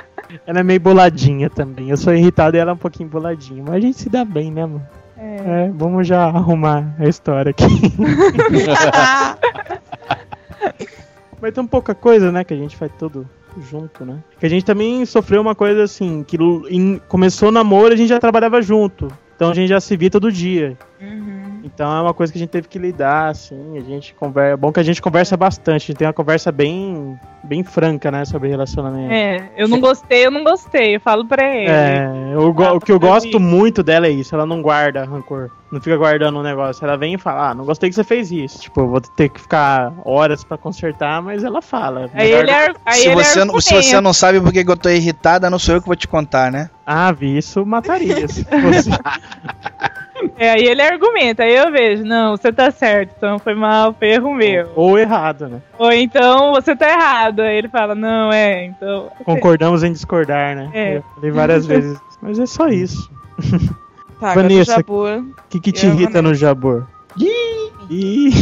Ela 0.48 0.62
é 0.62 0.64
meio 0.64 0.80
boladinha 0.80 1.50
também. 1.50 1.90
Eu 1.90 1.98
sou 1.98 2.14
irritado 2.14 2.56
e 2.56 2.60
ela 2.60 2.72
é 2.72 2.74
um 2.74 2.78
pouquinho 2.78 3.10
boladinha. 3.10 3.62
Mas 3.66 3.76
a 3.76 3.82
gente 3.82 4.00
se 4.00 4.10
dá 4.10 4.24
bem, 4.24 4.50
né, 4.50 4.64
amor? 4.64 4.80
É. 5.18 5.66
É, 5.66 5.72
vamos 5.74 6.08
já 6.08 6.24
arrumar 6.24 6.96
a 6.98 7.06
história 7.06 7.50
aqui. 7.50 7.66
Mas 11.42 11.54
tem 11.54 11.68
pouca 11.68 11.94
coisa, 11.94 12.32
né, 12.32 12.46
que 12.46 12.54
a 12.54 12.58
gente 12.58 12.78
faz 12.78 12.94
tudo 12.98 13.28
junto, 13.60 14.06
né? 14.06 14.20
Que 14.40 14.46
a 14.46 14.50
gente 14.50 14.64
também 14.66 15.06
sofreu 15.06 15.42
uma 15.42 15.56
coisa 15.56 15.84
assim, 15.84 16.24
que 16.24 16.38
em- 16.70 17.00
começou 17.08 17.50
o 17.50 17.52
namoro 17.52 17.94
a 17.94 17.98
gente 17.98 18.10
já 18.10 18.20
trabalhava 18.20 18.62
junto. 18.62 19.08
Então 19.36 19.50
a 19.50 19.54
gente 19.54 19.70
já 19.70 19.80
se 19.80 19.98
via 19.98 20.10
todo 20.10 20.32
dia. 20.32 20.78
Uhum. 21.02 21.51
Então 21.64 21.96
é 21.96 22.02
uma 22.02 22.14
coisa 22.14 22.32
que 22.32 22.38
a 22.38 22.42
gente 22.42 22.50
teve 22.50 22.68
que 22.68 22.80
lidar, 22.80 23.28
assim, 23.30 23.78
a 23.78 23.82
gente 23.82 24.14
conversa. 24.16 24.54
É 24.54 24.58
bom 24.58 24.72
que 24.72 24.80
a 24.80 24.84
gente 24.84 25.02
conversa 25.02 25.36
bastante, 25.38 25.84
a 25.84 25.88
gente 25.88 25.98
tem 25.98 26.08
uma 26.08 26.14
conversa 26.14 26.52
bem, 26.52 27.20
bem 27.44 27.64
franca, 27.64 28.10
né, 28.12 28.26
sobre 28.26 28.50
relacionamento. 28.50 29.12
É, 29.14 29.50
eu 29.58 29.68
não 29.68 29.80
gostei, 29.80 30.26
eu 30.26 30.32
não 30.32 30.44
gostei, 30.44 30.96
eu 30.96 31.00
falo 31.00 31.26
pra 31.26 31.44
ele. 31.46 31.70
É, 31.70 32.32
É, 32.32 32.36
eu 32.36 32.52
go- 32.54 32.76
o 32.76 32.80
que 32.80 32.92
eu 32.92 33.00
gosto 33.00 33.40
muito 33.40 33.84
dela 33.84 34.08
é 34.08 34.12
isso, 34.12 34.34
ela 34.36 34.46
não 34.46 34.62
guarda 34.62 35.04
rancor. 35.06 35.50
Não 35.72 35.80
fica 35.80 35.96
guardando 35.96 36.38
um 36.38 36.44
negócio. 36.44 36.84
Ela 36.84 36.98
vem 36.98 37.14
e 37.14 37.18
fala, 37.18 37.50
ah, 37.52 37.54
não 37.54 37.64
gostei 37.64 37.88
que 37.90 37.96
você 37.96 38.04
fez 38.04 38.30
isso. 38.30 38.60
Tipo, 38.60 38.82
eu 38.82 38.90
vou 38.90 39.00
ter 39.00 39.30
que 39.30 39.40
ficar 39.40 39.94
horas 40.04 40.44
pra 40.44 40.58
consertar, 40.58 41.22
mas 41.22 41.46
ela 41.46 41.62
fala. 41.62 42.10
Aí 42.14 42.26
Melhor- 42.28 42.40
ele, 42.42 42.52
ar- 42.52 42.76
aí 42.86 42.96
se, 43.00 43.08
ele 43.08 43.16
você 43.16 43.46
não, 43.46 43.62
se 43.62 43.74
você 43.76 44.02
não 44.02 44.12
sabe 44.12 44.42
por 44.42 44.52
que 44.52 44.66
que 44.66 44.70
eu 44.72 44.76
tô 44.76 44.90
irritada, 44.90 45.50
não 45.50 45.58
sou 45.58 45.76
eu 45.76 45.82
que 45.82 45.88
vou 45.88 45.96
te 45.96 46.10
contar, 46.10 46.52
né? 46.52 46.70
Ah, 46.86 47.10
vi, 47.14 47.38
isso 47.38 47.66
mataria. 47.66 48.28
se 48.28 48.44
fosse. 48.44 48.90
É, 50.38 50.52
aí 50.52 50.66
ele 50.66 50.82
argumenta, 50.82 51.44
aí 51.44 51.56
eu 51.56 51.72
vejo, 51.72 52.04
não, 52.04 52.36
você 52.38 52.52
tá 52.52 52.70
certo, 52.72 53.14
então 53.18 53.40
foi 53.40 53.56
mal, 53.56 53.94
foi 53.94 54.10
erro 54.10 54.34
meu. 54.34 54.70
Ou 54.76 54.98
errado, 54.98 55.48
né? 55.48 55.62
Ou 55.78 55.92
então 55.92 56.52
você 56.54 56.76
tá 56.76 56.90
errado. 56.90 57.42
Aí 57.42 57.58
ele 57.58 57.70
fala, 57.70 57.96
não, 57.96 58.32
é, 58.32 58.66
então. 58.66 59.12
Concordamos 59.26 59.84
em 59.84 59.92
discordar, 59.92 60.56
né? 60.56 60.70
É. 60.74 60.98
Eu 60.98 61.04
falei 61.16 61.32
várias 61.32 61.66
vezes. 61.66 61.98
Mas 62.22 62.40
é 62.40 62.46
só 62.46 62.68
isso. 62.68 63.10
Tá, 64.22 64.36
Vanessa, 64.36 64.82
o 64.88 65.24
que, 65.50 65.60
que 65.60 65.72
te 65.72 65.88
Eu, 65.88 65.94
irrita 65.94 66.22
no 66.22 66.36
Jabor? 66.36 66.86
Ih! 67.90 68.36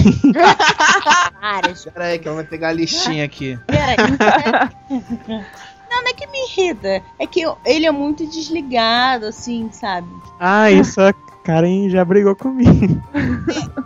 Pera 1.94 2.06
aí 2.06 2.20
que 2.20 2.28
eu 2.28 2.36
vou 2.36 2.44
pegar 2.44 2.68
a 2.68 2.74
listinha 2.74 3.24
aqui. 3.24 3.58
Peraí. 3.66 3.96
Não, 5.90 6.04
não 6.04 6.10
é 6.12 6.14
que 6.14 6.28
me 6.28 6.38
irrita. 6.46 7.02
É 7.18 7.26
que 7.26 7.42
eu- 7.42 7.58
ele 7.66 7.88
é 7.88 7.92
muito 7.92 8.24
desligado, 8.28 9.26
assim, 9.26 9.70
sabe? 9.72 10.08
Ah, 10.40 10.70
isso 10.70 11.02
a 11.02 11.12
Karen 11.50 11.90
já 11.90 12.06
brigou 12.06 12.36
comigo. 12.36 13.02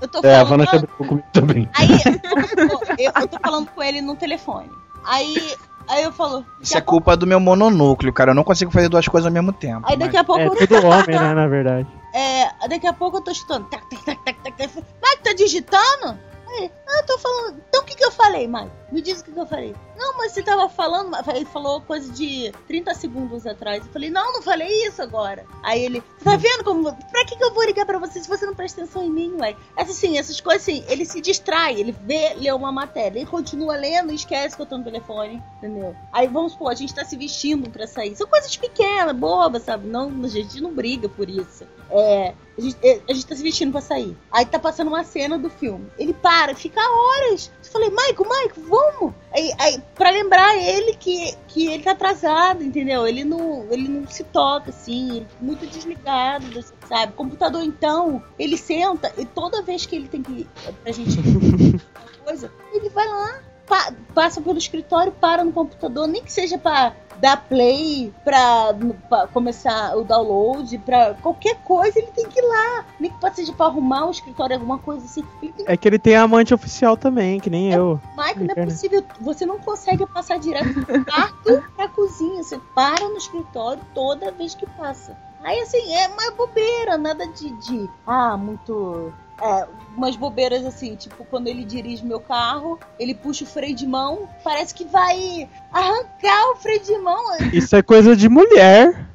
Eu 0.02 0.08
tô 0.10 0.20
É, 0.28 0.36
a 0.36 0.46
falando. 0.46 0.50
Vanna 0.50 0.66
já 0.66 0.78
brigou 0.80 1.08
comigo 1.08 1.28
também. 1.32 1.70
Aí 1.74 1.88
eu, 1.90 3.06
eu- 3.06 3.12
eu 3.22 3.28
tô 3.28 3.40
falando 3.40 3.68
com 3.70 3.82
ele 3.82 4.02
no 4.02 4.16
telefone. 4.18 4.70
Aí, 5.06 5.56
aí 5.90 6.04
eu 6.04 6.12
falo. 6.12 6.46
Isso 6.62 6.78
é 6.78 6.82
culpa 6.82 7.16
do 7.16 7.26
meu 7.26 7.40
mononúcleo, 7.40 8.12
cara. 8.12 8.32
Eu 8.32 8.36
não 8.36 8.44
consigo 8.44 8.70
fazer 8.72 8.90
duas 8.90 9.08
coisas 9.08 9.28
ao 9.28 9.32
mesmo 9.34 9.54
tempo. 9.54 9.82
Aí 9.86 9.96
daqui 9.96 10.18
a 10.18 10.24
pouco 10.26 10.42
É 10.42 10.48
eu 10.48 10.56
tudo 10.56 10.86
homem, 10.86 11.18
né, 11.18 11.34
na 11.34 11.48
verdade. 11.48 11.88
É, 12.14 12.68
daqui 12.68 12.86
a 12.86 12.94
pouco 12.94 13.18
eu 13.18 13.22
tô 13.22 13.32
escutando. 13.32 13.66
Tac, 13.70 13.84
tac, 13.90 14.04
tac, 14.04 14.20
tac, 14.24 14.38
tac, 14.44 14.58
tac. 14.58 14.76
Mike, 14.76 15.24
tá 15.24 15.34
digitando? 15.34 16.18
Aí, 16.50 16.70
eu 16.94 17.06
tô 17.06 17.18
falando. 17.18 17.62
Então 17.68 17.82
o 17.82 17.86
que 17.86 17.96
que 17.96 18.06
eu 18.06 18.12
falei, 18.12 18.48
Mike? 18.48 18.72
Me 18.92 19.02
diz 19.02 19.22
o 19.22 19.24
que 19.24 19.32
que 19.32 19.40
eu 19.40 19.46
falei. 19.46 19.76
Não, 19.98 20.18
mas 20.18 20.32
você 20.32 20.44
tava 20.44 20.70
falando. 20.70 21.16
Ele 21.34 21.46
falou 21.46 21.82
coisa 21.82 22.12
de 22.12 22.52
30 22.68 22.94
segundos 22.94 23.46
atrás. 23.46 23.86
Eu 23.86 23.92
falei, 23.92 24.10
não, 24.10 24.34
não 24.34 24.42
falei 24.42 24.86
isso 24.86 25.02
agora. 25.02 25.46
Aí 25.64 25.84
ele, 25.84 26.04
tá 26.24 26.36
vendo 26.36 26.64
como. 26.64 26.84
Pra 26.84 27.26
que 27.26 27.36
que 27.36 27.44
eu 27.44 27.54
vou 27.54 27.64
ligar 27.66 27.86
pra 27.86 27.98
você 27.98 28.22
se 28.22 28.28
você 28.28 28.46
não 28.46 28.54
presta 28.54 28.82
atenção 28.82 29.04
em 29.04 29.10
mim, 29.10 29.38
Mike? 29.40 29.60
Assim, 29.76 30.18
essas 30.18 30.40
coisas 30.40 30.64
assim, 30.64 30.84
ele 30.88 31.06
se 31.06 31.22
distrai, 31.22 31.80
ele 31.80 31.92
vê, 31.92 32.34
lê 32.36 32.52
uma 32.52 32.72
matéria, 32.72 33.20
ele 33.20 33.26
continua 33.26 33.76
lendo 33.76 34.12
e 34.12 34.16
esquece 34.16 34.56
que 34.56 34.62
eu 34.62 34.66
tô 34.66 34.78
no 34.78 34.84
telefone, 34.84 35.42
entendeu? 35.58 35.96
Aí 36.12 36.28
vamos 36.28 36.54
supor, 36.54 36.72
a 36.72 36.76
gente 36.76 36.94
tá 36.94 37.04
se 37.04 37.18
vestindo 37.18 37.70
pra 37.70 37.88
sair. 37.88 38.16
São 38.16 38.28
coisas 38.28 38.56
pequenas, 38.56 39.16
bobas, 39.16 39.64
sabe? 39.64 39.88
Não, 39.88 40.12
a 40.24 40.28
gente 40.28 40.62
não 40.62 40.74
briga 40.74 41.10
por 41.10 41.30
isso. 41.30 41.66
É, 41.90 42.34
a 42.58 42.62
gente, 42.62 42.78
é, 42.84 43.02
a 43.10 43.14
gente 43.14 43.26
tá 43.26 43.36
se 43.36 43.44
vestindo 43.44 43.72
pra 43.72 43.82
sair. 43.82 44.18
Aí 44.32 44.46
tá 44.46 44.60
passando 44.60 44.88
uma 44.88 45.04
cena 45.04 45.38
do 45.38 45.50
filme. 45.50 45.88
Ele 45.98 46.14
para, 46.14 46.56
fica 46.56 46.82
horas. 46.90 47.52
Eu 47.66 47.72
falei, 47.72 47.90
Maico, 47.90 48.28
Maico, 48.28 48.62
vamos! 48.62 49.14
Aí, 49.34 49.52
aí, 49.60 49.82
pra 49.96 50.10
lembrar 50.12 50.56
ele 50.58 50.94
que, 50.96 51.36
que 51.48 51.68
ele 51.68 51.84
tá 51.84 51.92
atrasado, 51.92 52.64
entendeu? 52.64 53.08
Ele 53.08 53.24
não, 53.24 53.66
ele 53.72 53.88
não 53.88 54.08
se 54.08 54.24
toca, 54.24 54.70
assim, 54.70 55.26
muito 55.42 55.66
desligado, 55.66 56.64
sabe? 56.88 57.14
Computador, 57.14 57.64
então, 57.64 58.24
ele 58.38 58.58
senta 58.58 59.12
e 59.18 59.26
toda 59.26 59.62
vez 59.62 59.86
que 59.86 59.96
ele 59.96 60.08
tem 60.08 60.22
que. 60.22 60.48
pra 60.84 60.92
gente. 60.92 61.18
coisa, 62.24 62.52
ele 62.72 62.90
vai 62.90 63.08
lá, 63.08 63.40
pa- 63.68 63.94
passa 64.14 64.42
pelo 64.42 64.58
escritório, 64.58 65.12
para 65.12 65.44
no 65.44 65.52
computador, 65.52 66.08
nem 66.08 66.24
que 66.24 66.32
seja 66.32 66.58
pra 66.58 66.96
dar 67.24 67.38
play, 67.38 68.14
pra, 68.26 68.76
pra 69.08 69.28
começar 69.28 69.96
o 69.96 70.04
download, 70.04 70.78
pra 70.80 71.14
qualquer 71.14 71.56
coisa, 71.64 71.98
ele 71.98 72.12
tem 72.12 72.28
que 72.28 72.38
ir 72.38 72.46
lá. 72.46 72.86
Nem 73.00 73.10
que 73.10 73.32
seja 73.34 73.54
pra 73.54 73.68
arrumar 73.68 74.08
o 74.08 74.12
escritório, 74.12 74.58
alguma 74.58 74.78
coisa 74.78 75.06
assim. 75.06 75.24
Que 75.40 75.54
É 75.66 75.78
que 75.78 75.88
ele 75.88 75.98
tem 75.98 76.18
amante 76.18 76.54
oficial 76.54 76.98
também, 76.98 77.40
que 77.40 77.50
nem 77.50 77.72
eu. 77.72 77.98
Michael, 78.18 78.48
não 78.48 78.64
é 78.64 78.66
possível. 78.66 79.06
Você 79.22 79.46
não 79.46 79.58
consegue 79.58 80.06
passar 80.06 80.38
direto 80.38 80.74
do 80.74 81.06
quarto 81.06 81.64
pra 81.78 81.88
cozinha. 81.88 82.44
Você 82.44 82.60
para 82.76 83.08
no 83.08 83.16
escritório 83.16 83.82
toda 83.96 84.30
vez 84.34 84.54
que 84.54 84.68
passa. 84.72 85.18
Aí, 85.46 85.62
assim, 85.62 85.94
é 85.94 86.10
mais 86.10 86.34
bobeira, 86.36 86.98
nada 86.98 87.26
de. 87.28 87.52
de 87.52 87.90
ah, 88.06 88.36
muito. 88.36 89.14
É, 89.42 89.68
umas 89.98 90.16
bobeiras 90.16 90.66
assim, 90.66 90.96
tipo, 90.96 91.26
quando 91.26 91.48
ele 91.48 91.64
dirige 91.66 92.06
meu 92.06 92.20
carro, 92.20 92.80
ele 93.00 93.14
puxa 93.16 93.44
o 93.44 93.48
freio 93.48 93.76
de 93.76 93.86
mão, 93.88 94.28
parece 94.44 94.74
que 94.74 94.86
vai 94.86 95.50
arrancar 95.72 96.52
o 96.52 96.56
freio 96.58 96.82
de 96.82 96.98
mão. 97.00 97.38
Isso 97.52 97.76
é 97.76 97.82
coisa 97.82 98.16
de 98.16 98.30
mulher. 98.30 99.08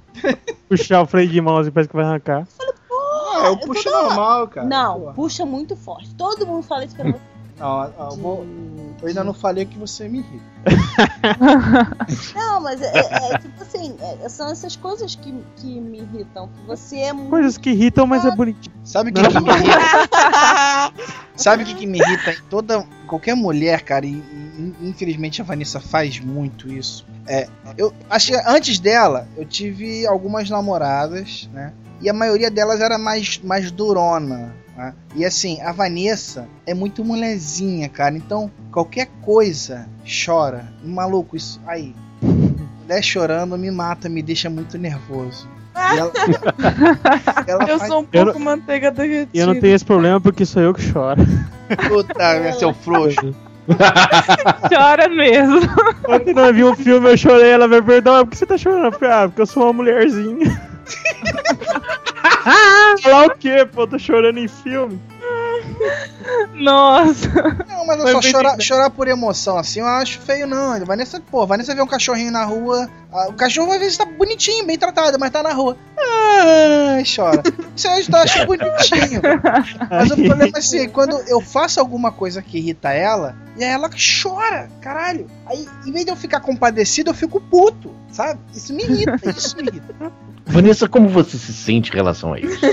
Puxar 0.69 1.03
o 1.03 1.07
freio 1.07 1.29
de 1.29 1.41
mão 1.41 1.57
assim, 1.59 1.71
parece 1.71 1.89
que 1.89 1.97
vai 1.97 2.05
arrancar. 2.05 2.47
Ah, 3.41 3.47
eu 3.47 3.59
puxo 3.59 3.89
normal, 3.91 4.49
cara. 4.49 4.67
Não, 4.67 5.01
Porra. 5.01 5.13
puxa 5.15 5.47
muito 5.47 5.77
forte. 5.77 6.13
Todo 6.15 6.47
mundo 6.47 6.63
fala 6.63 6.85
isso 6.85 6.97
pra 6.97 7.05
você. 7.13 7.21
Não, 7.59 7.85
eu, 7.85 8.11
vou- 8.17 8.47
eu 9.03 9.09
ainda 9.09 9.23
não 9.25 9.35
falei 9.35 9.65
que 9.65 9.79
você 9.79 10.09
me 10.09 10.19
irrita. 10.19 10.45
Não, 12.35 12.61
mas 12.61 12.81
é, 12.81 12.87
é- 12.87 13.35
é 13.35 13.39
tipo 13.39 13.63
assim, 13.63 13.97
é- 14.25 14.29
são 14.29 14.51
essas 14.51 14.77
coisas 14.77 15.15
que, 15.15 15.33
que 15.57 15.81
me 15.81 15.99
irritam. 15.99 16.49
Que 16.49 16.67
você 16.67 16.97
é 16.99 17.13
muito. 17.13 17.31
Coisas 17.31 17.57
que 17.59 17.71
irritam, 17.71 18.07
mas 18.07 18.25
é 18.25 18.31
bonitinho. 18.31 18.75
Sabe 18.85 19.11
o 19.11 19.13
que, 19.15 19.23
que 19.23 19.41
me 19.41 19.49
irrita? 19.51 20.93
Sabe 21.37 21.63
o 21.63 21.67
que, 21.67 21.75
que 21.75 21.87
me 21.87 21.99
irrita 21.99 22.33
em 22.33 22.43
toda. 22.49 22.85
Qualquer 23.07 23.35
mulher, 23.35 23.83
cara, 23.83 24.05
e, 24.05 24.11
e 24.11 24.75
infelizmente 24.83 25.41
a 25.41 25.45
Vanessa 25.45 25.81
faz 25.81 26.21
muito 26.21 26.69
isso. 26.71 27.07
É, 27.27 27.49
eu 27.77 27.93
acho 28.11 28.33
que 28.33 28.37
antes 28.47 28.79
dela, 28.79 29.27
eu 29.37 29.45
tive 29.45 30.07
algumas 30.07 30.51
namoradas, 30.51 31.49
né? 31.53 31.73
E 32.01 32.09
a 32.09 32.13
maioria 32.13 32.51
delas 32.51 32.81
era 32.81 32.97
mais, 32.99 33.39
mais 33.43 33.71
durona. 33.71 34.55
Né? 34.79 34.95
E 35.17 35.25
assim, 35.25 35.61
a 35.61 35.73
Vanessa 35.73 36.49
é 36.65 36.73
muito 36.73 37.05
mulherzinha, 37.05 37.89
cara. 37.89 38.17
Então, 38.17 38.51
qualquer 38.73 39.09
coisa 39.21 39.89
chora. 40.25 40.73
Maluco, 40.83 41.37
isso. 41.37 41.61
Aí. 41.67 41.95
Mulher 42.23 43.03
chorando 43.03 43.59
me 43.59 43.71
mata, 43.71 44.09
me 44.09 44.23
deixa 44.23 44.49
muito 44.49 44.79
nervoso. 44.79 45.49
Ela, 45.75 46.13
ela 47.47 47.65
Eu 47.69 47.79
faz- 47.79 47.89
sou 47.91 48.01
um 48.03 48.07
Eu 48.13 48.25
pouco 48.25 48.41
manteiga 48.41 48.91
derretida. 48.91 49.31
E 49.35 49.39
eu 49.39 49.47
não 49.47 49.61
tenho 49.61 49.75
esse 49.75 49.85
problema 49.85 50.21
porque 50.21 50.47
sou 50.47 50.63
eu 50.63 50.73
que 50.73 50.81
choro. 50.83 51.21
Puta, 51.89 52.53
seu 52.59 52.73
frouxo. 52.73 53.35
Chora 54.73 55.09
mesmo. 55.11 55.61
Ontem 56.09 56.33
nós 56.33 56.57
vi 56.57 56.65
um 56.65 56.75
filme, 56.75 57.11
eu 57.11 57.17
chorei, 57.19 57.51
ela 57.51 57.69
vai 57.69 57.83
perdoar. 57.83 58.25
Por 58.25 58.31
que 58.31 58.39
você 58.39 58.47
tá 58.47 58.57
chorando? 58.57 58.87
Eu 58.87 58.93
falei, 58.99 59.15
ah, 59.15 59.29
porque 59.29 59.43
eu 59.43 59.47
sou 59.47 59.65
uma 59.65 59.73
mulherzinha. 59.75 60.61
Falar 63.03 63.27
o 63.27 63.37
quê, 63.37 63.67
pô? 63.67 63.83
Eu 63.83 63.87
tô 63.87 63.99
chorando 63.99 64.39
em 64.39 64.49
filme. 64.49 65.01
Nossa. 66.55 67.29
Não, 67.69 67.87
mas 67.87 68.01
eu 68.01 68.09
só 68.09 68.23
chorar, 68.23 68.61
chorar 68.61 68.91
por 68.91 69.09
emoção 69.09 69.57
assim, 69.59 69.81
eu 69.81 69.87
acho 69.87 70.19
feio 70.21 70.47
não. 70.47 70.85
Vanessa, 70.85 71.21
pô, 71.21 71.47
Vanessa 71.47 71.75
vê 71.75 71.83
um 71.83 71.87
cachorrinho 71.87 72.31
na 72.33 72.45
rua, 72.45 72.89
ah, 73.13 73.29
o 73.29 73.33
cachorro 73.33 73.73
às 73.73 73.79
vezes 73.79 73.97
tá 73.97 74.05
bonitinho, 74.05 74.67
bem 74.67 74.79
tratado, 74.79 75.19
mas 75.19 75.31
tá 75.31 75.43
na 75.43 75.53
rua. 75.53 75.77
Ah, 75.99 76.99
chora. 77.05 77.43
Isso 77.77 77.89
aí 77.89 78.05
eu 78.09 78.19
acho 78.19 78.47
bonitinho. 78.47 79.23
Mas 79.91 80.11
o 80.11 80.17
problema 80.17 80.53
é 80.57 80.59
assim, 80.59 80.89
quando 80.89 81.19
eu 81.29 81.41
faço 81.41 81.81
alguma 81.81 82.11
coisa 82.13 82.43
que 82.43 82.59
irrita 82.59 82.93
ela, 82.93 83.37
e 83.57 83.65
aí 83.65 83.71
ela 83.71 83.89
chora, 84.23 84.71
caralho. 84.81 85.27
Aí, 85.47 85.67
em 85.87 85.93
vez 85.93 86.05
de 86.05 86.11
eu 86.11 86.17
ficar 86.17 86.41
compadecido, 86.41 87.11
eu 87.11 87.15
fico 87.15 87.41
puto, 87.41 87.95
sabe? 88.11 88.41
Isso 88.55 88.73
me 88.75 88.83
irrita, 88.83 89.31
isso 89.31 89.57
me 89.57 89.63
irrita. 89.65 90.13
Vanessa, 90.49 90.89
como 90.89 91.09
você 91.09 91.37
se 91.37 91.53
sente 91.53 91.91
em 91.91 91.95
relação 91.95 92.33
a 92.33 92.41
isso? 92.41 92.59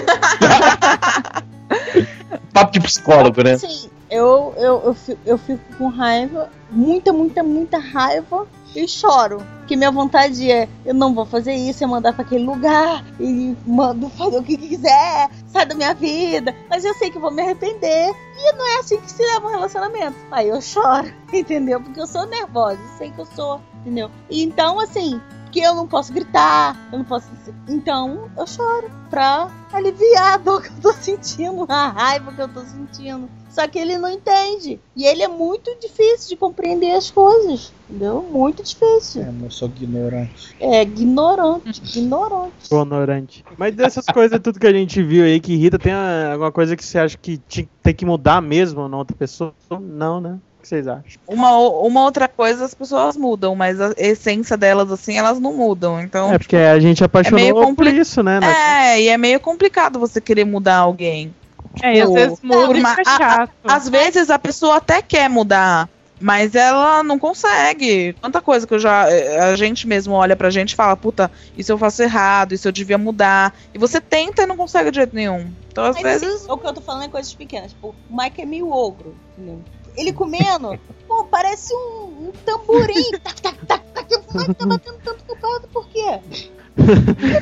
Papo 2.53 2.71
de 2.71 2.79
psicólogo, 2.79 3.43
né? 3.43 3.57
Sim, 3.57 3.89
eu, 4.09 4.53
eu, 4.57 4.81
eu, 4.85 4.93
fico, 4.93 5.19
eu 5.25 5.37
fico 5.37 5.61
com 5.77 5.87
raiva, 5.87 6.49
muita, 6.71 7.11
muita, 7.11 7.43
muita 7.43 7.77
raiva 7.77 8.47
e 8.75 8.87
choro. 8.87 9.41
Que 9.67 9.75
minha 9.75 9.91
vontade 9.91 10.49
é, 10.49 10.69
eu 10.85 10.93
não 10.93 11.13
vou 11.13 11.25
fazer 11.25 11.53
isso, 11.53 11.83
é 11.83 11.87
mandar 11.87 12.13
pra 12.13 12.23
aquele 12.23 12.45
lugar 12.45 13.03
e 13.19 13.55
mando 13.65 14.09
fazer 14.09 14.37
o 14.37 14.43
que 14.43 14.57
quiser, 14.57 15.29
sai 15.47 15.65
da 15.65 15.75
minha 15.75 15.93
vida. 15.93 16.55
Mas 16.69 16.85
eu 16.85 16.93
sei 16.93 17.09
que 17.09 17.19
vou 17.19 17.31
me 17.31 17.41
arrepender. 17.41 18.13
E 18.37 18.53
não 18.53 18.67
é 18.75 18.79
assim 18.79 19.01
que 19.01 19.11
se 19.11 19.21
leva 19.21 19.47
um 19.47 19.51
relacionamento. 19.51 20.15
Aí 20.31 20.49
eu 20.49 20.61
choro, 20.61 21.11
entendeu? 21.33 21.81
Porque 21.81 21.99
eu 21.99 22.07
sou 22.07 22.25
nervosa, 22.27 22.79
sei 22.97 23.11
que 23.11 23.19
eu 23.19 23.25
sou, 23.25 23.59
entendeu? 23.81 24.11
E 24.29 24.43
então, 24.43 24.79
assim, 24.79 25.19
que 25.55 25.61
eu 25.61 25.73
não 25.73 25.87
posso 25.87 26.11
gritar, 26.11 26.75
eu 26.91 26.97
não 26.97 27.05
posso. 27.05 27.31
Então 27.69 28.29
eu 28.37 28.45
choro 28.45 28.91
pra 29.09 29.49
aliviar 29.71 30.33
a 30.33 30.37
dor 30.37 30.61
que 30.61 30.67
eu 30.67 30.81
tô 30.81 30.91
sentindo, 30.91 31.65
a 31.69 31.87
raiva 31.87 32.33
que 32.33 32.41
eu 32.41 32.49
tô 32.49 32.59
sentindo. 32.59 33.29
Só 33.49 33.65
que 33.65 33.79
ele 33.79 33.97
não 33.97 34.11
entende. 34.11 34.81
E 34.93 35.05
ele 35.05 35.23
é 35.23 35.29
muito 35.29 35.73
difícil 35.79 36.27
de 36.27 36.35
compreender 36.35 36.91
as 36.91 37.09
coisas. 37.09 37.71
Entendeu? 37.89 38.21
Muito 38.29 38.61
difícil. 38.63 39.21
É, 39.21 39.33
eu 39.45 39.49
sou 39.49 39.69
ignorante. 39.69 40.53
É 40.59 40.81
ignorante, 40.81 41.81
ignorante. 41.85 42.53
Honorante. 42.69 43.45
Mas 43.57 43.73
dessas 43.73 44.05
coisas, 44.07 44.37
tudo 44.41 44.59
que 44.59 44.67
a 44.67 44.73
gente 44.73 45.01
viu 45.01 45.23
aí 45.23 45.39
que 45.39 45.53
irrita, 45.53 45.79
tem 45.79 45.93
alguma 45.93 46.51
coisa 46.51 46.75
que 46.75 46.83
você 46.83 46.99
acha 46.99 47.17
que 47.17 47.37
tem 47.81 47.93
que 47.95 48.05
mudar 48.05 48.41
mesmo 48.41 48.89
na 48.89 48.97
outra 48.97 49.15
pessoa? 49.15 49.53
Não, 49.79 50.19
né? 50.19 50.37
Que 50.65 50.69
vocês 50.69 50.87
acham? 50.87 51.03
Uma, 51.27 51.57
uma 51.57 52.03
outra 52.03 52.27
coisa 52.27 52.65
as 52.65 52.73
pessoas 52.73 53.15
mudam, 53.15 53.55
mas 53.55 53.79
a 53.79 53.93
essência 53.97 54.57
delas, 54.57 54.91
assim, 54.91 55.17
elas 55.17 55.39
não 55.39 55.53
mudam. 55.53 56.01
Então, 56.01 56.33
É 56.33 56.37
porque 56.37 56.55
a 56.55 56.79
gente 56.79 57.03
apaixonou 57.03 57.39
meio 57.39 57.53
por 57.55 57.65
compli- 57.65 57.99
isso, 57.99 58.21
né? 58.23 58.39
né? 58.39 58.95
é, 58.95 59.01
e 59.01 59.07
é 59.09 59.17
meio 59.17 59.39
complicado 59.39 59.99
você 59.99 60.19
querer 60.19 60.45
mudar 60.45 60.77
alguém. 60.77 61.33
É, 61.81 61.95
e 61.95 62.01
às 62.01 62.07
Tipo, 62.07 62.13
vezes 62.13 62.39
muda 62.41 62.77
e 62.77 62.79
uma- 62.79 62.89
a- 62.89 63.01
a- 63.01 63.03
chato. 63.19 63.51
Às 63.65 63.89
vezes 63.89 64.29
a 64.29 64.39
pessoa 64.39 64.77
até 64.77 65.01
quer 65.01 65.29
mudar, 65.29 65.89
mas 66.21 66.55
ela 66.55 67.03
não 67.03 67.19
consegue. 67.19 68.13
Tanta 68.21 68.39
coisa 68.41 68.65
que 68.65 68.73
eu 68.73 68.79
já. 68.79 69.03
A 69.51 69.55
gente 69.57 69.85
mesmo 69.85 70.13
olha 70.13 70.35
pra 70.35 70.49
gente 70.49 70.71
e 70.71 70.75
fala, 70.75 70.95
puta, 70.95 71.29
isso 71.57 71.71
eu 71.71 71.77
faço 71.77 72.01
errado, 72.01 72.53
isso 72.53 72.67
eu 72.67 72.71
devia 72.71 72.97
mudar. 72.97 73.53
E 73.73 73.77
você 73.77 73.99
tenta 73.99 74.43
e 74.43 74.45
não 74.45 74.55
consegue 74.55 74.89
de 74.89 74.95
jeito 74.97 75.13
nenhum. 75.15 75.51
Então, 75.69 75.83
às 75.83 76.01
Mas 76.01 76.21
vezes. 76.21 76.45
o 76.47 76.57
que 76.57 76.65
eu 76.65 76.73
tô 76.73 76.79
falando 76.79 77.03
é 77.03 77.07
coisas 77.09 77.33
pequenas. 77.33 77.71
Tipo, 77.73 77.93
o 78.09 78.15
Mike 78.17 78.41
é 78.41 78.45
meio 78.45 78.71
ogro. 78.71 79.13
entendeu? 79.37 79.59
Ele 79.97 80.11
comendo, 80.13 80.79
pô, 81.07 81.23
parece 81.25 81.73
um, 81.73 82.27
um 82.27 82.31
tamborim. 82.45 83.11
Tac, 83.23 83.41
tac, 83.41 83.65
tac, 83.65 83.83
tac. 83.93 84.15
O 84.15 84.37
Mike 84.37 84.53
tá 84.53 84.65
batendo 84.65 84.99
tanto 85.03 85.23
no 85.27 85.35
prato, 85.37 85.67
por 85.69 85.87
quê? 85.87 86.19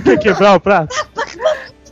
Quer 0.04 0.20
quebrar 0.22 0.56
o 0.56 0.60
prato? 0.60 0.96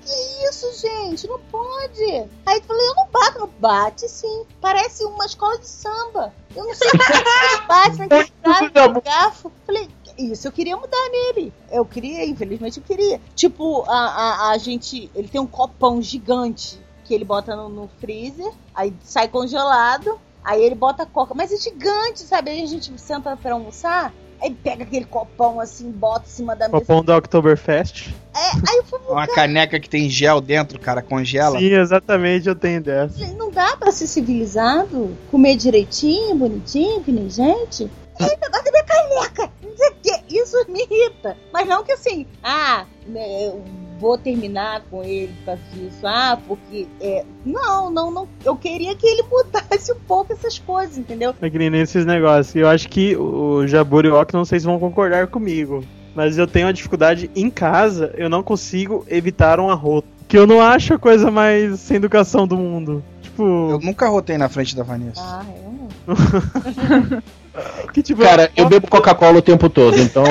Que 0.04 0.48
isso, 0.50 0.68
gente? 0.80 1.28
Não 1.28 1.40
pode. 1.40 2.04
Aí 2.46 2.58
eu 2.58 2.64
falei, 2.64 2.88
eu 2.88 2.96
não 2.96 3.08
bato. 3.12 3.40
Não 3.40 3.50
bate 3.60 4.08
sim. 4.08 4.46
Parece 4.60 5.04
uma 5.06 5.26
escola 5.26 5.58
de 5.58 5.68
samba. 5.68 6.34
Eu 6.56 6.66
não 6.66 6.74
sei 6.74 6.88
é 6.88 6.92
que 6.92 6.98
você 6.98 7.62
bate 7.68 7.98
naquele 7.98 8.32
prato, 8.42 8.64
naquele 8.74 9.02
garfo. 9.02 9.52
Falei, 9.66 9.90
isso 10.18 10.48
eu 10.48 10.52
queria 10.52 10.76
mudar 10.76 11.10
nele. 11.10 11.54
Eu 11.72 11.86
queria, 11.86 12.26
infelizmente 12.26 12.78
eu 12.78 12.84
queria. 12.84 13.20
Tipo, 13.36 13.84
a, 13.88 13.94
a, 13.94 14.52
a 14.52 14.58
gente. 14.58 15.10
Ele 15.16 15.28
tem 15.28 15.42
um 15.42 15.48
copão 15.48 16.02
gigante 16.02 16.80
que 17.04 17.14
ele 17.14 17.26
bota 17.26 17.56
no, 17.56 17.68
no 17.68 17.90
freezer, 18.00 18.52
aí 18.74 18.94
sai 19.04 19.28
congelado, 19.28 20.18
aí 20.44 20.64
ele 20.64 20.76
bota 20.76 21.06
coca. 21.06 21.34
Mas 21.34 21.52
é 21.52 21.58
gigante, 21.58 22.22
sabe? 22.22 22.52
Aí 22.52 22.64
a 22.64 22.68
gente 22.68 22.92
senta 23.00 23.36
pra 23.38 23.54
almoçar. 23.54 24.14
Aí 24.42 24.52
pega 24.56 24.84
aquele 24.84 25.06
copão 25.06 25.60
assim, 25.60 25.92
bota 25.92 26.26
em 26.26 26.32
cima 26.32 26.56
da 26.56 26.68
mesa. 26.68 26.80
Copão 26.80 27.04
da 27.04 27.16
Oktoberfest. 27.16 28.10
É, 28.34 28.72
aí 28.72 28.78
eu 28.78 28.84
falei, 28.86 29.08
Uma 29.08 29.28
caneca 29.28 29.80
que 29.80 29.88
tem 29.88 30.10
gel 30.10 30.42
dentro, 30.42 30.80
cara, 30.80 31.02
congela. 31.02 31.60
Sim, 31.60 31.74
exatamente, 31.74 32.50
eu 32.50 32.56
tenho 32.56 32.82
dessa. 32.82 33.24
Não 33.34 33.52
dá 33.52 33.78
pra 33.78 33.92
ser 33.92 34.08
civilizado? 34.08 35.16
Comer 35.30 35.56
direitinho, 35.58 36.36
bonitinho, 36.36 37.04
que 37.04 37.12
nem 37.12 37.30
gente? 37.30 37.84
E 38.20 38.24
aí, 38.24 38.38
negócio 38.42 38.66
da 38.66 38.72
minha 38.72 38.84
caneca! 38.84 39.52
Não 39.62 39.78
sei 39.78 39.90
o 39.90 39.96
quê. 40.02 40.24
Isso 40.30 40.58
me 40.68 40.88
irrita. 40.90 41.38
Mas 41.54 41.68
não 41.68 41.84
que 41.84 41.92
assim, 41.92 42.26
ah, 42.44 42.86
né, 43.06 43.48
eu 43.48 43.64
vou 44.02 44.18
terminar 44.18 44.82
com 44.90 45.04
ele 45.04 45.32
por 45.38 45.46
causa 45.46 45.62
disso. 45.74 46.00
Ah, 46.04 46.38
porque. 46.48 46.88
É... 47.00 47.24
Não, 47.46 47.92
não, 47.92 48.10
não. 48.10 48.28
Eu 48.44 48.56
queria 48.56 48.96
que 48.96 49.06
ele 49.06 49.24
mudasse 49.30 49.94
um 49.94 50.00
pouco 50.08 50.34
essas 50.34 50.58
coisas, 50.58 50.98
entendeu? 50.98 51.36
É 51.40 51.50
que 51.50 51.58
nem 51.60 51.70
nesses 51.70 52.04
negócios. 52.06 52.56
Eu 52.56 52.68
acho 52.68 52.90
que 52.90 53.16
o 53.16 53.66
Jabur 53.68 54.06
e 54.06 54.10
o 54.10 54.16
Ok, 54.16 54.36
não 54.38 54.44
sei 54.44 54.60
se 54.60 54.66
vão 54.66 54.80
concordar 54.80 55.28
comigo. 55.28 55.84
Mas 56.16 56.38
eu 56.38 56.46
tenho 56.46 56.66
uma 56.66 56.74
dificuldade 56.74 57.32
em 57.34 57.50
casa, 57.50 58.12
eu 58.18 58.28
não 58.28 58.44
consigo 58.44 59.06
evitar 59.08 59.60
um 59.62 59.70
arroto. 59.70 60.08
Que 60.28 60.38
eu 60.38 60.46
não 60.46 60.60
acho 60.62 60.94
a 60.96 61.00
coisa 61.00 61.30
mais 61.32 61.80
sem 61.80 61.98
educação 61.98 62.46
do 62.46 62.58
mundo. 62.58 63.04
Tipo, 63.22 63.44
Eu 63.44 63.80
nunca 63.80 64.10
rotei 64.10 64.38
na 64.38 64.50
frente 64.50 64.76
da 64.76 64.84
Vanessa. 64.84 65.22
Ah, 65.22 65.46
eu 65.64 65.72
não. 67.22 67.88
que 67.94 68.02
tipo, 68.02 68.22
Cara, 68.22 68.52
eu 68.58 68.68
bebo 68.68 68.88
Coca-Cola 68.88 69.38
o 69.38 69.42
tempo 69.42 69.70
todo, 69.70 69.98
então. 69.98 70.24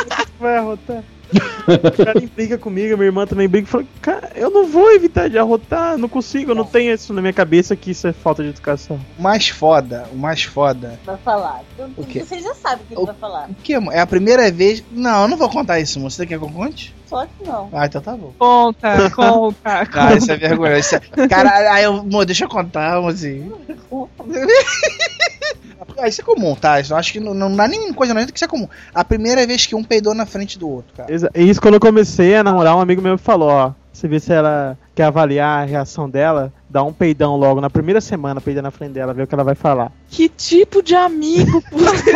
vai 0.40 0.56
arrotar. 0.56 1.02
O 1.32 2.04
cara 2.04 2.22
briga 2.34 2.56
comigo, 2.56 2.96
minha 2.96 3.06
irmã 3.06 3.26
também 3.26 3.48
briga 3.48 3.66
e 3.66 3.70
fala, 3.70 3.84
cara, 4.00 4.30
eu 4.34 4.50
não 4.50 4.66
vou 4.66 4.92
evitar 4.92 5.28
de 5.28 5.38
arrotar, 5.38 5.98
não 5.98 6.08
consigo, 6.08 6.52
eu 6.52 6.54
não 6.54 6.64
tenho 6.64 6.94
isso 6.94 7.12
na 7.12 7.20
minha 7.20 7.32
cabeça 7.32 7.74
que 7.74 7.90
isso 7.90 8.06
é 8.06 8.12
falta 8.12 8.42
de 8.42 8.50
educação. 8.50 9.00
O 9.18 9.22
mais 9.22 9.48
foda, 9.48 10.06
o 10.12 10.16
mais 10.16 10.44
foda. 10.44 10.98
Vai 11.04 11.16
falar. 11.18 11.62
O 11.96 12.04
quê? 12.04 12.24
Você 12.24 12.38
já 12.40 12.54
sabe 12.54 12.82
o 12.82 12.86
que 12.86 12.94
ele 12.94 13.06
vai 13.06 13.14
falar. 13.14 13.50
O 13.50 13.54
que, 13.54 13.74
amor? 13.74 13.92
É 13.92 14.00
a 14.00 14.06
primeira 14.06 14.50
vez. 14.50 14.82
Não, 14.92 15.22
eu 15.22 15.28
não 15.28 15.36
vou 15.36 15.50
contar 15.50 15.80
isso, 15.80 15.98
moço. 15.98 16.16
Você 16.16 16.26
quer 16.26 16.38
que 16.38 16.44
eu 16.44 16.50
conte? 16.50 16.94
Só 17.06 17.24
que 17.24 17.44
não. 17.44 17.68
Ah, 17.72 17.86
então 17.86 18.00
tá 18.00 18.16
bom. 18.16 18.32
Conta, 18.38 19.10
conta. 19.14 19.88
Ah, 19.92 20.14
isso 20.14 20.30
é 20.30 20.36
vergonha. 20.36 20.78
Isso 20.78 20.96
é... 20.96 21.28
Cara, 21.28 21.72
aí 21.72 21.84
eu. 21.84 21.94
Amor, 21.94 22.24
deixa 22.24 22.44
eu 22.44 22.48
contar, 22.48 23.00
mozinho. 23.00 23.60
Ah, 25.98 26.08
Isso 26.08 26.20
é 26.20 26.24
comum, 26.24 26.54
tá? 26.54 26.80
Eu 26.80 26.96
acho 26.96 27.12
que 27.12 27.20
não, 27.20 27.34
não 27.34 27.54
dá 27.54 27.66
nem 27.66 27.92
coisa 27.92 28.12
não 28.12 28.24
que 28.26 28.32
isso 28.34 28.44
é 28.44 28.48
comum. 28.48 28.68
A 28.94 29.04
primeira 29.04 29.46
vez 29.46 29.66
que 29.66 29.74
um 29.74 29.82
peidou 29.84 30.14
na 30.14 30.26
frente 30.26 30.58
do 30.58 30.68
outro, 30.68 30.94
cara. 30.94 31.08
Isso 31.34 31.60
quando 31.60 31.74
eu 31.74 31.80
comecei 31.80 32.36
a 32.36 32.44
namorar, 32.44 32.76
um 32.76 32.80
amigo 32.80 33.02
meu 33.02 33.12
me 33.12 33.18
falou, 33.18 33.48
ó. 33.48 33.72
Você 33.92 34.06
vê 34.06 34.20
se 34.20 34.30
ela 34.30 34.76
quer 34.94 35.04
avaliar 35.04 35.62
a 35.62 35.64
reação 35.64 36.08
dela, 36.08 36.52
dá 36.68 36.82
um 36.82 36.92
peidão 36.92 37.36
logo 37.36 37.60
na 37.60 37.70
primeira 37.70 38.00
semana, 38.00 38.40
peida 38.40 38.60
na 38.60 38.70
frente 38.70 38.92
dela, 38.92 39.14
vê 39.14 39.22
o 39.22 39.26
que 39.26 39.34
ela 39.34 39.44
vai 39.44 39.54
falar. 39.54 39.92
Que 40.08 40.28
tipo 40.28 40.82
de 40.82 40.94
amigo 40.94 41.62
você 41.70 42.12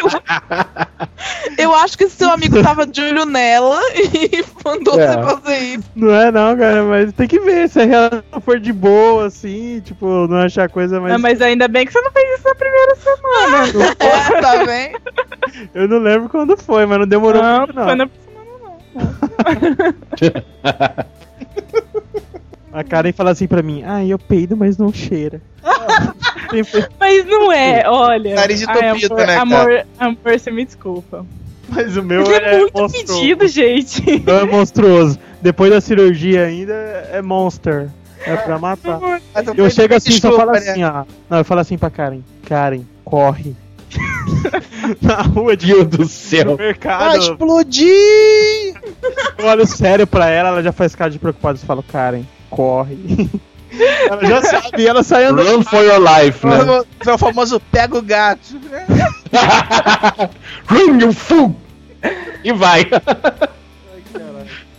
eu, 0.00 0.10
eu 1.58 1.74
acho 1.74 1.96
que 1.96 2.04
esse 2.04 2.16
seu 2.16 2.30
amigo 2.30 2.62
tava 2.62 2.86
de 2.86 3.00
olho 3.00 3.24
nela 3.24 3.80
e 3.94 4.44
mandou 4.64 4.98
É. 5.00 5.06
você 5.06 5.22
fazer 5.22 5.58
isso. 5.58 5.84
Não 5.94 6.10
é 6.14 6.30
não, 6.32 6.56
cara, 6.56 6.82
mas 6.84 7.12
tem 7.12 7.28
que 7.28 7.38
ver 7.40 7.68
se 7.68 7.80
a 7.80 7.84
relação 7.84 8.40
for 8.40 8.58
de 8.58 8.72
boa, 8.72 9.26
assim, 9.26 9.80
tipo, 9.80 10.26
não 10.28 10.38
achar 10.38 10.68
coisa 10.68 11.00
mais. 11.00 11.20
Mas 11.20 11.40
ainda 11.40 11.68
bem 11.68 11.86
que 11.86 11.92
você 11.92 12.00
não 12.00 12.10
fez 12.10 12.38
isso 12.38 12.48
na 12.48 12.54
primeira 12.54 12.96
semana. 12.96 13.16
É, 13.98 14.40
tá 14.40 14.64
vendo? 14.64 14.98
Eu 15.74 15.88
não 15.88 15.98
lembro 15.98 16.28
quando 16.28 16.56
foi, 16.56 16.86
mas 16.86 16.98
não 16.98 17.06
demorou 17.06 17.42
Não, 17.42 17.58
muito, 17.58 17.74
não. 17.74 17.84
foi 17.84 17.94
na 17.94 18.08
A 22.76 22.84
Karen 22.84 23.10
fala 23.10 23.30
assim 23.30 23.46
pra 23.46 23.62
mim, 23.62 23.82
ah, 23.86 24.04
eu 24.04 24.18
peido, 24.18 24.54
mas 24.54 24.76
não 24.76 24.92
cheira. 24.92 25.40
Mas 27.00 27.26
não 27.26 27.50
é, 27.50 27.82
olha. 27.88 28.34
Nariz 28.36 28.60
de 28.60 28.66
Ai, 28.68 28.92
topido, 28.92 29.14
amor, 29.14 29.18
né, 29.18 29.26
cara? 29.26 29.40
amor, 29.40 29.86
amor, 29.98 30.38
você 30.38 30.50
me 30.50 30.64
desculpa. 30.64 31.26
mas 31.68 31.96
o 31.96 32.02
meu 32.04 32.22
Porque 32.22 32.36
é, 32.36 32.54
é, 32.54 32.58
muito 32.60 32.78
monstruoso. 32.78 33.20
pedido, 33.20 33.48
gente. 33.48 34.22
Não 34.24 34.38
é 34.38 34.44
monstruoso. 34.44 35.18
Depois 35.42 35.72
da 35.72 35.80
cirurgia 35.80 36.44
ainda 36.44 36.72
é 36.72 37.20
monster. 37.20 37.88
É 38.24 38.36
pra 38.36 38.58
matar. 38.58 39.00
Eu 39.56 39.68
chego 39.70 39.94
assim 39.94 40.10
e 40.10 40.20
só 40.20 40.36
falo 40.36 40.52
né? 40.52 40.58
assim, 40.58 40.84
ó. 40.84 41.04
Não, 41.28 41.38
eu 41.38 41.44
falo 41.44 41.60
assim 41.60 41.76
pra 41.76 41.90
Karen. 41.90 42.20
Karen, 42.44 42.82
corre. 43.04 43.56
Na 45.02 45.22
rua 45.22 45.56
de 45.56 45.66
Deus 45.66 45.86
do 45.86 46.04
céu. 46.06 46.56
Vai 46.56 47.18
explodir! 47.18 48.74
Eu 49.36 49.46
olho 49.46 49.66
sério 49.66 50.06
pra 50.06 50.28
ela, 50.28 50.50
ela 50.50 50.62
já 50.62 50.72
faz 50.72 50.94
cara 50.94 51.10
de 51.10 51.18
preocupada. 51.18 51.58
Eu 51.58 51.66
falo, 51.66 51.82
Karen, 51.82 52.22
corre. 52.50 52.98
ela 54.10 54.24
já 54.24 54.42
sabe, 54.42 54.86
ela 54.86 55.02
sai 55.02 55.24
andando. 55.24 55.56
Run 55.56 55.62
for 55.62 55.82
your 55.82 56.00
life, 56.00 56.46
né? 56.46 56.84
É 57.06 57.12
o 57.12 57.18
famoso 57.18 57.60
pega 57.72 57.96
o 57.96 58.02
gato. 58.02 58.58
Run, 60.68 61.00
you 61.00 61.12
fool! 61.12 61.54
E 62.44 62.52
vai. 62.52 62.84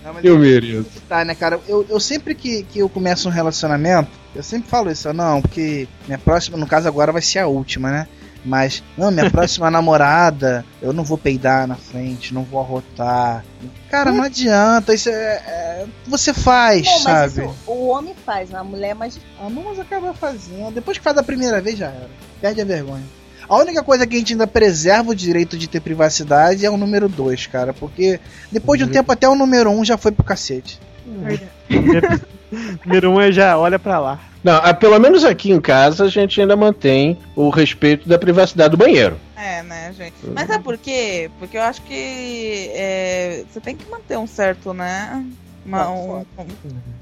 Não, 0.03 0.13
mas 0.13 0.23
Eu 0.23 0.39
mereço. 0.39 0.89
Tá, 1.07 1.25
né, 1.25 1.35
cara? 1.35 1.59
Eu, 1.67 1.85
eu 1.89 1.99
sempre 1.99 2.33
que, 2.33 2.63
que 2.63 2.79
eu 2.79 2.87
começo 2.87 3.27
um 3.27 3.31
relacionamento, 3.31 4.09
eu 4.33 4.41
sempre 4.41 4.69
falo 4.69 4.89
isso, 4.89 5.11
não, 5.13 5.41
porque 5.41 5.87
minha 6.05 6.17
próxima, 6.17 6.57
no 6.57 6.65
caso 6.65 6.87
agora 6.87 7.11
vai 7.11 7.21
ser 7.21 7.39
a 7.39 7.47
última, 7.47 7.91
né? 7.91 8.07
Mas, 8.45 8.83
não, 8.97 9.11
minha 9.11 9.29
próxima 9.29 9.69
namorada, 9.71 10.65
eu 10.81 10.93
não 10.93 11.03
vou 11.03 11.17
peidar 11.17 11.67
na 11.67 11.75
frente, 11.75 12.33
não 12.33 12.43
vou 12.43 12.59
arrotar. 12.59 13.43
Cara, 13.89 14.11
não 14.11 14.23
adianta, 14.23 14.93
isso 14.93 15.09
é. 15.09 15.13
é- 15.13 15.85
você 16.05 16.33
faz, 16.33 16.85
Bom, 16.85 16.91
mas 16.91 17.03
sabe? 17.03 17.45
isso, 17.45 17.55
o 17.65 17.87
homem 17.87 18.15
faz, 18.25 18.53
a 18.53 18.63
mulher 18.63 18.89
é 18.89 18.93
mais. 18.93 19.19
Ah, 19.39 19.49
mas 19.49 19.79
acaba 19.79 20.13
fazendo. 20.13 20.73
Depois 20.73 20.97
que 20.97 21.03
faz 21.03 21.17
a 21.17 21.23
primeira 21.23 21.61
vez, 21.61 21.77
já 21.77 21.87
era. 21.87 22.09
Perde 22.41 22.61
a 22.61 22.65
vergonha. 22.65 23.03
A 23.49 23.55
única 23.57 23.81
coisa 23.81 24.05
que 24.05 24.15
a 24.15 24.19
gente 24.19 24.33
ainda 24.33 24.45
preserva 24.45 25.11
o 25.11 25.15
direito 25.15 25.57
de 25.57 25.67
ter 25.67 25.79
privacidade 25.79 26.65
é 26.65 26.69
o 26.69 26.75
número 26.75 27.07
2, 27.07 27.47
cara. 27.47 27.73
Porque 27.73 28.19
depois 28.51 28.77
de 28.77 28.85
um 28.85 28.89
tempo 28.89 29.11
até 29.11 29.27
o 29.27 29.35
número 29.35 29.69
1 29.69 29.79
um 29.79 29.85
já 29.85 29.97
foi 29.97 30.11
pro 30.11 30.23
cacete. 30.23 30.79
Número 32.85 33.11
um 33.11 33.19
é 33.21 33.31
já, 33.31 33.57
olha 33.57 33.77
pra 33.77 33.99
lá. 33.99 34.19
Não, 34.43 34.55
ah, 34.63 34.73
pelo 34.73 34.97
menos 34.99 35.25
aqui 35.25 35.51
em 35.51 35.59
casa 35.59 36.05
a 36.05 36.09
gente 36.09 36.39
ainda 36.39 36.55
mantém 36.55 37.17
o 37.35 37.49
respeito 37.49 38.07
da 38.07 38.17
privacidade 38.17 38.69
do 38.71 38.77
banheiro. 38.77 39.17
É, 39.35 39.61
né, 39.63 39.93
gente? 39.97 40.15
Mas 40.33 40.49
é 40.49 40.57
por 40.57 40.77
quê? 40.77 41.29
Porque 41.39 41.57
eu 41.57 41.61
acho 41.61 41.81
que 41.81 42.69
é, 42.73 43.43
você 43.51 43.59
tem 43.59 43.75
que 43.75 43.89
manter 43.89 44.17
um 44.17 44.27
certo, 44.27 44.73
né? 44.73 45.25
Uma, 45.65 45.89
um, 45.91 46.25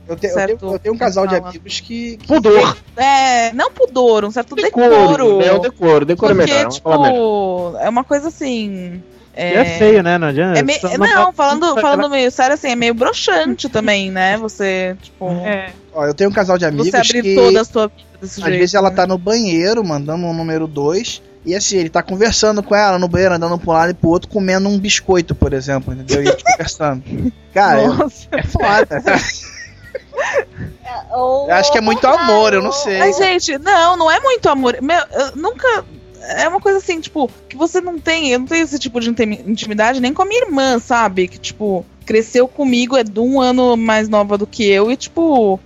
Eu, 0.08 0.16
te- 0.16 0.26
eu 0.26 0.34
Certo. 0.34 0.58
tenho, 0.58 0.74
eu 0.74 0.80
tenho 0.80 0.96
um 0.96 0.98
casal 0.98 1.28
de 1.28 1.36
Fala. 1.36 1.50
amigos 1.50 1.80
que. 1.82 2.18
que 2.18 2.26
Pudor. 2.28 2.76
é, 2.98 3.54
não 3.54 3.72
pudor, 3.72 4.26
um 4.26 4.32
certo 4.32 4.56
decoro. 4.56 4.90
Decoro. 4.90 5.38
né? 5.38 5.52
O 5.52 5.60
decoro. 5.60 6.04
Decoro 6.06 6.34
é 6.34 6.36
Porque, 6.38 6.54
melhor. 6.54 6.72
tipo, 6.72 7.78
é 7.80 7.88
uma 7.88 8.04
coisa 8.04 8.30
assim. 8.30 9.04
E 9.38 9.54
é 9.54 9.66
feio, 9.78 10.02
né? 10.04 10.18
Não 10.18 10.28
adianta. 10.28 10.60
É 10.60 10.64
meio, 10.64 10.80
não, 10.98 11.34
falando, 11.34 11.80
falando 11.82 12.10
meio 12.10 12.32
sério, 12.32 12.54
assim, 12.54 12.70
é 12.70 12.76
meio 12.76 12.94
broxante 12.94 13.68
também, 13.70 14.10
né? 14.12 14.38
Você, 14.38 14.96
tipo, 15.02 15.30
É. 15.30 15.72
Ó, 15.94 16.06
eu 16.06 16.14
tenho 16.14 16.30
um 16.30 16.34
casal 16.34 16.58
de 16.58 16.66
amigos 16.66 16.90
você 16.90 16.98
abrir 16.98 17.22
que. 17.22 17.36
toda 17.36 17.62
a 17.62 17.66
sua 17.66 17.88
vida 17.88 18.04
desse 18.22 18.40
Às 18.42 18.46
jeito. 18.48 18.60
vezes 18.60 18.76
ela 18.76 18.90
né? 18.90 18.96
tá 18.96 19.08
no 19.08 19.18
banheiro, 19.18 19.84
mandando 19.84 20.26
um 20.26 20.34
número 20.34 20.68
2. 20.68 21.22
E 21.46 21.54
assim, 21.56 21.78
ele 21.78 21.90
tá 21.90 22.02
conversando 22.02 22.64
com 22.64 22.76
ela 22.76 22.98
no 22.98 23.08
banheiro, 23.08 23.36
andando 23.36 23.58
pra 23.60 23.70
um 23.72 23.74
lado 23.74 23.92
e 23.92 23.94
pro 23.94 24.10
outro, 24.10 24.28
comendo 24.30 24.68
um 24.68 24.80
biscoito, 24.80 25.36
por 25.36 25.54
exemplo, 25.54 25.94
entendeu? 25.94 26.24
E 26.24 26.28
eles 26.30 26.42
conversando. 26.44 27.04
Cara, 27.54 27.82
é- 27.82 27.88
Nossa. 27.88 28.28
é 28.32 28.44
foda. 28.44 29.04
Ou, 31.12 31.48
Eu 31.50 31.56
acho 31.56 31.72
que 31.72 31.78
é 31.78 31.82
muito 31.82 32.06
amor, 32.08 32.54
eu 32.54 32.62
não 32.64 32.72
sei. 32.72 32.98
Mas, 33.00 33.18
gente, 33.18 33.58
não, 33.60 33.96
não 33.98 34.10
é 34.12 34.20
muito 34.20 34.48
amor. 34.50 34.78
Meu, 34.82 35.04
eu 35.12 35.36
nunca. 35.36 35.86
É 36.28 36.48
uma 36.48 36.60
coisa 36.60 36.80
assim, 36.80 37.00
tipo, 37.00 37.30
que 37.50 37.56
você 37.56 37.80
não 37.82 38.00
tem. 38.00 38.30
Eu 38.30 38.40
não 38.40 38.48
tenho 38.48 38.64
esse 38.64 38.80
tipo 38.80 39.00
de 39.00 39.10
intim- 39.10 39.44
intimidade 39.46 40.00
nem 40.00 40.14
com 40.14 40.22
a 40.22 40.26
minha 40.26 40.46
irmã, 40.46 40.80
sabe? 40.80 41.28
Que, 41.28 41.38
tipo, 41.38 41.86
cresceu 42.06 42.48
comigo, 42.48 42.96
é 42.96 43.04
de 43.04 43.20
um 43.20 43.42
ano 43.42 43.76
mais 43.76 44.08
nova 44.08 44.38
do 44.38 44.48
que 44.48 44.64
eu, 44.64 44.92
e, 44.92 44.96
tipo, 44.96 45.60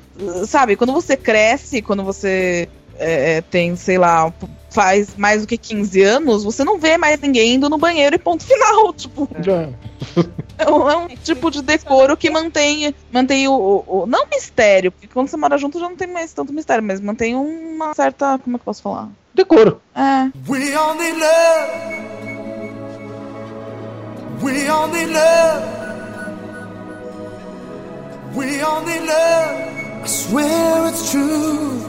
sabe, 0.47 0.75
quando 0.75 0.93
você 0.93 1.15
cresce, 1.17 1.81
quando 1.81 2.03
você 2.03 2.67
é, 2.99 3.41
tem, 3.41 3.75
sei 3.75 3.97
lá, 3.97 4.31
faz 4.69 5.15
mais 5.17 5.41
do 5.41 5.47
que 5.47 5.57
15 5.57 6.01
anos, 6.03 6.43
você 6.43 6.63
não 6.63 6.77
vê 6.77 6.97
mais 6.97 7.19
ninguém 7.19 7.55
indo 7.55 7.69
no 7.69 7.77
banheiro 7.77 8.15
e 8.15 8.19
ponto 8.19 8.43
final. 8.45 8.93
Tipo, 8.99 9.27
é 10.57 10.69
um, 10.69 10.89
é 10.89 10.97
um 10.97 11.07
tipo 11.07 11.49
de 11.49 11.61
decoro 11.61 12.17
que 12.17 12.29
mantém, 12.29 12.93
mantém 13.11 13.47
o, 13.47 13.53
o- 13.53 14.01
o- 14.01 14.05
Não 14.05 14.27
mistério, 14.27 14.91
porque 14.91 15.07
quando 15.07 15.27
você 15.29 15.37
mora 15.37 15.57
junto 15.57 15.79
já 15.79 15.87
não 15.87 15.95
tem 15.95 16.07
mais 16.07 16.33
tanto 16.33 16.51
mistério, 16.53 16.83
mas 16.83 16.99
mantém 16.99 17.35
uma 17.35 17.93
certa. 17.93 18.37
Como 18.39 18.55
é 18.55 18.59
que 18.59 18.61
eu 18.61 18.65
posso 18.65 18.81
falar? 18.81 19.07
Decoro. 19.33 19.81
É. 19.95 20.29
We 20.49 20.75
only 20.77 21.11
love. 21.13 21.99
We 24.43 24.69
only 24.71 25.05
love. 25.05 25.63
We 28.35 28.63
only 28.63 28.99
love. 28.99 30.03
I 30.03 30.07
swear 30.07 30.87
it's 30.89 31.11
true. 31.11 31.79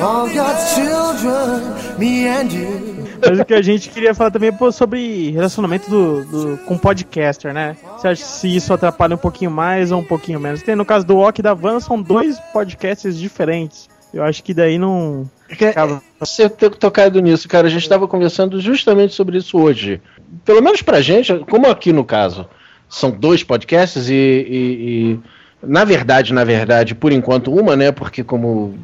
All 0.00 0.28
God's 0.28 0.74
children, 0.74 1.98
me 1.98 2.28
and 2.28 2.52
you. 2.52 2.94
Mas 3.26 3.40
o 3.40 3.44
que 3.44 3.54
a 3.54 3.62
gente 3.62 3.88
queria 3.88 4.14
falar 4.14 4.30
também 4.30 4.52
pô, 4.52 4.70
sobre 4.70 5.30
relacionamento 5.30 5.88
do, 5.88 6.24
do- 6.24 6.58
com 6.66 6.76
podcaster, 6.76 7.54
né? 7.54 7.76
Você 7.96 8.08
acha 8.08 8.24
se 8.24 8.54
isso 8.54 8.72
atrapalha 8.72 9.14
um 9.14 9.18
pouquinho 9.18 9.50
mais 9.50 9.90
ou 9.92 10.00
um 10.00 10.04
pouquinho 10.04 10.38
menos? 10.38 10.62
Tem, 10.62 10.74
no 10.76 10.84
caso 10.84 11.06
do 11.06 11.18
Ok 11.18 11.40
e 11.40 11.42
da 11.42 11.54
Van, 11.54 11.80
são 11.80 12.00
dois 12.02 12.38
podcasts 12.52 13.16
diferentes. 13.18 13.88
Eu 14.12 14.22
acho 14.22 14.42
que 14.44 14.52
daí 14.52 14.78
não. 14.78 15.28
acaba- 15.50 16.02
Você 16.20 16.48
ter 16.48 16.70
tocado 16.70 17.20
nisso, 17.20 17.48
cara, 17.48 17.66
a 17.66 17.70
gente 17.70 17.82
estava 17.82 18.06
conversando 18.06 18.60
justamente 18.60 19.14
sobre 19.14 19.38
isso 19.38 19.58
hoje. 19.58 20.00
Pelo 20.44 20.62
menos 20.62 20.82
pra 20.82 21.00
gente, 21.00 21.32
como 21.50 21.66
aqui 21.68 21.92
no 21.92 22.04
caso, 22.04 22.46
são 22.88 23.10
dois 23.10 23.42
podcasts 23.42 24.08
e, 24.08 24.14
e- 24.14 25.14
e, 25.14 25.20
na 25.66 25.82
verdade, 25.84 26.32
na 26.34 26.44
verdade, 26.44 26.94
por 26.94 27.10
enquanto 27.12 27.52
uma, 27.52 27.74
né? 27.74 27.90
Porque 27.90 28.22
como 28.22 28.74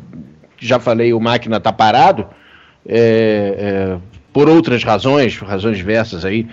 já 0.60 0.78
falei, 0.78 1.12
o 1.12 1.20
máquina 1.20 1.58
tá 1.58 1.72
parado 1.72 2.26
é, 2.86 3.54
é, 3.58 3.96
por 4.32 4.48
outras 4.48 4.82
razões, 4.84 5.36
razões 5.38 5.76
diversas 5.76 6.24
aí. 6.24 6.46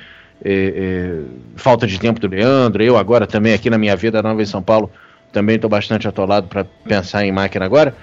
é, 0.44 0.52
é, 0.52 1.20
falta 1.56 1.88
de 1.88 2.00
tempo 2.00 2.20
do 2.20 2.28
Leandro, 2.28 2.84
eu 2.84 2.98
agora 2.98 3.26
também 3.26 3.54
aqui 3.54 3.70
na 3.70 3.78
minha 3.78 3.96
vida 3.96 4.22
nova 4.22 4.42
em 4.42 4.46
São 4.46 4.62
Paulo, 4.62 4.92
também 5.32 5.56
estou 5.56 5.70
bastante 5.70 6.08
atolado 6.08 6.48
para 6.48 6.64
pensar 6.64 7.26
em 7.26 7.32
máquina 7.32 7.66
agora. 7.66 7.96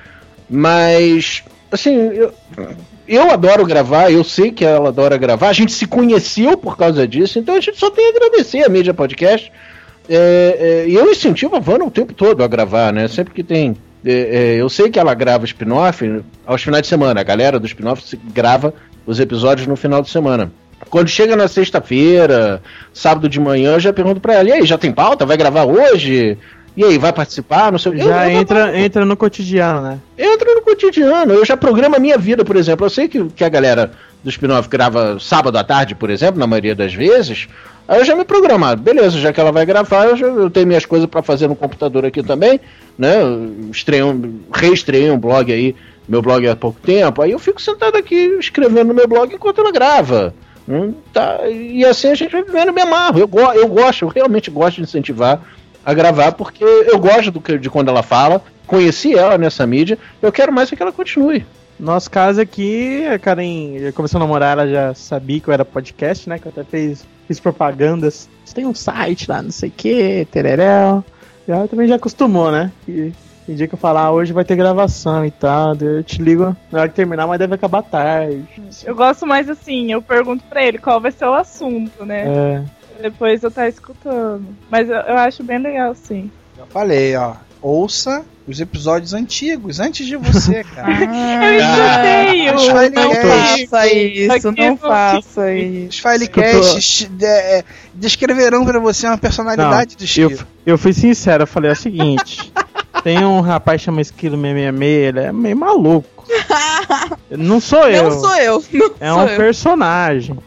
Mas, 0.49 1.43
assim, 1.71 1.95
eu, 1.95 2.35
eu 3.07 3.31
adoro 3.31 3.65
gravar, 3.65 4.11
eu 4.11 4.25
sei 4.25 4.51
que 4.51 4.65
ela 4.65 4.89
adora 4.89 5.17
gravar, 5.17 5.49
a 5.49 5.53
gente 5.53 5.73
se 5.73 5.87
conheceu 5.87 6.57
por 6.57 6.77
causa 6.77 7.07
disso, 7.07 7.39
então 7.39 7.55
a 7.55 7.61
gente 7.61 7.79
só 7.79 7.91
tem 7.91 8.07
a 8.07 8.11
agradecer 8.11 8.65
a 8.65 8.69
mídia 8.69 8.95
podcast. 8.95 9.51
É, 10.09 10.85
é, 10.87 10.89
e 10.89 10.95
eu 10.95 11.11
incentivo 11.11 11.57
a 11.57 11.61
Vanna 11.61 11.85
o 11.85 11.91
tempo 11.91 12.13
todo 12.13 12.43
a 12.43 12.47
gravar, 12.47 12.93
né? 12.93 13.09
Sempre 13.09 13.33
que 13.33 13.43
tem. 13.43 13.75
É, 14.05 14.13
é, 14.13 14.55
eu 14.57 14.69
sei 14.69 14.91
que 14.91 14.99
ela 14.99 15.15
grava 15.15 15.45
spin-off 15.45 16.23
aos 16.47 16.63
finais 16.63 16.83
de 16.83 16.89
semana. 16.89 17.21
A 17.21 17.25
galera 17.25 17.59
do 17.59 17.67
spin-off 17.67 18.17
grava 18.33 18.75
os 19.07 19.19
episódios 19.21 19.67
no 19.67 19.77
final 19.77 20.03
de 20.03 20.11
semana. 20.11 20.53
Quando 20.91 21.09
chega 21.09 21.35
na 21.37 21.49
sexta-feira, 21.49 22.63
sábado 22.93 23.29
de 23.29 23.41
manhã, 23.41 23.73
eu 23.75 23.81
já 23.81 23.93
pergunto 23.93 24.21
pra 24.21 24.35
ela: 24.35 24.49
e 24.49 24.53
aí, 24.53 24.67
já 24.67 24.77
tem 24.79 24.93
pauta? 24.93 25.25
Vai 25.27 25.37
gravar 25.37 25.65
hoje? 25.65 26.37
E 26.77 26.85
aí, 26.85 26.99
vai 26.99 27.13
participar? 27.13 27.71
Não 27.71 27.79
sei. 27.79 27.97
Já 27.97 28.27
Eu- 28.29 28.35
eu- 28.35 28.41
entra, 28.41 28.79
entra 28.79 29.05
no 29.05 29.17
cotidiano, 29.17 29.81
né? 29.81 29.99
entra 30.19 30.55
no 30.55 30.61
cotidiano. 30.63 31.33
Eu 31.33 31.45
já 31.45 31.57
programo 31.57 31.97
a 31.97 31.99
minha 32.01 32.19
vida, 32.19 32.45
por 32.45 32.57
exemplo. 32.57 32.85
Eu 32.85 32.91
sei 32.91 33.07
que, 33.09 33.25
que 33.29 33.45
a 33.45 33.49
galera 33.49 33.93
do 34.23 34.29
spin-off 34.31 34.69
grava 34.69 35.19
sábado 35.21 35.57
à 35.57 35.63
tarde, 35.65 35.95
por 35.95 36.11
exemplo, 36.11 36.39
na 36.39 36.47
maioria 36.47 36.75
das 36.75 36.93
vezes. 36.93 37.47
Aí 37.87 38.01
eu 38.01 38.05
já 38.05 38.17
me 38.17 38.25
programado. 38.25 38.83
Beleza, 38.83 39.19
já 39.19 39.33
que 39.33 39.41
ela 39.41 39.53
vai 39.53 39.67
gravar, 39.67 40.07
eu, 40.07 40.17
já, 40.17 40.27
eu 40.27 40.51
tenho 40.51 40.67
minhas 40.67 40.87
coisas 40.87 41.09
para 41.09 41.23
fazer 41.23 41.49
no 41.49 41.57
computador 41.57 42.05
aqui 42.07 42.23
também, 42.23 42.61
né? 42.99 43.21
Eu 43.21 43.71
Estreiei 43.71 45.11
um, 45.11 45.15
um 45.15 45.19
blog 45.19 45.53
aí, 45.53 45.77
meu 46.09 46.23
blog 46.23 46.49
há 46.49 46.57
pouco 46.57 46.81
tempo. 46.81 47.21
Aí 47.21 47.33
eu 47.33 47.39
fico 47.39 47.61
sentado 47.61 47.97
aqui 47.97 48.17
escrevendo 48.39 48.89
no 48.89 48.95
meu 48.95 49.07
blog 49.07 49.35
enquanto 49.35 49.61
ela 49.61 49.73
grava. 49.73 50.35
Hum, 50.67 50.95
tá, 51.13 51.47
e 51.49 51.85
assim 51.85 52.09
a 52.09 52.15
gente 52.15 52.33
vai 52.33 52.43
vivendo, 52.43 52.73
me 52.73 52.81
amarro. 52.81 53.19
Eu, 53.19 53.29
eu 53.55 53.69
gosto, 53.69 54.03
eu 54.03 54.09
realmente 54.09 54.51
gosto 54.51 54.77
de 54.77 54.83
incentivar 54.83 55.41
a 55.85 55.93
gravar, 55.93 56.33
porque 56.33 56.65
eu 56.65 56.99
gosto 56.99 57.31
do 57.31 57.59
de 57.59 57.69
quando 57.69 57.89
ela 57.89 58.03
fala, 58.03 58.43
conheci 58.67 59.15
ela 59.15 59.37
nessa 59.37 59.67
mídia, 59.67 59.99
eu 60.23 60.33
quero 60.33 60.51
mais 60.51 60.73
é 60.73 60.77
que 60.77 60.83
ela 60.83 60.93
continue. 60.93 61.45
Nosso 61.79 62.11
caso 62.11 62.41
aqui, 62.41 63.05
a 63.07 63.19
Karen 63.19 63.79
já 63.79 63.93
começou 63.93 64.19
a 64.19 64.21
namorar, 64.21 64.53
ela 64.53 64.69
já 64.69 64.95
sabia 64.95 65.41
que 65.41 65.49
eu 65.49 65.53
era 65.53 65.65
podcast, 65.65 66.29
né? 66.29 66.39
Que 66.39 66.47
eu 66.47 66.53
até 66.53 66.65
fiz, 66.65 67.05
fiz 67.27 67.41
propagandas. 67.41 68.29
Você 68.45 68.55
tem 68.55 68.67
um 68.67 68.75
site 68.75 69.29
lá, 69.29 69.43
não 69.43 69.51
sei 69.51 69.69
o 69.69 69.73
que, 69.73 70.27
tereréu. 70.31 71.05
Já 71.47 71.67
também 71.69 71.89
já 71.89 71.97
acostumou, 71.97 72.51
né? 72.51 72.73
Que 72.85 73.13
tem 73.47 73.55
dia 73.55 73.69
que 73.69 73.75
eu 73.75 73.79
falar, 73.79 74.05
ah, 74.05 74.13
hoje 74.13 74.33
vai 74.33 74.45
ter 74.45 74.57
gravação 74.57 75.25
e 75.25 75.31
tal. 75.31 75.75
Eu 75.77 76.03
te 76.03 76.23
ligo 76.23 76.57
na 76.71 76.81
hora 76.81 76.89
que 76.89 76.95
terminar, 76.95 77.27
mas 77.27 77.39
deve 77.39 77.55
acabar 77.55 77.83
tarde. 77.83 78.47
Eu 78.85 78.95
gosto 78.95 79.27
mais 79.27 79.49
assim, 79.49 79.93
eu 79.93 80.01
pergunto 80.01 80.45
pra 80.45 80.65
ele 80.65 80.79
qual 80.79 81.01
vai 81.01 81.13
ser 81.13 81.27
o 81.27 81.35
assunto, 81.35 82.05
né? 82.05 82.25
É. 82.27 82.65
Depois 83.03 83.43
eu 83.43 83.51
tá 83.51 83.69
escutando. 83.69 84.47
Mas 84.71 84.89
eu, 84.89 84.97
eu 84.97 85.19
acho 85.19 85.43
bem 85.43 85.59
legal, 85.59 85.95
sim. 85.95 86.31
Já 86.57 86.65
falei, 86.67 87.15
ó. 87.17 87.35
Ouça 87.61 88.25
os 88.47 88.61
episódios 88.61 89.15
antigos, 89.15 89.81
antes 89.81 90.07
de 90.07 90.17
você, 90.17 90.63
cara. 90.75 90.93
eu 90.93 91.57
escutei 91.57 92.55
os 92.55 92.63
o- 92.63 92.71
Filecasts- 92.71 93.71
faça 93.71 93.87
isso, 93.93 94.33
Aqui 94.33 94.61
não 94.61 94.75
Os 94.75 94.81
faça 94.81 95.53
isso. 95.55 96.03
Filecasts 96.03 97.09
de- 97.11 97.25
é, 97.25 97.65
descreverão 97.95 98.65
pra 98.65 98.79
você 98.79 99.07
uma 99.07 99.17
personalidade 99.19 99.97
do 99.97 100.03
eu, 100.03 100.05
Esquilo. 100.05 100.47
eu 100.67 100.77
fui 100.79 100.93
sincero, 100.93 101.45
eu 101.45 101.47
falei 101.47 101.71
é 101.71 101.73
o 101.73 101.77
seguinte: 101.77 102.53
tem 103.03 103.25
um 103.25 103.41
rapaz 103.41 103.81
que 103.81 103.87
chama 103.87 104.01
Esquilo 104.03 104.37
666, 104.37 105.09
ele 105.09 105.21
é 105.21 105.33
meio 105.33 105.57
maluco. 105.57 106.25
Não 107.31 107.61
sou 107.61 107.89
eu. 107.89 108.05
Não 108.11 108.21
sou 108.21 108.37
eu. 108.37 108.65
Não 108.73 108.95
É 109.01 109.09
sou 109.11 109.19
um 109.21 109.27
eu. 109.29 109.37
personagem. 109.37 110.39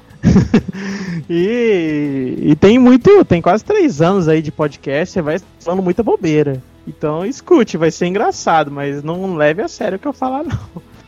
e, 1.29 2.35
e 2.41 2.55
tem 2.55 2.77
muito, 2.79 3.23
tem 3.25 3.41
quase 3.41 3.63
três 3.63 4.01
anos 4.01 4.27
aí 4.27 4.41
de 4.41 4.51
podcast, 4.51 5.13
você 5.13 5.21
vai 5.21 5.39
falando 5.59 5.81
muita 5.83 6.03
bobeira. 6.03 6.61
Então 6.87 7.25
escute, 7.25 7.75
vai 7.75 7.91
ser 7.91 8.05
engraçado, 8.07 8.71
mas 8.71 9.03
não 9.03 9.35
leve 9.35 9.61
a 9.61 9.67
sério 9.67 9.97
o 9.97 9.99
que 9.99 10.07
eu 10.07 10.13
falar, 10.13 10.43
não. 10.43 10.57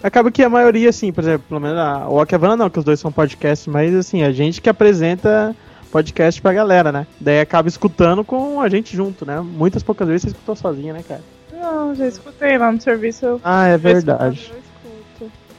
Acaba 0.04 0.32
que 0.32 0.44
a 0.44 0.50
maioria, 0.50 0.90
assim, 0.90 1.12
por 1.12 1.24
exemplo, 1.24 1.46
pelo 1.48 1.60
menos 1.60 1.78
a 1.78 2.08
o 2.08 2.20
Akavana 2.20 2.56
não, 2.56 2.70
que 2.70 2.80
os 2.80 2.86
dois 2.86 3.00
são 3.00 3.12
podcasts, 3.12 3.68
mas 3.68 3.94
assim, 3.96 4.24
a 4.24 4.32
gente 4.32 4.62
que 4.62 4.70
apresenta 4.70 5.56
podcast 5.92 6.42
pra 6.42 6.54
galera, 6.54 6.92
né? 6.92 7.08
Daí 7.20 7.40
acaba 7.40 7.68
escutando 7.68 8.24
com 8.24 8.62
a 8.62 8.70
gente 8.70 8.96
junto, 8.96 9.26
né? 9.26 9.42
Muitas 9.42 9.84
poucas 9.84 10.08
vezes 10.08 10.24
você 10.24 10.28
escutou 10.30 10.56
sozinho, 10.56 10.94
né, 10.94 11.04
cara? 11.08 11.22
Não, 11.52 11.94
já 11.96 12.08
escutei 12.08 12.58
lá 12.58 12.72
no 12.72 12.80
serviço. 12.80 13.40
Ah, 13.44 13.68
é 13.68 13.78
verdade. 13.78 14.54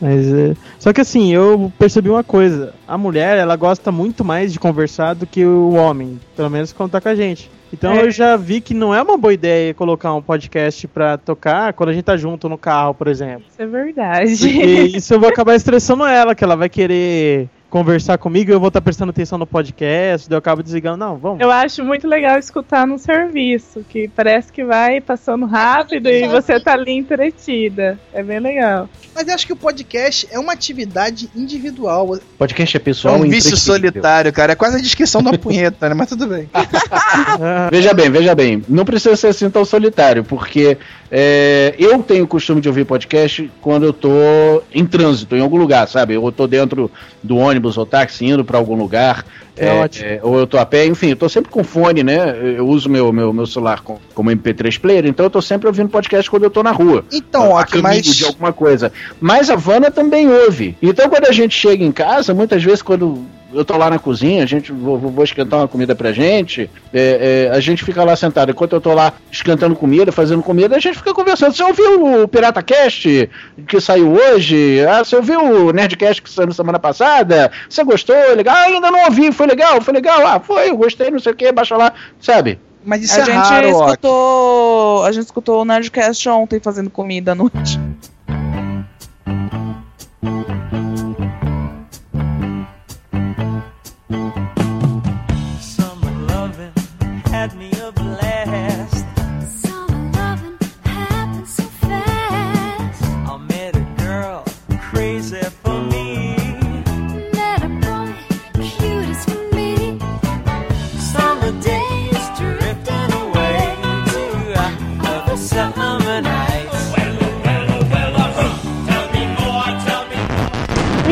Mas 0.01 0.33
é... 0.33 0.57
Só 0.79 0.93
que 0.95 1.03
assim, 1.03 1.35
eu 1.35 1.71
percebi 1.79 2.09
uma 2.09 2.25
coisa. 2.25 2.73
A 2.89 2.97
mulher, 2.97 3.37
ela 3.37 3.55
gosta 3.55 3.93
muito 3.93 4.25
mais 4.25 4.51
de 4.53 4.59
conversar 4.59 5.15
do 5.15 5.27
que 5.27 5.45
o 5.45 5.75
homem. 5.75 6.19
Pelo 6.35 6.49
menos 6.49 6.73
quando 6.73 6.93
tá 6.93 7.01
com 7.01 7.11
a 7.11 7.15
gente. 7.15 7.51
Então 7.73 7.93
É. 7.93 8.03
eu 8.03 8.11
já 8.11 8.37
vi 8.37 8.61
que 8.61 8.75
não 8.75 8.95
é 8.95 9.01
uma 9.01 9.17
boa 9.17 9.33
ideia 9.33 9.73
colocar 9.75 10.13
um 10.15 10.21
podcast 10.23 10.89
pra 10.89 11.17
tocar 11.17 11.73
quando 11.73 11.91
a 11.91 11.93
gente 11.93 12.05
tá 12.05 12.17
junto 12.17 12.49
no 12.49 12.59
carro, 12.59 12.95
por 12.95 13.07
exemplo. 13.07 13.45
Isso 13.51 13.63
é 13.63 13.67
verdade. 13.67 14.37
Porque 14.37 14.97
isso 14.97 15.15
eu 15.15 15.21
vou 15.21 15.29
acabar 15.29 15.55
estressando 15.55 16.05
ela, 16.05 16.35
que 16.35 16.43
ela 16.43 16.57
vai 16.57 16.69
querer 16.69 17.49
conversar 17.71 18.19
comigo 18.19 18.51
e 18.51 18.55
eu 18.55 18.61
vou 18.61 18.69
estar 18.69 18.81
prestando 18.81 19.11
atenção 19.11 19.39
no 19.39 19.47
podcast, 19.47 20.29
daí 20.29 20.35
eu 20.35 20.39
acabo 20.39 20.63
desligando. 20.63 20.99
Não, 20.99 21.17
vamos. 21.17 21.41
Eu 21.41 21.51
acho 21.51 21.85
muito 21.85 22.07
legal 22.07 22.39
escutar 22.39 22.87
no 22.87 22.99
serviço, 22.99 23.85
que 23.89 24.09
parece 24.09 24.53
que 24.53 24.65
vai 24.65 25.01
passando 25.01 25.47
rápido 25.47 26.09
e 26.09 26.27
você 26.27 26.59
tá 26.59 26.73
ali 26.73 26.93
entretida. 26.93 27.99
É 28.13 28.23
bem 28.23 28.41
legal. 28.41 28.89
Mas 29.15 29.29
eu 29.29 29.35
acho 29.35 29.47
que 29.47 29.53
o 29.53 29.57
podcast 29.57 30.27
é 30.31 30.39
uma 30.39 30.53
atividade 30.53 31.31
individual. 31.35 32.19
Podcast 32.37 32.77
é 32.77 32.81
É 32.81 32.83
pessoal 32.83 33.17
um 33.17 33.29
vício 33.29 33.57
solitário, 33.57 34.33
cara. 34.33 34.53
É 34.53 34.57
quase 34.57 34.77
a 34.77 34.81
descrição 34.81 35.23
da 35.23 35.37
punheta, 35.39 35.89
né? 35.89 35.95
Mas 35.95 36.09
tudo 36.09 36.27
bem. 36.27 36.51
Veja 37.71 37.95
bem, 37.95 38.11
veja 38.11 38.35
bem. 38.35 38.63
Não 38.69 38.85
precisa 38.85 39.15
ser 39.17 39.29
assim 39.29 39.49
tão 39.49 39.65
solitário, 39.65 40.25
porque 40.25 40.77
é, 41.11 41.75
eu 41.79 42.01
tenho 42.03 42.25
o 42.25 42.29
costume 42.29 42.61
de 42.61 42.69
ouvir 42.69 42.85
podcast 42.85 43.51
quando 43.61 43.85
eu 43.85 43.93
tô 43.93 44.63
em 44.73 44.87
trânsito, 44.87 45.35
em 45.37 45.41
algum 45.41 45.57
lugar, 45.57 45.89
sabe? 45.89 46.15
Eu 46.15 46.31
tô 46.33 46.47
dentro 46.47 46.91
do 47.23 47.37
ônibus 47.37 47.77
ou 47.77 47.85
táxi 47.85 48.27
indo 48.27 48.45
pra 48.45 48.59
algum 48.59 48.77
lugar. 48.77 49.25
É 49.57 49.67
é, 49.67 49.73
ótimo. 49.81 50.07
é, 50.07 50.21
ou 50.23 50.39
eu 50.39 50.47
tô 50.47 50.57
a 50.57 50.65
pé, 50.65 50.87
enfim, 50.87 51.09
eu 51.11 51.17
tô 51.17 51.29
sempre 51.29 51.51
com 51.51 51.63
fone, 51.65 52.03
né? 52.03 52.35
Eu 52.57 52.67
uso 52.67 52.89
meu, 52.89 53.13
meu, 53.13 53.33
meu 53.33 53.47
celular 53.47 53.81
com- 53.83 53.99
como 54.15 54.31
MP3 54.31 54.79
player, 54.79 55.05
então 55.07 55.27
eu 55.27 55.31
tô 55.31 55.43
sempre 55.43 55.67
ouvindo 55.67 55.89
podcast 55.91 56.31
quando 56.31 56.45
eu 56.45 56.51
tô 56.51 56.63
na 56.63 56.71
rua. 56.71 57.05
Então, 57.13 57.57
a 57.59 57.65
caminho 57.67 57.83
mais. 57.89 58.07
de 58.17 58.25
alguma 58.25 58.53
coisa. 58.53 58.93
Mas 59.21 59.51
a 59.51 59.57
Vanna 59.57 59.91
também 59.91 60.29
ouve. 60.29 60.77
Então, 60.81 61.09
quando 61.11 61.27
a 61.27 61.33
gente 61.33 61.55
chega 61.55 61.85
em 61.85 61.93
casa, 61.93 62.33
muitas 62.33 62.63
vezes, 62.63 62.81
quando 62.83 63.19
eu 63.53 63.65
tô 63.65 63.77
lá 63.77 63.91
na 63.91 63.99
cozinha, 63.99 64.43
a 64.43 64.47
gente 64.47 64.71
vou, 64.73 64.99
vou- 64.99 65.11
vou 65.11 65.25
esquentar 65.25 65.61
uma 65.61 65.69
comida 65.69 65.95
pra 65.95 66.13
gente, 66.13 66.71
é, 66.93 67.49
é, 67.51 67.57
a 67.57 67.61
gente 67.61 67.85
fica 67.85 68.03
lá 68.05 68.15
sentado. 68.17 68.51
Enquanto 68.51 68.73
eu 68.75 68.81
tô 68.81 68.95
lá 68.95 69.13
esquentando 69.31 69.75
comida, 69.77 70.13
fazendo 70.13 70.43
comida, 70.43 70.77
a 70.77 70.81
gente 70.81 70.99
fica 70.99 71.13
conversando. 71.15 71.55
Você 71.55 71.63
ouviu 71.63 72.23
o 72.23 72.29
Pirata 72.29 72.63
Cast 72.63 73.29
que 73.67 73.81
saiu 73.81 74.13
hoje? 74.13 74.85
Ah, 74.87 75.05
você 75.05 75.17
ouviu 75.17 75.41
o 75.67 75.73
Nerdcast 75.73 76.23
que 76.23 76.31
saiu 76.31 76.47
na 76.49 76.55
semana 76.55 76.79
passada? 76.79 77.51
Você 77.69 77.83
gostou? 77.85 78.15
Legal? 78.37 78.55
Ah, 78.57 78.63
ainda 78.63 78.91
não 78.91 79.05
ouvi, 79.05 79.33
foi 79.33 79.47
legal, 79.47 79.81
foi 79.81 79.95
legal. 79.95 80.27
Ah, 80.27 80.41
foi, 80.41 80.71
eu 80.71 80.77
gostei, 80.77 81.11
não 81.11 81.19
sei 81.19 81.33
o 81.33 81.37
que, 81.37 81.51
baixa 81.53 81.77
lá, 81.77 81.93
sabe? 82.21 82.59
Mas 82.85 83.03
isso 83.05 83.19
a 83.19 83.23
é 83.23 83.25
gente 83.27 83.35
raro, 83.37 83.77
ó. 83.77 83.85
escutou. 83.87 85.05
A 85.05 85.13
gente 85.13 85.25
escutou 85.25 85.61
o 85.61 85.65
Nerdcast 85.65 86.29
ontem 86.31 86.59
fazendo 86.61 86.89
comida 86.89 87.33
à 87.33 87.35
noite. 87.35 87.79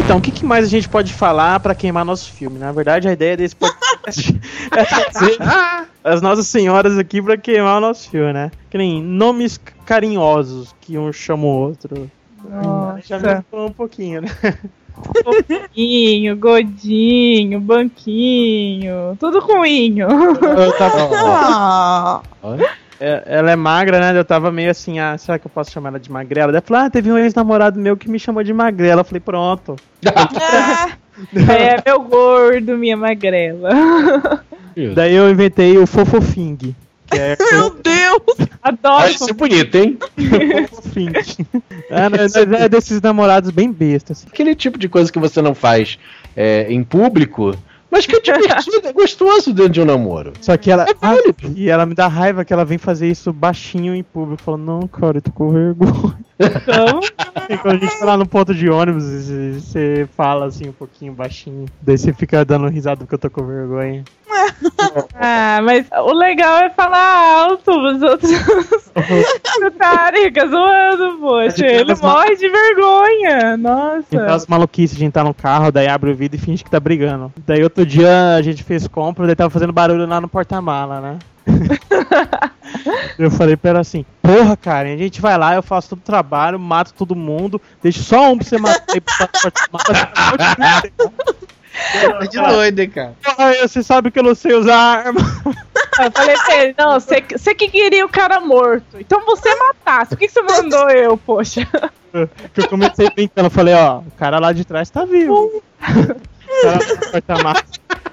Então, 0.09 0.17
o 0.17 0.23
que, 0.23 0.31
que 0.31 0.43
mais 0.47 0.65
a 0.65 0.69
gente 0.69 0.89
pode 0.89 1.13
falar 1.13 1.61
pra 1.61 1.75
queimar 1.75 2.03
nosso 2.03 2.33
filme? 2.33 2.59
Na 2.59 2.73
verdade, 2.73 3.07
a 3.07 3.13
ideia 3.13 3.37
desse 3.37 3.55
podcast 3.55 4.41
é 4.75 4.85
trazer 4.85 5.37
as 6.03 6.23
nossas 6.23 6.47
senhoras 6.47 6.97
aqui 6.97 7.21
pra 7.21 7.37
queimar 7.37 7.77
o 7.77 7.81
nosso 7.81 8.09
filme, 8.09 8.33
né? 8.33 8.51
Que 8.71 8.79
nem 8.79 9.03
nomes 9.03 9.61
carinhosos 9.85 10.75
que 10.81 10.97
um 10.97 11.13
chama 11.13 11.45
o 11.45 11.49
outro. 11.49 12.11
Já 13.05 13.19
me 13.19 13.45
falou 13.51 13.67
um 13.67 13.73
pouquinho, 13.73 14.23
né? 14.23 14.29
Fofinho, 15.23 16.37
godinho, 16.39 17.61
banquinho, 17.61 19.15
tudo 19.21 19.41
ruinho. 19.41 20.09
Eu 20.09 20.73
tava- 20.79 21.11
Ah, 21.13 22.21
É, 23.01 23.23
ela 23.27 23.51
é 23.51 23.57
magra, 23.57 24.01
né? 24.01 24.19
Eu 24.19 24.25
tava 24.25 24.51
meio 24.51 24.71
assim, 24.71 24.99
ah, 24.99 25.17
será 25.17 25.39
que 25.39 25.47
eu 25.47 25.51
posso 25.51 25.71
chamar 25.71 25.91
ela 25.91 26.01
de 26.01 26.11
magrela? 26.11 26.51
Ela 26.51 26.61
falou, 26.61 26.85
ah, 26.85 26.91
teve 26.91 27.13
um 27.13 27.19
ex-namorado 27.19 27.79
meu 27.79 27.97
que 27.97 28.11
me 28.11 28.19
chamou 28.19 28.43
de 28.43 28.53
magrela. 28.53 29.01
Eu 29.03 29.05
falei, 29.05 29.21
pronto. 29.21 29.77
é 30.03 31.83
meu 31.89 32.03
gordo, 32.03 32.77
minha 32.77 32.97
magrela. 32.97 33.71
Daí 34.95 35.15
eu 35.15 35.31
inventei 35.31 35.79
o 35.79 35.87
Fofofing. 35.87 36.57
Que 36.57 36.75
é 37.19 37.37
meu 37.53 37.71
Deus! 37.71 38.49
Adoro. 38.63 39.03
Vai 39.03 39.13
ser 39.15 39.33
bonito, 39.33 39.75
hein? 39.77 39.99
Fofofing. 40.69 41.13
é, 41.91 42.65
é 42.65 42.69
desses 42.69 43.01
namorados 43.01 43.51
bem 43.51 43.73
bestas. 43.73 44.27
Aquele 44.27 44.55
tipo 44.55 44.79
de 44.79 44.89
coisa 44.89 45.11
que 45.11 45.19
você 45.19 45.41
não 45.41 45.55
faz 45.55 45.99
é, 46.37 46.67
em 46.69 46.83
público, 46.83 47.57
mas 47.91 48.07
que 48.07 48.17
é 48.17 48.21
divertido, 48.21 48.81
é 48.87 48.93
gostoso 48.93 49.53
dentro 49.53 49.73
de 49.73 49.81
um 49.81 49.85
namoro. 49.85 50.33
Só 50.41 50.57
que 50.57 50.71
ela. 50.71 50.87
Ah, 51.01 51.15
e 51.55 51.69
ela 51.69 51.87
me 51.87 51.95
dá 51.95 52.07
raiva 52.07 52.45
que 52.45 52.53
ela 52.53 52.65
vem 52.65 52.79
fazer 52.79 53.09
isso 53.09 53.33
baixinho 53.33 53.95
em 53.95 54.03
público. 54.03 54.43
Falando, 54.43 54.65
não, 54.65 54.81
cara, 54.89 55.19
eu 55.19 55.23
tô 55.23 55.33
com 55.33 55.51
vergonha. 55.51 56.19
Então, 56.39 57.01
E 57.49 57.57
quando 57.57 57.77
a 57.77 57.87
gente 57.87 57.99
tá 57.99 58.05
lá 58.05 58.17
no 58.17 58.27
ponto 58.27 58.55
de 58.55 58.69
ônibus, 58.69 59.31
e 59.31 59.55
você 59.55 60.07
fala 60.15 60.47
assim 60.47 60.69
um 60.69 60.73
pouquinho 60.73 61.15
baixinho. 61.15 61.65
Daí 61.81 61.97
você 61.97 62.13
fica 62.13 62.45
dando 62.45 62.69
risada 62.69 62.99
porque 62.99 63.15
eu 63.15 63.19
tô 63.19 63.31
com 63.31 63.47
vergonha. 63.47 64.05
ah, 65.15 65.61
mas 65.63 65.87
o 65.91 66.13
legal 66.13 66.59
é 66.59 66.71
falar 66.71 67.43
alto, 67.43 67.71
os 67.71 68.03
outros 68.03 68.31
escutarem, 69.45 70.25
fica 70.25 70.47
zoando, 70.49 71.19
poxa. 71.19 71.67
Ele 71.67 71.95
morre 71.95 72.37
de 72.37 72.49
vergonha, 72.49 73.57
nossa. 73.57 74.07
Então 74.13 74.35
as 74.35 74.47
maluquices 74.47 74.97
de 74.97 75.05
entrar 75.05 75.25
no 75.25 75.35
carro, 75.35 75.73
daí 75.73 75.89
abre 75.89 76.11
o 76.11 76.15
vidro 76.15 76.39
e 76.39 76.41
finge 76.41 76.65
que 76.65 76.71
tá 76.71 76.81
brigando. 76.81 77.33
Daí 77.47 77.63
outro 77.63 77.85
dia 77.87 78.35
a 78.37 78.43
gente 78.43 78.63
fez 78.63 78.87
compra, 78.87 79.27
daí 79.27 79.37
tava 79.37 79.51
fazendo 79.51 79.73
barulho 79.73 80.07
lá 80.07 80.21
no 80.21 80.29
porta-mala, 80.29 81.01
né? 81.01 81.19
eu 83.19 83.31
falei 83.31 83.57
pra 83.57 83.71
ela 83.71 83.81
assim, 83.81 84.05
porra, 84.23 84.55
cara, 84.57 84.93
a 84.93 84.97
gente 84.97 85.21
vai 85.21 85.39
lá, 85.39 85.55
eu 85.55 85.63
faço 85.63 85.89
todo 85.91 86.01
o 86.01 86.03
trabalho, 86.03 86.59
mato 86.59 86.93
todo 86.93 87.17
mundo, 87.17 87.61
deixo 87.83 88.03
só 88.03 88.31
um 88.31 88.37
pra 88.37 88.47
você 88.47 88.59
matar 88.59 88.85
É 91.95 92.27
de 92.27 92.41
doido, 92.41 92.79
hein, 92.81 92.91
cara. 92.91 93.15
Porra, 93.23 93.55
você 93.57 93.83
sabe 93.83 94.11
que 94.11 94.19
eu 94.19 94.23
não 94.23 94.35
sei 94.35 94.55
usar 94.55 94.77
arma. 94.77 95.21
Eu 95.99 96.13
falei 96.13 96.37
pra 96.37 96.57
ele, 96.57 96.75
não, 96.79 97.01
você 97.01 97.21
que 97.55 97.69
queria 97.69 98.07
o 98.07 98.09
cara 98.09 98.39
morto. 98.39 99.01
Então 99.01 99.25
você 99.25 99.53
matasse. 99.57 100.11
Por 100.11 100.19
que 100.19 100.29
você 100.29 100.41
mandou 100.43 100.89
eu, 100.91 101.17
poxa? 101.17 101.67
Que 102.55 102.63
eu 102.63 102.69
comecei 102.69 103.11
brincando, 103.11 103.49
eu 103.49 103.51
falei, 103.51 103.75
ó, 103.75 103.99
o 103.99 104.11
cara 104.13 104.39
lá 104.39 104.53
de 104.53 104.65
trás 104.65 104.89
tá 104.89 105.05
vivo. 105.05 105.63
O 107.15 107.23
cara. 107.23 107.55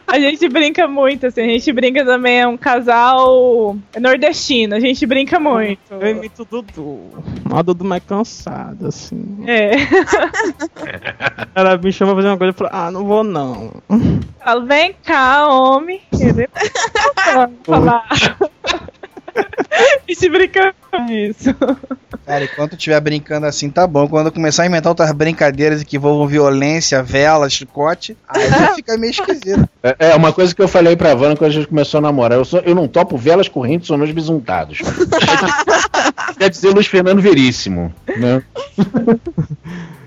A 0.07 0.19
gente 0.19 0.48
brinca 0.48 0.88
muito, 0.88 1.26
assim, 1.26 1.41
a 1.41 1.48
gente 1.48 1.72
brinca 1.73 2.06
também, 2.06 2.41
é 2.41 2.48
um 2.48 2.57
casal 2.57 3.76
nordestino, 3.99 4.76
a 4.76 4.80
gente 4.80 5.06
brinca 5.06 5.40
muito. 5.40 5.80
Eu 5.91 6.07
imito 6.07 6.44
o 6.44 6.45
Dudu. 6.45 7.10
Mas 7.44 7.60
o 7.60 7.64
Dudu 7.64 7.86
mais 7.86 8.03
cansado, 8.03 8.88
assim. 8.88 9.44
É. 9.48 9.72
Ela 11.56 11.77
me 11.77 11.91
chama 11.91 12.14
pra 12.14 12.22
fazer 12.22 12.30
uma 12.30 12.38
coisa 12.38 12.53
e 12.53 12.57
falou, 12.57 12.73
ah, 12.73 12.91
não 12.91 13.06
vou 13.06 13.23
não. 13.23 13.72
Fala, 14.44 14.65
vem 14.65 14.95
cá, 15.03 15.48
homem. 15.48 16.02
Entendeu? 16.14 16.48
Falar. 17.65 18.07
A 19.76 20.12
gente 20.12 20.30
brinca 20.30 20.74
com 20.90 21.06
isso. 21.12 21.53
Cara, 22.26 22.45
enquanto 22.45 22.74
estiver 22.74 22.99
brincando 23.02 23.45
assim, 23.45 23.70
tá 23.70 23.86
bom. 23.86 24.07
Quando 24.07 24.32
começar 24.32 24.64
a 24.64 24.66
inventar 24.66 24.90
outras 24.91 25.12
brincadeiras 25.12 25.84
que 25.84 25.98
envolvam 25.98 26.28
violência, 26.28 27.03
vela, 27.03 27.49
chicote, 27.49 28.16
aí 28.28 28.48
já 28.49 28.74
fica 28.76 28.98
meio 28.98 29.12
esquisito. 29.12 29.68
É, 29.84 29.95
é 30.12 30.16
uma 30.16 30.32
coisa 30.32 30.56
que 30.56 30.62
eu 30.62 30.68
falei 30.68 30.95
pra 30.95 31.14
Vanna 31.16 31.36
quando 31.36 31.49
a 31.49 31.53
gente 31.53 31.68
começou 31.68 31.98
a 31.98 32.02
namorar. 32.02 32.38
Eu, 32.38 32.45
sou- 32.45 32.62
eu 32.62 32.74
não 32.76 32.88
topo 32.88 33.18
velas 33.18 33.48
correntes 33.49 33.90
ou 33.90 33.98
nos 33.98 34.12
bisuntados. 34.12 34.80
Quer 36.38 36.49
dizer 36.49 36.70
Luiz 36.74 36.88
Fernando 36.88 37.22
Veríssimo, 37.22 37.94
né? 38.16 38.41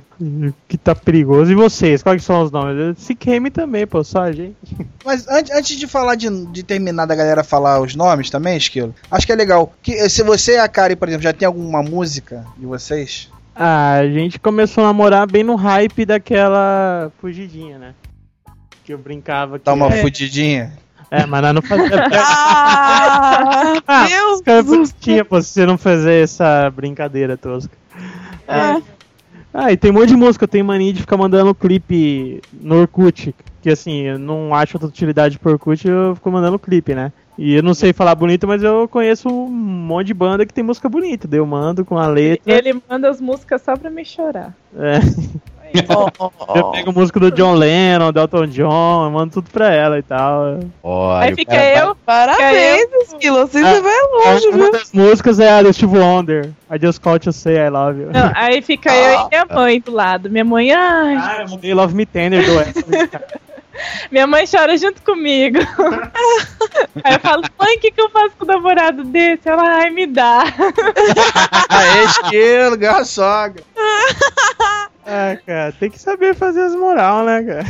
Que 0.67 0.77
tá 0.77 0.95
perigoso. 0.95 1.53
E 1.53 1.55
vocês, 1.55 2.03
quais 2.03 2.21
que 2.21 2.27
são 2.27 2.43
os 2.43 2.51
nomes? 2.51 2.99
Se 2.99 3.15
queime 3.15 3.51
também, 3.51 3.87
pô, 3.87 4.03
só 4.03 4.23
a 4.23 4.33
gente. 4.33 4.57
Mas 5.05 5.29
antes, 5.29 5.53
antes 5.55 5.77
de 5.77 5.87
falar 5.87 6.17
de, 6.17 6.29
de 6.47 6.63
terminar 6.65 7.07
da 7.07 7.15
galera 7.15 7.45
falar 7.45 7.81
os 7.81 7.95
nomes 7.95 8.29
também, 8.29 8.57
Esquilo, 8.57 8.95
acho 9.11 9.25
que 9.25 9.33
é 9.33 9.37
legal. 9.37 9.73
Que, 9.81 10.09
se 10.09 10.25
você 10.25 10.55
e 10.55 10.59
a 10.59 10.69
Kari, 10.69 10.97
por 10.97 11.09
exemplo, 11.09 11.23
já 11.23 11.33
tem 11.33 11.47
alguma 11.47 11.83
música 11.83 12.45
de 12.57 12.67
vocês? 12.67 13.31
Ah, 13.55 13.95
a 13.95 14.09
gente 14.09 14.41
começou 14.41 14.83
a 14.85 14.89
namorar 14.89 15.27
bem 15.27 15.45
no 15.45 15.55
hype 15.55 16.05
daquela 16.05 17.13
fugidinha, 17.21 17.79
né? 17.79 17.95
Que 18.85 18.93
eu 18.93 18.99
brincava 18.99 19.59
que. 19.59 19.65
Dá 19.65 19.73
uma 19.73 19.87
é, 19.87 20.01
fudidinha. 20.01 20.73
é, 21.11 21.27
mas 21.27 21.43
nós 21.43 21.55
não 21.55 21.63
fazia. 21.63 21.89
Ah, 22.21 23.75
Ah, 23.87 25.25
pô, 25.29 25.41
se 25.43 25.53
você 25.53 25.67
não 25.67 25.79
fazer 25.79 26.25
essa 26.25 26.71
brincadeira 26.71 27.37
tosca. 27.37 27.77
É. 28.47 28.98
Ah, 29.53 29.73
e 29.73 29.77
tem 29.77 29.91
um 29.91 29.95
monte 29.95 30.09
de 30.09 30.17
música, 30.17 30.45
eu 30.45 30.49
tenho 30.49 30.65
mania 30.65 30.93
de 30.93 31.01
ficar 31.01 31.17
mandando 31.17 31.55
clipe 31.55 32.41
no 32.53 32.81
Orkut. 32.81 33.35
Que 33.61 33.71
assim, 33.71 34.03
eu 34.03 34.19
não 34.19 34.55
acho 34.55 34.77
outra 34.77 34.89
utilidade 34.89 35.39
pro 35.39 35.53
Orkut, 35.53 35.87
eu 35.87 36.15
fico 36.15 36.31
mandando 36.31 36.59
clipe, 36.59 36.95
né? 36.95 37.13
E 37.37 37.55
eu 37.55 37.63
não 37.63 37.73
sei 37.73 37.93
falar 37.93 38.17
bonito, 38.17 38.49
mas 38.49 38.63
eu 38.65 38.89
conheço 38.89 39.29
um 39.29 39.49
monte 39.49 40.09
de 40.09 40.15
banda 40.15 40.45
que 40.45 40.53
tem 40.53 40.65
música 40.65 40.89
bonita. 40.89 41.29
daí 41.29 41.39
Eu 41.39 41.47
mando 41.47 41.85
com 41.85 41.97
a 41.97 42.07
letra. 42.09 42.53
Ele 42.53 42.83
manda 42.89 43.09
as 43.09 43.21
músicas 43.21 43.63
só 43.63 43.77
pra 43.77 43.91
me 43.91 44.05
chorar. 44.05 44.55
É, 44.77 44.99
Ó, 45.89 46.09
ó, 46.19 46.31
eu 46.57 46.65
ó. 46.67 46.71
pego 46.71 46.93
música 46.93 47.21
do 47.21 47.31
John 47.31 47.55
Lennon, 47.55 48.13
do 48.13 48.21
Elton 48.21 48.47
John, 48.47 49.05
eu 49.05 49.11
mando 49.11 49.35
tudo 49.35 49.51
pra 49.51 49.73
ela 49.73 49.99
e 49.99 50.03
tal. 50.03 50.61
Olha, 50.83 51.27
Aí 51.27 51.35
fica 51.35 51.53
cara 51.53 51.79
eu. 51.87 51.95
Parabéns, 52.07 52.89
Esquilo. 53.03 53.47
Você 53.47 53.63
vai 53.63 54.03
longe, 54.33 54.47
Uma 54.49 54.57
viu? 54.57 54.73
das 54.73 54.93
músicas 54.93 55.41
é 55.41 55.51
a 55.51 55.63
do 55.63 55.73
Steve 55.73 55.99
Wonder. 55.99 56.51
I 56.71 56.79
just 56.81 57.01
called 57.01 57.23
to 57.25 57.33
say 57.33 57.57
I 57.57 57.69
love 57.69 58.01
you. 58.01 58.11
Não, 58.13 58.33
aí 58.35 58.61
fica 58.63 58.95
eu 58.95 59.21
e 59.21 59.29
minha 59.29 59.47
mãe 59.47 59.81
do 59.81 59.93
lado. 59.93 60.31
Minha 60.31 60.45
mãe, 60.45 60.73
ai, 60.73 61.17
Ah, 61.17 61.39
eu 61.43 61.49
mandei 61.51 61.75
Love 61.75 61.95
Me 61.95 62.07
Tender 62.07 62.45
do. 62.45 62.53
minha 64.11 64.27
mãe 64.27 64.45
chora 64.47 64.77
junto 64.77 65.03
comigo. 65.03 65.59
aí 67.05 67.15
eu 67.15 67.21
falo, 67.21 67.43
mãe, 67.59 67.77
o 67.77 67.81
que, 67.81 67.91
que 67.91 68.01
eu 68.01 68.11
faço 68.11 68.35
com 68.39 68.45
o 68.45 68.49
namorado 68.49 69.05
desse? 69.05 69.49
Ela, 69.49 69.63
ai, 69.63 69.91
me 69.91 70.07
dá. 70.07 70.45
Aê, 71.69 72.05
Esquilo, 72.05 72.77
ganhou 72.77 72.97
a 72.97 73.05
sogra. 73.05 73.63
Ah, 75.07 75.37
cara, 75.47 75.73
tem 75.73 75.91
que 75.91 75.99
saber 75.99 76.35
fazer 76.35 76.63
as 76.63 76.75
moral, 76.75 77.25
né, 77.25 77.43
cara? 77.43 77.65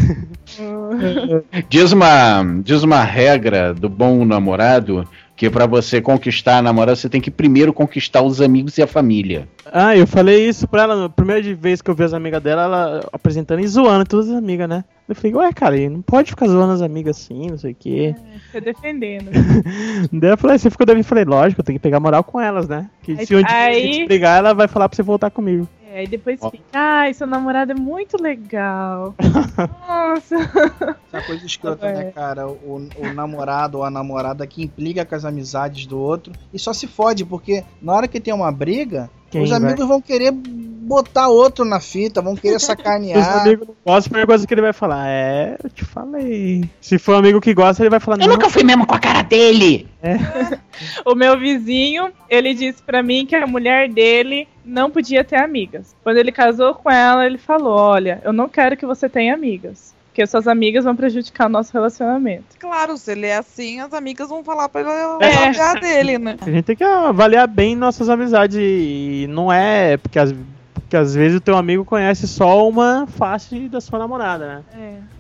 Diz 1.69 1.93
uma, 1.93 2.43
diz 2.65 2.83
uma 2.83 3.03
regra 3.05 3.73
do 3.73 3.89
bom 3.89 4.25
namorado 4.25 5.09
Que 5.39 5.49
pra 5.49 5.67
você 5.67 6.01
conquistar 6.01 6.59
a 6.59 6.63
namorada, 6.63 6.97
você 6.97 7.09
tem 7.09 7.21
que 7.21 7.31
primeiro 7.31 7.73
conquistar 7.73 8.23
os 8.23 8.41
amigos 8.41 8.77
e 8.77 8.83
a 8.83 8.89
família. 8.89 9.47
Ah, 9.73 9.97
eu 9.97 10.05
falei 10.05 10.49
isso 10.49 10.67
pra 10.67 10.83
ela, 10.83 10.97
na 10.97 11.09
primeira 11.09 11.55
vez 11.55 11.81
que 11.81 11.89
eu 11.89 11.95
vi 11.95 12.03
as 12.03 12.13
amigas 12.13 12.43
dela, 12.43 12.65
ela 12.65 13.09
apresentando 13.13 13.61
e 13.61 13.67
zoando 13.69 14.05
todas 14.05 14.29
as 14.29 14.35
amigas, 14.37 14.69
né? 14.69 14.83
Eu 15.09 15.15
falei, 15.15 15.35
ué, 15.37 15.53
cara, 15.53 15.77
não 15.89 16.03
pode 16.03 16.31
ficar 16.31 16.49
zoando 16.49 16.73
as 16.73 16.83
amigas 16.83 17.17
assim, 17.19 17.51
não 17.51 17.57
sei 17.57 17.71
o 17.71 17.77
quê. 17.79 18.17
Fica 18.47 18.61
defendendo. 18.61 19.31
Daí 20.13 20.31
eu 20.31 20.37
falei, 20.37 20.59
você 20.59 20.71
ficou 20.71 20.85
devendo? 20.85 21.05
Eu 21.05 21.09
falei, 21.09 21.25
lógico, 21.25 21.61
eu 21.61 21.65
tenho 21.65 21.79
que 21.79 21.83
pegar 21.85 22.01
moral 22.01 22.25
com 22.25 22.41
elas, 22.41 22.67
né? 22.69 22.91
Que 23.05 23.13
Aí- 23.13 23.25
se 23.25 23.37
um 23.37 23.39
dia 23.43 23.47
a 23.57 23.61
aí- 23.67 23.93
gente 23.93 24.07
brigar, 24.09 24.39
ela 24.39 24.53
vai 24.53 24.67
falar 24.67 24.89
pra 24.89 24.97
você 24.97 25.05
voltar 25.05 25.31
comigo. 25.31 25.69
É, 25.99 26.03
aí 26.03 26.07
depois 26.07 26.39
fica, 26.41 26.63
ai, 26.73 27.13
seu 27.13 27.27
namorado 27.27 27.73
é 27.73 27.75
muito 27.75 28.23
legal. 28.23 29.15
Nossa. 29.89 30.37
Essa 31.13 31.27
coisa 31.27 31.45
escrota, 31.45 31.87
É. 31.87 31.93
né, 31.93 32.11
cara? 32.13 32.47
O, 32.49 32.89
o 32.99 33.13
namorado 33.13 33.79
ou 33.79 33.85
a 33.85 33.91
namorada 33.91 34.47
que 34.47 34.63
implica 34.63 35.05
com 35.05 35.15
as 35.17 35.25
amizades 35.25 35.87
do 35.87 35.99
outro 35.99 36.33
e 36.55 36.59
só 36.59 36.73
se 36.73 36.87
fode, 36.87 37.25
porque 37.25 37.65
na 37.83 37.93
hora 37.95 38.07
que 38.07 38.21
tem 38.21 38.33
uma 38.33 38.53
briga, 38.53 39.11
Quem 39.29 39.43
os 39.43 39.51
vai? 39.51 39.59
amigos 39.59 39.87
vão 39.89 40.01
querer 40.01 40.33
botar 40.89 41.29
outro 41.29 41.65
na 41.65 41.79
fita, 41.81 42.21
vão 42.23 42.35
querer 42.35 42.53
Se 42.59 42.65
os 42.65 42.65
sacanear. 42.65 43.41
amigos 43.43 43.69
não 43.69 43.75
gostam, 43.85 43.99
a 43.99 44.03
primeira 44.03 44.27
coisa 44.27 44.47
que 44.47 44.55
ele 44.55 44.63
vai 44.63 44.73
falar 44.73 45.07
é, 45.09 45.57
eu 45.63 45.71
te 45.71 45.85
falei. 45.85 46.69
Se 46.81 46.99
for 46.99 47.15
um 47.15 47.19
amigo 47.19 47.41
que 47.41 47.53
gosta, 47.55 47.83
ele 47.83 47.91
vai 47.91 48.01
falar, 48.01 48.17
Eu 48.21 48.27
não, 48.27 48.35
nunca 48.35 48.49
fui 48.51 48.65
mesmo 48.65 48.87
com 48.87 48.95
a 48.95 48.99
cara 48.99 49.23
dele. 49.23 49.87
O 51.05 51.15
meu 51.15 51.39
vizinho, 51.39 52.11
ele 52.29 52.55
disse 52.55 52.83
pra 52.83 53.03
mim 53.03 53.27
que 53.27 53.35
a 53.37 53.47
mulher 53.47 53.89
dele 53.89 54.49
não 54.65 54.91
podia 54.91 55.23
ter 55.25 55.37
amigas. 55.37 55.95
Quando 56.03 56.17
ele 56.19 56.33
casou 56.33 56.75
com 56.75 56.91
ela, 56.91 57.27
ele 57.27 57.39
falou: 57.39 57.77
Olha, 57.77 58.21
eu 58.25 58.33
não 58.33 58.49
quero 58.49 58.77
que 58.77 58.87
você 58.87 59.09
tenha 59.09 59.35
amigas. 59.35 59.97
Porque 60.09 60.27
suas 60.27 60.49
amigas 60.49 60.85
vão 60.85 60.97
prejudicar 60.97 61.47
o 61.47 61.49
nosso 61.49 61.73
relacionamento. 61.73 62.57
Claro, 62.59 62.97
se 62.97 63.13
ele 63.13 63.27
é 63.27 63.37
assim, 63.37 63.79
as 63.79 63.93
amigas 63.95 64.29
vão 64.29 64.43
falar 64.43 64.69
pra 64.69 64.81
ele 64.81 64.91
É. 65.21 65.35
largar 65.41 65.81
dele, 65.81 66.19
né? 66.19 66.37
A 66.41 66.51
gente 66.51 66.65
tem 66.65 66.75
que 66.77 66.83
avaliar 66.83 67.47
bem 67.47 67.77
nossas 67.77 68.09
amizades 68.09 68.59
e 68.61 69.27
não 69.29 69.53
é 69.53 69.97
porque 69.97 70.19
às, 70.19 70.35
porque 70.89 70.97
às 70.97 71.15
vezes 71.15 71.37
o 71.37 71.41
teu 71.41 71.55
amigo 71.55 71.85
conhece 71.85 72.27
só 72.27 72.67
uma 72.67 73.07
face 73.07 73.69
da 73.69 73.79
sua 73.79 73.99
namorada, 73.99 74.47
né? 74.47 74.63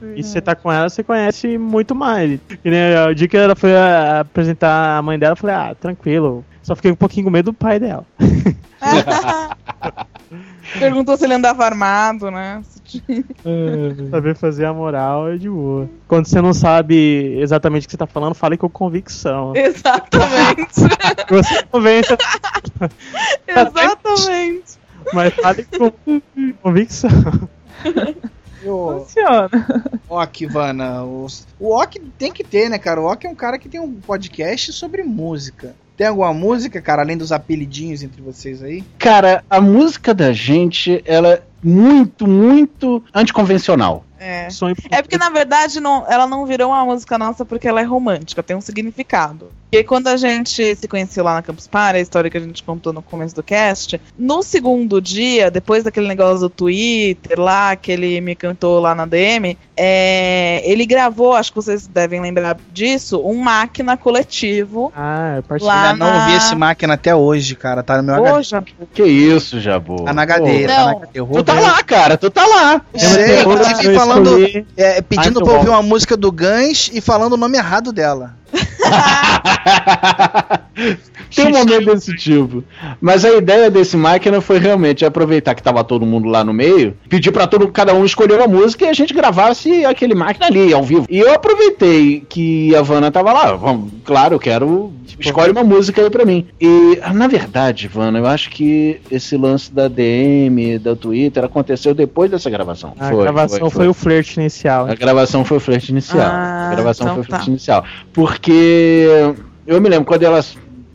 É, 0.03 0.15
E 0.16 0.23
se 0.23 0.31
você 0.31 0.40
tá 0.40 0.55
com 0.57 0.73
ela, 0.73 0.89
você 0.89 1.05
conhece 1.05 1.59
muito 1.59 1.95
mais. 1.95 2.40
E 2.65 2.70
né, 2.70 3.05
o 3.07 3.15
dia 3.15 3.28
que 3.28 3.36
ela 3.36 3.55
foi 3.55 3.73
apresentar 4.19 4.97
a 4.97 5.03
mãe 5.03 5.19
dela, 5.19 5.32
eu 5.32 5.36
falei, 5.36 5.55
ah, 5.55 5.77
tranquilo. 5.78 6.43
Só 6.62 6.74
fiquei 6.74 6.90
um 6.90 6.97
pouquinho 6.97 7.24
com 7.24 7.31
medo 7.31 7.53
do 7.53 7.53
pai 7.53 7.78
dela. 7.78 8.07
Perguntou 10.78 11.19
se 11.19 11.24
ele 11.24 11.35
andava 11.35 11.66
armado, 11.66 12.31
né? 12.31 12.62
Saber 14.11 14.35
fazer 14.36 14.65
a 14.65 14.73
moral 14.73 15.31
é 15.31 15.36
de 15.36 15.51
boa. 15.51 15.89
Quando 16.07 16.27
você 16.27 16.40
não 16.40 16.55
sabe 16.55 17.39
exatamente 17.40 17.85
o 17.85 17.86
que 17.89 17.93
você 17.93 17.99
tá 17.99 18.07
falando, 18.07 18.35
fale 18.35 18.57
com 18.57 18.70
convicção. 18.70 19.53
Exatamente. 19.57 20.81
Você 21.28 21.62
convence, 21.65 22.16
Exatamente. 23.47 24.78
Mas 25.12 25.35
fale 25.35 25.64
com 25.64 25.90
convicção. 26.62 27.10
O 28.64 29.05
Funciona. 29.05 29.48
Ok, 30.09 30.48
Vana, 30.48 31.05
o, 31.05 31.26
o 31.60 31.70
Ok 31.74 32.02
tem 32.18 32.32
que 32.32 32.43
ter, 32.43 32.68
né, 32.68 32.78
cara? 32.78 33.01
O 33.01 33.05
Ok 33.05 33.28
é 33.28 33.32
um 33.32 33.36
cara 33.36 33.59
que 33.59 33.68
tem 33.68 33.80
um 33.80 33.94
podcast 33.94 34.72
sobre 34.72 35.02
música. 35.02 35.74
Tem 35.97 36.06
alguma 36.06 36.32
música, 36.32 36.80
cara, 36.80 37.02
além 37.02 37.16
dos 37.16 37.32
apelidinhos 37.32 38.02
entre 38.02 38.22
vocês 38.22 38.62
aí? 38.62 38.85
Cara, 38.98 39.44
a 39.51 39.60
música 39.60 40.14
da 40.14 40.32
gente, 40.32 41.02
ela 41.05 41.35
é 41.35 41.43
muito, 41.62 42.26
muito 42.26 43.02
anticonvencional. 43.12 44.05
É. 44.18 44.48
Sonho 44.51 44.76
É 44.90 45.02
porque, 45.02 45.16
na 45.16 45.30
verdade, 45.30 45.80
não, 45.80 46.05
ela 46.09 46.26
não 46.26 46.47
virou 46.47 46.70
uma 46.70 46.85
música 46.85 47.18
nossa 47.18 47.44
porque 47.44 47.66
ela 47.66 47.80
é 47.80 47.85
romântica, 47.85 48.43
tem 48.43 48.56
um 48.56 48.60
significado. 48.60 49.51
E 49.70 49.85
quando 49.85 50.09
a 50.09 50.16
gente 50.16 50.74
se 50.77 50.89
conheceu 50.89 51.23
lá 51.23 51.35
na 51.35 51.43
Campus 51.43 51.66
Party, 51.66 51.99
a 51.99 52.01
história 52.01 52.31
que 52.31 52.39
a 52.39 52.40
gente 52.40 52.62
contou 52.62 52.90
no 52.90 53.03
começo 53.03 53.35
do 53.35 53.43
cast, 53.43 54.01
no 54.19 54.43
segundo 54.43 54.99
dia, 55.01 55.51
depois 55.51 55.85
daquele 55.85 56.09
negócio 56.09 56.40
do 56.40 56.49
Twitter 56.49 57.39
lá, 57.39 57.77
que 57.77 57.93
ele 57.93 58.19
me 58.23 58.35
cantou 58.35 58.81
lá 58.81 58.95
na 58.95 59.05
DM, 59.05 59.59
é, 59.77 60.62
ele 60.65 60.86
gravou, 60.86 61.35
acho 61.35 61.51
que 61.53 61.57
vocês 61.57 61.86
devem 61.86 62.19
lembrar 62.20 62.57
disso, 62.73 63.20
um 63.23 63.35
máquina 63.36 63.95
coletivo. 63.97 64.90
Ah, 64.97 65.35
eu 65.36 65.43
participei. 65.43 65.77
Lá 65.77 65.90
Ainda 65.90 66.05
não 66.05 66.12
na- 66.12 66.24
ouvi 66.24 66.36
esse 66.36 66.55
máquina 66.57 66.95
até 66.95 67.15
hoje, 67.15 67.55
cara. 67.55 67.82
Tá 67.82 67.99
no 67.99 68.03
meu 68.05 68.15
HD. 68.15 68.32
Hoje, 68.39 68.57
Que 68.95 69.03
isso, 69.05 69.61
Jabu? 69.61 70.05
Tá 70.05 70.15
na 70.15 70.23
HD, 70.23 70.66
tá 70.66 70.77
Não. 70.78 70.85
na 70.86 70.90
HD. 70.93 71.09
Eu 71.20 71.27
Tu 71.27 71.43
tá 71.45 71.61
lá, 71.61 71.82
cara, 71.82 72.16
tu 72.16 72.31
tá 72.31 72.47
lá. 72.47 72.81
Sei, 72.95 73.36
Eu 73.36 73.40
inclusive 73.40 73.73
escolhi- 73.74 73.95
falando, 73.97 74.65
é, 74.78 75.03
pedindo 75.03 75.40
Ai, 75.40 75.45
pra 75.45 75.55
ouvir 75.59 75.69
uma 75.69 75.82
música 75.82 76.16
do 76.16 76.32
Guns 76.32 76.90
e 76.93 77.01
falando 77.03 77.35
o 77.35 77.36
nome 77.36 77.59
errado 77.59 77.93
dela. 77.93 78.35
Tem 81.35 81.47
um 81.47 81.51
momento 81.51 81.87
desse 81.87 82.16
tipo. 82.16 82.65
Mas 83.01 83.25
a 83.25 83.37
ideia 83.37 83.70
desse 83.70 83.97
máquina 83.97 84.41
foi 84.41 84.59
realmente 84.59 85.05
aproveitar 85.05 85.55
que 85.55 85.62
tava 85.62 85.85
todo 85.85 86.07
mundo 86.07 86.29
lá 86.29 86.43
no 86.43 86.53
meio, 86.53 86.97
pedir 87.09 87.33
pra 87.33 87.47
todo 87.47 87.69
cada 87.69 87.95
um 87.95 88.05
escolher 88.05 88.37
uma 88.37 88.47
música 88.47 88.87
e 88.87 88.89
a 88.89 88.93
gente 88.93 89.12
gravasse 89.12 89.85
aquele 89.85 90.15
máquina 90.15 90.47
ali, 90.47 90.73
ao 90.73 90.83
vivo. 90.83 91.07
E 91.09 91.19
eu 91.19 91.33
aproveitei 91.33 92.25
que 92.29 92.75
a 92.75 92.83
Vanna 92.83 93.11
tava 93.11 93.33
lá. 93.33 93.55
Vamos, 93.55 93.93
claro, 94.05 94.35
eu 94.35 94.39
quero. 94.39 94.93
Escolhe 95.19 95.51
uma 95.51 95.65
música 95.65 96.03
aí 96.03 96.11
pra 96.11 96.25
mim. 96.25 96.47
E, 96.61 97.01
na 97.12 97.27
verdade, 97.27 97.89
Vanna, 97.89 98.19
eu 98.19 98.27
acho 98.27 98.51
que 98.51 99.01
esse 99.11 99.37
lance 99.37 99.73
da 99.73 99.89
DM, 99.89 100.79
da 100.79 100.95
Twitter, 100.95 101.45
aconteceu 101.45 101.95
depois 101.95 102.31
dessa 102.31 102.49
gravação. 102.49 102.95
A 102.99 103.11
gravação 103.11 103.69
foi, 103.69 103.89
o 103.89 103.95
flerte 103.95 104.39
inicial. 104.39 104.89
A 104.89 104.95
gravação 104.95 105.45
foi 105.45 105.57
o 105.57 105.61
flerte 105.61 105.91
inicial. 105.91 106.31
Ah, 106.31 106.69
a 106.69 106.75
gravação 106.75 107.07
então 107.07 107.15
foi 107.16 107.23
o 107.23 107.27
flerte 107.27 107.47
tá. 107.47 107.51
inicial. 107.51 107.85
Porque 108.12 108.38
eu 109.66 109.81
me 109.81 109.89
lembro 109.89 110.05
quando 110.05 110.23
ela 110.23 110.44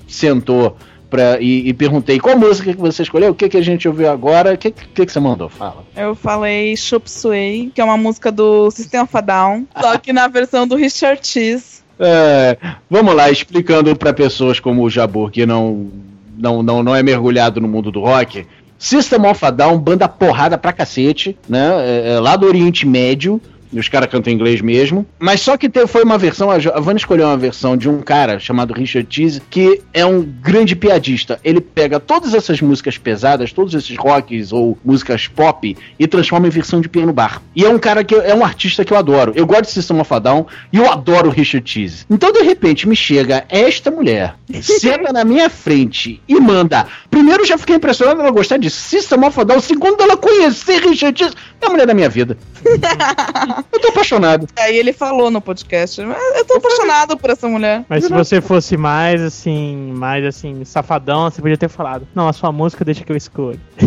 sentou 0.07 0.77
pra, 1.13 1.39
e, 1.39 1.69
e 1.69 1.73
perguntei 1.73 2.19
qual 2.19 2.35
música 2.35 2.73
que 2.73 2.79
você 2.79 3.03
escolheu, 3.03 3.31
o 3.31 3.35
que, 3.35 3.47
que 3.47 3.57
a 3.57 3.61
gente 3.61 3.87
ouviu 3.87 4.09
agora, 4.09 4.53
o 4.53 4.57
que, 4.57 4.71
que, 4.71 5.05
que 5.05 5.11
você 5.11 5.19
mandou? 5.19 5.47
Fala. 5.47 5.83
eu 5.95 6.15
falei 6.15 6.75
Chop 6.75 7.09
Suey, 7.09 7.71
que 7.73 7.79
é 7.79 7.83
uma 7.83 7.97
música 7.97 8.31
do 8.31 8.71
System 8.71 9.01
of 9.01 9.15
a 9.15 9.21
Down, 9.21 9.67
só 9.79 9.95
que 9.99 10.11
na 10.11 10.27
versão 10.27 10.67
do 10.67 10.75
Richard 10.75 11.25
Cheese. 11.25 11.83
É, 11.99 12.57
vamos 12.89 13.13
lá, 13.15 13.29
explicando 13.29 13.95
para 13.95 14.11
pessoas 14.11 14.59
como 14.59 14.81
o 14.81 14.89
Jabur, 14.89 15.29
que 15.29 15.45
não, 15.45 15.91
não, 16.35 16.63
não, 16.63 16.81
não 16.81 16.95
é 16.95 17.03
mergulhado 17.03 17.61
no 17.61 17.67
mundo 17.67 17.91
do 17.91 17.99
rock. 17.99 18.47
System 18.79 19.25
of 19.27 19.45
a 19.45 19.51
Down, 19.51 19.77
banda 19.77 20.09
porrada 20.09 20.57
pra 20.57 20.73
cacete, 20.73 21.37
né? 21.47 21.69
É, 21.85 22.13
é 22.15 22.19
lá 22.19 22.35
do 22.35 22.47
Oriente 22.47 22.87
Médio. 22.87 23.39
E 23.73 23.79
os 23.79 23.89
caras 23.89 24.09
cantam 24.09 24.31
em 24.31 24.35
inglês 24.35 24.61
mesmo. 24.61 25.05
Mas 25.19 25.41
só 25.41 25.57
que 25.57 25.67
teve, 25.67 25.87
foi 25.87 26.03
uma 26.03 26.17
versão, 26.17 26.51
a 26.51 26.57
Vanna 26.79 26.97
escolheu 26.97 27.25
uma 27.25 27.37
versão 27.37 27.75
de 27.75 27.89
um 27.89 28.01
cara 28.01 28.39
chamado 28.39 28.73
Richard 28.73 29.07
Cheese, 29.09 29.41
que 29.49 29.81
é 29.91 30.05
um 30.05 30.21
grande 30.21 30.75
piadista. 30.75 31.39
Ele 31.43 31.59
pega 31.59 31.99
todas 31.99 32.33
essas 32.33 32.61
músicas 32.61 32.97
pesadas, 32.97 33.51
todos 33.51 33.73
esses 33.73 33.97
rocks 33.97 34.53
ou 34.53 34.77
músicas 34.85 35.27
pop, 35.27 35.75
e 35.97 36.07
transforma 36.07 36.47
em 36.47 36.51
versão 36.51 36.79
de 36.79 36.87
piano 36.87 37.11
bar. 37.11 37.41
E 37.55 37.65
é 37.65 37.69
um 37.69 37.79
cara 37.79 38.03
que 38.03 38.13
é 38.13 38.33
um 38.35 38.45
artista 38.45 38.85
que 38.85 38.93
eu 38.93 38.97
adoro. 38.97 39.33
Eu 39.35 39.45
gosto 39.45 39.63
de 39.63 39.71
System 39.71 39.99
of 39.99 40.19
Down 40.19 40.45
e 40.71 40.77
eu 40.77 40.91
adoro 40.91 41.29
o 41.29 41.31
Richard 41.31 41.69
Cheese. 41.69 42.05
Então, 42.09 42.31
de 42.31 42.41
repente, 42.41 42.87
me 42.87 42.95
chega 42.95 43.45
esta 43.49 43.89
mulher, 43.89 44.35
senta 44.61 45.11
na 45.11 45.23
minha 45.23 45.49
frente 45.49 46.21
e 46.27 46.39
manda. 46.39 46.85
Primeiro, 47.09 47.45
já 47.45 47.57
fiquei 47.57 47.75
impressionado 47.75 48.21
ela 48.21 48.31
gostar 48.31 48.57
de 48.57 48.69
System 48.69 49.23
of 49.25 49.43
Down. 49.43 49.59
Segundo, 49.59 50.01
ela 50.01 50.15
conhecer 50.15 50.79
Richard 50.81 51.17
Cheese. 51.17 51.35
É 51.61 51.65
a 51.65 51.69
mulher 51.69 51.87
da 51.87 51.93
minha 51.93 52.09
vida. 52.09 52.37
eu 53.71 53.79
tô 53.79 53.87
apaixonado. 53.89 54.47
Aí 54.57 54.77
ele 54.77 54.93
falou 54.93 55.29
no 55.31 55.41
podcast, 55.41 56.01
"Mas 56.01 56.37
eu 56.37 56.45
tô 56.45 56.55
apaixonado 56.55 57.17
por 57.17 57.29
essa 57.29 57.47
mulher. 57.47 57.83
Mas 57.89 58.05
se 58.05 58.11
você 58.11 58.41
fosse 58.41 58.77
mais 58.77 59.21
assim, 59.21 59.91
mais 59.93 60.25
assim, 60.25 60.63
safadão, 60.65 61.29
você 61.29 61.41
podia 61.41 61.57
ter 61.57 61.69
falado. 61.69 62.07
Não, 62.13 62.27
a 62.27 62.33
sua 62.33 62.51
música 62.51 62.83
deixa 62.85 63.03
que 63.03 63.11
eu 63.11 63.17
escolho. 63.17 63.59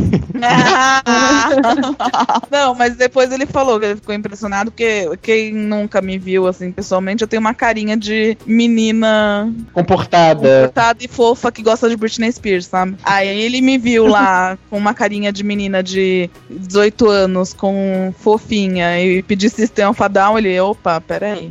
Não, 2.50 2.74
mas 2.74 2.96
depois 2.96 3.30
ele 3.32 3.46
falou 3.46 3.78
que 3.78 3.86
ele 3.86 3.96
ficou 3.96 4.14
impressionado, 4.14 4.70
porque 4.70 5.08
quem 5.22 5.52
nunca 5.52 6.00
me 6.00 6.18
viu 6.18 6.46
assim 6.46 6.70
pessoalmente, 6.72 7.22
eu 7.22 7.28
tenho 7.28 7.40
uma 7.40 7.54
carinha 7.54 7.96
de 7.96 8.36
menina 8.46 9.52
Comportada. 9.72 10.48
comportada 10.60 11.04
e 11.04 11.08
fofa 11.08 11.50
que 11.52 11.62
gosta 11.62 11.88
de 11.88 11.96
Britney 11.96 12.30
Spears, 12.32 12.66
sabe? 12.66 12.96
Aí 13.04 13.28
ele 13.42 13.60
me 13.60 13.78
viu 13.78 14.06
lá 14.06 14.58
com 14.70 14.76
uma 14.76 14.94
carinha 14.94 15.32
de 15.32 15.42
menina 15.42 15.82
de 15.82 16.28
18 16.50 17.08
anos, 17.08 17.52
com 17.52 18.12
fofinha, 18.18 19.00
e 19.00 19.22
pedi 19.22 19.48
System 19.66 19.88
of 19.88 20.02
a 20.02 20.08
Down, 20.08 20.38
ele, 20.38 20.58
opa, 20.60 21.00
peraí. 21.00 21.50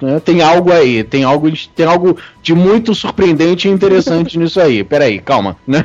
né? 0.00 0.20
Tem 0.20 0.40
algo 0.42 0.72
aí, 0.72 1.02
tem 1.04 1.24
algo, 1.24 1.50
de- 1.50 1.68
tem 1.70 1.84
algo 1.86 2.16
de 2.42 2.54
muito 2.54 2.94
surpreendente 2.94 3.68
e 3.68 3.70
interessante 3.70 4.36
nisso 4.38 4.60
aí. 4.60 4.82
Peraí, 4.84 5.18
calma, 5.20 5.56
né? 5.66 5.84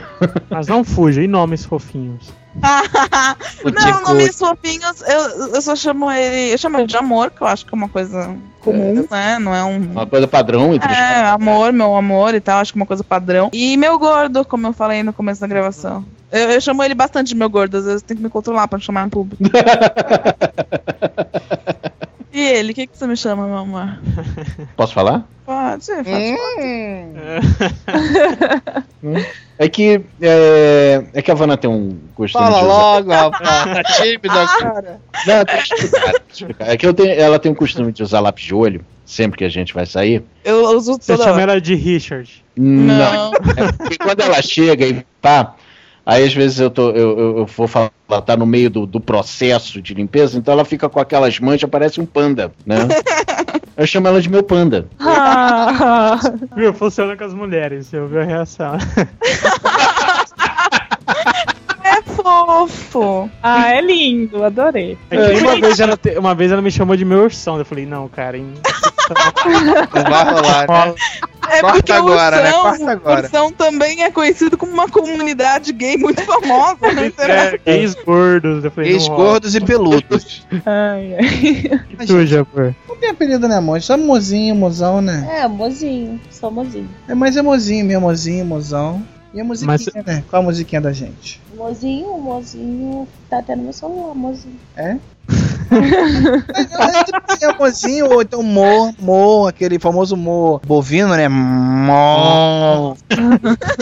Mas 0.50 0.68
não 0.68 0.84
fuja, 0.84 1.22
e 1.24 1.28
nomes 1.28 1.66
fofinhos. 1.66 2.32
Não, 3.64 4.02
nomes 4.02 4.38
fofinhos, 4.40 5.02
eu, 5.02 5.54
eu 5.54 5.62
só 5.62 5.76
chamo 5.76 6.10
ele. 6.12 6.54
Eu 6.54 6.58
chamo 6.58 6.78
ele 6.80 6.88
de 6.88 6.98
amor, 6.98 7.30
que 7.30 7.42
eu 7.42 7.46
acho 7.48 7.64
que 7.64 7.74
é 7.74 7.78
uma 7.78 7.88
coisa 7.88 8.36
comum, 8.62 9.06
né? 9.12 9.38
Não 9.38 9.54
é 9.54 9.64
um. 9.64 9.78
Uma 9.92 10.08
coisa 10.08 10.28
padrão 10.28 10.74
É, 10.74 11.26
amor, 11.28 11.72
meu 11.72 11.96
amor 11.96 12.34
e 12.34 12.40
tal, 12.42 12.60
acho 12.60 12.74
que 12.74 12.80
é 12.80 12.82
uma 12.82 12.88
coisa 12.88 13.04
padrão. 13.04 13.50
E 13.54 13.78
meu 13.78 14.00
gordo, 14.00 14.44
como 14.44 14.66
eu 14.66 14.74
falei 14.74 15.04
no 15.04 15.14
começo 15.14 15.40
da 15.42 15.46
gravação. 15.48 16.04
Eu, 16.32 16.52
eu 16.52 16.62
chamo 16.62 16.84
ele 16.84 16.94
bastante 16.94 17.30
de 17.30 17.36
meu 17.36 17.50
gordo, 17.50 17.78
às 17.78 17.86
vezes 17.86 18.02
eu 18.02 18.08
tenho 18.08 18.18
que 18.20 18.24
me 18.24 18.30
controlar 18.30 18.68
pra 18.68 18.78
não 18.78 18.84
chamar 18.84 19.08
em 19.08 19.10
público. 19.10 19.42
e 22.34 22.40
ele. 22.42 22.72
O 22.72 22.76
que, 22.76 22.88
que 22.88 22.98
você 22.98 23.08
me 23.08 23.16
chama, 23.16 23.46
meu 23.48 23.58
amor? 23.58 24.00
Posso 24.76 24.94
falar? 24.94 25.26
Pode, 25.46 25.86
faz 25.86 26.06
É 29.60 29.68
que. 29.70 30.02
É, 30.22 31.04
é 31.14 31.22
que 31.22 31.32
a 31.32 31.34
Havana 31.34 31.58
tem 31.58 31.70
um 31.70 31.98
costume 32.14 32.44
Fala 32.44 32.60
de 32.60 32.66
usar- 32.66 32.78
logo, 32.78 33.12
rapaz. 33.32 33.74
Tá 33.74 33.84
tímido 33.84 34.30
agora. 34.32 35.00
Não, 35.26 35.46
tem 35.46 35.58
que 35.64 35.74
explicar, 35.74 36.14
explicar. 36.30 36.70
É 36.70 36.78
que 36.78 36.86
eu 36.86 36.94
tenho, 36.94 37.20
ela 37.20 37.40
tem 37.40 37.52
o 37.52 37.56
costume 37.56 37.92
de 37.92 38.04
usar 38.04 38.20
lápis 38.20 38.44
de 38.44 38.54
olho 38.54 38.86
sempre 39.06 39.38
que 39.38 39.46
a 39.46 39.50
gente 39.50 39.74
vai 39.74 39.86
sair. 39.86 40.22
Eu 40.44 40.66
uso 40.76 40.94
Você 41.00 41.14
toda 41.14 41.24
chama 41.24 41.42
hora. 41.42 41.54
ela 41.54 41.62
de 41.62 41.74
Richard. 41.74 42.44
Não. 42.58 43.32
É 43.34 43.72
porque 43.78 43.98
quando 43.98 44.20
ela 44.22 44.42
chega 44.42 44.86
e 44.86 45.06
pá, 45.22 45.56
aí 46.08 46.24
às 46.24 46.34
vezes 46.34 46.60
eu, 46.60 46.70
tô, 46.70 46.90
eu, 46.92 47.20
eu, 47.20 47.38
eu 47.40 47.46
vou 47.46 47.68
falar, 47.68 47.92
ela 48.10 48.22
tá 48.22 48.36
no 48.38 48.46
meio 48.46 48.70
do, 48.70 48.86
do 48.86 49.00
processo 49.00 49.82
de 49.82 49.94
limpeza, 49.94 50.38
então 50.38 50.54
ela 50.54 50.64
fica 50.66 50.88
com 50.90 51.00
aquelas 51.00 51.40
manchas, 51.40 51.70
parece 51.70 52.00
um 52.02 52.06
panda, 52.06 52.52
né? 52.66 52.78
Eu 53.78 53.86
chamo 53.86 54.08
ela 54.08 54.20
de 54.20 54.28
meu 54.28 54.42
panda. 54.42 54.88
Ah, 55.00 56.18
Viu? 56.56 56.74
Funciona 56.74 57.16
com 57.16 57.24
as 57.26 57.32
mulheres, 57.36 57.86
você 57.86 58.00
ouviu 58.00 58.22
a 58.22 58.24
reação. 58.24 58.74
É 61.84 62.02
fofo. 62.02 63.30
ah, 63.42 63.70
é 63.70 63.82
lindo, 63.82 64.44
adorei. 64.44 64.98
É 65.12 65.18
uma, 65.40 65.60
vez 65.62 65.80
ela 65.80 65.96
te- 65.96 66.18
uma 66.18 66.34
vez 66.36 66.52
ela 66.52 66.62
me 66.62 66.72
chamou 66.72 66.96
de 66.98 67.06
meu 67.06 67.20
ursão. 67.24 67.58
Eu 67.60 67.66
falei, 67.66 67.86
não, 67.86 68.08
cara. 68.08 68.38
Não 69.94 70.04
vai 70.12 70.24
rolar, 70.26 70.68
né? 70.88 70.96
É 71.50 71.62
Corta 71.62 71.78
porque 71.78 71.92
agora, 71.94 72.38
o 72.40 72.44
né? 72.44 72.50
Ursão, 72.50 72.62
Corta 72.72 72.92
agora. 72.92 73.22
Ursão 73.24 73.52
também 73.54 74.04
é 74.04 74.12
conhecido 74.12 74.58
como 74.58 74.72
uma 74.74 74.90
comunidade 74.90 75.72
gay 75.72 75.96
muito 75.98 76.22
famosa 76.24 76.92
internet. 77.06 77.62
É, 77.66 77.78
gays 77.78 77.96
gordos. 77.96 78.64
Gays 78.76 79.08
gordos 79.08 79.56
e 79.56 79.62
peludos. 79.62 80.46
Ai, 80.66 81.16
ai. 81.16 81.82
E 82.00 82.06
tu? 82.06 82.14
Não 82.88 82.98
tem 82.98 83.10
apelido, 83.10 83.48
né, 83.48 83.56
amor? 83.58 83.82
Só 83.82 83.98
mozinho, 83.98 84.56
mozão, 84.56 85.02
né? 85.02 85.26
É, 85.42 85.48
mozinho, 85.48 86.20
só 86.30 86.52
mozinho. 86.52 86.90
É, 87.08 87.16
mas 87.16 87.38
é 87.38 87.42
mozinho, 87.42 87.86
meu 87.86 88.02
mozinho, 88.02 88.44
mozão. 88.46 89.02
E 89.34 89.40
a 89.40 89.44
musiquinha, 89.44 89.78
Mas- 89.96 90.06
né? 90.06 90.24
Qual 90.30 90.42
a 90.42 90.46
musiquinha 90.46 90.82
da 90.82 90.92
gente? 90.92 91.40
Mozinho, 91.56 92.18
mozinho, 92.18 93.08
tá 93.30 93.40
até 93.40 93.56
no 93.56 93.64
meu 93.64 93.74
celular, 93.74 94.16
mozinho. 94.16 94.56
É? 94.76 94.98
É 97.42 97.54
mozinho, 97.58 98.12
ou 98.12 98.22
então 98.22 98.44
mo, 98.44 98.94
mo, 99.00 99.48
aquele 99.48 99.80
famoso 99.80 100.16
mo 100.16 100.62
bovino, 100.66 101.16
né? 101.16 101.28
Mo. 101.28 102.98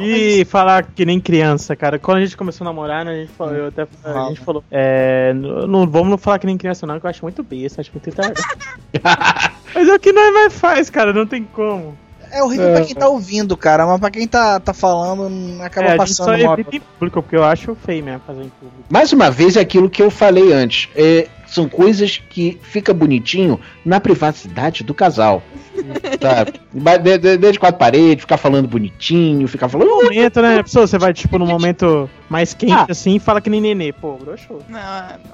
E 0.00 0.44
falar 0.44 0.84
que 0.84 1.04
nem 1.04 1.20
criança, 1.20 1.74
cara. 1.74 1.98
Quando 1.98 2.18
a 2.18 2.20
gente 2.20 2.36
começou 2.36 2.64
a 2.64 2.70
namorar, 2.70 3.04
né, 3.04 3.10
a 3.10 3.14
gente 3.16 3.32
falou, 3.32 3.54
eu 3.54 3.66
até, 3.66 3.84
a 4.04 4.28
gente 4.28 4.40
falou, 4.40 4.62
é, 4.70 5.32
não, 5.34 5.88
vamos 5.88 6.08
não 6.10 6.16
falar 6.16 6.38
que 6.38 6.46
nem 6.46 6.56
criança 6.56 6.86
não, 6.86 7.00
que 7.00 7.06
eu 7.06 7.10
acho 7.10 7.24
muito 7.24 7.42
besta, 7.42 7.80
acho 7.80 7.90
muito. 7.92 8.08
Mas 9.74 9.88
é 9.88 9.94
o 9.94 9.98
que 9.98 10.12
nós 10.12 10.32
mais 10.32 10.52
faz, 10.56 10.88
cara, 10.88 11.12
não 11.12 11.26
tem 11.26 11.42
como. 11.42 11.98
É 12.30 12.42
horrível 12.42 12.72
pra 12.72 12.84
quem 12.84 12.94
tá 12.94 13.08
ouvindo, 13.08 13.56
cara, 13.56 13.86
mas 13.86 14.00
pra 14.00 14.10
quem 14.10 14.26
tá, 14.26 14.60
tá 14.60 14.74
falando, 14.74 15.62
acaba 15.62 15.88
é, 15.88 15.92
a 15.92 15.98
gente 15.98 16.14
só 16.14 16.24
passando 16.26 16.52
evita 16.52 16.76
em 16.76 16.80
público, 16.80 17.22
porque 17.22 17.36
eu 17.36 17.44
acho 17.44 17.74
feio 17.74 18.04
mesmo 18.04 18.20
fazer 18.26 18.42
em 18.42 18.48
público. 18.48 18.84
Mais 18.88 19.12
uma 19.12 19.30
vez 19.30 19.56
é 19.56 19.60
aquilo 19.60 19.88
que 19.88 20.02
eu 20.02 20.10
falei 20.10 20.52
antes. 20.52 20.88
É, 20.94 21.28
são 21.48 21.68
coisas 21.68 22.18
que 22.30 22.58
fica 22.62 22.92
bonitinho 22.94 23.58
na 23.84 24.00
privacidade 24.00 24.84
do 24.84 24.94
casal. 24.94 25.42
Sabe? 26.20 26.60
Mas 26.74 26.98
de- 27.00 27.58
quatro 27.58 27.78
paredes, 27.78 28.22
ficar 28.22 28.36
falando 28.36 28.66
bonitinho, 28.68 29.46
ficar 29.48 29.68
falando. 29.68 29.88
No 29.88 30.02
momento, 30.04 30.42
né, 30.42 30.62
pessoa, 30.62 30.86
você 30.86 30.98
vai, 30.98 31.12
tipo, 31.14 31.38
num 31.38 31.46
momento 31.46 32.10
mais 32.28 32.52
quente, 32.52 32.72
Ah. 32.72 32.86
assim, 32.88 33.16
e 33.16 33.18
fala 33.20 33.40
que 33.40 33.48
nem 33.48 33.60
nenê. 33.60 33.92
Pô, 33.92 34.14
broxou. 34.16 34.62
Não, 34.68 34.80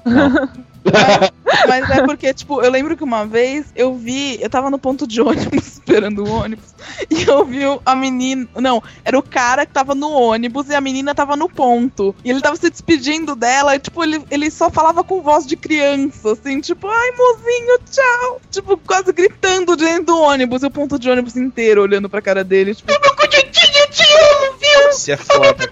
não. 0.05 0.49
Mas, 0.85 1.31
mas 1.67 1.89
é 1.89 2.03
porque, 2.05 2.31
tipo, 2.33 2.61
eu 2.61 2.69
lembro 2.71 2.95
que 2.95 3.03
uma 3.03 3.25
vez 3.25 3.65
eu 3.75 3.95
vi, 3.95 4.37
eu 4.41 4.49
tava 4.49 4.69
no 4.69 4.77
ponto 4.77 5.07
de 5.07 5.19
ônibus, 5.19 5.65
esperando 5.67 6.23
o 6.23 6.31
ônibus, 6.31 6.73
e 7.09 7.23
eu 7.23 7.43
vi 7.43 7.61
a 7.85 7.95
menina. 7.95 8.47
Não, 8.55 8.81
era 9.03 9.17
o 9.17 9.23
cara 9.23 9.65
que 9.65 9.73
tava 9.73 9.95
no 9.95 10.09
ônibus 10.11 10.69
e 10.69 10.75
a 10.75 10.79
menina 10.81 11.13
tava 11.15 11.35
no 11.35 11.49
ponto. 11.49 12.15
E 12.23 12.29
ele 12.29 12.39
tava 12.41 12.55
se 12.55 12.69
despedindo 12.69 13.35
dela, 13.35 13.75
e, 13.75 13.79
tipo, 13.79 14.03
ele, 14.03 14.23
ele 14.29 14.49
só 14.51 14.69
falava 14.69 15.03
com 15.03 15.21
voz 15.21 15.45
de 15.45 15.55
criança, 15.57 15.95
assim, 16.31 16.59
tipo, 16.61 16.87
ai, 16.87 17.11
mozinho, 17.11 17.79
tchau. 17.91 18.41
Tipo, 18.51 18.77
quase 18.77 19.11
gritando 19.13 19.75
dentro 19.75 20.05
do 20.05 20.19
ônibus, 20.19 20.63
e 20.63 20.65
o 20.65 20.71
ponto 20.71 20.99
de 20.99 21.09
ônibus 21.09 21.35
inteiro 21.35 21.81
olhando 21.81 22.09
pra 22.09 22.21
cara 22.21 22.43
dele, 22.43 22.75
tipo, 22.75 22.91
meu 22.91 23.15
coitadinho, 23.15 23.77
eu 23.79 23.89
te 23.89 24.03
amo, 24.03 24.57
viu? 24.57 24.89
Isso 24.89 25.11
é 25.11 25.17
foda. 25.17 25.69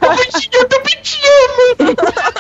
Eu 0.54 0.68
também 0.68 1.02
te 1.02 1.20
amo. 1.80 1.96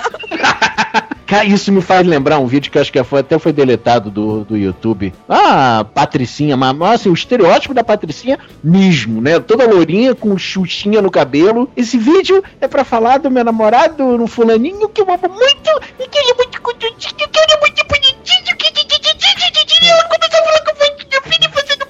Cara, 1.33 1.45
isso 1.45 1.71
me 1.71 1.81
faz 1.81 2.05
lembrar 2.05 2.37
um 2.37 2.45
vídeo 2.45 2.71
que 2.71 2.77
eu 2.77 2.81
acho 2.83 2.91
que 2.91 3.03
foi, 3.03 3.21
até 3.21 3.39
foi 3.39 3.51
deletado 3.51 4.11
do, 4.11 4.43
do 4.43 4.55
YouTube. 4.55 5.11
Ah, 5.27 5.83
Patricinha, 5.91 6.55
mas 6.55 7.01
assim, 7.01 7.09
o 7.09 7.13
estereótipo 7.13 7.73
da 7.73 7.83
Patricinha 7.83 8.37
mesmo, 8.63 9.19
né? 9.19 9.39
Toda 9.39 9.65
lourinha 9.65 10.13
com 10.13 10.37
xuxinha 10.37 11.01
no 11.01 11.09
cabelo. 11.09 11.67
Esse 11.75 11.97
vídeo 11.97 12.43
é 12.61 12.67
pra 12.67 12.83
falar 12.83 13.17
do 13.17 13.31
meu 13.31 13.43
namorado, 13.43 14.15
no 14.15 14.27
fulaninho, 14.27 14.87
que 14.89 15.01
eu 15.01 15.05
amo 15.09 15.33
muito, 15.33 15.69
e 15.99 16.07
que 16.07 16.19
ele 16.19 16.31
é 16.31 16.35
muito 16.35 16.61
cuidadinho, 16.61 16.99
que 16.99 17.39
ele 17.39 17.51
é 17.51 17.59
muito 17.59 17.83
bonitinho, 17.87 18.55
que 18.55 19.87
ela 19.87 20.03
começou 20.03 20.39
a 20.39 20.43
falar 20.43 20.59
com 20.59 20.71
o 20.71 20.79
meu 21.09 21.21
filho 21.23 21.49
fazendo. 21.51 21.83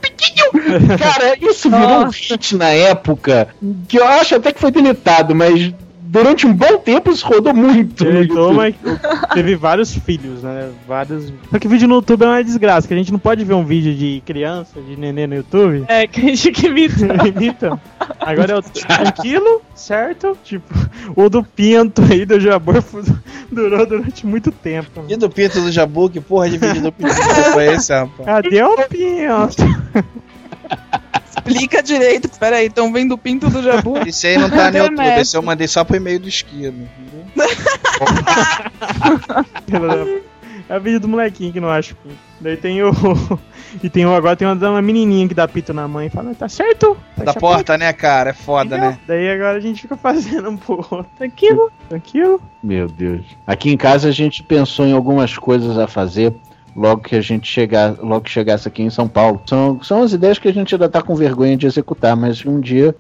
Cara, 0.97 1.37
isso 1.41 1.69
virou 1.69 2.05
um 2.05 2.09
hit 2.09 2.55
na 2.55 2.69
época, 2.69 3.49
que 3.87 3.99
eu 3.99 4.07
acho 4.07 4.35
até 4.35 4.53
que 4.53 4.59
foi 4.59 4.71
deletado, 4.71 5.35
mas 5.35 5.73
durante 6.13 6.45
um 6.45 6.53
bom 6.53 6.77
tempo 6.77 7.09
isso 7.09 7.25
rodou 7.25 7.55
muito. 7.55 8.05
YouTube. 8.05 8.55
mas 8.55 8.75
teve 9.33 9.55
vários 9.55 9.95
filhos, 9.95 10.43
né? 10.43 10.69
Vários. 10.87 11.33
Só 11.49 11.57
que 11.57 11.67
vídeo 11.67 11.87
no 11.87 11.95
YouTube 11.95 12.23
é 12.23 12.27
uma 12.27 12.43
desgraça, 12.43 12.87
que 12.87 12.93
a 12.93 12.97
gente 12.97 13.11
não 13.11 13.17
pode 13.17 13.43
ver 13.43 13.55
um 13.55 13.65
vídeo 13.65 13.95
de 13.95 14.21
criança, 14.23 14.79
de 14.79 14.95
nenê 14.95 15.25
no 15.25 15.33
YouTube. 15.33 15.85
É, 15.87 16.05
que 16.05 16.21
a 16.21 16.23
gente 16.23 16.51
que 16.51 16.67
imita. 16.67 17.07
então, 17.41 17.81
agora 18.19 18.53
é 18.53 18.55
o 18.57 18.61
tranquilo, 18.61 19.61
certo? 19.73 20.37
Tipo, 20.43 20.71
o 21.15 21.27
do 21.29 21.43
Pinto 21.43 22.03
aí 22.03 22.25
do 22.25 22.39
Jabor 22.39 22.83
durou 23.51 23.83
durante 23.87 24.27
muito 24.27 24.51
tempo. 24.51 25.03
E 25.09 25.17
do 25.17 25.27
Pinto 25.31 25.61
do 25.61 25.71
Jabu, 25.71 26.11
que 26.11 26.21
porra 26.21 26.47
de 26.47 26.59
vídeo 26.59 26.83
do 26.83 26.91
Pinto 26.91 27.15
foi 27.53 27.73
esse, 27.73 27.91
rapaz? 27.91 28.23
Cadê 28.23 28.61
o 28.61 28.75
Pinto? 28.87 29.63
Explica 31.45 31.83
direito. 31.83 32.29
Pera 32.39 32.57
aí, 32.57 32.67
estão 32.67 32.91
vendo 32.91 33.13
o 33.13 33.17
pinto 33.17 33.49
do 33.49 33.61
Jabu? 33.61 33.97
Esse 34.07 34.27
aí 34.27 34.37
não 34.37 34.49
tá 34.49 34.71
no 34.71 34.77
YouTube, 34.77 34.93
Internet. 34.93 35.21
esse 35.21 35.37
eu 35.37 35.41
mandei 35.41 35.67
só 35.67 35.83
pro 35.83 35.97
e-mail 35.97 36.19
do 36.19 36.27
esquilo. 36.27 36.87
É 40.69 40.77
o 40.77 40.81
vídeo 40.81 40.99
do 40.99 41.09
molequinho 41.09 41.51
que 41.51 41.59
não 41.59 41.69
acha 41.69 41.93
pinto. 41.93 42.15
Daí 42.39 42.57
tem 42.57 42.81
o. 42.83 42.91
E 43.81 43.89
tem 43.89 44.05
o, 44.05 44.13
agora 44.13 44.35
tem 44.35 44.47
uma, 44.47 44.69
uma 44.69 44.81
menininha 44.83 45.27
que 45.27 45.33
dá 45.33 45.47
pito 45.47 45.73
na 45.73 45.87
mãe 45.87 46.05
e 46.05 46.09
fala, 46.09 46.35
tá 46.35 46.47
certo? 46.47 46.95
Da 47.17 47.31
a 47.31 47.33
porta, 47.33 47.75
né, 47.75 47.91
cara? 47.91 48.29
É 48.29 48.33
foda, 48.33 48.77
né? 48.77 48.99
Daí 49.07 49.27
agora 49.31 49.57
a 49.57 49.59
gente 49.59 49.81
fica 49.81 49.97
fazendo 49.97 50.51
um 50.51 50.57
pro 50.57 50.75
outro. 50.75 51.07
Tranquilo, 51.17 51.71
tranquilo. 51.89 52.39
Meu 52.61 52.87
Deus. 52.87 53.25
Aqui 53.47 53.71
em 53.71 53.77
casa 53.77 54.09
a 54.09 54.11
gente 54.11 54.43
pensou 54.43 54.85
em 54.85 54.93
algumas 54.93 55.39
coisas 55.39 55.79
a 55.79 55.87
fazer 55.87 56.35
logo 56.75 57.01
que 57.01 57.15
a 57.15 57.21
gente 57.21 57.47
chegar, 57.47 57.95
logo 57.99 58.21
que 58.21 58.31
chegasse 58.31 58.67
aqui 58.67 58.83
em 58.83 58.89
São 58.89 59.07
Paulo. 59.07 59.41
São, 59.47 59.81
são 59.83 60.03
as 60.03 60.13
ideias 60.13 60.39
que 60.39 60.47
a 60.47 60.53
gente 60.53 60.73
ainda 60.73 60.89
tá 60.89 61.01
com 61.01 61.15
vergonha 61.15 61.55
de 61.57 61.67
executar, 61.67 62.15
mas 62.15 62.45
um 62.45 62.59
dia, 62.59 62.95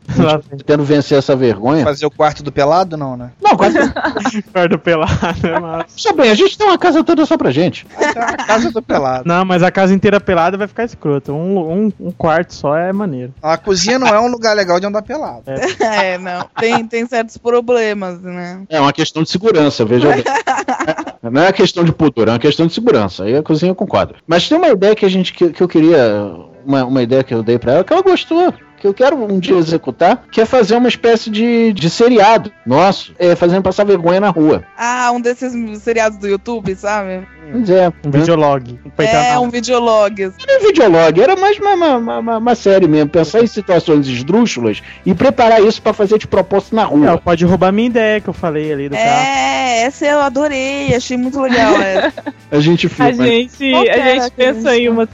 tentando 0.49 0.83
vencer 0.83 1.17
essa 1.17 1.35
vergonha. 1.35 1.83
Fazer 1.83 2.05
o 2.05 2.11
quarto 2.11 2.43
do 2.43 2.51
pelado, 2.51 2.97
não, 2.97 3.17
né? 3.17 3.31
Não, 3.41 3.55
quase. 3.55 3.77
Guarda 4.53 4.77
pelado, 4.77 5.47
é 5.47 5.59
massa. 5.59 5.85
Só 5.95 6.13
bem, 6.13 6.29
a 6.29 6.35
gente 6.35 6.57
tem 6.57 6.67
uma 6.67 6.77
casa 6.77 7.03
toda 7.03 7.25
só 7.25 7.37
pra 7.37 7.51
gente. 7.51 7.85
A 7.97 8.45
casa 8.45 8.71
do 8.71 8.81
pelado. 8.81 9.27
Não, 9.27 9.43
mas 9.45 9.63
a 9.63 9.71
casa 9.71 9.93
inteira 9.93 10.19
pelada 10.19 10.57
vai 10.57 10.67
ficar 10.67 10.83
escroto. 10.83 11.33
Um, 11.33 11.59
um, 11.59 11.93
um 11.99 12.11
quarto 12.11 12.53
só 12.53 12.75
é 12.75 12.91
maneiro. 12.91 13.33
A 13.41 13.57
cozinha 13.57 13.99
não 13.99 14.07
é 14.07 14.19
um 14.19 14.27
lugar 14.27 14.55
legal 14.55 14.79
de 14.79 14.85
andar 14.85 15.01
pelado. 15.01 15.43
É, 15.79 16.17
não. 16.19 16.47
Tem, 16.59 16.85
tem 16.85 17.05
certos 17.05 17.37
problemas, 17.37 18.21
né? 18.21 18.61
É 18.69 18.79
uma 18.79 18.93
questão 18.93 19.23
de 19.23 19.29
segurança, 19.29 19.85
veja 19.85 20.09
bem. 20.09 20.23
Não 21.31 21.41
é 21.41 21.51
questão 21.53 21.83
de 21.83 21.93
pudor, 21.93 22.27
é 22.27 22.31
uma 22.31 22.39
questão 22.39 22.67
de 22.67 22.73
segurança. 22.73 23.23
Aí 23.23 23.35
a 23.35 23.43
cozinha 23.43 23.71
eu 23.71 23.75
concordo. 23.75 24.15
Mas 24.27 24.47
tem 24.47 24.57
uma 24.57 24.69
ideia 24.69 24.95
que 24.95 25.05
a 25.05 25.09
gente 25.09 25.33
que, 25.33 25.49
que 25.51 25.63
eu 25.63 25.67
queria. 25.67 26.31
Uma, 26.65 26.85
uma 26.85 27.01
ideia 27.01 27.23
que 27.23 27.33
eu 27.33 27.43
dei 27.43 27.59
pra 27.59 27.73
ela 27.73 27.83
que 27.83 27.93
ela 27.93 28.01
gostou. 28.01 28.53
Que 28.83 28.87
eu 28.89 28.93
quero 28.93 29.15
um 29.15 29.39
dia 29.39 29.55
executar, 29.55 30.23
que 30.29 30.41
é 30.41 30.45
fazer 30.45 30.75
uma 30.75 30.89
espécie 30.89 31.29
de, 31.29 31.71
de 31.71 31.89
seriado 31.89 32.51
nosso, 32.65 33.13
é, 33.17 33.33
fazendo 33.33 33.63
passar 33.63 33.85
vergonha 33.85 34.19
na 34.19 34.27
rua. 34.29 34.61
Ah, 34.77 35.09
um 35.13 35.21
desses 35.21 35.53
seriados 35.81 36.17
do 36.17 36.27
YouTube, 36.27 36.75
sabe? 36.75 37.25
Pois 37.49 37.69
é. 37.69 37.87
Um 38.05 38.11
videolog. 38.11 38.77
Pra 38.93 39.05
entrar 39.05 39.23
É, 39.25 39.39
um 39.39 39.49
videolog. 39.49 40.21
Não 40.25 40.55
é 40.55 40.59
videolog, 40.59 41.21
era 41.21 41.35
mais 41.37 41.57
uma, 41.59 41.73
uma, 41.75 42.17
uma- 42.19 42.37
uma- 42.39 42.55
série 42.55 42.85
mesmo. 42.85 43.09
Pensar 43.09 43.41
em 43.41 43.47
situações 43.47 44.05
esdrúxulas 44.05 44.81
e 45.05 45.13
preparar 45.13 45.63
isso 45.63 45.81
pra 45.81 45.93
fazer 45.93 46.17
de 46.17 46.27
propósito 46.27 46.75
na 46.75 46.81
É, 46.81 46.85
rua. 46.85 47.17
pode 47.17 47.45
roubar 47.45 47.71
minha 47.71 47.87
ideia 47.87 48.19
que 48.19 48.27
eu 48.29 48.33
falei 48.33 48.73
ali 48.73 48.89
do 48.89 48.95
carro. 48.97 49.07
É, 49.07 49.83
essa 49.83 50.05
eu 50.05 50.19
adorei, 50.19 50.93
achei 50.93 51.15
muito 51.15 51.39
legal 51.39 51.73
essa. 51.81 52.13
A 52.51 52.59
gente 52.59 52.87
A 52.87 52.89
filma. 52.89 53.25
gente, 53.25 53.71
Qual 53.71 53.83
que 53.83 53.89
a 53.89 53.95
era 53.95 54.21
gente 54.23 54.33
a 54.41 54.53
gente 54.53 54.67
em 54.67 54.89
uma. 54.89 55.07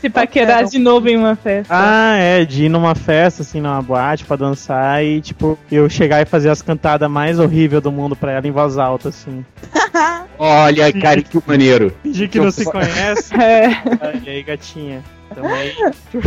Se 0.00 0.08
paquerar 0.08 0.60
era? 0.60 0.68
de 0.68 0.78
novo 0.78 1.08
em 1.08 1.16
uma 1.16 1.36
festa. 1.36 1.74
Ah, 1.74 2.16
é, 2.16 2.44
de 2.44 2.64
ir 2.64 2.68
numa 2.68 2.94
festa, 2.94 3.42
assim, 3.42 3.60
numa 3.60 3.82
boate 3.82 4.24
pra 4.24 4.36
dançar 4.36 5.04
e, 5.04 5.20
tipo, 5.20 5.58
eu 5.70 5.88
chegar 5.90 6.22
e 6.22 6.24
fazer 6.24 6.48
as 6.48 6.62
cantadas 6.62 7.10
mais 7.10 7.38
horríveis 7.38 7.82
do 7.82 7.92
mundo 7.92 8.16
pra 8.16 8.32
ela 8.32 8.46
em 8.46 8.50
voz 8.50 8.78
alta, 8.78 9.10
assim. 9.10 9.44
Olha, 10.38 10.90
cara, 10.92 11.20
que 11.20 11.38
maneiro. 11.46 11.94
Fingir 12.02 12.30
que 12.30 12.40
não 12.40 12.50
se 12.50 12.64
conhece. 12.64 13.30
É. 13.40 13.68
Olha 14.00 14.22
aí, 14.26 14.42
gatinha. 14.42 15.02
Também. 15.34 15.72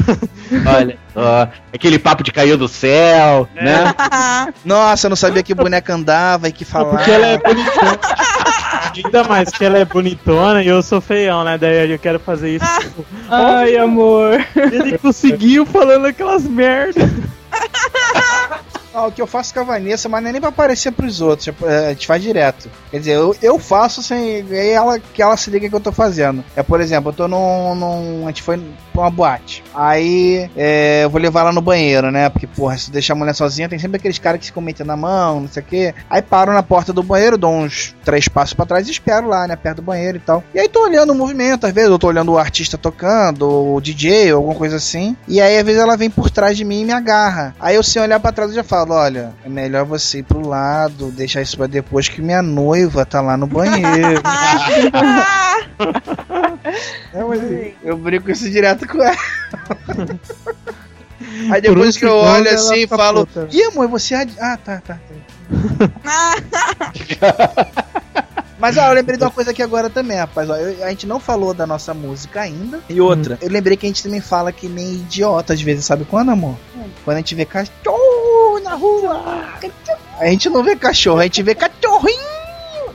Olha, 0.65 0.97
ó, 1.15 1.47
aquele 1.73 1.99
papo 1.99 2.23
de 2.23 2.31
caiu 2.31 2.57
do 2.57 2.67
céu, 2.67 3.47
né? 3.53 3.93
Nossa, 4.63 5.07
eu 5.07 5.09
não 5.09 5.15
sabia 5.15 5.43
que 5.43 5.53
boneca 5.53 5.93
andava 5.93 6.47
e 6.47 6.51
que 6.51 6.63
falava. 6.63 6.97
Porque 6.97 7.11
ela 7.11 7.27
é 7.27 7.37
bonitona. 7.37 7.99
Ainda 9.05 9.23
mais 9.23 9.49
que 9.49 9.63
ela 9.63 9.77
é 9.77 9.85
bonitona 9.85 10.63
e 10.63 10.67
eu 10.67 10.81
sou 10.81 11.01
feião, 11.01 11.43
né? 11.43 11.57
Daí 11.57 11.91
eu 11.91 11.99
quero 11.99 12.19
fazer 12.19 12.55
isso. 12.55 12.65
Ai, 13.29 13.77
amor. 13.77 14.45
Ele 14.55 14.97
conseguiu 14.97 15.65
falando 15.65 16.05
aquelas 16.05 16.43
merdas. 16.43 17.09
Ah, 18.93 19.07
o 19.07 19.11
que 19.11 19.21
eu 19.21 19.27
faço 19.27 19.53
com 19.53 19.61
a 19.61 19.63
Vanessa, 19.63 20.07
mas 20.07 20.21
não 20.21 20.29
é 20.29 20.31
nem 20.33 20.41
pra 20.41 20.49
aparecer 20.49 20.91
pros 20.91 21.19
outros, 21.19 21.49
é, 21.63 21.87
a 21.87 21.89
gente 21.89 22.05
faz 22.05 22.21
direto. 22.21 22.69
Quer 22.91 22.99
dizer, 22.99 23.13
eu, 23.13 23.35
eu 23.41 23.59
faço 23.59 24.03
sem. 24.03 24.45
Aí 24.51 24.69
ela, 24.69 24.99
que 24.99 25.21
ela 25.21 25.35
se 25.35 25.49
liga 25.49 25.67
que 25.67 25.75
eu 25.75 25.79
tô 25.79 25.91
fazendo. 25.91 26.43
É, 26.55 26.61
por 26.61 26.79
exemplo, 26.79 27.09
eu 27.09 27.15
tô 27.15 27.27
num. 27.27 27.75
num 27.75 28.23
a 28.25 28.27
gente 28.27 28.43
foi 28.43 28.61
pra 28.93 29.01
uma 29.01 29.09
boate. 29.09 29.63
Aí 29.73 30.49
é, 30.55 31.03
eu 31.03 31.09
vou 31.09 31.19
levar 31.19 31.41
ela 31.41 31.51
no 31.51 31.61
banheiro, 31.61 32.11
né? 32.11 32.29
Porque, 32.29 32.45
porra, 32.45 32.77
se 32.77 32.91
deixar 32.91 33.13
a 33.13 33.15
mulher 33.15 33.33
sozinha, 33.33 33.67
tem 33.67 33.79
sempre 33.79 33.97
aqueles 33.97 34.19
caras 34.19 34.39
que 34.39 34.45
se 34.45 34.53
cometem 34.53 34.85
na 34.85 34.95
mão, 34.95 35.41
não 35.41 35.47
sei 35.47 35.63
o 35.63 35.65
quê. 35.65 35.95
Aí 36.09 36.21
paro 36.21 36.53
na 36.53 36.61
porta 36.61 36.93
do 36.93 37.01
banheiro, 37.01 37.37
dou 37.37 37.51
uns 37.51 37.95
três 38.05 38.27
passos 38.27 38.53
pra 38.53 38.65
trás 38.65 38.87
e 38.87 38.91
espero 38.91 39.27
lá, 39.27 39.47
né? 39.47 39.55
Perto 39.55 39.77
do 39.77 39.81
banheiro 39.81 40.17
e 40.17 40.21
tal. 40.21 40.43
E 40.53 40.59
aí 40.59 40.69
tô 40.69 40.83
olhando 40.83 41.11
o 41.11 41.15
movimento, 41.15 41.65
às 41.65 41.73
vezes 41.73 41.89
eu 41.89 41.97
tô 41.97 42.07
olhando 42.07 42.31
o 42.31 42.37
artista 42.37 42.77
tocando, 42.77 43.49
o 43.49 43.81
DJ, 43.81 44.33
ou 44.33 44.37
alguma 44.37 44.55
coisa 44.55 44.75
assim. 44.75 45.17
E 45.27 45.41
aí, 45.41 45.57
às 45.57 45.65
vezes, 45.65 45.81
ela 45.81 45.97
vem 45.97 46.09
por 46.09 46.29
trás 46.29 46.55
de 46.55 46.63
mim 46.63 46.81
e 46.81 46.85
me 46.85 46.93
agarra. 46.93 47.55
Aí 47.59 47.75
eu, 47.75 47.83
sem 47.83 48.01
olhar 48.01 48.19
pra 48.19 48.31
trás, 48.31 48.51
eu 48.51 48.55
já 48.55 48.63
falo: 48.63 48.82
olha, 48.91 49.33
é 49.45 49.49
melhor 49.49 49.85
você 49.85 50.19
ir 50.19 50.23
pro 50.23 50.45
lado, 50.47 51.11
deixar 51.11 51.41
isso 51.41 51.55
pra 51.57 51.67
depois 51.67 52.07
que 52.09 52.21
minha 52.21 52.41
noiva 52.41 53.05
tá 53.05 53.21
lá 53.21 53.37
no 53.37 53.47
banheiro. 53.47 54.21
É, 57.13 57.23
mas 57.23 57.41
eu 57.83 57.97
brinco 57.97 58.31
isso 58.31 58.49
direto 58.49 58.87
com 58.87 59.01
ela. 59.03 59.15
Aí 61.51 61.59
um 61.59 61.61
depois 61.61 61.97
que 61.97 62.05
eu 62.05 62.15
olho 62.15 62.49
assim 62.49 62.83
e 62.83 62.87
falo, 62.87 63.25
puta. 63.27 63.47
Ih, 63.51 63.63
amor, 63.65 63.87
você 63.87 64.15
é. 64.15 64.25
de- 64.25 64.39
Ah, 64.39 64.57
tá, 64.57 64.81
tá. 64.85 64.97
tá. 67.19 67.83
Mas 68.59 68.77
ó, 68.77 68.87
eu 68.87 68.93
lembrei 68.93 69.17
de 69.17 69.23
uma 69.25 69.29
coisa 69.31 69.51
aqui 69.51 69.61
agora 69.61 69.89
também, 69.89 70.17
rapaz. 70.17 70.49
Ó, 70.49 70.55
eu- 70.55 70.85
a 70.85 70.89
gente 70.89 71.05
não 71.05 71.19
falou 71.19 71.53
da 71.53 71.67
nossa 71.67 71.93
música 71.93 72.41
ainda. 72.41 72.79
E 72.87 73.01
outra, 73.01 73.37
eu 73.41 73.49
lembrei 73.49 73.75
que 73.75 73.85
a 73.85 73.89
gente 73.89 74.01
também 74.01 74.21
fala 74.21 74.51
que 74.53 74.69
nem 74.69 74.93
idiota 74.95 75.53
às 75.53 75.61
vezes, 75.61 75.83
sabe 75.85 76.05
quando, 76.05 76.31
amor? 76.31 76.55
Quando 77.03 77.17
a 77.17 77.19
gente 77.19 77.35
vê 77.35 77.43
cachorro 77.45 77.71
na 78.63 78.75
rua. 78.75 79.21
A 80.19 80.25
gente 80.27 80.49
não 80.49 80.63
vê 80.63 80.75
cachorro, 80.75 81.19
a 81.19 81.23
gente 81.23 81.43
vê 81.43 81.53
cachorrinho. 81.55 82.19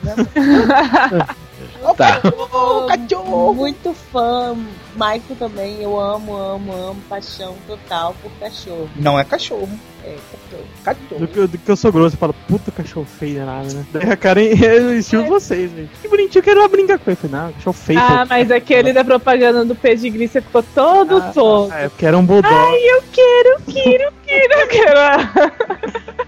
Né? 0.03 0.15
Ó, 1.83 1.91
o 1.91 1.95
Tá. 1.95 2.19
cachorro, 2.21 2.83
o 2.83 2.87
cachorro. 2.87 3.53
Muito 3.53 3.93
fã. 4.11 4.57
Michael 4.93 5.35
também. 5.37 5.81
Eu 5.81 5.99
amo, 5.99 6.35
amo, 6.35 6.71
amo. 6.73 7.01
Paixão 7.09 7.55
total 7.67 8.15
por 8.21 8.31
cachorro. 8.39 8.89
Não 8.95 9.17
é 9.19 9.23
cachorro. 9.23 9.69
É, 10.03 10.15
cachorro. 10.31 10.67
Cachorro. 10.83 11.19
Do 11.19 11.27
que, 11.27 11.37
eu- 11.39 11.47
do 11.47 11.57
que 11.57 11.69
eu 11.69 11.75
sou 11.75 11.91
grosso, 11.91 12.15
eu 12.15 12.19
falo, 12.19 12.33
puta 12.47 12.71
cachorro 12.71 13.05
feio 13.05 13.45
nada, 13.45 13.71
né? 13.73 13.85
Daí 13.91 14.09
a 14.11 14.15
Karen 14.17 14.41
é 14.63 14.93
estilo 14.97 15.25
vocês, 15.25 15.71
velho. 15.71 15.89
Que 16.01 16.07
bonitinho, 16.07 16.39
eu 16.39 16.43
quero 16.43 16.61
lá 16.61 16.67
brincar 16.67 16.97
com 16.99 17.11
ele. 17.11 17.19
Eu 17.23 17.29
falei, 17.29 17.45
não, 17.45 17.53
cachorro 17.53 17.73
feio. 17.73 17.99
Ah, 17.99 18.19
pô. 18.19 18.25
mas 18.29 18.49
aquele 18.51 18.93
da 18.93 19.03
propaganda 19.03 19.65
do 19.65 19.75
pedigree 19.75 20.27
você 20.27 20.41
ficou 20.41 20.63
todo 20.63 21.17
Ah, 21.17 21.31
todo. 21.33 21.71
Ah, 21.71 21.81
é 21.81 21.89
porque 21.89 22.05
era 22.05 22.17
um 22.17 22.25
bulldog. 22.25 22.53
Ai, 22.53 22.77
eu 22.81 23.03
quero, 23.11 23.61
quero, 23.67 24.13
quero, 24.25 24.53
eu 24.61 24.67
quero. 24.67 24.99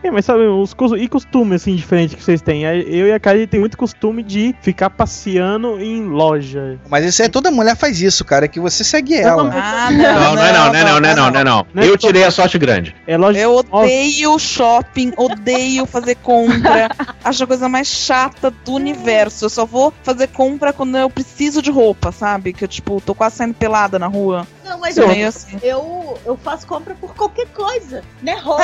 É, 0.04 0.10
mas 0.12 0.26
sabe, 0.26 0.44
os 0.48 0.76
e 0.98 1.08
costume 1.08 1.56
assim 1.56 1.76
diferente 1.76 2.16
que 2.16 2.24
vocês 2.24 2.42
têm? 2.42 2.64
Eu 2.64 3.08
e 3.08 3.14
a 3.14 3.20
Karen 3.20 3.46
tem 3.48 3.60
muito 3.60 3.78
costume 3.78 4.24
de 4.24 4.54
ficar 4.62 4.90
passeando 4.90 5.80
em 5.80 6.08
loja. 6.08 6.80
Mas 6.90 7.06
isso 7.06 7.22
aí, 7.22 7.30
toda 7.30 7.52
mulher 7.52 7.76
faz 7.76 8.02
isso, 8.02 8.26
cara, 8.26 8.48
que 8.52 8.60
você 8.60 8.84
segue 8.84 9.16
ela. 9.16 9.50
Ah, 9.54 9.90
Não, 9.92 10.36
não 10.36 10.44
é 10.44 10.54
não, 10.54 10.66
não 10.68 10.76
é 10.76 10.84
não, 10.84 11.00
não 11.00 11.10
é 11.10 11.16
não, 11.16 11.32
não 11.32 11.40
é 11.40 11.44
não. 11.44 11.68
Não 11.74 11.84
é 11.84 11.86
Eu 11.86 11.92
todo- 11.98 12.08
tirei 12.08 12.24
a 12.24 12.32
sorte 12.32 12.58
grande. 12.60 12.96
É 13.08 13.18
loja 13.18 13.40
Eu 13.40 13.56
odeio 13.56 14.38
shopping, 14.38 15.14
odeio 15.18 15.86
fazer 15.86 16.16
compra. 16.16 16.90
Acho 17.24 17.44
a 17.44 17.48
coisa 17.48 17.68
mais 17.70 17.88
chata 17.88 18.52
do 18.52 18.74
universo. 18.74 19.46
Eu 19.46 19.50
só 19.50 19.66
vou 19.66 19.94
fazer 20.04 20.28
compra 20.28 20.74
quando 20.74 20.98
eu 20.98 21.10
preciso 21.10 21.62
de 21.62 21.72
roupa, 21.72 22.12
sabe? 22.12 22.54
Que 22.54 22.64
eu, 22.64 22.68
tipo, 22.68 23.02
tô 23.02 23.16
quase 23.16 23.38
saindo 23.38 23.54
pelada 23.54 23.98
na 23.98 24.08
rua. 24.08 24.46
Não, 24.66 24.80
mas 24.80 24.96
eu, 24.98 25.08
meio 25.08 25.28
assim. 25.28 25.58
eu, 25.62 26.18
eu 26.26 26.38
faço 26.38 26.66
compra 26.68 26.96
por 26.96 27.14
qualquer 27.16 27.48
coisa. 27.48 28.04
Não 28.22 28.34
é 28.34 28.38
roupa. 28.38 28.64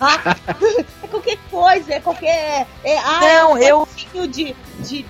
É 1.02 1.06
qualquer 1.08 1.38
coisa, 1.50 1.94
é 1.94 2.00
qualquer. 2.00 2.66
É, 2.84 2.98
ah, 2.98 3.20
é 3.24 3.38
Não, 3.40 3.52
um 3.52 3.58
eu- 3.58 3.86
negocinho 3.88 4.28
de, 4.28 4.56
de 4.80 5.06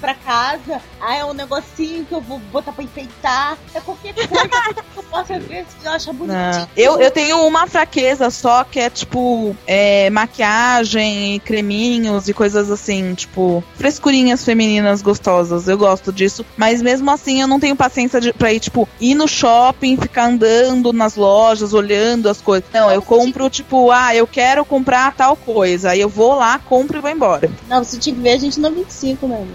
pra 0.00 0.14
casa. 0.14 0.80
Ah, 1.00 1.16
é 1.16 1.24
um 1.24 1.32
negocinho 1.32 2.04
que 2.04 2.12
eu 2.14 2.20
vou 2.20 2.38
botar 2.52 2.72
pra 2.72 2.84
enfeitar. 2.84 3.37
É 3.74 3.80
qualquer 3.80 4.14
coisa 4.14 4.28
que 4.28 4.98
eu 4.98 5.02
possa 5.04 5.38
ver 5.38 5.64
se 5.64 5.86
eu 5.86 5.92
acho 5.92 6.12
bonitinho. 6.12 6.68
Eu, 6.76 7.00
eu 7.00 7.10
tenho 7.10 7.46
uma 7.46 7.66
fraqueza 7.66 8.30
só 8.30 8.64
que 8.64 8.80
é 8.80 8.90
tipo 8.90 9.54
é, 9.66 10.10
maquiagem, 10.10 11.36
e 11.36 11.38
creminhos 11.40 12.28
e 12.28 12.34
coisas 12.34 12.70
assim, 12.70 13.14
tipo, 13.14 13.62
frescurinhas 13.74 14.44
femininas 14.44 15.02
gostosas. 15.02 15.68
Eu 15.68 15.78
gosto 15.78 16.12
disso. 16.12 16.44
Mas 16.56 16.82
mesmo 16.82 17.10
assim 17.10 17.40
eu 17.40 17.48
não 17.48 17.60
tenho 17.60 17.76
paciência 17.76 18.20
de, 18.20 18.32
pra 18.32 18.52
ir, 18.52 18.60
tipo, 18.60 18.88
ir 19.00 19.14
no 19.14 19.28
shopping, 19.28 19.96
ficar 19.96 20.26
andando 20.26 20.92
nas 20.92 21.16
lojas, 21.16 21.72
olhando 21.72 22.28
as 22.28 22.40
coisas. 22.40 22.68
Não, 22.72 22.90
eu 22.90 23.02
compro, 23.02 23.48
tipo, 23.50 23.90
ah, 23.90 24.14
eu 24.14 24.26
quero 24.26 24.64
comprar 24.64 25.14
tal 25.14 25.36
coisa. 25.36 25.90
Aí 25.90 26.00
eu 26.00 26.08
vou 26.08 26.34
lá, 26.34 26.58
compro 26.58 26.98
e 26.98 27.00
vou 27.00 27.10
embora. 27.10 27.50
Não, 27.68 27.82
você 27.82 27.98
tinha 27.98 28.14
que 28.14 28.20
ver 28.20 28.32
a 28.32 28.38
gente 28.38 28.60
no 28.60 28.70
25, 28.70 29.26
né, 29.26 29.46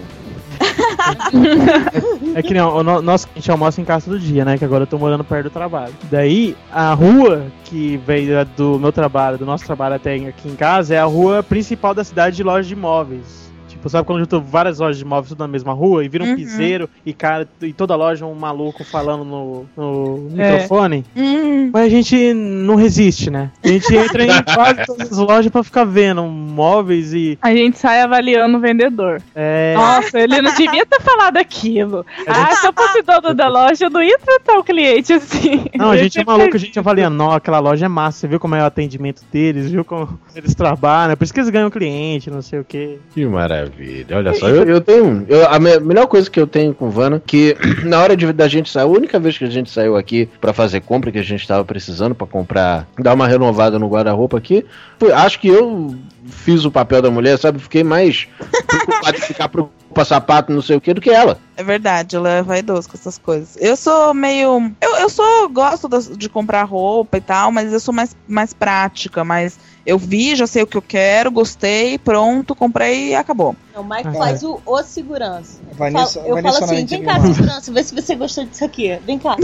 É 2.34 2.42
que 2.42 2.54
não, 2.54 2.76
o 2.76 2.82
no- 2.82 3.02
nosso 3.02 3.28
a 3.34 3.38
gente 3.38 3.50
almoça 3.50 3.80
em 3.80 3.84
casa 3.84 4.06
todo 4.06 4.18
dia, 4.18 4.44
né? 4.44 4.58
Que 4.58 4.64
agora 4.64 4.82
eu 4.84 4.86
tô 4.86 4.98
morando 4.98 5.24
perto 5.24 5.44
do 5.44 5.50
trabalho. 5.50 5.92
Daí, 6.10 6.56
a 6.72 6.92
rua 6.94 7.46
que 7.64 7.96
veio 8.06 8.44
do 8.56 8.78
meu 8.78 8.92
trabalho, 8.92 9.38
do 9.38 9.46
nosso 9.46 9.64
trabalho 9.64 9.94
até 9.94 10.14
aqui 10.14 10.48
em 10.48 10.56
casa, 10.56 10.94
é 10.94 10.98
a 10.98 11.04
rua 11.04 11.42
principal 11.42 11.94
da 11.94 12.04
cidade 12.04 12.36
de 12.36 12.42
loja 12.42 12.66
de 12.66 12.74
imóveis. 12.74 13.43
Tipo, 13.84 13.90
sabe 13.90 14.06
quando 14.06 14.20
juntou 14.20 14.40
várias 14.40 14.78
lojas 14.78 14.96
de 14.96 15.04
imóveis 15.04 15.28
tudo 15.28 15.40
na 15.40 15.48
mesma 15.48 15.74
rua 15.74 16.02
e 16.02 16.08
vira 16.08 16.24
um 16.24 16.28
Uhum. 16.28 16.36
piseiro 16.36 16.88
e 17.04 17.12
cara, 17.12 17.46
e 17.60 17.70
toda 17.70 17.94
loja 17.94 18.24
um 18.24 18.34
maluco 18.34 18.82
falando 18.82 19.22
no, 19.24 19.66
no 19.76 20.30
É. 20.40 20.52
microfone? 20.52 21.04
Hum, 21.14 21.68
Mas 21.70 21.84
a 21.84 21.88
gente 21.90 22.32
não 22.32 22.76
resiste, 22.76 23.30
né? 23.30 23.50
A 23.62 23.68
gente 23.68 23.94
entra 23.94 24.24
em 24.24 24.28
quase 24.54 24.86
todas 24.86 25.12
as 25.12 25.18
lojas 25.18 25.50
pra 25.52 25.62
ficar 25.62 25.84
vendo 25.84 26.22
móveis 26.22 27.12
e. 27.12 27.38
A 27.42 27.54
gente 27.54 27.78
sai 27.78 28.00
avaliando 28.00 28.56
o 28.56 28.60
vendedor. 28.60 29.20
É, 29.34 29.74
Nossa, 29.76 30.18
ele 30.18 30.40
não 30.40 30.54
devia 30.54 30.86
ter 30.86 31.00
falado 31.02 31.36
aquilo. 31.36 32.06
A 32.26 32.32
gente- 32.32 32.52
Ah, 32.52 32.56
se 32.56 32.66
eu 32.66 32.72
fosse 32.72 33.02
dono 33.02 33.34
da 33.34 33.48
loja, 33.48 33.84
eu 33.84 33.90
não 33.90 34.02
ia 34.02 34.18
tratar 34.18 34.58
o 34.58 34.64
cliente 34.64 35.12
assim. 35.12 35.66
Não, 35.76 35.90
a 35.90 35.96
gente 35.98 36.18
é 36.18 36.24
maluco, 36.24 36.56
a 36.56 36.58
gente 36.58 36.78
avalia, 36.78 37.10
não, 37.10 37.32
aquela 37.32 37.58
loja 37.58 37.84
é 37.84 37.88
massa, 37.88 38.20
você 38.20 38.28
viu 38.28 38.40
como 38.40 38.54
é 38.54 38.62
o 38.62 38.66
atendimento 38.66 39.22
deles, 39.30 39.70
viu 39.70 39.84
como 39.84 40.18
eles 40.34 40.54
trabalham, 40.54 41.12
é 41.12 41.16
por 41.16 41.24
isso 41.24 41.34
que 41.34 41.40
eles 41.40 41.50
ganham 41.50 41.68
cliente, 41.70 42.30
não 42.30 42.40
sei 42.40 42.60
o 42.60 42.64
quê. 42.64 42.98
Que 43.12 43.26
maravilha. 43.26 43.73
Olha 44.12 44.34
só, 44.34 44.48
eu, 44.48 44.64
eu 44.64 44.80
tenho. 44.80 45.24
eu- 45.28 45.48
a 45.48 45.58
me- 45.58 45.80
melhor 45.80 46.06
coisa 46.06 46.30
que 46.30 46.38
eu 46.40 46.46
tenho 46.46 46.72
com 46.74 46.86
o 46.86 46.90
Vano, 46.90 47.20
que 47.24 47.56
na 47.84 48.00
hora 48.00 48.16
de, 48.16 48.32
da 48.32 48.46
gente 48.48 48.70
sair, 48.70 48.84
a 48.84 48.86
única 48.86 49.18
vez 49.18 49.36
que 49.36 49.44
a 49.44 49.50
gente 49.50 49.70
saiu 49.70 49.96
aqui 49.96 50.28
pra 50.40 50.52
fazer 50.52 50.80
compra, 50.80 51.10
que 51.10 51.18
a 51.18 51.22
gente 51.22 51.46
tava 51.46 51.64
precisando 51.64 52.14
pra 52.14 52.26
comprar, 52.26 52.86
dar 52.98 53.14
uma 53.14 53.26
renovada 53.26 53.78
no 53.78 53.88
guarda-roupa 53.88 54.38
aqui, 54.38 54.64
foi- 54.98 55.12
acho 55.12 55.40
que 55.40 55.48
eu 55.48 55.94
fiz 56.26 56.64
o 56.64 56.70
papel 56.70 57.02
da 57.02 57.10
mulher, 57.10 57.36
sabe? 57.38 57.58
Fiquei 57.58 57.82
mais 57.84 58.26
preocupado 58.66 59.16
em 59.16 59.20
ficar 59.20 59.48
pro 59.48 59.70
sapato, 60.04 60.52
não 60.52 60.60
sei 60.62 60.76
o 60.76 60.80
que, 60.80 60.92
do 60.94 61.00
que 61.00 61.10
ela. 61.10 61.38
É 61.56 61.62
verdade, 61.62 62.16
ela 62.16 62.28
é 62.30 62.42
vaidosa 62.42 62.88
com 62.88 62.96
essas 62.96 63.16
coisas. 63.18 63.56
Eu 63.60 63.76
sou 63.76 64.12
meio. 64.12 64.72
Eu, 64.80 64.96
eu 64.96 65.08
sou. 65.08 65.48
Gosto 65.48 65.88
de 66.16 66.28
comprar 66.28 66.64
roupa 66.64 67.16
e 67.18 67.20
tal, 67.20 67.52
mas 67.52 67.72
eu 67.72 67.78
sou 67.80 67.94
mais, 67.94 68.16
mais 68.26 68.52
prática. 68.52 69.22
Mas 69.24 69.56
eu 69.86 69.98
vi, 69.98 70.34
já 70.34 70.46
sei 70.46 70.62
o 70.62 70.66
que 70.66 70.76
eu 70.76 70.82
quero, 70.82 71.30
gostei, 71.30 71.98
pronto, 71.98 72.54
comprei 72.56 73.10
e 73.10 73.14
acabou. 73.14 73.54
Não, 73.74 73.82
o 73.82 73.88
Mike 73.88 74.08
Ah, 74.08 74.12
faz 74.14 74.42
o, 74.42 74.60
o 74.64 74.82
segurança. 74.82 75.58
Vanessa- 75.76 76.20
eu 76.20 76.36
falo, 76.36 76.46
eu 76.48 76.64
assim, 76.64 76.76
é 76.82 76.84
vem 76.86 77.02
cá, 77.02 77.20
segurança, 77.20 77.72
vê 77.72 77.82
se 77.82 77.94
você 77.94 78.14
gostou 78.14 78.44
disso 78.44 78.64
aqui. 78.64 78.98
Vem 79.04 79.18
cá. 79.18 79.36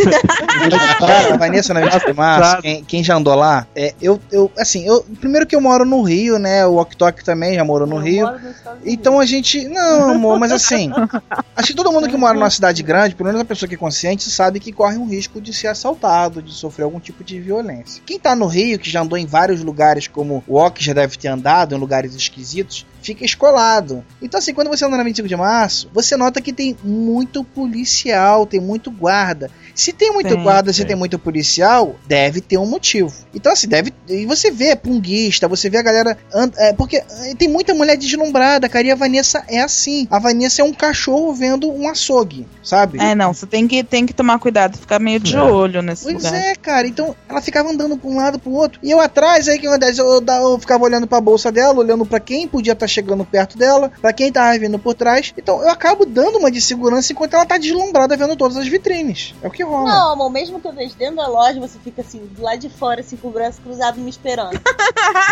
Cara, 0.99 1.37
Vanessa 1.37 1.75
na 1.75 1.81
20 1.81 2.07
de 2.07 2.13
março, 2.13 2.43
Exato. 2.51 2.63
quem, 2.63 2.85
quem 2.85 3.05
já 3.05 3.17
andou 3.17 3.35
lá, 3.35 3.67
é, 3.75 3.95
eu, 4.01 4.21
eu, 4.31 4.51
assim, 4.59 4.87
eu, 4.87 5.05
primeiro 5.21 5.47
que 5.47 5.55
eu 5.57 5.61
moro 5.61 5.85
no 5.85 6.03
Rio, 6.03 6.39
né, 6.39 6.65
o 6.67 6.77
Ok 6.77 6.97
Tok 6.97 7.25
também 7.25 7.55
já 7.55 7.65
morou 7.65 7.87
no 7.87 7.97
Eu 7.97 8.01
Rio, 8.01 8.27
moro 8.27 8.39
nos 8.41 8.57
Estados 8.57 8.81
Unidos. 8.83 8.99
então 9.01 9.21
a 9.21 9.27
gente, 9.27 9.69
não 9.69 10.11
amor, 10.11 10.39
mas 10.39 10.53
assim, 10.53 10.91
acho 11.57 11.69
que 11.69 11.75
todo 11.75 11.93
mundo 11.93 12.00
que 12.09 12.17
mora 12.17 12.35
numa 12.35 12.51
cidade 12.51 12.83
grande, 12.83 13.15
pelo 13.15 13.29
menos 13.29 13.41
a 13.41 13.45
pessoa 13.45 13.69
que 13.69 13.75
é 13.75 13.79
consciente, 13.79 14.31
sabe 14.31 14.61
que 14.61 14.73
corre 14.73 14.97
um 14.97 15.07
risco 15.07 15.41
de 15.41 15.53
ser 15.53 15.69
assaltado, 15.69 16.43
de 16.43 16.53
sofrer 16.53 16.85
algum 16.85 17.01
tipo 17.01 17.25
de 17.25 17.41
violência. 17.41 18.03
Quem 18.05 18.19
tá 18.19 18.35
no 18.35 18.47
Rio, 18.47 18.79
que 18.79 18.91
já 18.91 19.03
andou 19.03 19.19
em 19.19 19.27
vários 19.27 19.63
lugares, 19.63 20.07
como 20.07 20.43
o 20.47 20.57
Ok 20.57 20.85
já 20.85 20.93
deve 20.93 21.17
ter 21.17 21.29
andado, 21.29 21.75
em 21.75 21.79
lugares 21.79 22.15
esquisitos, 22.15 22.87
fica 23.03 23.25
escolado. 23.25 24.05
Então, 24.23 24.39
assim, 24.39 24.53
quando 24.55 24.69
você 24.69 24.85
anda 24.85 24.97
na 24.97 25.03
25 25.05 25.29
de 25.29 25.37
março, 25.37 25.91
você 25.93 26.17
nota 26.17 26.41
que 26.41 26.53
tem 26.53 26.77
muito 26.85 27.43
policial, 27.45 28.47
tem 28.47 28.61
muito 28.61 28.91
guarda. 28.91 29.51
Se 29.75 29.93
tem 29.93 30.13
muito 30.13 30.29
Tem, 30.35 30.43
guarda, 30.43 30.73
se 30.73 30.79
tem. 30.81 30.89
tem 30.89 30.97
muito 30.97 31.19
policial, 31.19 31.97
deve 32.07 32.41
ter 32.41 32.59
um 32.59 32.67
motivo. 32.67 33.13
Então, 33.35 33.51
assim, 33.53 33.67
deve. 33.69 33.93
E 34.09 34.27
você 34.27 34.51
vê 34.51 34.77
punguista, 34.77 35.49
você 35.49 35.71
vê 35.71 35.79
a 35.79 35.83
galera. 35.83 36.19
and- 36.35 36.53
é, 36.59 36.73
porque 36.75 36.97
é, 36.97 37.35
tem 37.39 37.49
muita 37.49 37.73
mulher 37.73 37.97
deslumbrada, 37.97 38.69
cara. 38.69 38.87
E 38.87 38.91
a 38.91 38.95
Vanessa 38.95 39.43
é 39.49 39.61
assim. 39.61 40.07
A 40.11 40.19
Vanessa 40.19 40.61
é 40.61 40.65
um 40.65 40.73
cachorro 40.73 41.33
vendo 41.33 41.71
um 41.73 41.89
açougue, 41.89 42.47
sabe? 42.63 42.99
É, 43.01 43.15
não, 43.15 43.33
você 43.33 43.47
tem 43.47 43.67
que, 43.67 43.83
tem 43.83 44.05
que 44.05 44.13
tomar 44.13 44.39
cuidado, 44.39 44.77
ficar 44.77 44.99
meio 44.99 45.21
de 45.21 45.37
olho 45.37 45.81
nesse 45.81 46.03
Pois 46.05 46.17
lugar. 46.25 46.35
é, 46.35 46.55
cara. 46.57 46.87
Então 46.87 47.17
ela 47.29 47.41
ficava 47.41 47.71
andando 47.71 47.97
pra 47.97 48.11
um 48.11 48.17
lado 48.17 48.39
pro 48.39 48.51
outro. 48.53 48.79
E 48.83 48.91
eu 48.91 49.01
atrás, 49.01 49.49
aí 49.49 49.59
que 49.59 49.67
acontece? 49.67 50.01
Eu, 50.01 50.21
da- 50.21 50.37
eu 50.39 50.59
ficava 50.59 50.85
olhando 50.85 51.07
pra 51.07 51.21
bolsa 51.21 51.51
dela, 51.51 51.79
olhando 51.79 52.05
pra 52.05 52.21
quem 52.21 52.47
podia 52.47 52.73
estar 52.75 52.89
chegando 52.91 53.25
perto 53.25 53.57
dela, 53.57 53.91
pra 54.01 54.13
quem 54.13 54.33
tava 54.33 54.59
vindo 54.59 54.79
por 54.79 54.95
trás. 54.95 55.33
Então 55.37 55.63
eu 55.63 55.71
acabo 55.71 56.05
dando 56.05 56.39
uma 56.39 56.51
de 56.51 56.61
segurança 56.61 57.13
enquanto 57.13 57.35
ela 57.35 57.47
tá 57.47 57.57
deslumbrada 57.57 58.17
vendo 58.17 58.37
todas 58.37 58.57
as 58.57 58.69
vitrines. 58.69 59.35
É 59.43 59.49
o 59.49 59.51
que 59.51 59.63
rola. 59.63 59.89
Não, 59.89 60.13
amor, 60.13 60.31
mesmo 60.31 60.61
que 60.61 60.67
eu 60.67 60.73
veja 60.73 60.95
dentro 60.99 61.17
da 61.17 61.27
loja, 61.27 61.61
você 61.61 61.79
fica 61.79 62.03
assim, 62.03 62.19
do 62.19 62.43
lado 62.43 62.59
de 62.59 62.69
fora, 62.69 63.01
assim, 63.01 63.17
com 63.17 63.29
o 63.29 63.31
braço 63.31 63.61
cruzado 63.61 63.99
me 63.99 64.11
esperando. 64.11 64.61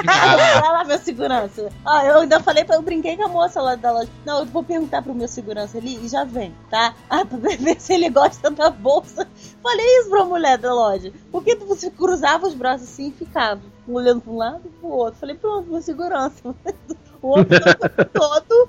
Vai 0.04 0.72
lá, 0.72 0.84
meu 0.84 0.98
segurança. 0.98 1.68
Ah, 1.84 2.04
eu 2.04 2.20
ainda 2.20 2.40
falei 2.40 2.64
pra 2.64 2.76
eu 2.76 2.82
brinquei 2.82 3.16
com 3.16 3.24
a 3.24 3.28
moça 3.28 3.60
lá 3.60 3.74
da 3.74 3.92
loja. 3.92 4.08
Não, 4.24 4.40
eu 4.40 4.46
vou 4.46 4.62
perguntar 4.62 5.02
pro 5.02 5.14
meu 5.14 5.28
segurança 5.28 5.78
ali 5.78 5.98
e 6.04 6.08
já 6.08 6.24
vem, 6.24 6.54
tá? 6.70 6.94
Ah, 7.10 7.24
pra 7.24 7.38
ver 7.38 7.80
se 7.80 7.94
ele 7.94 8.10
gosta 8.10 8.50
da 8.50 8.70
bolsa. 8.70 9.26
Falei 9.62 9.86
isso 10.00 10.10
pra 10.10 10.24
mulher 10.24 10.58
da 10.58 10.72
loja. 10.72 11.12
Porque 11.32 11.54
você 11.56 11.90
cruzava 11.90 12.46
os 12.46 12.54
braços 12.54 12.88
assim 12.88 13.08
e 13.08 13.12
ficava, 13.12 13.60
um 13.88 13.94
olhando 13.94 14.20
pra 14.20 14.32
um 14.32 14.36
lado 14.36 14.62
e 14.64 14.68
pro 14.68 14.88
outro. 14.88 15.18
Falei, 15.18 15.34
pronto, 15.36 15.70
meu 15.70 15.82
segurança. 15.82 16.54
O 17.22 17.28
outro 17.28 17.58
todo 18.12 18.68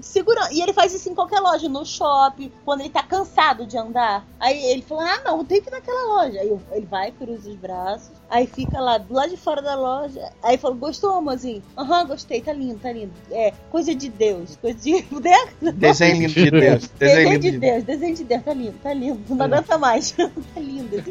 segurando. 0.00 0.52
E 0.52 0.62
ele 0.62 0.72
faz 0.72 0.92
isso 0.94 1.08
em 1.08 1.14
qualquer 1.14 1.40
loja, 1.40 1.68
no 1.68 1.84
shopping, 1.84 2.52
quando 2.64 2.80
ele 2.80 2.90
tá 2.90 3.02
cansado 3.02 3.66
de 3.66 3.76
andar. 3.76 4.24
Aí 4.38 4.64
ele 4.66 4.82
falou: 4.82 5.04
Ah, 5.04 5.20
não, 5.24 5.44
tem 5.44 5.60
que 5.60 5.68
ir 5.68 5.72
naquela 5.72 6.04
loja. 6.14 6.40
Aí 6.40 6.58
ele 6.72 6.86
vai, 6.86 7.10
cruza 7.12 7.48
os 7.48 7.56
braços, 7.56 8.12
aí 8.30 8.46
fica 8.46 8.80
lá 8.80 8.98
do 8.98 9.12
lado 9.12 9.30
de 9.30 9.36
fora 9.36 9.62
da 9.62 9.74
loja. 9.74 10.30
Aí 10.42 10.56
falou: 10.58 10.76
Gostou, 10.76 11.12
amorzinho? 11.12 11.62
Aham, 11.76 12.06
gostei, 12.06 12.40
tá 12.40 12.52
lindo, 12.52 12.78
tá 12.80 12.92
lindo. 12.92 13.12
É, 13.30 13.52
coisa 13.70 13.94
de 13.94 14.08
Deus, 14.08 14.56
coisa 14.56 14.78
de. 14.78 15.04
Desenho 15.74 16.18
lindo 16.22 16.32
de 16.32 16.50
Deus. 16.50 16.90
Desenho 16.98 16.98
Desenho 16.98 17.28
lindo 17.30 17.40
de 17.40 17.50
de 17.50 17.58
Deus, 17.58 17.84
desenho 17.84 18.14
de 18.14 18.24
Deus, 18.24 18.42
tá 18.42 18.54
lindo, 18.54 18.74
tá 18.82 18.94
lindo. 18.94 19.20
Não 19.34 19.44
aguenta 19.44 19.78
mais. 19.78 20.12
tá 20.16 20.30
lindo. 20.56 21.02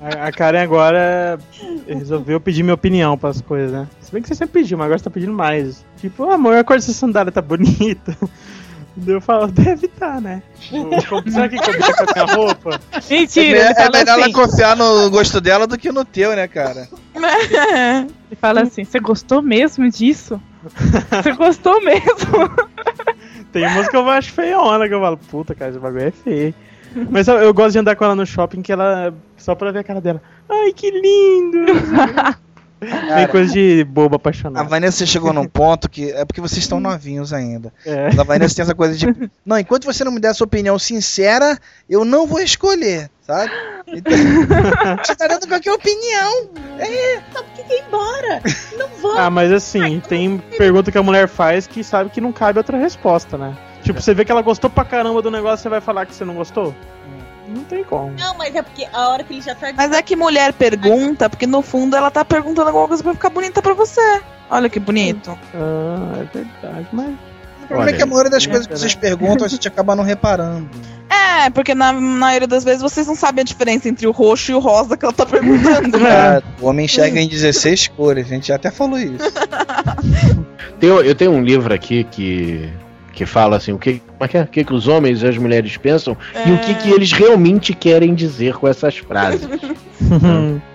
A, 0.00 0.26
a 0.26 0.32
Karen 0.32 0.62
agora 0.62 1.38
resolveu 1.86 2.40
pedir 2.40 2.62
minha 2.62 2.74
opinião 2.74 3.16
pras 3.16 3.40
coisas, 3.40 3.72
né? 3.72 3.88
Se 4.00 4.12
bem 4.12 4.22
que 4.22 4.28
você 4.28 4.34
sempre 4.34 4.60
pediu, 4.60 4.78
mas 4.78 4.86
agora 4.86 4.98
você 4.98 5.04
tá 5.04 5.10
pedindo 5.10 5.32
mais. 5.32 5.84
Tipo, 5.98 6.24
"Ô, 6.24 6.30
amor, 6.30 6.56
a 6.56 6.64
cor 6.64 6.76
dessa 6.76 6.92
sandália 6.92 7.32
tá 7.32 7.42
bonita. 7.42 8.16
Eu 9.06 9.20
falo, 9.20 9.48
deve 9.48 9.88
tá, 9.88 10.20
né? 10.20 10.42
Como- 10.70 10.90
Será 11.30 11.48
que 11.48 11.56
combina 11.58 11.92
com 11.92 12.02
a 12.10 12.24
minha 12.24 12.34
roupa? 12.36 12.80
É, 13.10 13.14
Mentira, 13.14 13.46
me- 13.46 13.52
ele 13.52 13.58
é 13.58 13.74
fala 13.74 13.90
melhor 13.92 14.12
ela 14.14 14.22
assim. 14.24 14.32
confiar 14.32 14.76
no 14.76 15.10
gosto 15.10 15.40
dela 15.40 15.66
do 15.66 15.76
que 15.76 15.92
no 15.92 16.04
teu, 16.04 16.34
né, 16.34 16.48
cara? 16.48 16.88
Ele 17.14 18.36
fala 18.40 18.62
assim: 18.62 18.84
Você 18.84 18.98
gostou 18.98 19.42
mesmo 19.42 19.88
disso? 19.90 20.40
Você 21.22 21.32
gostou 21.32 21.82
mesmo? 21.84 22.50
Tem 23.52 23.66
umas 23.66 23.88
que 23.88 23.96
eu 23.96 24.08
acho 24.08 24.32
feiona, 24.32 24.88
que 24.88 24.94
eu 24.94 25.00
falo, 25.00 25.16
puta, 25.16 25.54
cara, 25.54 25.70
esse 25.70 25.78
bagulho 25.80 26.04
é 26.08 26.10
feio. 26.10 26.54
Mas 27.10 27.28
eu, 27.28 27.36
eu 27.36 27.52
gosto 27.52 27.72
de 27.72 27.78
andar 27.78 27.94
com 27.96 28.04
ela 28.04 28.14
no 28.14 28.24
shopping, 28.26 28.62
que 28.62 28.72
ela. 28.72 29.12
Só 29.36 29.54
pra 29.54 29.70
ver 29.70 29.80
a 29.80 29.84
cara 29.84 30.00
dela. 30.00 30.22
Ai, 30.48 30.72
que 30.72 30.90
lindo! 30.90 31.58
Tem 32.78 33.28
coisa 33.28 33.52
de 33.52 33.84
boba 33.84 34.16
A 34.16 34.18
apaixonada. 34.18 34.68
Vanessa 34.68 35.06
chegou 35.06 35.32
num 35.32 35.48
ponto 35.48 35.88
que. 35.88 36.10
É 36.10 36.24
porque 36.24 36.40
vocês 36.40 36.58
estão 36.58 36.78
novinhos 36.78 37.32
ainda. 37.32 37.72
É. 37.84 38.08
A 38.08 38.22
Vanessa 38.22 38.54
tem 38.54 38.62
essa 38.62 38.74
coisa 38.74 38.94
de. 38.94 39.06
Não, 39.44 39.58
enquanto 39.58 39.84
você 39.84 40.04
não 40.04 40.12
me 40.12 40.20
der 40.20 40.28
a 40.28 40.34
sua 40.34 40.46
opinião 40.46 40.78
sincera, 40.78 41.58
eu 41.88 42.04
não 42.04 42.26
vou 42.26 42.40
escolher, 42.40 43.10
sabe? 43.26 43.50
Então, 43.86 44.12
você 45.02 45.14
tá 45.14 45.26
dando 45.26 45.48
qualquer 45.48 45.72
opinião. 45.72 46.50
É, 46.78 47.20
Só 47.32 47.42
porque 47.42 47.62
quer 47.62 47.78
ir 47.78 47.84
embora. 47.86 48.42
Não 48.76 48.88
vou. 49.00 49.16
Ah, 49.16 49.30
mas 49.30 49.50
assim, 49.52 50.00
tem 50.00 50.38
pergunta 50.58 50.92
que 50.92 50.98
a 50.98 51.02
mulher 51.02 51.28
faz 51.28 51.66
que 51.66 51.82
sabe 51.82 52.10
que 52.10 52.20
não 52.20 52.32
cabe 52.32 52.58
outra 52.58 52.76
resposta, 52.76 53.38
né? 53.38 53.56
Tipo, 53.82 54.02
você 54.02 54.12
vê 54.12 54.24
que 54.24 54.32
ela 54.32 54.42
gostou 54.42 54.68
pra 54.68 54.84
caramba 54.84 55.22
do 55.22 55.30
negócio, 55.30 55.62
você 55.62 55.68
vai 55.68 55.80
falar 55.80 56.06
que 56.06 56.14
você 56.14 56.24
não 56.24 56.34
gostou? 56.34 56.74
Não 57.48 57.64
tem 57.64 57.84
como. 57.84 58.12
Não, 58.18 58.36
mas 58.36 58.54
é 58.54 58.62
porque 58.62 58.86
a 58.92 59.08
hora 59.08 59.22
que 59.24 59.34
ele 59.34 59.40
já 59.42 59.54
tá 59.54 59.72
Mas 59.76 59.92
é 59.92 60.02
que 60.02 60.16
mulher 60.16 60.52
pergunta, 60.52 61.28
porque 61.30 61.46
no 61.46 61.62
fundo 61.62 61.96
ela 61.96 62.10
tá 62.10 62.24
perguntando 62.24 62.68
alguma 62.68 62.88
coisa 62.88 63.02
pra 63.02 63.12
ficar 63.14 63.30
bonita 63.30 63.62
pra 63.62 63.74
você. 63.74 64.20
Olha 64.50 64.68
que 64.68 64.78
bonito. 64.80 65.36
Ah, 65.54 66.18
é 66.20 66.38
verdade, 66.38 66.88
mas. 66.92 67.08
o 67.62 67.66
problema 67.66 67.90
é 67.90 67.92
que 67.94 68.02
a 68.02 68.06
maioria 68.06 68.30
das 68.30 68.46
coisas 68.46 68.66
que 68.66 68.76
vocês 68.76 68.94
perguntam 68.94 69.44
a 69.46 69.48
gente 69.48 69.66
acaba 69.66 69.94
não 69.96 70.04
reparando. 70.04 70.68
É, 71.08 71.50
porque 71.50 71.74
na 71.74 71.92
maioria 71.92 72.48
das 72.48 72.64
vezes 72.64 72.82
vocês 72.82 73.06
não 73.06 73.14
sabem 73.14 73.42
a 73.42 73.44
diferença 73.44 73.88
entre 73.88 74.06
o 74.06 74.10
roxo 74.10 74.50
e 74.52 74.54
o 74.54 74.58
rosa 74.58 74.96
que 74.96 75.04
ela 75.04 75.12
tá 75.14 75.24
perguntando. 75.26 75.98
Ah, 76.06 76.42
o 76.60 76.66
homem 76.66 76.86
enxerga 76.86 77.20
em 77.20 77.28
16 77.28 77.88
cores, 77.88 78.26
a 78.26 78.28
gente 78.28 78.48
já 78.48 78.56
até 78.56 78.70
falou 78.70 78.98
isso. 78.98 79.18
Tem- 80.80 80.90
eu 80.90 81.14
tenho 81.14 81.30
um 81.32 81.42
livro 81.42 81.72
aqui 81.72 82.04
que, 82.04 82.70
que 83.16 83.24
fala 83.24 83.56
assim, 83.56 83.72
o 83.72 83.78
que, 83.78 83.98
como 83.98 84.24
é 84.24 84.28
que, 84.28 84.36
é? 84.36 84.42
o 84.42 84.46
que, 84.46 84.62
que 84.62 84.74
os 84.74 84.86
homens 84.86 85.22
e 85.22 85.26
as 85.26 85.38
mulheres 85.38 85.78
pensam 85.78 86.14
e 86.46 86.52
o 86.52 86.58
que, 86.58 86.74
que 86.74 86.90
eles 86.90 87.12
realmente 87.12 87.72
querem 87.72 88.14
dizer 88.14 88.54
com 88.56 88.68
essas 88.68 88.98
frases. 88.98 89.48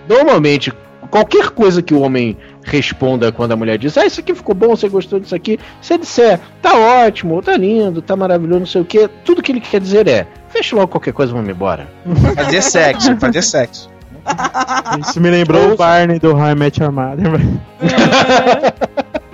Normalmente, 0.08 0.72
qualquer 1.08 1.50
coisa 1.50 1.80
que 1.80 1.94
o 1.94 2.00
homem 2.00 2.36
responda 2.64 3.30
quando 3.30 3.52
a 3.52 3.56
mulher 3.56 3.78
diz, 3.78 3.96
ah, 3.96 4.04
isso 4.04 4.18
aqui 4.18 4.34
ficou 4.34 4.56
bom, 4.56 4.74
você 4.74 4.88
gostou 4.88 5.20
disso 5.20 5.36
aqui, 5.36 5.56
se 5.80 5.94
ele 5.94 6.02
disser, 6.02 6.40
tá 6.60 6.76
ótimo, 7.06 7.40
tá 7.40 7.56
lindo, 7.56 8.02
tá 8.02 8.16
maravilhoso, 8.16 8.58
não 8.58 8.66
sei 8.66 8.80
o 8.80 8.84
que, 8.84 9.08
tudo 9.24 9.40
que 9.40 9.52
ele 9.52 9.60
quer 9.60 9.80
dizer 9.80 10.08
é, 10.08 10.26
fecha 10.48 10.74
logo 10.74 10.88
qualquer 10.88 11.12
coisa, 11.12 11.32
vamos 11.32 11.48
embora. 11.48 11.88
Fazer 12.34 12.60
sexo, 12.60 13.16
fazer 13.18 13.42
sexo. 13.42 13.88
Isso 15.00 15.20
me 15.20 15.30
lembrou 15.30 15.72
o 15.72 15.76
Barney 15.76 16.18
do 16.18 16.30
I 16.32 16.54
Met 16.54 16.80
Your 16.80 16.92
Mother. 16.92 17.40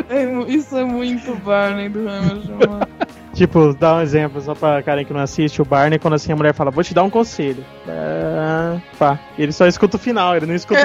É, 0.08 0.24
isso 0.48 0.76
é 0.76 0.84
muito 0.84 1.34
Barney 1.44 1.90
do 1.90 2.08
Hamilton. 2.08 2.80
tipo, 3.34 3.74
dá 3.74 3.96
um 3.96 4.00
exemplo 4.00 4.40
só 4.40 4.54
pra 4.54 4.82
Karen 4.82 5.04
que 5.04 5.12
não 5.12 5.20
assiste. 5.20 5.60
O 5.60 5.64
Barney, 5.66 5.98
quando 5.98 6.14
assim 6.14 6.32
a 6.32 6.36
mulher 6.36 6.54
fala, 6.54 6.70
vou 6.70 6.82
te 6.82 6.94
dar 6.94 7.02
um 7.02 7.10
conselho. 7.10 7.62
Ah, 7.86 8.78
pá. 8.98 9.18
Ele 9.38 9.52
só 9.52 9.66
escuta 9.66 9.96
o 9.96 10.00
final, 10.00 10.34
ele 10.34 10.46
não 10.46 10.54
escuta 10.54 10.80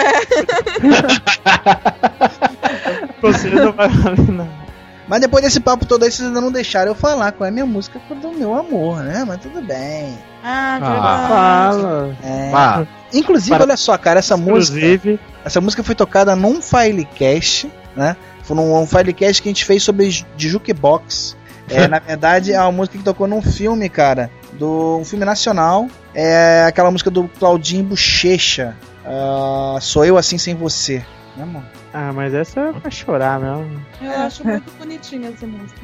o 3.18 3.22
conselho. 3.22 3.66
não 3.66 3.72
vai 3.72 3.88
valer 3.88 4.32
nada. 4.32 4.64
Mas 5.08 5.20
depois 5.22 5.44
desse 5.44 5.60
papo 5.60 5.86
todo 5.86 6.04
aí, 6.04 6.12
vocês 6.12 6.28
ainda 6.28 6.40
não 6.42 6.52
deixaram 6.52 6.92
eu 6.92 6.96
falar 6.96 7.32
qual 7.34 7.46
é 7.46 7.50
a 7.50 7.52
minha 7.52 7.66
música 7.66 8.00
do 8.22 8.32
meu 8.32 8.54
amor, 8.54 9.02
né? 9.04 9.24
Mas 9.28 9.40
tudo 9.42 9.62
bem. 9.62 10.18
Ah, 10.44 10.80
Ah, 10.82 11.28
Fala. 11.28 12.18
É. 12.24 12.52
Ah, 12.54 12.86
Inclusive, 13.14 13.50
Para- 13.52 13.64
olha 13.64 13.78
só, 13.78 13.98
cara, 13.98 14.20
essa 14.20 14.36
música. 14.38 14.78
Inclusive, 14.78 15.20
Essa 15.46 15.60
música 15.62 15.84
foi 15.84 15.94
tocada 15.94 16.36
num 16.36 16.62
filecast, 16.62 17.70
né? 17.96 18.16
Foi 18.44 18.56
num 18.56 18.74
um 18.82 18.88
filecast 18.88 19.42
que 19.42 19.50
a 19.50 19.52
gente 19.52 19.66
fez 19.66 19.84
sobre 19.84 20.10
de 20.10 20.50
jukebox. 20.50 21.36
É, 21.70 21.88
na 21.88 22.00
verdade, 22.00 22.54
é 22.54 22.60
uma 22.62 22.72
música 22.72 22.98
que 22.98 23.04
tocou 23.04 23.28
num 23.28 23.42
filme, 23.42 23.88
cara, 23.90 24.30
do 24.54 24.98
um 25.00 25.06
filme 25.06 25.26
nacional. 25.26 25.88
É 26.16 26.64
aquela 26.68 26.90
música 26.92 27.10
do 27.12 27.28
Claudinho 27.40 27.84
Bochecha. 27.84 28.76
ah, 29.06 29.78
Sou 29.82 30.04
eu 30.06 30.18
assim 30.18 30.38
sem 30.38 30.56
você. 30.56 31.06
Né, 31.38 31.46
mano? 31.46 31.66
Ah, 31.94 32.12
mas 32.14 32.34
essa 32.34 32.60
é 32.60 32.74
pra 32.74 32.90
chorar 32.92 33.40
mesmo. 33.40 33.86
Eu 34.02 34.12
acho 34.12 34.46
muito 34.46 34.72
bonitinha 34.80 35.30
essa 35.30 35.46
música. 35.46 35.82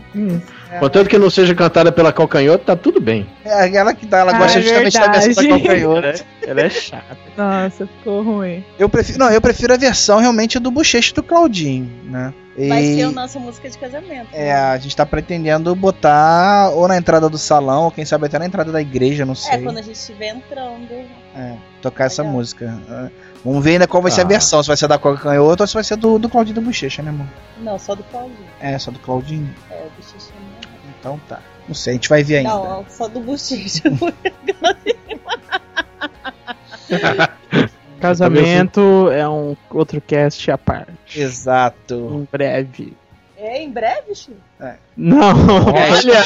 contanto 0.79 1.07
que 1.09 1.17
não 1.17 1.29
seja 1.29 1.53
cantada 1.55 1.91
pela 1.91 2.11
calcanhoto, 2.11 2.65
tá 2.65 2.75
tudo 2.75 2.99
bem. 2.99 3.27
É 3.45 3.63
aquela 3.65 3.93
que 3.93 4.05
tá, 4.07 4.19
ela 4.19 4.35
Ah, 4.35 4.39
gosta 4.39 4.59
é 4.59 4.61
justamente 4.61 4.99
da 4.99 5.07
versão 5.07 5.33
da 5.33 5.41
verdade. 5.41 5.63
calcanhoto. 5.67 6.25
Ela 6.47 6.61
é 6.61 6.69
chata. 6.69 7.17
Nossa, 7.37 7.87
ficou 7.87 8.23
ruim. 8.23 8.65
Eu 8.77 8.89
prefiro, 8.89 9.19
não, 9.19 9.29
eu 9.29 9.39
prefiro 9.41 9.73
a 9.73 9.77
versão 9.77 10.19
realmente 10.19 10.57
do 10.59 10.71
Bochecha 10.71 11.13
do 11.13 11.21
Claudinho, 11.23 11.89
né? 12.05 12.33
Vai 12.67 12.83
E- 12.83 12.95
ser 12.97 13.03
a 13.03 13.11
nossa 13.11 13.39
música 13.39 13.69
de 13.69 13.77
casamento. 13.77 14.27
É, 14.33 14.51
a 14.51 14.77
gente 14.77 14.93
tá 14.93 15.05
pretendendo 15.05 15.73
botar 15.75 16.71
ou 16.71 16.87
na 16.89 16.97
entrada 16.97 17.29
do 17.29 17.37
salão, 17.37 17.85
ou 17.85 17.91
quem 17.91 18.03
sabe 18.03 18.25
até 18.25 18.37
na 18.37 18.45
entrada 18.45 18.69
da 18.71 18.81
igreja, 18.81 19.25
não 19.25 19.31
É, 19.31 19.35
sei. 19.35 19.61
quando 19.61 19.77
a 19.77 19.81
gente 19.81 19.95
estiver 19.95 20.29
entrando. 20.35 20.89
É, 21.35 21.53
tocar 21.81 22.05
essa 22.05 22.21
Legal. 22.21 22.35
música. 22.35 23.11
É, 23.39 23.43
Vamos 23.45 23.63
ver 23.63 23.71
ainda 23.73 23.87
qual 23.87 24.01
vai 24.03 24.11
ser 24.11 24.21
a 24.21 24.23
Ah. 24.25 24.27
versão, 24.27 24.61
se 24.61 24.67
vai 24.67 24.77
ser 24.77 24.87
da 24.87 24.97
Coca 24.97 25.21
Canhota 25.21 25.63
ou 25.63 25.67
se 25.67 25.73
vai 25.73 25.83
ser 25.83 25.95
do, 25.95 26.19
do 26.19 26.27
Claudinho 26.29 26.55
da 26.55 26.61
Bochecha, 26.61 27.01
né, 27.01 27.11
mano? 27.11 27.29
Não, 27.59 27.79
só 27.79 27.95
do 27.95 28.03
Claudinho. 28.03 28.35
É, 28.59 28.77
só 28.77 28.91
do 28.91 28.99
Claudinho. 28.99 29.53
É, 29.71 29.75
o 29.85 29.89
bochecha 29.95 30.31
não. 30.33 30.59
Então 30.99 31.19
tá. 31.27 31.39
Não 31.67 31.75
sei, 31.75 31.91
a 31.91 31.95
gente 31.95 32.09
vai 32.09 32.23
ver 32.23 32.37
ainda. 32.37 32.49
Não, 32.49 32.85
só 32.89 33.07
do 33.07 33.19
bochecha. 33.21 33.83
Casamento 37.99 39.09
é 39.11 39.27
um 39.27 39.55
outro 39.71 39.99
cast 40.01 40.49
à 40.49 40.57
parte. 40.57 40.91
Exato. 41.15 41.95
Em 41.95 42.27
breve. 42.31 42.93
é 43.37 43.61
em 43.61 43.69
breve, 43.69 44.15
Chico? 44.15 44.37
Não, 44.95 45.17
Olha, 45.67 46.23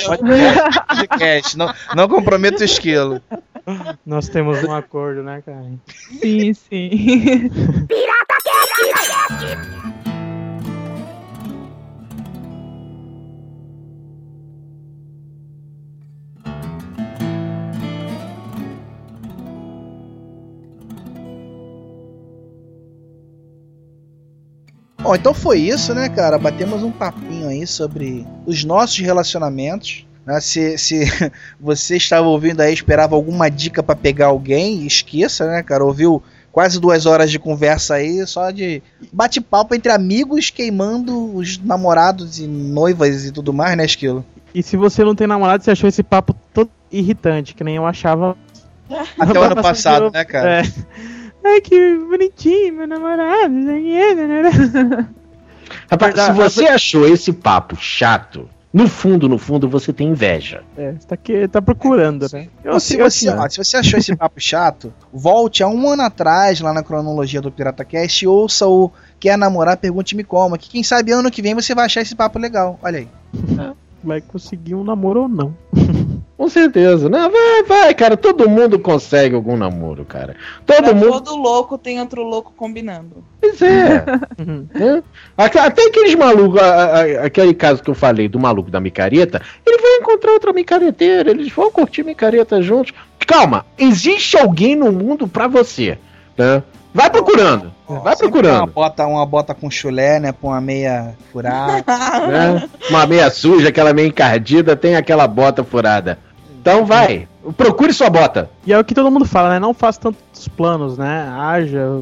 podcast, 0.87 1.57
não, 1.57 1.73
não 1.95 2.07
comprometa 2.07 2.61
o 2.61 2.63
esquilo. 2.65 3.21
Nós 4.05 4.27
temos 4.27 4.63
um 4.63 4.73
acordo, 4.73 5.23
né, 5.23 5.41
cara? 5.45 5.71
Sim, 6.19 6.53
sim. 6.53 7.49
Pirata 7.87 8.37
Cast! 8.43 9.83
Bom, 25.03 25.15
então 25.15 25.33
foi 25.33 25.59
isso, 25.59 25.93
né, 25.93 26.07
cara? 26.07 26.37
Batemos 26.37 26.81
um 26.81 26.91
papinho 26.91 27.49
aí 27.49 27.67
sobre 27.67 28.25
os 28.45 28.63
nossos 28.63 28.97
relacionamentos. 28.99 30.07
Né? 30.25 30.39
Se, 30.39 30.77
se 30.77 31.31
você 31.59 31.97
estava 31.97 32.27
ouvindo 32.27 32.61
aí, 32.61 32.73
esperava 32.73 33.15
alguma 33.15 33.49
dica 33.49 33.83
pra 33.83 33.95
pegar 33.95 34.27
alguém, 34.27 34.85
esqueça, 34.85 35.47
né, 35.47 35.63
cara? 35.63 35.83
Ouviu 35.83 36.21
quase 36.51 36.79
duas 36.79 37.05
horas 37.05 37.31
de 37.31 37.39
conversa 37.39 37.95
aí, 37.95 38.25
só 38.27 38.51
de 38.51 38.81
bate-papo 39.11 39.73
entre 39.73 39.91
amigos, 39.91 40.49
queimando 40.49 41.35
os 41.35 41.57
namorados 41.57 42.39
e 42.39 42.47
noivas 42.47 43.25
e 43.25 43.31
tudo 43.31 43.51
mais, 43.51 43.75
né, 43.75 43.85
Esquilo? 43.85 44.23
E 44.53 44.61
se 44.61 44.77
você 44.77 45.03
não 45.03 45.15
tem 45.15 45.25
namorado, 45.25 45.63
você 45.63 45.71
achou 45.71 45.89
esse 45.89 46.03
papo 46.03 46.35
todo 46.53 46.69
irritante, 46.91 47.55
que 47.55 47.63
nem 47.63 47.75
eu 47.75 47.85
achava. 47.87 48.37
Até 49.17 49.39
o 49.39 49.41
ano 49.41 49.55
passado, 49.55 50.11
né, 50.11 50.23
cara? 50.23 50.61
É. 50.61 50.63
Ai, 51.45 51.59
que 51.59 51.97
bonitinho, 51.97 52.75
meu 52.75 52.87
namorado. 52.87 53.49
né? 53.49 55.07
Rapaz, 55.89 56.21
se 56.21 56.31
você 56.31 56.65
achou 56.67 57.07
esse 57.07 57.33
papo 57.33 57.75
chato, 57.75 58.47
no 58.73 58.87
fundo, 58.87 59.29
no 59.29 59.37
fundo, 59.37 59.69
você 59.69 59.93
tem 59.93 60.09
inveja. 60.09 60.63
É, 60.75 60.93
você 60.93 61.07
tá, 61.07 61.13
aqui, 61.15 61.47
tá 61.47 61.61
procurando, 61.61 62.25
né? 62.33 62.47
Ou 62.65 62.79
se, 62.79 62.97
eu- 62.97 63.09
você, 63.09 63.29
ó, 63.29 63.47
se 63.47 63.57
você 63.63 63.77
achou 63.77 63.99
esse 63.99 64.15
papo 64.17 64.41
chato, 64.41 64.91
volte 65.13 65.61
a 65.61 65.67
um 65.67 65.87
ano 65.87 66.01
atrás, 66.01 66.59
lá 66.59 66.73
na 66.73 66.81
cronologia 66.83 67.39
do 67.39 67.51
Pirata 67.51 67.85
Cast, 67.85 68.25
ouça 68.27 68.67
o 68.67 68.91
Quer 69.19 69.37
Namorar, 69.37 69.77
Pergunte-me 69.77 70.23
Como, 70.23 70.57
que 70.57 70.69
quem 70.69 70.83
sabe 70.83 71.11
ano 71.11 71.29
que 71.29 71.41
vem 71.41 71.53
você 71.53 71.75
vai 71.75 71.85
achar 71.85 72.01
esse 72.01 72.15
papo 72.15 72.39
legal. 72.39 72.79
Olha 72.81 72.99
aí. 72.99 73.07
Vai 74.03 74.19
conseguir 74.21 74.75
um 74.75 74.83
namoro 74.83 75.21
ou 75.21 75.27
não. 75.29 75.55
Com 76.35 76.49
certeza. 76.49 77.07
Não, 77.09 77.29
vai, 77.31 77.63
vai, 77.63 77.93
cara. 77.93 78.17
Todo 78.17 78.49
mundo 78.49 78.79
consegue 78.79 79.35
algum 79.35 79.55
namoro, 79.55 80.03
cara. 80.03 80.35
Todo 80.65 80.83
Pra 80.83 80.93
mundo. 80.93 81.11
todo 81.21 81.35
louco 81.35 81.77
tem 81.77 81.99
outro 81.99 82.23
louco 82.23 82.51
combinando. 82.57 83.23
Pois 83.39 83.61
é. 83.61 84.03
né? 84.73 85.03
Até 85.37 85.85
aqueles 85.87 86.15
malucos, 86.15 86.59
aquele 87.23 87.53
caso 87.53 87.83
que 87.83 87.89
eu 87.89 87.95
falei 87.95 88.27
do 88.27 88.39
maluco 88.39 88.71
da 88.71 88.79
micareta, 88.79 89.41
ele 89.65 89.77
vai 89.81 89.97
encontrar 89.97 90.31
outra 90.31 90.51
micareteira, 90.51 91.29
eles 91.29 91.51
vão 91.53 91.71
curtir 91.71 92.03
micareta 92.03 92.61
juntos. 92.61 92.93
Calma, 93.25 93.65
existe 93.77 94.37
alguém 94.37 94.75
no 94.75 94.91
mundo 94.91 95.27
pra 95.27 95.47
você. 95.47 95.97
Né? 96.37 96.63
Vai 96.93 97.09
procurando. 97.09 97.71
Vai 98.01 98.15
Sempre 98.15 98.27
Uma 98.27 98.41
procurando. 98.41 98.71
bota, 98.71 99.05
uma 99.07 99.25
bota 99.25 99.53
com 99.53 99.69
chulé, 99.69 100.19
né? 100.19 100.31
Com 100.33 100.47
uma 100.47 100.61
meia 100.61 101.15
furada. 101.31 101.83
né? 102.27 102.69
Uma 102.89 103.05
meia 103.05 103.29
suja, 103.29 103.69
aquela 103.69 103.93
meia 103.93 104.07
encardida, 104.07 104.75
tem 104.75 104.95
aquela 104.95 105.27
bota 105.27 105.63
furada. 105.63 106.17
Então 106.61 106.85
vai, 106.85 107.27
procure 107.57 107.91
sua 107.93 108.09
bota. 108.09 108.49
E 108.65 108.71
é 108.71 108.79
o 108.79 108.83
que 108.83 108.93
todo 108.95 109.11
mundo 109.11 109.25
fala, 109.25 109.49
né? 109.49 109.59
Não 109.59 109.73
faça 109.73 109.99
tantos 109.99 110.47
planos, 110.47 110.97
né? 110.97 111.27
Haja. 111.37 112.01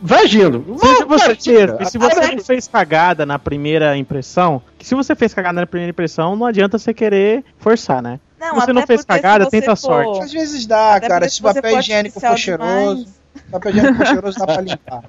Vai 0.00 0.24
agindo. 0.24 0.64
Seja 0.78 1.04
Vai, 1.06 1.18
você 1.18 1.52
mesmo. 1.52 1.76
E 1.80 1.86
se 1.86 1.98
você 1.98 2.32
não 2.34 2.42
fez 2.42 2.66
cagada 2.66 3.26
na 3.26 3.38
primeira 3.38 3.94
impressão, 3.96 4.62
que 4.78 4.86
se 4.86 4.94
você 4.94 5.14
fez 5.14 5.34
cagada 5.34 5.60
na 5.60 5.66
primeira 5.66 5.90
impressão, 5.90 6.34
não 6.34 6.46
adianta 6.46 6.78
você 6.78 6.94
querer 6.94 7.44
forçar, 7.58 8.00
né? 8.00 8.18
Não, 8.40 8.54
se 8.54 8.54
você 8.66 8.72
não 8.72 8.80
até 8.80 8.86
fez 8.86 9.00
porque 9.04 9.12
se 9.12 9.20
cagada, 9.22 9.44
você 9.44 9.50
tenta 9.50 9.72
a 9.72 9.76
for- 9.76 10.04
sorte. 10.04 10.22
Às 10.24 10.32
vezes 10.32 10.64
dá, 10.66 10.94
Até 10.96 11.08
cara. 11.08 11.28
Se 11.28 11.34
se 11.34 11.40
o 11.42 11.44
papel 11.44 11.78
higiênico 11.78 12.18
for 12.18 12.38
cheiroso, 12.38 12.70
demais- 13.04 13.19
papel 13.50 13.72
higiênico 13.72 13.96
for 13.96 14.06
cheiroso 14.06 14.38
dá 14.38 14.46
pra 14.46 14.60
limpar. 14.60 15.02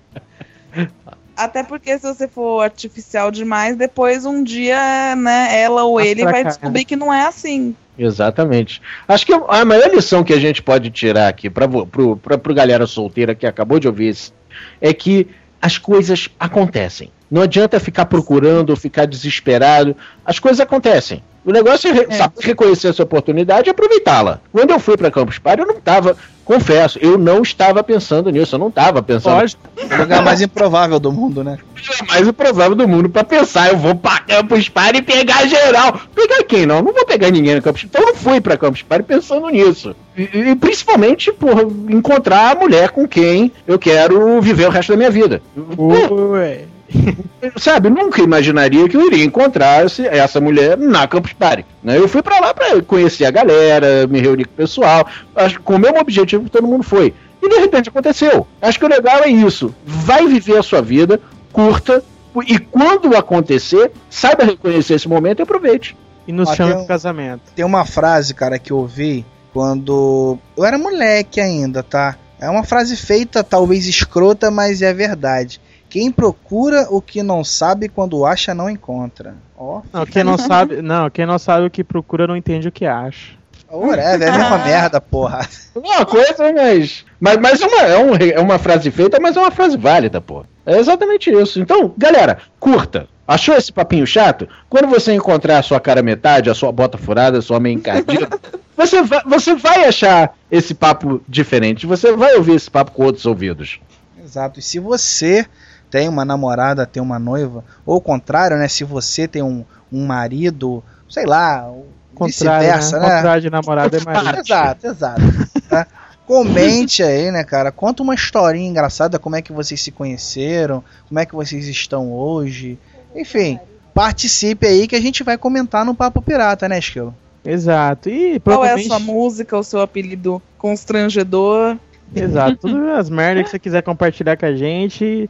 Até 1.36 1.64
porque 1.64 1.98
se 1.98 2.06
você 2.14 2.28
for 2.28 2.62
artificial 2.62 3.32
demais, 3.32 3.76
depois 3.76 4.26
um 4.26 4.44
dia, 4.44 5.16
né, 5.16 5.60
ela 5.62 5.84
ou 5.86 6.00
ele 6.00 6.24
vai 6.24 6.44
descobrir 6.44 6.86
que 6.86 6.96
não 6.96 7.12
é 7.12 7.26
assim. 7.26 7.76
Exatamente. 7.98 8.82
Acho 9.08 9.26
que 9.26 9.34
a 9.34 9.66
maior 9.66 9.90
lição 9.90 10.24
que 10.24 10.34
a 10.34 10.40
gente 10.40 10.62
pode 10.62 10.90
tirar 10.92 11.28
aqui 11.28 11.50
para 11.50 11.68
pro, 11.68 12.16
pra, 12.18 12.38
pro 12.38 12.54
galera 12.54 12.86
solteira 12.86 13.34
que 13.34 13.46
acabou 13.48 13.80
de 13.80 13.88
ouvir 13.88 14.10
isso 14.10 14.34
é 14.80 14.94
que 14.94 15.28
as 15.62 15.78
coisas 15.78 16.30
acontecem. 16.40 17.12
Não 17.30 17.42
adianta 17.42 17.80
ficar 17.80 18.06
procurando 18.06 18.72
ou 18.72 18.76
ficar 18.76 19.06
desesperado. 19.06 19.96
As 20.26 20.38
coisas 20.38 20.60
acontecem. 20.60 21.24
O 21.46 21.52
negócio 21.52 21.90
é, 21.90 21.94
re- 21.94 22.08
É. 22.10 22.18
saber 22.18 22.42
reconhecer 22.42 22.90
essa 22.90 23.04
oportunidade 23.04 23.70
e 23.70 23.72
aproveitá-la. 23.72 24.42
Quando 24.52 24.72
eu 24.72 24.80
fui 24.80 24.98
para 24.98 25.10
Campus 25.10 25.40
Party, 25.40 25.62
eu 25.62 25.68
não 25.68 25.78
estava, 25.78 26.16
confesso, 26.44 27.00
eu 27.02 27.18
não 27.18 27.42
estava 27.42 27.84
pensando 27.84 28.30
nisso. 28.30 28.56
Eu 28.56 28.60
não 28.60 28.68
estava 28.70 29.02
pensando 29.02 29.36
Lógico. 29.36 29.62
O 29.78 29.98
lugar 29.98 30.24
mais 30.24 30.42
improvável 30.42 31.00
do 31.00 31.12
mundo, 31.12 31.44
né? 31.44 31.58
é 32.00 32.06
mais 32.06 32.28
improvável 32.28 32.76
do 32.76 32.88
mundo 32.88 33.10
pra 33.10 33.24
pensar, 33.24 33.70
eu 33.70 33.78
vou 33.78 33.96
pra 33.96 34.20
Campus 34.20 34.70
Party 34.70 35.00
e 35.00 35.02
pegar 35.02 35.48
geral. 35.48 36.00
Pegar 36.14 36.44
quem? 36.44 36.66
Não, 36.66 36.82
não 36.82 36.94
vou 36.94 37.06
pegar 37.06 37.32
ninguém 37.32 37.56
no 37.56 37.62
Campus 37.62 37.84
Então 37.84 38.02
eu 38.02 38.08
não 38.08 38.16
fui 38.16 38.40
pra 38.40 38.58
Campus 38.58 38.82
Party 38.82 39.04
pensando 39.04 39.48
nisso. 39.50 39.96
E, 40.16 40.24
e 40.24 40.56
principalmente, 40.56 41.32
por 41.32 41.60
encontrar 41.90 42.52
a 42.52 42.60
mulher 42.60 42.92
com 42.92 43.08
quem 43.08 43.52
eu 43.66 43.80
quero 43.80 44.42
viver 44.42 44.68
o 44.68 44.72
resto 44.72 44.92
da 44.92 44.98
minha 44.98 45.12
vida. 45.12 45.42
Ué. 45.78 46.66
Sabe, 47.58 47.90
nunca 47.90 48.22
imaginaria 48.22 48.88
que 48.88 48.96
eu 48.96 49.08
iria 49.08 49.24
encontrar 49.26 49.86
essa 49.86 50.40
mulher 50.40 50.78
na 50.78 51.08
Campus 51.08 51.34
Party. 51.34 51.66
né? 51.84 51.98
Eu 51.98 52.08
fui 52.08 52.22
pra 52.22 52.40
lá 52.40 52.54
pra 52.54 52.82
conhecer 52.82 53.26
a 53.26 53.32
galera, 53.32 54.06
me 54.08 54.20
reunir 54.20 54.46
com 54.46 54.54
o 54.54 54.58
pessoal, 54.58 55.08
acho- 55.36 55.62
com 55.62 55.76
o 55.76 55.80
mesmo 55.80 56.00
objetivo 56.00 56.44
que 56.44 56.52
todo 56.52 56.68
mundo 56.68 56.84
foi. 56.84 57.14
E 57.42 57.50
de 57.50 57.56
repente 57.60 57.90
aconteceu. 57.90 58.46
Acho 58.62 58.78
que 58.78 58.86
o 58.86 58.90
legal 58.90 59.24
é 59.24 59.30
isso. 59.30 59.74
Vai 59.86 60.28
viver 60.28 60.58
a 60.58 60.64
sua 60.64 60.82
vida, 60.82 61.20
curta, 61.52 62.04
e 62.48 62.60
quando 62.60 63.16
acontecer, 63.16 63.92
saiba 64.10 64.44
reconhecer 64.44 64.94
esse 64.96 65.08
momento 65.08 65.40
e 65.40 65.44
aproveite. 65.44 65.98
E 66.28 66.32
nos 66.32 66.50
Ó, 66.50 66.56
chama 66.56 66.70
tem 66.70 66.78
um- 66.78 66.80
pro 66.86 66.88
casamento. 66.88 67.42
Tem 67.56 67.66
uma 67.66 67.84
frase, 67.86 68.34
cara, 68.36 68.60
que 68.60 68.72
eu 68.72 68.78
ouvi 68.78 69.26
quando 69.54 70.38
eu 70.56 70.64
era 70.66 70.78
moleque 70.78 71.42
ainda, 71.42 71.82
tá? 71.84 72.16
É 72.40 72.50
uma 72.50 72.64
frase 72.64 72.96
feita, 72.96 73.44
talvez 73.44 73.86
escrota, 73.88 74.50
mas 74.52 74.82
é 74.82 74.94
verdade. 74.94 75.60
Quem 75.92 76.10
procura 76.10 76.88
o 76.90 77.02
que 77.02 77.22
não 77.22 77.44
sabe, 77.44 77.90
quando 77.90 78.26
acha, 78.26 78.54
não 78.56 78.70
encontra. 78.70 79.36
Ó, 79.58 79.82
Não, 79.92 80.06
quem 80.06 80.24
não 80.24 80.38
sabe, 80.38 80.82
não, 80.82 81.10
quem 81.10 81.26
não 81.26 81.38
sabe 81.38 81.66
o 81.68 81.70
que 81.70 81.84
procura 81.84 82.26
não 82.26 82.36
entende 82.38 82.68
o 82.68 82.72
que 82.72 82.86
acha. 82.86 83.34
whatever, 83.70 84.28
é 84.28 84.32
a 84.32 84.38
mesma 84.38 84.58
merda, 84.60 85.02
porra. 85.02 85.48
Uma 85.76 86.06
coisa, 86.06 86.52
mas. 86.54 87.06
Mas, 87.20 87.38
mas 87.38 87.62
é, 87.62 87.66
uma, 87.68 87.82
é, 87.84 87.98
um- 87.98 88.16
é 88.16 88.40
uma 88.40 88.58
frase 88.58 88.90
feita, 88.90 89.20
mas 89.20 89.36
é 89.36 89.40
uma 89.42 89.52
frase 89.52 89.76
válida, 89.76 90.22
pô. 90.22 90.46
É 90.66 90.78
exatamente 90.80 91.30
isso. 91.30 91.60
Então, 91.60 91.94
galera, 91.98 92.38
curta. 92.60 93.08
Achou 93.28 93.56
esse 93.56 93.72
papinho 93.72 94.08
chato? 94.08 94.48
Quando 94.70 94.88
você 94.88 95.14
encontrar 95.14 95.60
a 95.60 95.64
sua 95.64 95.80
cara 95.80 96.02
metade, 96.02 96.50
a 96.50 96.56
sua 96.56 96.72
bota 96.72 96.98
furada, 96.98 97.38
a 97.38 97.42
sua 97.42 97.60
meia 97.60 97.74
encardida, 97.74 98.28
você 98.76 99.02
vai, 99.04 99.22
você 99.26 99.56
vai 99.56 99.86
achar 99.86 100.36
esse 100.50 100.74
papo 100.74 101.22
diferente. 101.28 101.86
Você 101.86 102.12
vai 102.14 102.36
ouvir 102.36 102.56
esse 102.56 102.72
papo 102.72 102.92
com 102.92 103.04
outros 103.04 103.26
ouvidos. 103.26 103.80
Exato. 104.24 104.60
E 104.60 104.64
se 104.64 104.80
você 104.80 105.46
tem 105.92 106.08
uma 106.08 106.24
namorada, 106.24 106.86
tem 106.86 107.04
uma 107.04 107.20
noiva, 107.20 107.64
ou 107.86 107.98
o 107.98 108.02
contrário, 108.02 108.58
né? 108.58 108.68
Se 108.70 108.86
você 108.86 109.28
tem 109.28 109.44
um, 109.44 109.66
um 109.92 110.06
marido, 110.06 110.82
sei 111.10 111.26
lá, 111.26 111.70
Contrário, 112.16 112.28
vice-versa, 112.28 113.00
né? 113.00 113.08
né? 113.08 113.16
Contrário 113.16 113.42
de 113.42 113.50
namorado 113.50 113.98
é 113.98 114.00
marido. 114.06 114.40
Exato, 114.40 114.88
exato. 114.88 115.22
tá? 115.70 115.86
Comente 116.26 117.04
aí, 117.04 117.30
né, 117.30 117.44
cara? 117.44 117.72
Conta 117.74 118.02
uma 118.02 118.16
historinha 118.16 118.70
engraçada, 118.70 119.20
como 119.20 119.36
é 119.36 119.42
que 119.42 119.52
vocês 119.52 119.82
se 119.82 119.92
conheceram, 119.92 120.82
como 121.10 121.20
é 121.20 121.26
que 121.26 121.36
vocês 121.36 121.68
estão 121.68 122.14
hoje. 122.14 122.80
Enfim, 123.14 123.60
participe 123.94 124.66
aí 124.66 124.88
que 124.88 124.96
a 124.96 125.02
gente 125.02 125.24
vai 125.24 125.38
comentar 125.38 125.84
no 125.84 125.94
Papo 125.94 126.22
Pirata, 126.22 126.70
né, 126.70 126.80
Esquilo? 126.80 127.14
Exato. 127.44 128.08
E 128.10 128.40
Qual 128.40 128.64
é 128.64 128.70
a 128.70 128.76
provavelmente. 128.76 128.88
sua 128.88 129.00
música, 129.00 129.58
o 129.58 129.64
seu 129.64 129.82
apelido 129.82 130.42
constrangedor? 130.58 131.78
Exato. 132.16 132.68
Todas 132.68 133.00
as 133.00 133.10
merdas 133.12 133.46
que 133.46 133.50
você 133.52 133.60
quiser 133.60 133.82
compartilhar 133.82 134.38
com 134.38 134.46
a 134.46 134.54
gente, 134.54 135.30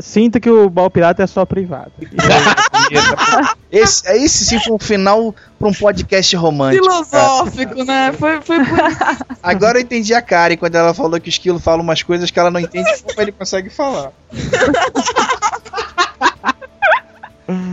sinta 0.00 0.38
que 0.38 0.50
o 0.50 0.68
Bal 0.68 0.90
Pirata 0.90 1.22
é 1.22 1.26
só 1.26 1.44
privado. 1.44 1.92
Esse, 3.72 4.06
é 4.06 4.16
esse 4.16 4.44
sim 4.44 4.60
foi 4.60 4.72
um 4.72 4.78
final 4.78 5.34
para 5.58 5.66
um 5.66 5.72
podcast 5.74 6.36
romântico. 6.36 6.86
cara. 6.86 7.04
Filosófico, 7.04 7.84
né? 7.84 8.12
Foi, 8.12 8.40
foi 8.40 8.64
por 8.64 8.78
Agora 9.42 9.78
eu 9.78 9.82
entendi 9.82 10.14
a 10.14 10.22
Karen 10.22 10.56
quando 10.56 10.76
ela 10.76 10.94
falou 10.94 11.20
que 11.20 11.28
o 11.28 11.30
Esquilo 11.30 11.58
fala 11.58 11.82
umas 11.82 12.00
coisas 12.00 12.30
que 12.30 12.38
ela 12.38 12.52
não 12.52 12.60
entende 12.60 12.88
como 13.02 13.20
ele 13.20 13.32
consegue 13.32 13.70
falar. 13.70 14.12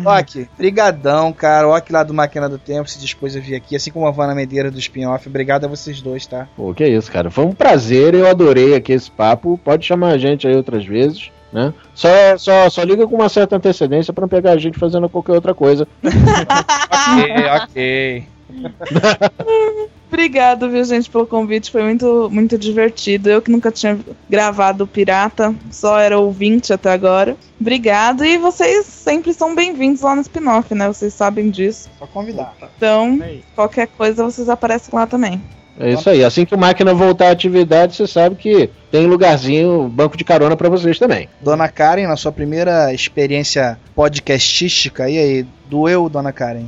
Ok, 0.06 0.48
brigadão, 0.58 1.32
cara. 1.32 1.68
O 1.68 1.72
Ok 1.72 1.94
lá 1.94 2.04
do 2.04 2.14
Máquina 2.14 2.50
do 2.50 2.58
Tempo 2.58 2.90
se 2.90 3.00
dispôs 3.00 3.36
a 3.36 3.40
vir 3.40 3.56
aqui, 3.56 3.76
assim 3.76 3.92
como 3.92 4.08
a 4.08 4.12
Vana 4.12 4.36
Medeira 4.36 4.70
do 4.70 4.80
spin-off. 4.80 5.28
Obrigado 5.28 5.66
a 5.66 5.68
vocês 5.68 6.02
dois, 6.02 6.26
tá? 6.26 6.48
Pô, 6.56 6.74
que 6.74 6.86
isso, 6.86 7.12
cara. 7.12 7.30
Foi 7.32 7.46
um 7.46 7.54
prazer, 7.54 8.14
eu 8.14 8.28
adorei 8.28 8.76
aqui 8.76 8.92
esse 8.92 9.10
papo. 9.10 9.60
Pode 9.64 9.86
chamar 9.86 10.10
a 10.10 10.18
gente 10.18 10.48
aí 10.48 10.56
outras 10.56 10.86
vezes, 10.86 11.32
né? 11.54 11.74
Só, 11.94 12.10
só, 12.38 12.70
só 12.70 12.84
liga 12.84 13.08
com 13.08 13.16
uma 13.16 13.30
certa 13.30 13.56
antecedência 13.56 14.14
pra 14.14 14.24
não 14.24 14.30
pegar 14.30 14.52
a 14.52 14.58
gente 14.58 14.78
fazendo 14.78 15.08
qualquer 15.10 15.34
outra 15.34 15.54
coisa. 15.54 15.88
Ok, 17.02 17.46
ok. 17.64 18.24
Obrigado, 20.12 20.70
viu, 20.70 20.84
gente, 20.84 21.10
pelo 21.10 21.26
convite. 21.26 21.72
Foi 21.72 21.82
muito, 21.84 22.30
muito 22.30 22.58
divertido. 22.58 23.30
Eu 23.30 23.42
que 23.42 23.50
nunca 23.50 23.72
tinha 23.72 23.98
gravado 24.30 24.86
Pirata, 24.86 25.56
só 25.72 25.98
era 25.98 26.20
ouvinte 26.20 26.74
até 26.74 26.92
agora. 26.92 27.38
Obrigado. 27.60 28.26
E 28.26 28.38
vocês 28.38 28.86
sempre 28.86 29.34
são 29.34 29.56
bem-vindos 29.56 30.02
lá 30.02 30.14
no 30.14 30.22
spin-off, 30.22 30.76
né? 30.76 30.88
Vocês 30.88 31.14
sabem 31.14 31.50
disso. 31.50 31.90
Só 31.98 32.06
convidar. 32.06 32.54
Então, 32.76 33.20
qualquer 33.56 33.88
coisa, 33.88 34.26
vocês 34.26 34.50
aparecem 34.50 34.94
lá 34.94 35.08
também. 35.08 35.42
É 35.80 35.94
isso 35.94 36.10
aí. 36.10 36.26
Assim 36.26 36.46
que 36.46 36.54
o 36.54 36.60
máquina 36.60 36.94
voltar 36.94 37.30
à 37.30 37.32
atividade, 37.32 37.96
você 37.96 38.06
sabe 38.06 38.36
que 38.36 38.70
tem 38.92 39.08
lugarzinho, 39.08 39.88
banco 39.88 40.18
de 40.18 40.26
carona 40.26 40.58
pra 40.58 40.68
vocês 40.68 41.00
também. 41.00 41.30
Dona 41.42 41.70
Karen, 41.70 42.08
na 42.08 42.18
sua 42.18 42.34
primeira 42.34 42.94
experiência 42.94 43.80
podcastística, 43.96 45.10
e 45.10 45.18
aí, 45.18 45.46
doeu, 45.70 46.10
Dona 46.10 46.34
Karen? 46.34 46.66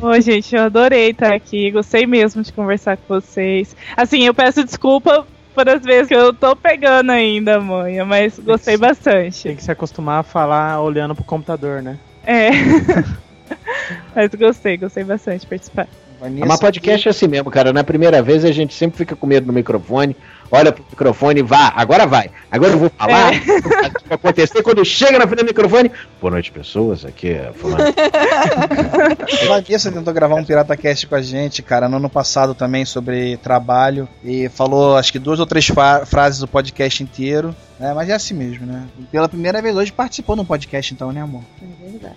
Ô, 0.00 0.20
gente, 0.20 0.54
eu 0.54 0.62
adorei 0.62 1.10
estar 1.10 1.32
aqui. 1.32 1.70
Gostei 1.70 2.06
mesmo 2.06 2.42
de 2.42 2.52
conversar 2.52 2.96
com 2.96 3.20
vocês. 3.20 3.74
Assim, 3.96 4.24
eu 4.24 4.34
peço 4.34 4.64
desculpa 4.64 5.26
por 5.54 5.68
as 5.68 5.82
vezes 5.82 6.08
que 6.08 6.14
eu 6.14 6.32
tô 6.32 6.56
pegando 6.56 7.10
ainda, 7.10 7.60
manha, 7.60 8.04
mas 8.04 8.38
gostei 8.38 8.76
bastante. 8.76 9.44
Tem 9.44 9.56
que 9.56 9.62
se 9.62 9.70
acostumar 9.70 10.20
a 10.20 10.22
falar 10.24 10.80
olhando 10.80 11.14
pro 11.14 11.24
computador, 11.24 11.80
né? 11.80 11.98
É. 12.26 12.50
mas 14.14 14.34
gostei, 14.34 14.76
gostei 14.76 15.04
bastante 15.04 15.42
de 15.42 15.46
participar. 15.46 15.88
Vanessa, 16.20 16.46
Mas 16.46 16.60
podcast 16.60 17.08
é 17.08 17.10
assim 17.10 17.28
mesmo, 17.28 17.50
cara. 17.50 17.72
Na 17.72 17.84
primeira 17.84 18.22
vez 18.22 18.44
a 18.44 18.52
gente 18.52 18.74
sempre 18.74 18.98
fica 18.98 19.14
com 19.14 19.26
medo 19.26 19.46
no 19.46 19.52
microfone, 19.52 20.16
olha 20.50 20.72
pro 20.72 20.84
microfone 20.90 21.40
e 21.40 21.42
vá, 21.42 21.72
agora 21.74 22.06
vai. 22.06 22.30
Agora 22.50 22.72
eu 22.72 22.78
vou 22.78 22.90
falar. 22.90 23.34
É. 23.34 23.38
O 23.38 23.42
que 23.42 24.08
vai 24.08 24.16
acontecer 24.16 24.62
quando 24.62 24.84
chega 24.84 25.18
na 25.18 25.26
frente 25.26 25.40
do 25.40 25.46
microfone? 25.46 25.90
Boa 26.20 26.30
noite, 26.30 26.52
pessoas. 26.52 27.04
Aqui 27.04 27.30
é 27.30 27.52
fulano. 27.52 27.84
Vanessa 29.48 29.90
tentou 29.90 30.14
gravar 30.14 30.36
um 30.36 30.44
Pirata 30.44 30.76
Cast 30.76 31.06
com 31.06 31.14
a 31.14 31.22
gente, 31.22 31.62
cara, 31.62 31.88
no 31.88 31.96
ano 31.96 32.08
passado 32.08 32.54
também 32.54 32.84
sobre 32.84 33.36
trabalho. 33.38 34.08
E 34.22 34.48
falou 34.48 34.96
acho 34.96 35.12
que 35.12 35.18
duas 35.18 35.40
ou 35.40 35.46
três 35.46 35.66
frases 36.06 36.40
do 36.40 36.48
podcast 36.48 37.02
inteiro. 37.02 37.54
Né? 37.78 37.92
Mas 37.92 38.08
é 38.08 38.14
assim 38.14 38.34
mesmo, 38.34 38.66
né? 38.66 38.84
E 38.98 39.02
pela 39.04 39.28
primeira 39.28 39.60
vez 39.60 39.76
hoje 39.76 39.92
participou 39.92 40.36
do 40.36 40.44
podcast, 40.44 40.94
então, 40.94 41.12
né, 41.12 41.22
amor? 41.22 41.42
É 41.60 41.90
verdade. 41.90 42.16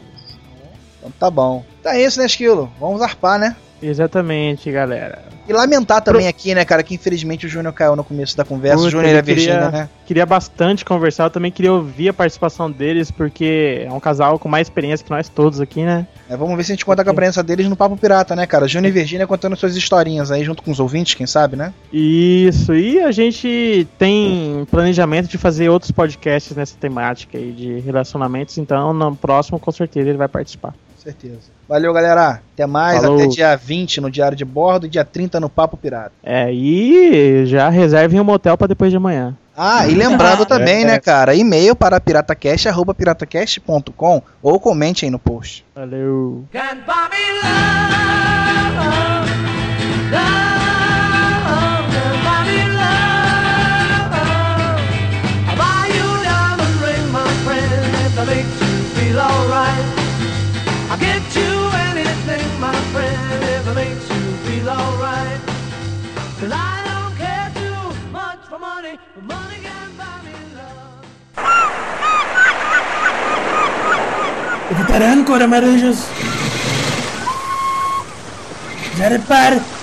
Então 0.99 1.11
tá 1.19 1.29
bom. 1.29 1.65
Então 1.79 1.91
é 1.91 2.03
isso, 2.03 2.19
né, 2.19 2.25
Esquilo? 2.25 2.71
Vamos 2.79 3.01
arpar, 3.01 3.39
né? 3.39 3.55
Exatamente, 3.81 4.71
galera. 4.71 5.19
E 5.47 5.53
lamentar 5.53 6.01
também 6.01 6.27
aqui, 6.27 6.53
né, 6.53 6.65
cara, 6.65 6.83
que 6.83 6.95
infelizmente 6.95 7.45
o 7.45 7.49
Júnior 7.49 7.73
caiu 7.73 7.95
no 7.95 8.03
começo 8.03 8.35
da 8.35 8.43
conversa. 8.43 8.77
Puta, 8.77 8.87
o 8.87 8.91
Júnior 8.91 9.09
e 9.11 9.15
a 9.15 9.17
ele 9.19 9.23
queria- 9.23 9.35
Virgínia, 9.53 9.71
né? 9.71 9.89
Queria 10.05 10.25
bastante 10.25 10.83
conversar, 10.83 11.25
eu 11.25 11.29
também 11.29 11.51
queria 11.51 11.71
ouvir 11.71 12.09
a 12.09 12.13
participação 12.13 12.69
deles, 12.69 13.11
porque 13.11 13.85
é 13.85 13.91
um 13.91 13.99
casal 13.99 14.37
com 14.39 14.49
mais 14.49 14.67
experiência 14.67 15.05
que 15.05 15.11
nós 15.11 15.29
todos 15.29 15.61
aqui, 15.61 15.83
né? 15.83 16.05
É, 16.29 16.35
vamos 16.35 16.55
ver 16.57 16.63
se 16.63 16.71
a 16.71 16.75
gente 16.75 16.85
conta 16.85 17.03
com 17.03 17.09
a 17.09 17.13
presença 17.13 17.41
deles 17.43 17.67
no 17.69 17.75
Papo 17.75 17.95
Pirata, 17.95 18.35
né, 18.35 18.45
cara? 18.45 18.67
Júnior 18.67 18.89
e 18.89 18.93
Virgínia 18.93 19.25
contando 19.27 19.55
suas 19.55 19.75
historinhas 19.75 20.31
aí 20.31 20.43
junto 20.43 20.61
com 20.63 20.71
os 20.71 20.79
ouvintes, 20.79 21.13
quem 21.13 21.27
sabe, 21.27 21.55
né? 21.55 21.73
Isso, 21.93 22.73
e 22.73 22.99
a 22.99 23.11
gente 23.11 23.87
tem 23.97 24.67
planejamento 24.69 25.27
de 25.27 25.37
fazer 25.37 25.69
outros 25.69 25.91
podcasts 25.91 26.55
nessa 26.55 26.75
temática 26.77 27.37
aí 27.37 27.51
de 27.51 27.79
relacionamentos, 27.79 28.57
então 28.57 28.91
no 28.93 29.15
próximo 29.15 29.59
com 29.59 29.71
certeza 29.71 30.09
ele 30.09 30.17
vai 30.17 30.27
participar. 30.27 30.73
Certeza. 31.07 31.39
Valeu, 31.69 31.93
galera. 31.93 32.41
Até 32.53 32.65
mais. 32.67 32.99
Falou. 33.01 33.15
Até 33.17 33.27
dia 33.27 33.55
20 33.55 34.01
no 34.01 34.11
Diário 34.11 34.35
de 34.37 34.43
Bordo 34.43 34.85
e 34.85 34.89
dia 34.89 35.05
30 35.05 35.39
no 35.39 35.47
Papo 35.47 35.77
Pirata. 35.77 36.11
É, 36.21 36.51
e 36.53 37.45
já 37.45 37.69
reservem 37.69 38.19
um 38.19 38.25
motel 38.25 38.57
pra 38.57 38.67
depois 38.67 38.91
de 38.91 38.97
amanhã. 38.97 39.33
Ah, 39.55 39.87
e 39.87 39.95
lembrando 39.95 40.45
também, 40.45 40.83
É. 40.83 40.85
né, 40.85 40.99
cara, 40.99 41.33
e-mail 41.33 41.77
para 41.77 41.97
piratacast.piratacast.com 42.01 44.21
ou 44.41 44.59
comente 44.59 45.05
aí 45.05 45.11
no 45.11 45.17
post. 45.17 45.65
Valeu. 45.73 46.43
Evitarán, 74.69 75.23
Cora 75.23 75.47
Marujas. 75.47 76.07
Ya 78.97 79.09
repar. 79.09 79.76